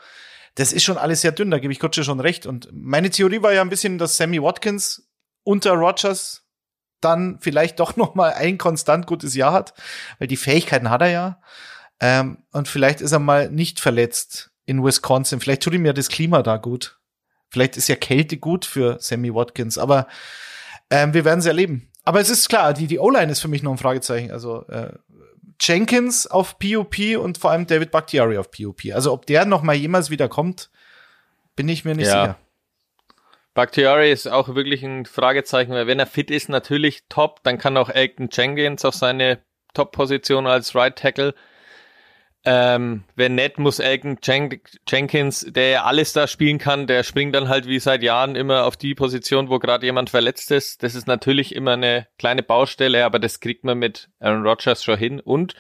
das 0.55 0.73
ist 0.73 0.85
schon 0.85 0.97
alles 0.97 1.21
sehr 1.21 1.33
dünn, 1.33 1.51
da 1.51 1.59
gebe 1.59 1.73
ich 1.73 1.81
Gott 1.81 1.97
schon 1.97 2.21
recht. 2.21 2.47
Und 2.47 2.71
meine 2.73 3.11
Theorie 3.11 3.43
war 3.43 3.53
ja 3.53 3.61
ein 3.61 3.69
bisschen, 3.69 3.99
dass 3.99 4.17
Sammy 4.17 4.43
Watkins 4.43 5.07
unter 5.43 5.73
Rogers 5.73 6.44
dann 7.05 7.39
vielleicht 7.41 7.81
doch 7.81 7.97
noch 7.97 8.15
mal 8.15 8.33
ein 8.33 8.59
konstant 8.59 9.07
gutes 9.07 9.35
Jahr 9.35 9.53
hat, 9.53 9.75
weil 10.19 10.29
die 10.29 10.37
Fähigkeiten 10.37 10.91
hat 10.91 11.03
er 11.03 11.11
ja. 11.11 11.41
Ähm, 12.01 12.39
und 12.53 12.69
vielleicht 12.69 13.01
ist 13.01 13.13
er 13.13 13.19
mal 13.19 13.51
nicht 13.51 13.81
verletzt 13.81 14.51
in 14.67 14.83
Wisconsin. 14.83 15.41
Vielleicht 15.41 15.63
tut 15.63 15.75
ihm 15.75 15.87
ja 15.87 15.93
das 15.93 16.09
Klima 16.09 16.43
da 16.43 16.57
gut. 16.57 16.99
Vielleicht 17.51 17.77
ist 17.77 17.89
ja 17.89 17.97
Kälte 17.97 18.37
gut 18.37 18.65
für 18.65 18.99
Sammy 19.01 19.33
Watkins. 19.33 19.79
Aber 19.79 20.09
ähm, 20.91 21.15
wir 21.15 21.25
werden 21.25 21.39
es 21.39 21.47
erleben. 21.47 21.91
Aber 22.03 22.21
es 22.21 22.31
ist 22.31 22.49
klar, 22.49 22.75
die, 22.75 22.87
die 22.87 22.99
O-Line 22.99 23.31
ist 23.31 23.41
für 23.41 23.49
mich 23.49 23.63
noch 23.63 23.71
ein 23.71 23.79
Fragezeichen. 23.79 24.31
Also 24.31 24.67
äh, 24.69 24.93
Jenkins 25.61 26.27
auf 26.27 26.59
POP 26.59 27.17
und 27.19 27.39
vor 27.39 27.51
allem 27.51 27.67
David 27.67 27.91
Bakhtiari 27.91 28.39
auf 28.39 28.51
POP. 28.51 28.81
Also 28.93 29.13
ob 29.13 29.27
der 29.27 29.45
noch 29.45 29.63
mal 29.63 29.75
jemals 29.75 30.11
wieder 30.11 30.29
kommt, 30.29 30.71
bin 31.57 31.69
ich 31.69 31.85
mir 31.85 31.95
nicht 31.95 32.09
ja. 32.09 32.23
sicher. 32.23 32.39
Bakhtiari 33.55 34.11
ist 34.11 34.27
auch 34.27 34.55
wirklich 34.55 34.83
ein 34.83 35.07
Fragezeichen, 35.07 35.73
weil 35.73 35.87
wenn 35.87 36.01
er 36.01 36.07
fit 36.07 36.31
ist, 36.31 36.49
natürlich 36.49 37.05
top, 37.09 37.43
dann 37.45 37.59
kann 37.59 37.77
auch 37.77 37.89
Elton 37.89 38.29
Jenkins 38.31 38.85
auf 38.85 38.95
seine 38.95 39.39
Top-Position 39.75 40.47
als 40.47 40.75
Right 40.75 40.97
Tackle. 40.97 41.35
Ähm, 42.47 43.05
wenn 43.17 43.37
nett, 43.37 43.59
muss 43.59 43.79
Elton 43.79 44.19
Jen 44.23 44.61
Jenkins, 44.87 45.47
der 45.49 45.69
ja 45.71 45.85
alles 45.85 46.13
da 46.13 46.27
spielen 46.27 46.59
kann, 46.59 46.87
der 46.87 47.03
springt 47.03 47.35
dann 47.35 47.49
halt 47.49 47.67
wie 47.67 47.79
seit 47.79 48.03
Jahren 48.03 48.37
immer 48.37 48.65
auf 48.65 48.77
die 48.77 48.95
Position, 48.95 49.49
wo 49.49 49.59
gerade 49.59 49.87
jemand 49.87 50.11
verletzt 50.11 50.51
ist. 50.51 50.83
Das 50.83 50.95
ist 50.95 51.07
natürlich 51.07 51.55
immer 51.55 51.73
eine 51.73 52.07
kleine 52.19 52.43
Baustelle, 52.43 53.05
aber 53.07 53.19
das 53.19 53.41
kriegt 53.41 53.65
man 53.65 53.79
mit 53.79 54.11
Aaron 54.21 54.47
Rodgers 54.47 54.85
schon 54.85 54.99
hin. 54.99 55.21
Und 55.21 55.55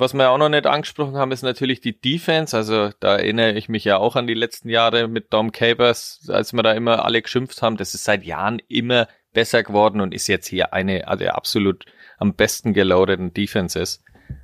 was 0.00 0.14
wir 0.14 0.30
auch 0.30 0.38
noch 0.38 0.48
nicht 0.48 0.66
angesprochen 0.66 1.16
haben, 1.16 1.32
ist 1.32 1.42
natürlich 1.42 1.80
die 1.80 1.98
Defense. 1.98 2.56
Also 2.56 2.90
da 3.00 3.16
erinnere 3.16 3.52
ich 3.52 3.68
mich 3.68 3.84
ja 3.84 3.98
auch 3.98 4.16
an 4.16 4.26
die 4.26 4.34
letzten 4.34 4.68
Jahre 4.68 5.08
mit 5.08 5.32
Dom 5.32 5.52
Capers, 5.52 6.28
als 6.28 6.52
wir 6.52 6.62
da 6.62 6.72
immer 6.72 7.04
alle 7.04 7.22
geschimpft 7.22 7.62
haben. 7.62 7.76
Das 7.76 7.94
ist 7.94 8.04
seit 8.04 8.24
Jahren 8.24 8.60
immer 8.68 9.08
besser 9.32 9.62
geworden 9.62 10.00
und 10.00 10.14
ist 10.14 10.26
jetzt 10.26 10.46
hier 10.46 10.72
eine 10.72 11.06
also 11.06 11.26
absolut 11.26 11.84
am 12.18 12.34
besten 12.34 12.72
geloadeten 12.72 13.32
Defenses. 13.32 14.02
Ja. 14.28 14.36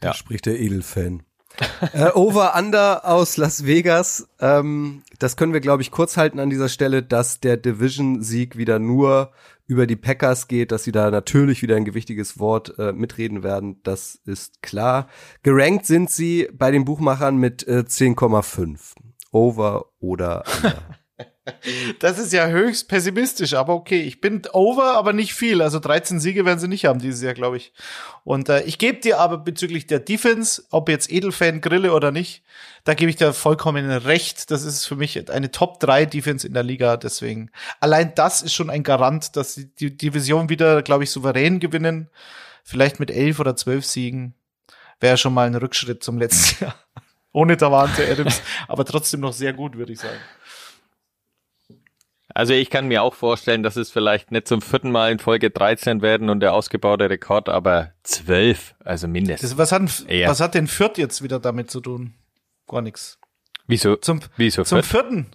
Da 0.00 0.14
spricht 0.14 0.46
der 0.46 0.58
Edelfan. 0.58 1.22
äh, 1.92 2.10
Over 2.14 2.54
Under 2.56 3.04
aus 3.04 3.36
Las 3.36 3.66
Vegas. 3.66 4.28
Ähm, 4.40 5.02
das 5.20 5.36
können 5.36 5.52
wir, 5.52 5.60
glaube 5.60 5.82
ich, 5.82 5.90
kurz 5.90 6.16
halten 6.16 6.40
an 6.40 6.50
dieser 6.50 6.68
Stelle, 6.68 7.02
dass 7.02 7.40
der 7.40 7.56
Division-Sieg 7.56 8.56
wieder 8.56 8.78
nur 8.78 9.30
über 9.66 9.86
die 9.86 9.96
Packers 9.96 10.48
geht, 10.48 10.72
dass 10.72 10.82
sie 10.82 10.92
da 10.92 11.10
natürlich 11.10 11.62
wieder 11.62 11.76
ein 11.76 11.84
gewichtiges 11.84 12.40
Wort 12.40 12.76
äh, 12.78 12.92
mitreden 12.92 13.44
werden, 13.44 13.80
das 13.84 14.16
ist 14.24 14.62
klar. 14.62 15.08
Gerankt 15.44 15.86
sind 15.86 16.10
sie 16.10 16.48
bei 16.52 16.72
den 16.72 16.84
Buchmachern 16.84 17.36
mit 17.36 17.68
äh, 17.68 17.84
10,5. 17.86 18.94
Over 19.30 19.86
oder 20.00 20.42
under. 20.56 20.99
Das 21.98 22.18
ist 22.18 22.32
ja 22.32 22.46
höchst 22.48 22.88
pessimistisch, 22.88 23.54
aber 23.54 23.74
okay. 23.74 24.00
Ich 24.02 24.20
bin 24.20 24.42
over, 24.52 24.96
aber 24.96 25.12
nicht 25.12 25.34
viel. 25.34 25.62
Also 25.62 25.78
13 25.78 26.20
Siege 26.20 26.44
werden 26.44 26.58
sie 26.58 26.68
nicht 26.68 26.86
haben 26.86 27.00
dieses 27.00 27.22
Jahr, 27.22 27.34
glaube 27.34 27.56
ich. 27.56 27.72
Und 28.24 28.48
äh, 28.48 28.62
ich 28.62 28.78
gebe 28.78 29.00
dir 29.00 29.18
aber 29.18 29.38
bezüglich 29.38 29.86
der 29.86 30.00
Defense, 30.00 30.64
ob 30.70 30.88
jetzt 30.88 31.10
Edelfan 31.10 31.60
grille 31.60 31.92
oder 31.92 32.10
nicht, 32.10 32.42
da 32.84 32.94
gebe 32.94 33.10
ich 33.10 33.16
dir 33.16 33.32
vollkommen 33.32 33.90
recht. 33.90 34.50
Das 34.50 34.64
ist 34.64 34.86
für 34.86 34.96
mich 34.96 35.30
eine 35.30 35.50
Top 35.50 35.80
3 35.80 36.06
Defense 36.06 36.46
in 36.46 36.54
der 36.54 36.62
Liga. 36.62 36.96
Deswegen, 36.96 37.50
allein 37.80 38.12
das 38.14 38.42
ist 38.42 38.54
schon 38.54 38.70
ein 38.70 38.82
Garant, 38.82 39.36
dass 39.36 39.54
sie 39.54 39.74
die 39.74 39.96
Division 39.96 40.48
wieder, 40.48 40.82
glaube 40.82 41.04
ich, 41.04 41.10
souverän 41.10 41.60
gewinnen. 41.60 42.08
Vielleicht 42.64 43.00
mit 43.00 43.10
elf 43.10 43.40
oder 43.40 43.56
zwölf 43.56 43.84
Siegen. 43.84 44.34
Wäre 45.00 45.16
schon 45.16 45.34
mal 45.34 45.46
ein 45.46 45.54
Rückschritt 45.54 46.02
zum 46.04 46.18
letzten 46.18 46.64
Jahr. 46.64 46.74
Ohne 47.32 47.56
Davante 47.56 48.06
Adams, 48.10 48.42
aber 48.68 48.84
trotzdem 48.84 49.20
noch 49.20 49.32
sehr 49.32 49.52
gut, 49.52 49.76
würde 49.76 49.92
ich 49.92 50.00
sagen. 50.00 50.18
Also 52.34 52.52
ich 52.52 52.70
kann 52.70 52.88
mir 52.88 53.02
auch 53.02 53.14
vorstellen, 53.14 53.62
dass 53.62 53.76
es 53.76 53.90
vielleicht 53.90 54.30
nicht 54.30 54.46
zum 54.46 54.62
vierten 54.62 54.90
Mal 54.90 55.12
in 55.12 55.18
Folge 55.18 55.50
13 55.50 56.02
werden 56.02 56.30
und 56.30 56.40
der 56.40 56.54
ausgebaute 56.54 57.10
Rekord, 57.10 57.48
aber 57.48 57.92
12, 58.04 58.74
also 58.84 59.08
mindestens. 59.08 59.50
Das, 59.50 59.58
was, 59.58 59.72
hat, 59.72 59.82
was 59.82 60.40
hat 60.40 60.54
denn 60.54 60.66
Fürth 60.66 60.96
jetzt 60.96 61.22
wieder 61.22 61.40
damit 61.40 61.70
zu 61.70 61.80
tun? 61.80 62.14
Gar 62.68 62.82
nichts. 62.82 63.18
Wieso? 63.66 63.96
Zum, 63.96 64.20
Wieso 64.36 64.64
zum 64.64 64.82
vierten. 64.82 65.26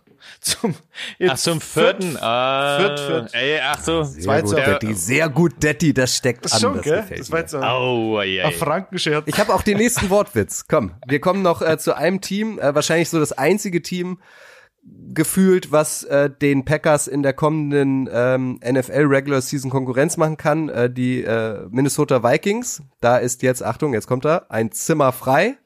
Zum, 0.42 0.76
jetzt 1.20 1.32
ach, 1.32 1.38
zum 1.38 1.62
vierten. 1.62 2.12
Fürth, 2.12 2.24
ah, 2.24 2.78
Fürth, 2.80 3.00
Fürth. 3.00 3.34
Ey, 3.34 3.60
ach 3.62 3.80
so. 3.80 4.04
Sehr 4.04 4.42
gut, 4.42 4.58
Detti. 4.58 4.94
Sehr 4.94 5.30
gut, 5.30 5.64
Detti. 5.64 5.94
Das 5.94 6.16
steckt 6.16 6.46
das 6.46 6.54
an. 6.54 6.60
Schon, 6.60 6.76
das 6.76 6.84
gell? 6.84 7.06
Das 7.18 7.32
war 7.32 7.40
jetzt 7.40 7.52
so 7.52 7.60
oh, 7.60 8.20
ey. 8.20 8.52
Frankenscherz. 8.52 9.24
Ich 9.28 9.38
habe 9.40 9.54
auch 9.54 9.62
den 9.62 9.78
nächsten 9.78 10.10
Wortwitz. 10.10 10.66
Komm, 10.68 10.94
wir 11.08 11.20
kommen 11.20 11.42
noch 11.42 11.62
äh, 11.62 11.78
zu 11.78 11.96
einem 11.96 12.22
Team, 12.22 12.60
äh, 12.60 12.74
wahrscheinlich 12.74 13.10
so 13.10 13.20
das 13.20 13.34
einzige 13.34 13.82
Team, 13.82 14.20
gefühlt, 15.16 15.72
was 15.72 16.04
äh, 16.04 16.30
den 16.30 16.66
Packers 16.66 17.08
in 17.08 17.24
der 17.24 17.34
kommenden 17.34 18.08
ähm, 18.12 18.60
NFL 18.64 19.06
Regular 19.08 19.42
Season 19.42 19.72
Konkurrenz 19.72 20.18
machen 20.18 20.38
kann, 20.38 20.70
äh, 20.70 20.92
die 20.92 21.24
äh, 21.24 21.66
Minnesota 21.72 22.24
Vikings. 22.24 22.84
Da 23.02 23.18
ist 23.18 23.42
jetzt, 23.42 23.64
Achtung, 23.64 23.94
jetzt 23.94 24.08
kommt 24.08 24.26
er, 24.26 24.52
ein 24.52 24.72
Zimmer 24.72 25.12
frei. 25.12 25.58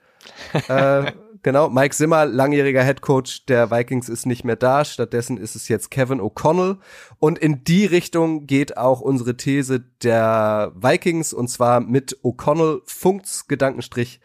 äh, 0.67 1.11
genau, 1.43 1.69
Mike 1.69 1.95
Zimmer, 1.95 2.25
langjähriger 2.25 2.83
Head 2.83 3.01
Coach 3.01 3.45
der 3.47 3.71
Vikings, 3.71 4.07
ist 4.07 4.25
nicht 4.25 4.45
mehr 4.45 4.55
da. 4.55 4.85
Stattdessen 4.85 5.37
ist 5.37 5.55
es 5.55 5.67
jetzt 5.67 5.91
Kevin 5.91 6.21
O'Connell. 6.21 6.77
Und 7.17 7.39
in 7.39 7.63
die 7.63 7.85
Richtung 7.85 8.45
geht 8.45 8.77
auch 8.77 9.01
unsere 9.01 9.35
These 9.35 9.83
der 10.03 10.71
Vikings, 10.75 11.33
und 11.33 11.49
zwar 11.49 11.81
mit 11.81 12.19
O'Connell 12.23 12.81
Funkts 12.85 13.47
Gedankenstrich 13.47 14.21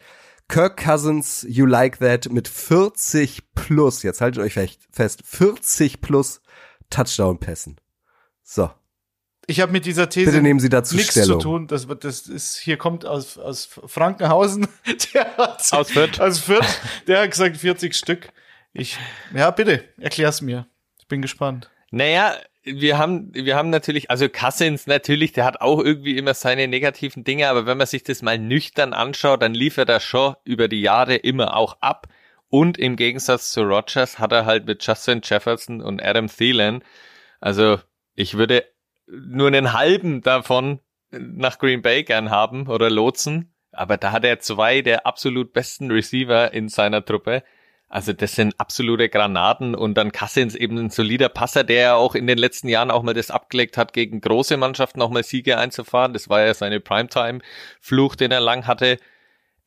Kirk 0.55 0.77
Cousins, 0.77 1.45
You 1.49 1.67
Like 1.67 1.99
That 1.99 2.31
mit 2.31 2.47
40 2.47 3.43
plus, 3.57 4.05
jetzt 4.05 4.21
haltet 4.21 4.41
euch 4.41 4.55
fest, 4.93 5.23
40 5.25 6.01
plus 6.01 6.41
Touchdown-Pässen. 6.91 7.81
So. 8.45 8.71
Ich 9.49 9.61
habe 9.61 9.73
mit 9.73 9.85
dieser 9.85 10.09
These 10.09 10.31
Bitte 10.31 10.43
nehmen 10.43 10.61
Sie 10.61 10.69
dazu 10.69 10.95
nichts 10.95 11.11
Stellung. 11.11 11.41
zu 11.41 11.49
tun. 11.49 11.67
Das, 11.67 11.89
das 11.99 12.29
ist, 12.29 12.57
hier 12.57 12.77
kommt 12.77 13.05
aus, 13.05 13.37
aus 13.37 13.69
Frankenhausen. 13.85 14.69
Der 15.13 15.37
hat, 15.37 15.73
aus 15.73 15.91
Fürth. 15.91 16.21
Aus 16.21 16.39
Fürth. 16.39 16.81
Der 17.09 17.23
hat 17.23 17.33
gesagt 17.33 17.57
40 17.57 17.93
Stück. 17.93 18.29
Ich, 18.73 18.97
ja, 19.35 19.51
bitte, 19.51 19.83
erklär's 19.99 20.41
mir. 20.41 20.69
Ich 21.01 21.09
bin 21.09 21.21
gespannt. 21.21 21.69
Naja, 21.91 22.37
wir 22.65 22.99
haben, 22.99 23.31
wir 23.35 23.57
haben 23.57 23.71
natürlich, 23.71 24.11
also 24.11 24.29
Cousins 24.29 24.87
natürlich, 24.87 25.33
der 25.33 25.45
hat 25.45 25.61
auch 25.61 25.81
irgendwie 25.81 26.17
immer 26.17 26.35
seine 26.35 26.67
negativen 26.67 27.23
Dinge, 27.23 27.49
aber 27.49 27.67
wenn 27.67 27.79
man 27.79 27.87
sich 27.87 28.03
das 28.05 28.23
mal 28.23 28.39
nüchtern 28.39 28.93
anschaut, 28.93 29.43
dann 29.43 29.55
liefert 29.55 29.89
er 29.89 30.01
schon 30.01 30.35
über 30.45 30.69
die 30.69 30.81
Jahre 30.81 31.17
immer 31.17 31.57
auch 31.57 31.77
ab. 31.81 32.09
Und 32.49 32.79
im 32.79 32.97
Gegensatz 32.97 33.53
zu 33.53 33.63
Rogers 33.63 34.19
hat 34.19 34.33
er 34.33 34.47
halt 34.47 34.67
mit 34.67 34.85
Justin 34.87 35.21
Jefferson 35.23 35.81
und 35.81 36.03
Adam 36.03 36.29
Thielen, 36.29 36.83
also 37.41 37.79
ich 38.15 38.37
würde 38.37 38.65
nur 39.07 39.49
einen 39.49 39.73
halben 39.73 40.23
davon 40.23 40.81
nach 41.11 41.59
Green 41.59 41.83
Bay 41.83 42.05
gern 42.05 42.31
haben 42.31 42.69
oder 42.69 42.89
lotsen, 42.89 43.55
aber 43.73 43.97
da 43.97 44.13
hat 44.13 44.25
er 44.25 44.39
zwei 44.41 44.81
der 44.81 45.07
absolut 45.07 45.53
besten 45.53 45.91
Receiver 45.91 46.53
in 46.53 46.69
seiner 46.69 47.05
Truppe. 47.05 47.43
Also 47.89 48.13
das 48.13 48.35
sind 48.35 48.55
absolute 48.59 49.09
Granaten 49.09 49.75
und 49.75 49.95
dann 49.95 50.11
Cassins 50.11 50.55
eben 50.55 50.79
ein 50.79 50.91
solider 50.91 51.29
Passer, 51.29 51.63
der 51.65 51.81
ja 51.81 51.95
auch 51.95 52.15
in 52.15 52.27
den 52.27 52.39
letzten 52.39 52.69
Jahren 52.69 52.91
auch 52.91 53.03
mal 53.03 53.15
das 53.15 53.31
abgelegt 53.31 53.77
hat, 53.77 53.93
gegen 53.93 54.21
große 54.21 54.57
Mannschaften 54.57 55.01
auch 55.01 55.11
mal 55.11 55.23
Siege 55.23 55.59
einzufahren. 55.59 56.13
Das 56.13 56.29
war 56.29 56.41
ja 56.45 56.55
seine 56.55 56.81
Primetime-Fluch, 56.81 58.17
den 58.17 58.33
er 58.33 58.41
lang 58.41 58.67
hatte. 58.67 58.99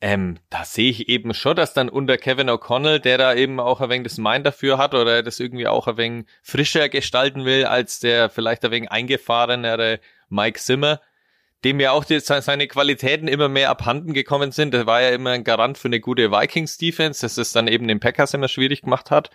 Ähm, 0.00 0.38
da 0.50 0.64
sehe 0.64 0.90
ich 0.90 1.08
eben 1.08 1.34
schon, 1.34 1.56
dass 1.56 1.74
dann 1.74 1.88
unter 1.88 2.18
Kevin 2.18 2.50
O'Connell, 2.50 3.00
der 3.00 3.18
da 3.18 3.34
eben 3.34 3.58
auch 3.58 3.80
ein 3.80 3.88
wenig 3.90 4.04
das 4.04 4.18
Mind 4.18 4.46
dafür 4.46 4.78
hat 4.78 4.94
oder 4.94 5.22
das 5.24 5.40
irgendwie 5.40 5.66
auch 5.66 5.88
ein 5.88 5.96
wenig 5.96 6.26
frischer 6.42 6.88
gestalten 6.88 7.44
will 7.44 7.64
als 7.64 7.98
der 7.98 8.30
vielleicht 8.30 8.64
ein 8.64 8.70
wenig 8.70 8.92
eingefahrenere 8.92 9.98
Mike 10.28 10.60
Zimmer, 10.60 11.00
dem 11.64 11.80
ja 11.80 11.90
auch 11.90 12.04
die, 12.04 12.20
seine 12.20 12.68
Qualitäten 12.68 13.26
immer 13.26 13.48
mehr 13.48 13.70
abhanden 13.70 14.12
gekommen 14.14 14.52
sind. 14.52 14.74
Der 14.74 14.86
war 14.86 15.02
ja 15.02 15.08
immer 15.08 15.30
ein 15.30 15.44
Garant 15.44 15.76
für 15.76 15.88
eine 15.88 16.00
gute 16.00 16.30
Vikings-Defense, 16.30 17.22
das 17.22 17.36
es 17.36 17.52
dann 17.52 17.66
eben 17.66 17.88
den 17.88 18.00
Packers 18.00 18.34
immer 18.34 18.48
schwierig 18.48 18.82
gemacht 18.82 19.10
hat. 19.10 19.30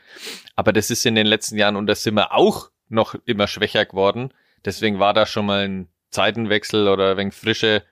Aber 0.56 0.72
das 0.72 0.90
ist 0.90 1.06
in 1.06 1.16
den 1.16 1.28
letzten 1.28 1.58
Jahren 1.58 1.76
unter 1.76 1.96
Simmer 1.96 2.34
auch 2.34 2.70
noch 2.88 3.16
immer 3.26 3.48
schwächer 3.48 3.86
geworden. 3.86 4.34
Deswegen 4.64 5.00
war 5.00 5.14
da 5.14 5.26
schon 5.26 5.46
mal 5.46 5.68
ein 5.68 5.90
Zeitenwechsel 6.12 6.88
oder 6.88 7.18
wegen 7.18 7.32
frische 7.32 7.84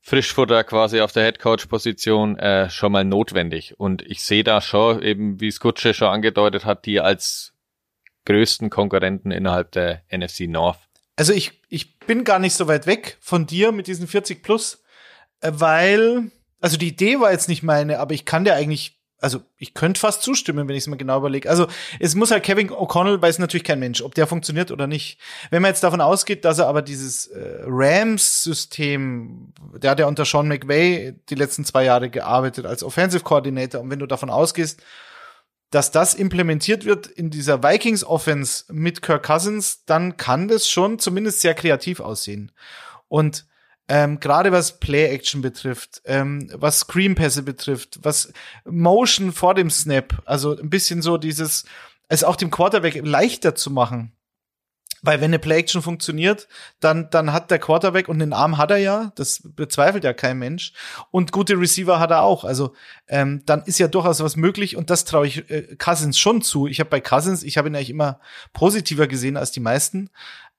Frischfutter 0.00 0.64
quasi 0.64 1.00
auf 1.00 1.12
der 1.12 1.24
Headcoach-Position 1.24 2.38
äh, 2.38 2.70
schon 2.70 2.92
mal 2.92 3.04
notwendig. 3.04 3.78
Und 3.78 4.02
ich 4.02 4.22
sehe 4.22 4.44
da 4.44 4.60
schon, 4.60 5.02
eben 5.02 5.40
wie 5.40 5.50
Skutsche 5.50 5.94
schon 5.94 6.08
angedeutet 6.08 6.64
hat, 6.64 6.84
die 6.84 7.00
als 7.00 7.54
größten 8.26 8.70
Konkurrenten 8.70 9.30
innerhalb 9.30 9.72
der 9.72 10.02
NFC 10.10 10.40
North. 10.40 10.78
Also 11.16 11.32
ich, 11.32 11.62
ich 11.68 11.98
bin 12.00 12.24
gar 12.24 12.38
nicht 12.38 12.54
so 12.54 12.66
weit 12.68 12.86
weg 12.86 13.18
von 13.20 13.46
dir 13.46 13.72
mit 13.72 13.86
diesen 13.86 14.06
40 14.06 14.42
plus, 14.42 14.82
äh, 15.40 15.52
weil, 15.54 16.30
also 16.60 16.76
die 16.76 16.88
Idee 16.88 17.20
war 17.20 17.32
jetzt 17.32 17.48
nicht 17.48 17.62
meine, 17.62 18.00
aber 18.00 18.14
ich 18.14 18.24
kann 18.24 18.44
dir 18.44 18.54
eigentlich 18.54 18.94
also 19.24 19.40
ich 19.56 19.72
könnte 19.72 19.98
fast 19.98 20.22
zustimmen, 20.22 20.68
wenn 20.68 20.76
ich 20.76 20.82
es 20.82 20.86
mir 20.86 20.98
genau 20.98 21.16
überlege. 21.18 21.48
Also 21.48 21.66
es 21.98 22.14
muss 22.14 22.30
halt 22.30 22.42
Kevin 22.42 22.68
O'Connell, 22.68 23.22
weiß 23.22 23.38
natürlich 23.38 23.64
kein 23.64 23.78
Mensch, 23.78 24.02
ob 24.02 24.14
der 24.14 24.26
funktioniert 24.26 24.70
oder 24.70 24.86
nicht. 24.86 25.18
Wenn 25.50 25.62
man 25.62 25.70
jetzt 25.70 25.82
davon 25.82 26.02
ausgeht, 26.02 26.44
dass 26.44 26.58
er 26.58 26.66
aber 26.66 26.82
dieses 26.82 27.28
äh, 27.28 27.62
Rams-System, 27.64 29.54
der 29.78 29.92
hat 29.92 29.98
ja 29.98 30.06
unter 30.06 30.26
Sean 30.26 30.46
McVay 30.46 31.14
die 31.30 31.34
letzten 31.36 31.64
zwei 31.64 31.84
Jahre 31.84 32.10
gearbeitet 32.10 32.66
als 32.66 32.82
Offensive 32.82 33.24
Coordinator, 33.24 33.80
und 33.80 33.88
wenn 33.88 33.98
du 33.98 34.06
davon 34.06 34.28
ausgehst, 34.28 34.82
dass 35.74 35.90
das 35.90 36.14
implementiert 36.14 36.84
wird 36.84 37.08
in 37.08 37.30
dieser 37.30 37.64
Vikings 37.64 38.04
Offense 38.04 38.64
mit 38.72 39.02
Kirk 39.02 39.26
Cousins, 39.26 39.84
dann 39.86 40.16
kann 40.16 40.46
das 40.46 40.68
schon 40.68 41.00
zumindest 41.00 41.40
sehr 41.40 41.54
kreativ 41.54 41.98
aussehen. 41.98 42.52
Und 43.08 43.44
ähm, 43.88 44.20
gerade 44.20 44.52
was 44.52 44.78
Play-Action 44.78 45.42
betrifft, 45.42 46.00
ähm, 46.04 46.48
was 46.54 46.80
Screen-Pässe 46.80 47.42
betrifft, 47.42 47.98
was 48.02 48.32
Motion 48.64 49.32
vor 49.32 49.54
dem 49.54 49.68
Snap, 49.68 50.22
also 50.24 50.56
ein 50.56 50.70
bisschen 50.70 51.02
so 51.02 51.18
dieses, 51.18 51.64
es 52.08 52.22
auch 52.22 52.36
dem 52.36 52.52
Quarterback 52.52 53.00
leichter 53.04 53.56
zu 53.56 53.72
machen. 53.72 54.12
Weil 55.06 55.20
wenn 55.20 55.26
eine 55.26 55.38
Play-Action 55.38 55.82
funktioniert, 55.82 56.48
dann, 56.80 57.10
dann 57.10 57.34
hat 57.34 57.50
der 57.50 57.58
Quarterback 57.58 58.08
und 58.08 58.20
den 58.20 58.32
Arm 58.32 58.56
hat 58.56 58.70
er 58.70 58.78
ja, 58.78 59.12
das 59.16 59.42
bezweifelt 59.44 60.02
ja 60.02 60.14
kein 60.14 60.38
Mensch. 60.38 60.72
Und 61.10 61.30
gute 61.30 61.60
Receiver 61.60 62.00
hat 62.00 62.10
er 62.10 62.22
auch. 62.22 62.44
Also 62.44 62.72
ähm, 63.06 63.42
dann 63.44 63.62
ist 63.64 63.78
ja 63.78 63.86
durchaus 63.86 64.20
was 64.20 64.36
möglich 64.36 64.76
und 64.76 64.88
das 64.88 65.04
traue 65.04 65.26
ich 65.26 65.50
äh, 65.50 65.76
Cousins 65.76 66.18
schon 66.18 66.40
zu. 66.40 66.66
Ich 66.66 66.80
habe 66.80 66.88
bei 66.88 67.02
Cousins, 67.02 67.42
ich 67.42 67.58
habe 67.58 67.68
ihn 67.68 67.76
eigentlich 67.76 67.90
immer 67.90 68.18
positiver 68.54 69.06
gesehen 69.06 69.36
als 69.36 69.50
die 69.50 69.60
meisten. 69.60 70.08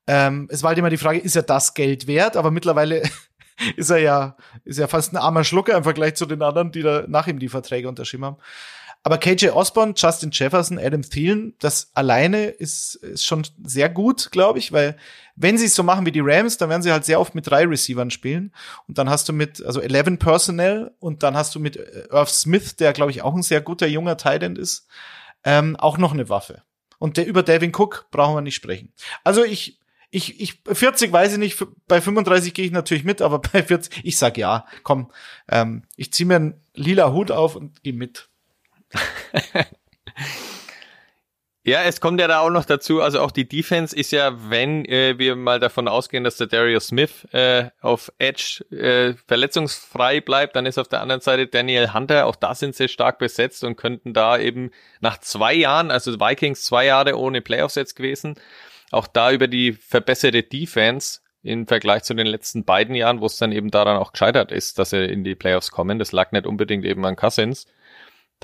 Ähm, 0.05 0.47
es 0.51 0.61
war 0.61 0.69
halt 0.69 0.77
immer 0.77 0.91
die 0.91 0.97
Frage, 0.97 1.17
ist 1.17 1.35
er 1.35 1.41
das 1.41 1.73
Geld 1.73 2.05
wert? 2.05 2.37
Aber 2.37 2.51
mittlerweile 2.51 3.01
ist 3.77 3.89
er 3.89 3.97
ja, 3.97 4.37
ist 4.63 4.77
ja 4.77 4.87
fast 4.87 5.11
ein 5.11 5.17
armer 5.17 5.43
Schlucker 5.43 5.75
im 5.75 5.83
Vergleich 5.83 6.13
zu 6.13 6.27
den 6.27 6.43
anderen, 6.43 6.71
die 6.71 6.83
da 6.83 7.05
nach 7.07 7.25
ihm 7.25 7.39
die 7.39 7.49
Verträge 7.49 7.89
unterschrieben 7.89 8.25
haben. 8.25 8.37
Aber 9.05 9.19
KJ 9.19 9.49
Osborne, 9.49 9.93
Justin 9.95 10.31
Jefferson, 10.31 10.79
Adam 10.79 11.03
Thielen, 11.03 11.53
das 11.59 11.91
alleine 11.93 12.47
ist, 12.47 12.95
ist 12.95 13.23
schon 13.23 13.45
sehr 13.63 13.87
gut, 13.87 14.31
glaube 14.31 14.57
ich, 14.57 14.71
weil 14.71 14.97
wenn 15.35 15.59
sie 15.59 15.65
es 15.65 15.75
so 15.75 15.83
machen 15.83 16.07
wie 16.07 16.11
die 16.11 16.23
Rams, 16.23 16.57
dann 16.57 16.71
werden 16.71 16.81
sie 16.81 16.91
halt 16.91 17.05
sehr 17.05 17.19
oft 17.19 17.35
mit 17.35 17.45
drei 17.45 17.65
Receivern 17.65 18.09
spielen. 18.09 18.51
Und 18.87 18.97
dann 18.97 19.07
hast 19.07 19.29
du 19.29 19.33
mit, 19.33 19.63
also 19.63 19.79
11 19.79 20.17
Personnel 20.17 20.89
und 20.97 21.21
dann 21.21 21.37
hast 21.37 21.53
du 21.53 21.59
mit 21.59 21.77
äh, 21.77 22.07
Irv 22.09 22.31
Smith, 22.31 22.77
der, 22.77 22.93
glaube 22.93 23.11
ich, 23.11 23.21
auch 23.21 23.35
ein 23.35 23.43
sehr 23.43 23.61
guter 23.61 23.85
junger 23.85 24.17
Tight 24.17 24.41
End 24.41 24.57
ist, 24.57 24.87
ähm, 25.43 25.75
auch 25.75 25.99
noch 25.99 26.13
eine 26.13 26.27
Waffe. 26.27 26.63
Und 26.97 27.17
der, 27.17 27.27
über 27.27 27.43
Devin 27.43 27.75
Cook 27.75 28.07
brauchen 28.09 28.33
wir 28.33 28.41
nicht 28.41 28.55
sprechen. 28.55 28.91
Also 29.23 29.43
ich, 29.43 29.79
ich, 30.09 30.41
ich, 30.41 30.63
40 30.65 31.11
weiß 31.11 31.33
ich 31.33 31.37
nicht, 31.37 31.63
bei 31.87 32.01
35 32.01 32.55
gehe 32.55 32.65
ich 32.65 32.71
natürlich 32.71 33.03
mit, 33.03 33.21
aber 33.21 33.37
bei 33.53 33.61
40, 33.61 34.03
ich 34.03 34.17
sag 34.17 34.35
ja, 34.39 34.65
komm, 34.81 35.11
ähm, 35.47 35.83
ich 35.95 36.11
ziehe 36.11 36.25
mir 36.25 36.37
einen 36.37 36.61
lila 36.73 37.13
Hut 37.13 37.29
auf 37.29 37.55
und 37.55 37.83
gehe 37.83 37.93
mit. 37.93 38.29
ja, 41.63 41.83
es 41.83 41.99
kommt 41.99 42.19
ja 42.19 42.27
da 42.27 42.39
auch 42.39 42.49
noch 42.49 42.65
dazu, 42.65 43.01
also 43.01 43.21
auch 43.21 43.31
die 43.31 43.47
Defense 43.47 43.95
ist 43.95 44.11
ja, 44.11 44.49
wenn 44.49 44.85
äh, 44.85 45.17
wir 45.17 45.35
mal 45.35 45.59
davon 45.59 45.87
ausgehen, 45.87 46.23
dass 46.23 46.37
der 46.37 46.47
Darius 46.47 46.87
Smith 46.87 47.27
äh, 47.31 47.69
auf 47.81 48.11
Edge 48.19 48.63
äh, 48.71 49.15
verletzungsfrei 49.27 50.21
bleibt, 50.21 50.55
dann 50.55 50.65
ist 50.65 50.77
auf 50.77 50.87
der 50.87 51.01
anderen 51.01 51.21
Seite 51.21 51.47
Daniel 51.47 51.93
Hunter, 51.93 52.27
auch 52.27 52.35
da 52.35 52.55
sind 52.55 52.75
sie 52.75 52.87
stark 52.87 53.19
besetzt 53.19 53.63
und 53.63 53.75
könnten 53.75 54.13
da 54.13 54.37
eben 54.37 54.71
nach 54.99 55.19
zwei 55.19 55.53
Jahren, 55.53 55.91
also 55.91 56.19
Vikings 56.19 56.63
zwei 56.63 56.85
Jahre 56.85 57.17
ohne 57.17 57.41
Playoffs 57.41 57.75
jetzt 57.75 57.95
gewesen, 57.95 58.35
auch 58.91 59.07
da 59.07 59.31
über 59.31 59.47
die 59.47 59.73
verbesserte 59.73 60.43
Defense 60.43 61.19
im 61.45 61.67
Vergleich 61.67 62.03
zu 62.03 62.15
den 62.15 62.27
letzten 62.27 62.65
beiden 62.65 62.95
Jahren, 62.95 63.21
wo 63.21 63.27
es 63.27 63.37
dann 63.37 63.51
eben 63.51 63.69
daran 63.69 63.97
auch 63.97 64.13
gescheitert 64.13 64.51
ist, 64.51 64.79
dass 64.79 64.89
sie 64.89 65.05
in 65.05 65.23
die 65.23 65.35
Playoffs 65.35 65.69
kommen. 65.69 65.99
Das 65.99 66.11
lag 66.11 66.31
nicht 66.31 66.47
unbedingt 66.47 66.83
eben 66.85 67.05
an 67.05 67.15
Cousins. 67.15 67.67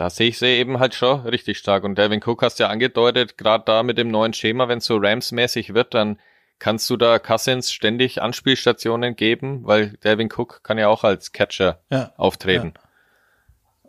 Da 0.01 0.09
sehe 0.09 0.29
ich 0.29 0.39
sie 0.39 0.47
eben 0.47 0.79
halt 0.79 0.95
schon 0.95 1.27
richtig 1.27 1.59
stark. 1.59 1.83
Und 1.83 1.95
Devin 1.95 2.23
Cook 2.25 2.41
hast 2.41 2.57
ja 2.57 2.69
angedeutet, 2.69 3.37
gerade 3.37 3.65
da 3.67 3.83
mit 3.83 3.99
dem 3.99 4.07
neuen 4.07 4.33
Schema, 4.33 4.67
wenn 4.67 4.79
es 4.79 4.85
so 4.85 4.97
Rams-mäßig 4.97 5.75
wird, 5.75 5.93
dann 5.93 6.19
kannst 6.57 6.89
du 6.89 6.97
da 6.97 7.19
Cousins 7.19 7.71
ständig 7.71 8.19
Anspielstationen 8.19 9.15
geben, 9.15 9.59
weil 9.63 9.97
Devin 10.03 10.31
Cook 10.35 10.63
kann 10.63 10.79
ja 10.79 10.87
auch 10.87 11.03
als 11.03 11.33
Catcher 11.33 11.81
ja, 11.91 12.13
auftreten. 12.17 12.73
Ja. 12.75 12.81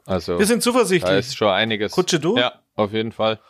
Also 0.04 0.38
wir 0.38 0.44
sind 0.44 0.62
zuversichtlich. 0.62 1.10
Da 1.10 1.16
ist 1.16 1.34
schon 1.34 1.48
einiges. 1.48 1.92
Kutsche 1.92 2.20
du? 2.20 2.36
Ja, 2.36 2.60
auf 2.76 2.92
jeden 2.92 3.12
Fall. 3.12 3.40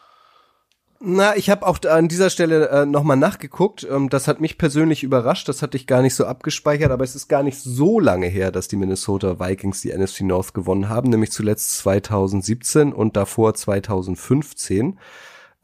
Na, 1.04 1.36
ich 1.36 1.50
habe 1.50 1.66
auch 1.66 1.82
an 1.82 2.06
dieser 2.06 2.30
Stelle 2.30 2.68
äh, 2.68 2.86
nochmal 2.86 3.16
nachgeguckt. 3.16 3.84
Ähm, 3.90 4.08
das 4.08 4.28
hat 4.28 4.40
mich 4.40 4.56
persönlich 4.56 5.02
überrascht. 5.02 5.48
Das 5.48 5.60
hatte 5.60 5.76
ich 5.76 5.88
gar 5.88 6.00
nicht 6.00 6.14
so 6.14 6.26
abgespeichert, 6.26 6.92
aber 6.92 7.02
es 7.02 7.16
ist 7.16 7.26
gar 7.26 7.42
nicht 7.42 7.58
so 7.58 7.98
lange 7.98 8.28
her, 8.28 8.52
dass 8.52 8.68
die 8.68 8.76
Minnesota 8.76 9.40
Vikings 9.40 9.80
die 9.80 9.92
NFC 9.92 10.20
North 10.20 10.54
gewonnen 10.54 10.88
haben, 10.88 11.10
nämlich 11.10 11.32
zuletzt 11.32 11.76
2017 11.78 12.92
und 12.92 13.16
davor 13.16 13.54
2015. 13.54 15.00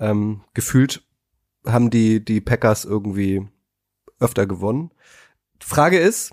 Ähm, 0.00 0.40
gefühlt 0.54 1.04
haben 1.64 1.90
die, 1.90 2.24
die 2.24 2.40
Packers 2.40 2.84
irgendwie 2.84 3.46
öfter 4.18 4.44
gewonnen. 4.44 4.90
Frage 5.60 6.00
ist, 6.00 6.32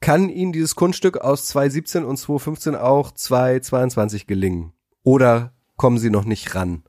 kann 0.00 0.30
ihnen 0.30 0.52
dieses 0.52 0.74
Kunststück 0.74 1.18
aus 1.18 1.44
2017 1.48 2.02
und 2.02 2.16
2015 2.16 2.76
auch 2.76 3.12
2022 3.12 4.26
gelingen? 4.26 4.72
Oder 5.02 5.52
kommen 5.76 5.98
sie 5.98 6.10
noch 6.10 6.24
nicht 6.24 6.54
ran? 6.54 6.82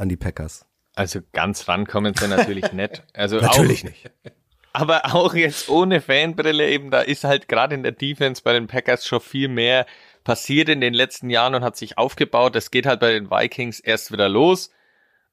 An 0.00 0.08
die 0.08 0.16
Packers. 0.16 0.66
Also 0.96 1.20
ganz 1.32 1.68
rankommen 1.68 2.14
sie 2.14 2.28
natürlich 2.28 2.72
nicht. 2.72 3.02
Also 3.14 3.38
natürlich 3.38 3.80
auch, 3.80 3.88
nicht. 3.88 4.10
Aber 4.72 5.14
auch 5.14 5.34
jetzt 5.34 5.68
ohne 5.68 6.00
Fanbrille 6.00 6.68
eben, 6.68 6.90
da 6.90 7.00
ist 7.00 7.24
halt 7.24 7.48
gerade 7.48 7.74
in 7.74 7.82
der 7.82 7.92
Defense 7.92 8.42
bei 8.42 8.52
den 8.52 8.66
Packers 8.66 9.06
schon 9.06 9.20
viel 9.20 9.48
mehr 9.48 9.86
passiert 10.22 10.68
in 10.68 10.80
den 10.80 10.94
letzten 10.94 11.28
Jahren 11.28 11.54
und 11.54 11.64
hat 11.64 11.76
sich 11.76 11.98
aufgebaut. 11.98 12.54
Das 12.54 12.70
geht 12.70 12.86
halt 12.86 13.00
bei 13.00 13.12
den 13.12 13.30
Vikings 13.30 13.80
erst 13.80 14.12
wieder 14.12 14.28
los. 14.28 14.70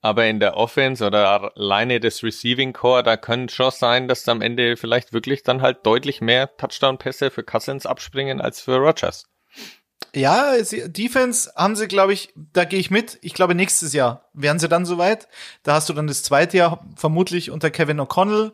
Aber 0.02 0.26
in 0.28 0.40
der 0.40 0.58
Offense 0.58 1.06
oder 1.06 1.52
alleine 1.56 2.00
des 2.00 2.24
Receiving 2.24 2.72
Core, 2.72 3.04
da 3.04 3.18
können 3.18 3.50
schon 3.50 3.72
sein, 3.72 4.08
dass 4.08 4.28
am 4.30 4.42
Ende 4.42 4.78
vielleicht 4.78 5.12
wirklich 5.12 5.44
dann 5.44 5.62
halt 5.62 5.86
deutlich 5.86 6.22
mehr 6.22 6.56
Touchdown-Pässe 6.58 7.32
für 7.32 7.44
Cousins 7.44 7.86
abspringen 7.86 8.40
als 8.40 8.62
für 8.62 8.78
Rogers. 8.78 9.28
Ja, 10.16 10.54
Defense 10.88 11.52
haben 11.56 11.76
sie, 11.76 11.88
glaube 11.88 12.14
ich, 12.14 12.34
da 12.36 12.66
gehe 12.66 12.80
ich 12.80 12.90
mit. 12.90 13.20
Ich 13.22 13.34
glaube, 13.34 13.54
nächstes 13.54 13.94
Jahr 13.94 14.30
wären 14.34 14.58
sie 14.58 14.68
dann 14.68 14.86
soweit. 14.86 15.28
Da 15.64 15.74
hast 15.74 15.90
du 15.90 15.94
dann 15.94 16.08
das 16.08 16.24
zweite 16.24 16.58
Jahr 16.58 16.86
vermutlich 16.96 17.52
unter 17.52 17.70
Kevin 17.70 18.00
O'Connell. 18.00 18.52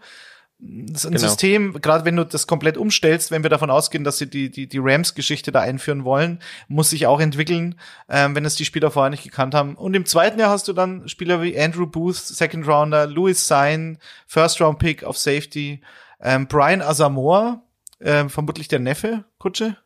Das 0.59 1.03
ist 1.03 1.05
ein 1.05 1.13
genau. 1.13 1.27
System, 1.27 1.73
gerade 1.81 2.05
wenn 2.05 2.15
du 2.15 2.25
das 2.25 2.47
komplett 2.47 2.77
umstellst, 2.77 3.31
wenn 3.31 3.43
wir 3.43 3.49
davon 3.49 3.69
ausgehen, 3.69 4.03
dass 4.03 4.17
sie 4.17 4.29
die, 4.29 4.49
die, 4.49 4.67
die 4.67 4.79
Rams-Geschichte 4.81 5.51
da 5.51 5.59
einführen 5.59 6.05
wollen, 6.05 6.39
muss 6.69 6.89
sich 6.89 7.05
auch 7.05 7.19
entwickeln, 7.19 7.75
ähm, 8.07 8.33
wenn 8.35 8.45
es 8.45 8.55
die 8.55 8.65
Spieler 8.65 8.89
vorher 8.89 9.09
nicht 9.09 9.23
gekannt 9.23 9.55
haben. 9.55 9.75
Und 9.75 9.93
im 9.93 10.05
zweiten 10.05 10.39
Jahr 10.39 10.51
hast 10.51 10.67
du 10.67 10.73
dann 10.73 11.07
Spieler 11.09 11.41
wie 11.41 11.59
Andrew 11.59 11.85
Booth, 11.85 12.15
Second 12.15 12.67
Rounder, 12.67 13.07
Louis 13.07 13.45
Sein, 13.45 13.99
First 14.25 14.61
Round 14.61 14.79
Pick 14.79 15.03
auf 15.03 15.17
Safety, 15.17 15.81
ähm, 16.21 16.47
Brian 16.47 16.81
Asamoah, 16.81 17.61
ähm, 17.99 18.29
vermutlich 18.29 18.69
der 18.69 18.79
Neffe, 18.79 19.25
Kutsche, 19.39 19.77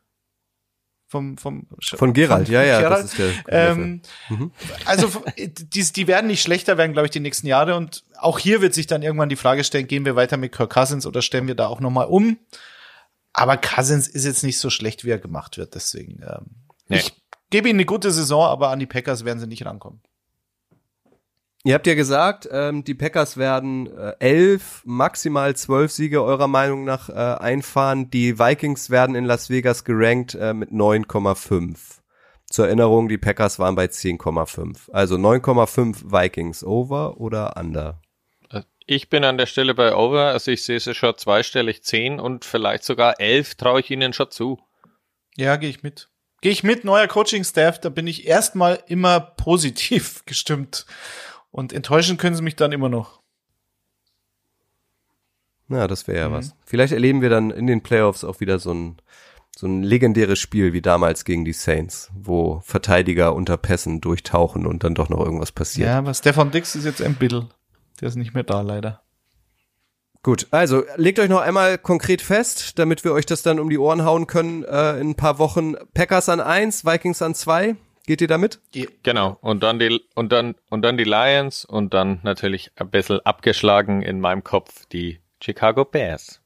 vom, 1.08 1.38
vom 1.38 1.68
von 1.82 2.14
Gerald, 2.14 2.48
von, 2.48 2.54
ja, 2.54 2.64
ja, 2.64 2.82
Gerald. 2.82 3.06
das 3.06 3.12
ist 3.12 3.20
der. 3.48 3.72
Ähm, 3.72 4.02
mhm. 4.30 4.52
Also 4.86 5.24
die, 5.38 5.84
die 5.84 6.08
werden 6.08 6.28
nicht 6.28 6.42
schlechter 6.42 6.78
werden, 6.78 6.92
glaube 6.92 7.06
ich, 7.06 7.12
die 7.12 7.22
nächsten 7.22 7.48
Jahre. 7.48 7.76
Und 7.76 8.04
auch 8.18 8.40
hier 8.40 8.62
wird 8.62 8.74
sich 8.74 8.88
dann 8.88 9.04
irgendwann 9.04 9.30
die 9.30 9.38
Frage 9.38 9.64
stellen: 9.64 9.88
Gehen 9.88 10.06
wir 10.06 10.16
weiter 10.16 10.38
mit 10.38 10.52
Kirk 10.52 10.74
Cousins 10.74 11.06
oder 11.06 11.22
stellen 11.22 11.48
wir 11.48 11.56
da 11.56 11.68
auch 11.68 11.80
noch 11.80 11.92
mal 11.92 12.04
um? 12.04 12.38
Aber 13.32 13.56
Cousins 13.56 14.08
ist 14.08 14.26
jetzt 14.26 14.44
nicht 14.44 14.60
so 14.60 14.70
schlecht, 14.70 15.06
wie 15.06 15.12
er 15.12 15.20
gemacht 15.20 15.58
wird. 15.58 15.76
Deswegen, 15.76 16.24
ähm, 16.24 16.66
nee. 16.88 16.98
ich 16.98 17.14
gebe 17.50 17.70
ihnen 17.70 17.78
eine 17.78 17.86
gute 17.86 18.12
Saison, 18.12 18.44
aber 18.44 18.70
an 18.70 18.80
die 18.80 18.86
Packers 18.86 19.24
werden 19.24 19.40
sie 19.40 19.48
nicht 19.48 19.66
rankommen. 19.66 20.02
Ihr 21.68 21.74
habt 21.74 21.86
ja 21.86 21.96
gesagt, 21.96 22.48
ähm, 22.50 22.86
die 22.86 22.94
Packers 22.94 23.36
werden 23.36 23.88
äh, 23.88 24.14
elf, 24.20 24.84
maximal 24.86 25.54
zwölf 25.58 25.92
Siege 25.92 26.24
eurer 26.24 26.48
Meinung 26.48 26.86
nach 26.86 27.10
äh, 27.10 27.12
einfahren. 27.12 28.10
Die 28.10 28.40
Vikings 28.40 28.90
werden 28.90 29.18
in 29.18 29.26
Las 29.26 29.50
Vegas 29.50 29.84
gerankt 29.84 30.34
äh, 30.34 30.54
mit 30.54 30.72
9,5. 30.72 31.76
Zur 32.50 32.68
Erinnerung, 32.68 33.10
die 33.10 33.18
Packers 33.18 33.60
waren 33.60 33.76
bei 33.76 33.88
10,5. 33.88 34.94
Also 34.94 35.16
9,5 35.16 36.10
Vikings 36.10 36.64
over 36.64 37.20
oder 37.20 37.58
under? 37.58 38.00
Ich 38.86 39.10
bin 39.10 39.26
an 39.26 39.38
der 39.38 39.46
Stelle 39.46 39.74
bei 39.74 39.94
over, 39.94 40.28
also 40.28 40.52
ich 40.52 40.64
sehe 40.64 40.80
sie 40.80 40.96
schon 40.96 41.18
zweistellig 41.18 41.84
10 41.84 42.22
und 42.22 42.46
vielleicht 42.46 42.86
sogar 42.86 43.20
11 43.20 43.56
traue 43.56 43.82
ich 43.82 43.92
ihnen 43.92 44.14
schon 44.14 44.32
zu. 44.32 44.58
Ja, 45.36 45.58
gehe 45.58 45.70
ich 45.70 45.84
mit. 45.84 46.08
Gehe 46.40 46.52
ich 46.54 46.64
mit, 46.64 46.86
neuer 46.86 47.08
Coaching-Staff, 47.08 47.82
da 47.82 47.90
bin 47.90 48.08
ich 48.08 48.26
erstmal 48.26 48.82
immer 48.88 49.20
positiv 49.20 50.24
gestimmt. 50.26 50.86
Und 51.52 51.74
enttäuschen 51.74 52.18
können 52.18 52.36
sie 52.36 52.44
mich 52.44 52.56
dann 52.56 52.72
immer 52.72 52.90
noch. 52.90 53.22
Na, 55.68 55.88
das 55.88 56.08
wäre 56.08 56.20
ja 56.20 56.30
mhm. 56.30 56.34
was. 56.34 56.56
Vielleicht 56.66 56.94
erleben 56.94 57.22
wir 57.22 57.30
dann 57.30 57.52
in 57.52 57.68
den 57.68 57.82
Playoffs 57.82 58.24
auch 58.24 58.40
wieder 58.40 58.60
so 58.60 58.74
ein, 58.74 58.98
so 59.56 59.68
ein 59.68 59.84
legendäres 59.84 60.40
Spiel 60.40 60.74
wie 60.74 60.82
damals 60.82 61.26
gegen 61.26 61.46
die 61.46 61.54
Saints, 61.54 62.10
wo 62.16 62.62
Verteidiger 62.64 63.36
unter 63.36 63.58
Pässen 63.58 64.02
durchtauchen 64.02 64.66
und 64.66 64.84
dann 64.84 64.96
doch 64.96 65.10
noch 65.10 65.20
irgendwas 65.20 65.52
passiert. 65.52 65.88
Ja, 65.88 65.98
aber 65.98 66.14
Stefan 66.14 66.52
Dix 66.52 66.76
ist 66.76 66.86
jetzt 66.86 67.02
ein 67.02 67.16
Biddle. 67.16 67.50
Der 68.00 68.08
ist 68.08 68.16
nicht 68.16 68.34
mehr 68.34 68.44
da, 68.44 68.62
leider. 68.62 69.02
Gut, 70.24 70.48
also 70.52 70.84
legt 70.96 71.20
euch 71.20 71.30
noch 71.30 71.42
einmal 71.42 71.78
konkret 71.78 72.22
fest, 72.22 72.80
damit 72.80 73.04
wir 73.04 73.14
euch 73.14 73.26
das 73.26 73.44
dann 73.44 73.60
um 73.60 73.70
die 73.70 73.78
Ohren 73.78 74.04
hauen 74.04 74.28
können 74.28 74.64
äh, 74.64 75.00
in 75.00 75.12
ein 75.12 75.16
paar 75.16 75.40
Wochen. 75.40 75.76
Packers 75.94 76.28
an 76.30 76.42
eins, 76.42 76.86
Vikings 76.86 77.22
an 77.22 77.34
zwei. 77.34 77.76
Geht 78.08 78.22
ihr 78.22 78.28
damit? 78.30 78.62
Genau. 79.04 79.38
Und 79.42 79.62
dann 79.62 79.80
die 79.80 80.00
und 80.16 80.32
dann 80.32 80.56
und 80.70 80.82
dann 80.82 80.98
die 80.98 81.04
Lions 81.04 81.66
und 81.66 81.94
dann 81.94 82.20
natürlich 82.24 82.72
ein 82.78 82.90
bisschen 82.90 83.20
abgeschlagen 83.20 84.02
in 84.02 84.22
meinem 84.22 84.46
Kopf 84.46 84.86
die 84.88 85.20
Chicago 85.44 85.84
Bears. 85.84 86.42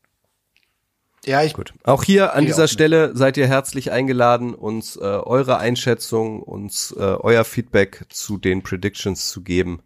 Ja, 1.24 1.44
ich 1.44 1.54
gut. 1.54 1.72
Auch 1.84 2.04
hier 2.04 2.34
an 2.34 2.48
dieser 2.48 2.68
Stelle 2.68 3.16
seid 3.16 3.38
ihr 3.38 3.48
herzlich 3.48 3.92
eingeladen, 3.92 4.56
uns 4.56 4.96
äh, 4.96 5.02
eure 5.02 5.60
Einschätzung, 5.60 6.42
uns 6.42 6.96
äh, 6.98 7.00
euer 7.00 7.44
Feedback 7.44 8.06
zu 8.10 8.40
den 8.40 8.64
Predictions 8.64 9.30
zu 9.30 9.44
geben. 9.44 9.84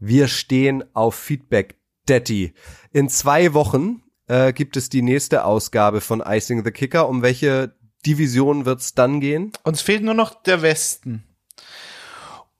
Wir 0.00 0.28
stehen 0.28 0.82
auf 0.94 1.14
Feedback 1.14 1.76
Daddy. 2.06 2.54
In 2.90 3.10
zwei 3.10 3.52
Wochen 3.52 4.02
äh, 4.28 4.54
gibt 4.54 4.78
es 4.78 4.88
die 4.88 5.02
nächste 5.02 5.44
Ausgabe 5.44 6.00
von 6.00 6.22
Icing 6.24 6.64
the 6.64 6.70
Kicker. 6.70 7.06
Um 7.06 7.20
welche 7.20 7.74
Division 8.06 8.64
wird's 8.64 8.94
dann 8.94 9.20
gehen? 9.20 9.52
Uns 9.64 9.80
fehlt 9.80 10.02
nur 10.02 10.14
noch 10.14 10.42
der 10.42 10.62
Westen. 10.62 11.24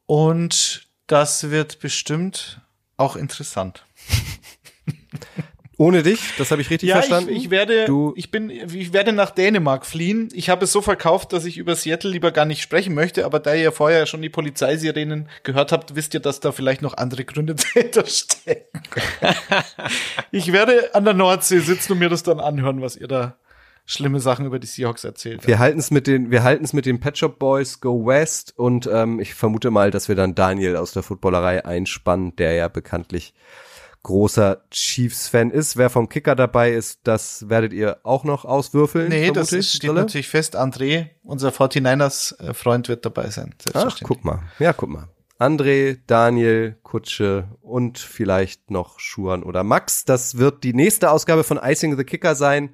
Und 0.06 0.88
das 1.06 1.50
wird 1.50 1.80
bestimmt 1.80 2.60
auch 2.96 3.16
interessant. 3.16 3.84
Ohne 5.80 6.02
dich, 6.02 6.18
das 6.38 6.50
habe 6.50 6.60
ich 6.60 6.70
richtig 6.70 6.88
ja, 6.88 6.96
verstanden. 6.96 7.30
Ich, 7.30 7.44
ich 7.44 7.50
werde, 7.50 7.84
du 7.84 8.12
ich 8.16 8.32
bin, 8.32 8.50
ich 8.50 8.92
werde 8.92 9.12
nach 9.12 9.30
Dänemark 9.30 9.86
fliehen. 9.86 10.28
Ich 10.32 10.50
habe 10.50 10.64
es 10.64 10.72
so 10.72 10.82
verkauft, 10.82 11.32
dass 11.32 11.44
ich 11.44 11.56
über 11.56 11.76
Seattle 11.76 12.10
lieber 12.10 12.32
gar 12.32 12.46
nicht 12.46 12.62
sprechen 12.62 12.94
möchte, 12.94 13.24
aber 13.24 13.38
da 13.38 13.54
ihr 13.54 13.70
vorher 13.70 14.06
schon 14.06 14.20
die 14.20 14.28
Polizeisirenen 14.28 15.28
gehört 15.44 15.70
habt, 15.70 15.94
wisst 15.94 16.14
ihr, 16.14 16.20
dass 16.20 16.40
da 16.40 16.50
vielleicht 16.50 16.82
noch 16.82 16.96
andere 16.96 17.24
Gründe 17.24 17.54
dahinter 17.74 18.04
stecken. 18.06 18.82
ich 20.32 20.52
werde 20.52 20.96
an 20.96 21.04
der 21.04 21.14
Nordsee 21.14 21.60
sitzen 21.60 21.92
und 21.92 22.00
mir 22.00 22.08
das 22.08 22.24
dann 22.24 22.40
anhören, 22.40 22.82
was 22.82 22.96
ihr 22.96 23.06
da 23.06 23.36
schlimme 23.88 24.20
Sachen 24.20 24.44
über 24.44 24.58
die 24.58 24.66
Seahawks 24.66 25.02
erzählt. 25.02 25.46
Wir 25.46 25.58
halten 25.58 25.78
es 25.78 25.90
mit 25.90 26.06
den, 26.06 26.30
wir 26.30 26.42
halten 26.42 26.64
es 26.64 26.74
mit 26.74 26.84
den 26.84 27.00
Pet 27.00 27.16
Shop 27.16 27.38
Boys 27.38 27.80
Go 27.80 28.06
West 28.06 28.52
und 28.56 28.88
ähm, 28.92 29.18
ich 29.18 29.34
vermute 29.34 29.70
mal, 29.70 29.90
dass 29.90 30.08
wir 30.08 30.14
dann 30.14 30.34
Daniel 30.34 30.76
aus 30.76 30.92
der 30.92 31.02
Footballerei 31.02 31.64
einspannen, 31.64 32.36
der 32.36 32.52
ja 32.52 32.68
bekanntlich 32.68 33.34
großer 34.02 34.62
Chiefs-Fan 34.70 35.50
ist. 35.50 35.78
Wer 35.78 35.88
vom 35.88 36.08
Kicker 36.08 36.36
dabei 36.36 36.72
ist, 36.72 37.00
das 37.04 37.48
werdet 37.48 37.72
ihr 37.72 37.98
auch 38.04 38.24
noch 38.24 38.44
auswürfeln. 38.44 39.08
Nee, 39.08 39.30
das 39.32 39.52
ist, 39.52 39.70
steht 39.70 39.78
Stille? 39.84 39.94
natürlich 39.94 40.28
fest. 40.28 40.56
André, 40.56 41.08
unser 41.24 41.48
49ers-Freund, 41.48 42.88
wird 42.88 43.06
dabei 43.06 43.30
sein. 43.30 43.54
Ach, 43.72 43.98
guck 44.02 44.24
mal. 44.24 44.42
Ja, 44.58 44.74
guck 44.74 44.90
mal. 44.90 45.08
André, 45.38 45.98
Daniel, 46.06 46.76
Kutsche 46.82 47.48
und 47.62 47.98
vielleicht 47.98 48.70
noch 48.70 49.00
Schuan 49.00 49.42
oder 49.42 49.62
Max. 49.62 50.04
Das 50.04 50.36
wird 50.36 50.62
die 50.64 50.74
nächste 50.74 51.10
Ausgabe 51.10 51.44
von 51.44 51.58
Icing 51.62 51.96
the 51.96 52.04
Kicker 52.04 52.34
sein, 52.34 52.70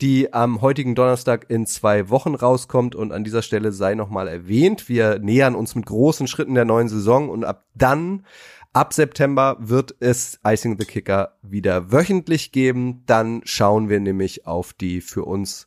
die 0.00 0.32
am 0.32 0.60
heutigen 0.60 0.94
Donnerstag 0.94 1.46
in 1.48 1.66
zwei 1.66 2.08
Wochen 2.08 2.34
rauskommt. 2.34 2.94
Und 2.94 3.12
an 3.12 3.24
dieser 3.24 3.42
Stelle 3.42 3.72
sei 3.72 3.94
nochmal 3.94 4.28
erwähnt, 4.28 4.88
wir 4.88 5.18
nähern 5.18 5.54
uns 5.54 5.74
mit 5.74 5.86
großen 5.86 6.26
Schritten 6.28 6.54
der 6.54 6.64
neuen 6.64 6.88
Saison 6.88 7.28
und 7.28 7.44
ab 7.44 7.64
dann 7.74 8.24
Ab 8.74 8.92
September 8.92 9.56
wird 9.58 9.96
es 9.98 10.38
Icing 10.46 10.76
the 10.78 10.84
Kicker 10.84 11.38
wieder 11.42 11.90
wöchentlich 11.90 12.52
geben. 12.52 13.02
Dann 13.06 13.40
schauen 13.44 13.88
wir 13.88 13.98
nämlich 13.98 14.46
auf 14.46 14.74
die 14.74 15.00
für 15.00 15.24
uns 15.24 15.66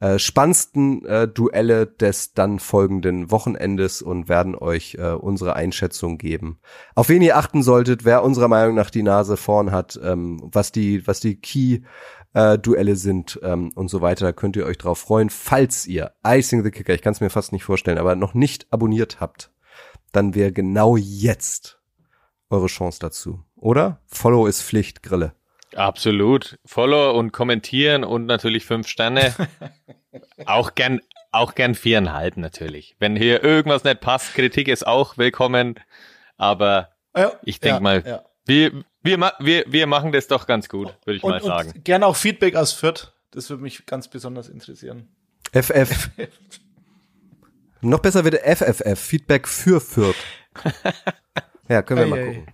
äh, 0.00 0.18
spannendsten 0.18 1.04
äh, 1.06 1.28
Duelle 1.28 1.86
des 1.86 2.34
dann 2.34 2.58
folgenden 2.58 3.30
Wochenendes 3.30 4.02
und 4.02 4.28
werden 4.28 4.54
euch 4.54 4.96
äh, 4.98 5.12
unsere 5.12 5.56
Einschätzung 5.56 6.18
geben. 6.18 6.58
Auf 6.94 7.08
wen 7.08 7.22
ihr 7.22 7.36
achten 7.36 7.62
solltet, 7.62 8.04
wer 8.04 8.22
unserer 8.22 8.48
Meinung 8.48 8.74
nach 8.74 8.90
die 8.90 9.02
Nase 9.02 9.36
vorn 9.36 9.70
hat, 9.70 9.98
ähm, 10.02 10.40
was 10.44 10.72
die, 10.72 11.06
was 11.06 11.20
die 11.20 11.40
Key 11.40 11.80
äh, 12.34 12.58
Duelle 12.58 12.96
sind 12.96 13.38
ähm, 13.42 13.72
und 13.74 13.88
so 13.88 14.00
weiter. 14.00 14.26
Da 14.26 14.32
könnt 14.32 14.56
ihr 14.56 14.66
euch 14.66 14.78
drauf 14.78 14.98
freuen. 14.98 15.30
Falls 15.30 15.86
ihr 15.86 16.12
Icing 16.26 16.62
the 16.62 16.70
Kicker, 16.70 16.94
ich 16.94 17.02
kann 17.02 17.12
es 17.12 17.20
mir 17.20 17.30
fast 17.30 17.52
nicht 17.52 17.64
vorstellen, 17.64 17.98
aber 17.98 18.16
noch 18.16 18.34
nicht 18.34 18.66
abonniert 18.70 19.20
habt, 19.20 19.50
dann 20.12 20.34
wäre 20.34 20.52
genau 20.52 20.96
jetzt 20.96 21.80
eure 22.50 22.66
Chance 22.66 22.98
dazu, 23.00 23.42
oder? 23.56 24.00
Follow 24.06 24.46
ist 24.46 24.62
Pflicht, 24.62 25.02
Grille. 25.02 25.34
Absolut. 25.74 26.58
Follow 26.66 27.18
und 27.18 27.32
kommentieren 27.32 28.04
und 28.04 28.26
natürlich 28.26 28.66
fünf 28.66 28.88
Sterne. 28.88 29.34
auch 30.46 30.74
gern, 30.74 31.00
auch 31.30 31.54
gern 31.54 31.74
viereinhalb 31.74 32.36
natürlich. 32.36 32.94
Wenn 32.98 33.16
hier 33.16 33.42
irgendwas 33.42 33.84
nicht 33.84 34.00
passt, 34.00 34.34
Kritik 34.34 34.68
ist 34.68 34.86
auch 34.86 35.16
willkommen. 35.16 35.80
Aber 36.36 36.90
ja, 37.16 37.32
ich 37.42 37.60
denke 37.60 37.76
ja, 37.76 37.80
mal, 37.80 38.02
ja. 38.06 38.24
Wir, 38.44 38.84
wir, 39.02 39.32
wir, 39.40 39.64
wir 39.66 39.86
machen 39.86 40.12
das 40.12 40.28
doch 40.28 40.46
ganz 40.46 40.68
gut, 40.68 40.96
würde 41.04 41.16
ich 41.16 41.22
und, 41.22 41.30
mal 41.30 41.42
sagen. 41.42 41.72
Und 41.74 41.84
gerne 41.84 42.06
auch 42.06 42.16
Feedback 42.16 42.56
aus 42.56 42.72
Fürth. 42.72 43.12
Das 43.30 43.48
würde 43.50 43.62
mich 43.62 43.86
ganz 43.86 44.08
besonders 44.08 44.48
interessieren. 44.48 45.08
FF. 45.52 46.10
Noch 47.80 47.98
besser 47.98 48.24
wird 48.24 48.36
FFF. 48.36 49.00
Feedback 49.00 49.48
für 49.48 49.80
Fürth. 49.80 50.16
Ja, 51.68 51.82
können 51.82 52.00
wir 52.00 52.06
ei, 52.06 52.10
mal 52.10 52.26
gucken. 52.26 52.46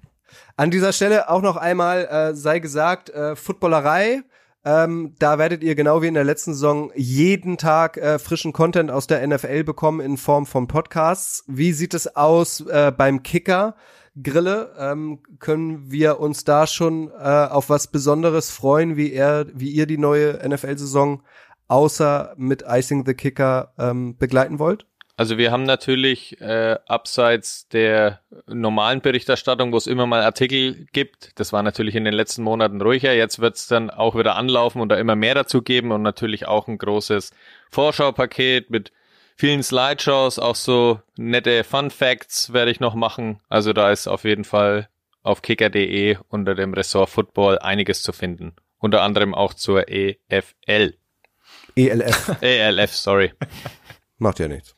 An 0.57 0.70
dieser 0.70 0.93
Stelle 0.93 1.29
auch 1.29 1.43
noch 1.43 1.57
einmal 1.57 2.07
äh, 2.07 2.35
sei 2.35 2.59
gesagt, 2.59 3.11
äh, 3.11 3.37
Footballerei. 3.37 4.23
Ähm, 4.65 5.15
da 5.19 5.39
werdet 5.39 5.62
ihr 5.62 5.75
genau 5.75 6.03
wie 6.03 6.09
in 6.09 6.15
der 6.15 6.25
letzten 6.25 6.53
Saison 6.53 6.91
jeden 6.95 7.59
Tag 7.59 7.97
äh, 7.97 8.19
frischen 8.19 8.53
Content 8.53 8.91
aus 8.91 9.07
der 9.07 9.27
NFL 9.27 9.65
bekommen 9.65 10.01
in 10.01 10.16
Form 10.16 10.47
von 10.47 10.66
Podcasts. 10.66 11.45
Wie 11.47 11.73
sieht 11.73 11.95
es 11.95 12.16
aus 12.16 12.61
äh, 12.61 12.93
beim 12.97 13.23
Kicker? 13.23 13.77
Grille, 14.23 14.74
ähm, 14.78 15.20
können 15.39 15.90
wir 15.90 16.20
uns 16.20 16.45
da 16.45 16.66
schon 16.66 17.11
äh, 17.11 17.23
auf 17.23 17.70
was 17.70 17.86
Besonderes 17.89 18.51
freuen, 18.51 18.97
wie 18.97 19.12
er, 19.12 19.47
wie 19.55 19.70
ihr 19.70 19.86
die 19.86 19.99
neue 19.99 20.39
NFL-Saison 20.47 21.23
außer 21.69 22.35
mit 22.36 22.65
Icing 22.66 23.05
the 23.07 23.15
Kicker 23.15 23.73
ähm, 23.78 24.16
begleiten 24.16 24.59
wollt? 24.59 24.86
Also 25.19 25.36
wir 25.36 25.51
haben 25.51 25.65
natürlich 25.65 26.40
äh, 26.40 26.78
abseits 26.86 27.66
der 27.69 28.20
normalen 28.47 29.01
Berichterstattung, 29.01 29.73
wo 29.73 29.77
es 29.77 29.89
immer 29.89 30.07
mal 30.07 30.23
Artikel 30.23 30.86
gibt, 30.93 31.32
das 31.40 31.53
war 31.53 31.65
natürlich 31.65 31.97
in 31.97 32.05
den 32.05 32.15
letzten 32.15 32.45
Monaten 32.45 32.81
ruhiger, 32.81 33.12
jetzt 33.12 33.40
wird 33.40 33.57
es 33.57 33.66
dann 33.66 33.90
auch 33.90 34.16
wieder 34.16 34.36
anlaufen 34.36 34.81
und 34.81 34.90
da 34.90 34.97
immer 34.97 35.16
mehr 35.16 35.35
dazu 35.35 35.61
geben 35.61 35.90
und 35.90 36.03
natürlich 36.03 36.47
auch 36.47 36.69
ein 36.69 36.78
großes 36.78 37.32
Vorschaupaket 37.69 38.70
mit 38.70 38.93
vielen 39.39 39.62
Slideshows, 39.62 40.39
auch 40.39 40.56
so 40.56 41.01
nette 41.16 41.65
Fun 41.65 41.90
Facts 41.90 42.52
werde 42.52 42.70
ich 42.70 42.81
noch 42.81 42.94
machen. 42.94 43.40
Also 43.48 43.73
da 43.73 43.90
ist 43.90 44.09
auf 44.09 44.24
jeden 44.24 44.44
Fall 44.44 44.89
auf 45.23 45.43
kicker.de 45.43 46.19
unter 46.28 46.55
dem 46.55 46.74
Ressort 46.74 47.09
Football 47.09 47.59
einiges 47.59 48.02
zu 48.02 48.12
finden. 48.12 48.55
Unter 48.78 49.02
anderem 49.02 49.35
auch 49.35 49.55
zur 49.55 49.89
EFL. 49.89 50.94
ELF. 51.77 52.36
ELF, 52.40 52.94
sorry. 52.94 53.32
Macht 54.19 54.40
ja 54.40 54.48
nichts. 54.48 54.74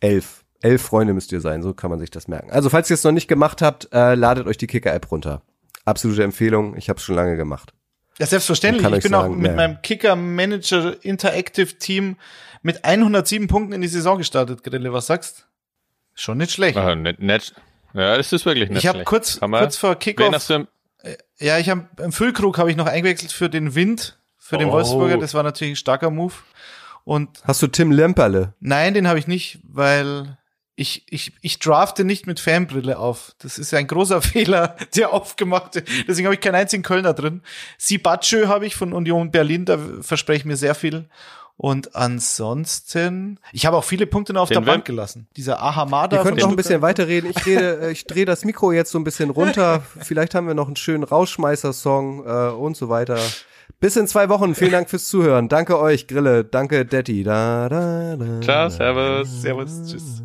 Elf. 0.00 0.44
Elf 0.62 0.82
Freunde 0.82 1.14
müsst 1.14 1.32
ihr 1.32 1.40
sein, 1.40 1.62
so 1.62 1.72
kann 1.72 1.90
man 1.90 1.98
sich 1.98 2.10
das 2.10 2.28
merken. 2.28 2.50
Also 2.50 2.68
falls 2.68 2.90
ihr 2.90 2.94
es 2.94 3.04
noch 3.04 3.12
nicht 3.12 3.28
gemacht 3.28 3.62
habt, 3.62 3.88
äh, 3.92 4.14
ladet 4.14 4.46
euch 4.46 4.58
die 4.58 4.66
Kicker-App 4.66 5.10
runter. 5.10 5.40
Absolute 5.86 6.22
Empfehlung, 6.22 6.76
ich 6.76 6.90
habe 6.90 6.98
es 6.98 7.04
schon 7.04 7.14
lange 7.14 7.36
gemacht. 7.36 7.72
Ja, 8.18 8.26
selbstverständlich. 8.26 8.86
Ich 8.92 9.02
bin 9.02 9.12
sagen, 9.12 9.32
auch 9.32 9.36
mit 9.36 9.46
ja. 9.46 9.56
meinem 9.56 9.80
Kicker-Manager 9.80 11.02
Interactive 11.02 11.78
Team 11.78 12.16
mit 12.62 12.84
107 12.84 13.48
Punkten 13.48 13.72
in 13.72 13.80
die 13.80 13.88
Saison 13.88 14.18
gestartet, 14.18 14.62
Grille. 14.62 14.92
Was 14.92 15.06
sagst? 15.06 15.46
Schon 16.14 16.38
nicht 16.38 16.52
schlecht. 16.52 16.76
Ah, 16.76 16.94
nicht, 16.94 17.20
nicht, 17.20 17.54
ja, 17.94 18.16
das 18.16 18.32
ist 18.32 18.46
wirklich 18.46 18.68
nicht 18.68 18.84
ich 18.84 18.86
hab 18.86 19.04
Kurz, 19.04 19.36
ich 19.36 19.42
habe 19.42 19.58
kurz 19.58 19.76
vor 19.76 19.94
Kickoff. 19.96 20.50
Äh, 20.50 21.16
ja, 21.38 21.58
ich 21.58 21.70
habe 21.70 21.88
im 21.98 22.12
Füllkrug 22.12 22.58
habe 22.58 22.70
ich 22.70 22.76
noch 22.76 22.86
eingewechselt 22.86 23.32
für 23.32 23.48
den 23.48 23.74
Wind, 23.74 24.18
für 24.38 24.58
den 24.58 24.68
oh. 24.68 24.72
Wolfsburger. 24.72 25.18
Das 25.18 25.34
war 25.34 25.42
natürlich 25.42 25.72
ein 25.72 25.76
starker 25.76 26.10
Move. 26.10 26.34
Und 27.04 27.42
Hast 27.44 27.62
du 27.62 27.66
Tim 27.66 27.90
Lemperle? 27.90 28.54
Nein, 28.60 28.94
den 28.94 29.08
habe 29.08 29.18
ich 29.18 29.26
nicht, 29.26 29.60
weil 29.64 30.36
ich, 30.76 31.04
ich, 31.10 31.32
ich 31.40 31.58
drafte 31.58 32.04
nicht 32.04 32.26
mit 32.26 32.40
Fanbrille 32.40 32.98
auf. 32.98 33.34
Das 33.38 33.58
ist 33.58 33.72
ein 33.74 33.86
großer 33.86 34.22
Fehler, 34.22 34.76
der 34.94 35.12
aufgemacht 35.12 35.74
wird. 35.74 35.88
Deswegen 36.06 36.26
habe 36.26 36.34
ich 36.34 36.40
keinen 36.40 36.54
einzigen 36.54 36.82
Kölner 36.82 37.14
drin. 37.14 37.42
Sibatschö 37.78 38.48
habe 38.48 38.66
ich 38.66 38.76
von 38.76 38.92
Union 38.92 39.30
Berlin, 39.30 39.64
da 39.64 39.78
verspreche 40.00 40.40
ich 40.40 40.44
mir 40.44 40.56
sehr 40.56 40.74
viel. 40.74 41.08
Und 41.62 41.94
ansonsten, 41.94 43.38
ich 43.52 43.66
habe 43.66 43.76
auch 43.76 43.84
viele 43.84 44.06
Punkte 44.06 44.32
noch 44.32 44.44
auf 44.44 44.48
Den 44.48 44.64
der 44.64 44.72
Bank 44.72 44.86
gelassen. 44.86 45.28
Dieser 45.36 45.62
Ahamada. 45.62 46.16
Wir 46.16 46.22
können 46.22 46.38
noch 46.38 46.48
ein 46.48 46.56
bisschen 46.56 46.80
weiterreden. 46.80 47.28
Ich 47.36 47.44
rede, 47.44 47.80
äh, 47.82 47.92
ich 47.92 48.06
drehe 48.06 48.24
das 48.24 48.46
Mikro 48.46 48.72
jetzt 48.72 48.90
so 48.90 48.98
ein 48.98 49.04
bisschen 49.04 49.28
runter. 49.28 49.82
Vielleicht 50.00 50.34
haben 50.34 50.46
wir 50.46 50.54
noch 50.54 50.68
einen 50.68 50.76
schönen 50.76 51.04
Rausschmeißer-Song 51.04 52.24
äh, 52.24 52.48
und 52.52 52.78
so 52.78 52.88
weiter. 52.88 53.18
Bis 53.78 53.94
in 53.96 54.06
zwei 54.06 54.30
Wochen. 54.30 54.54
Vielen 54.54 54.72
Dank 54.72 54.88
fürs 54.88 55.06
Zuhören. 55.10 55.50
Danke 55.50 55.78
euch, 55.78 56.06
Grille. 56.06 56.44
Danke, 56.44 56.86
Detti. 56.86 57.24
Da, 57.24 57.68
da, 57.68 58.16
da, 58.16 58.40
Ciao, 58.40 58.70
servus. 58.70 59.42
Servus, 59.42 59.82
tschüss. 59.86 60.22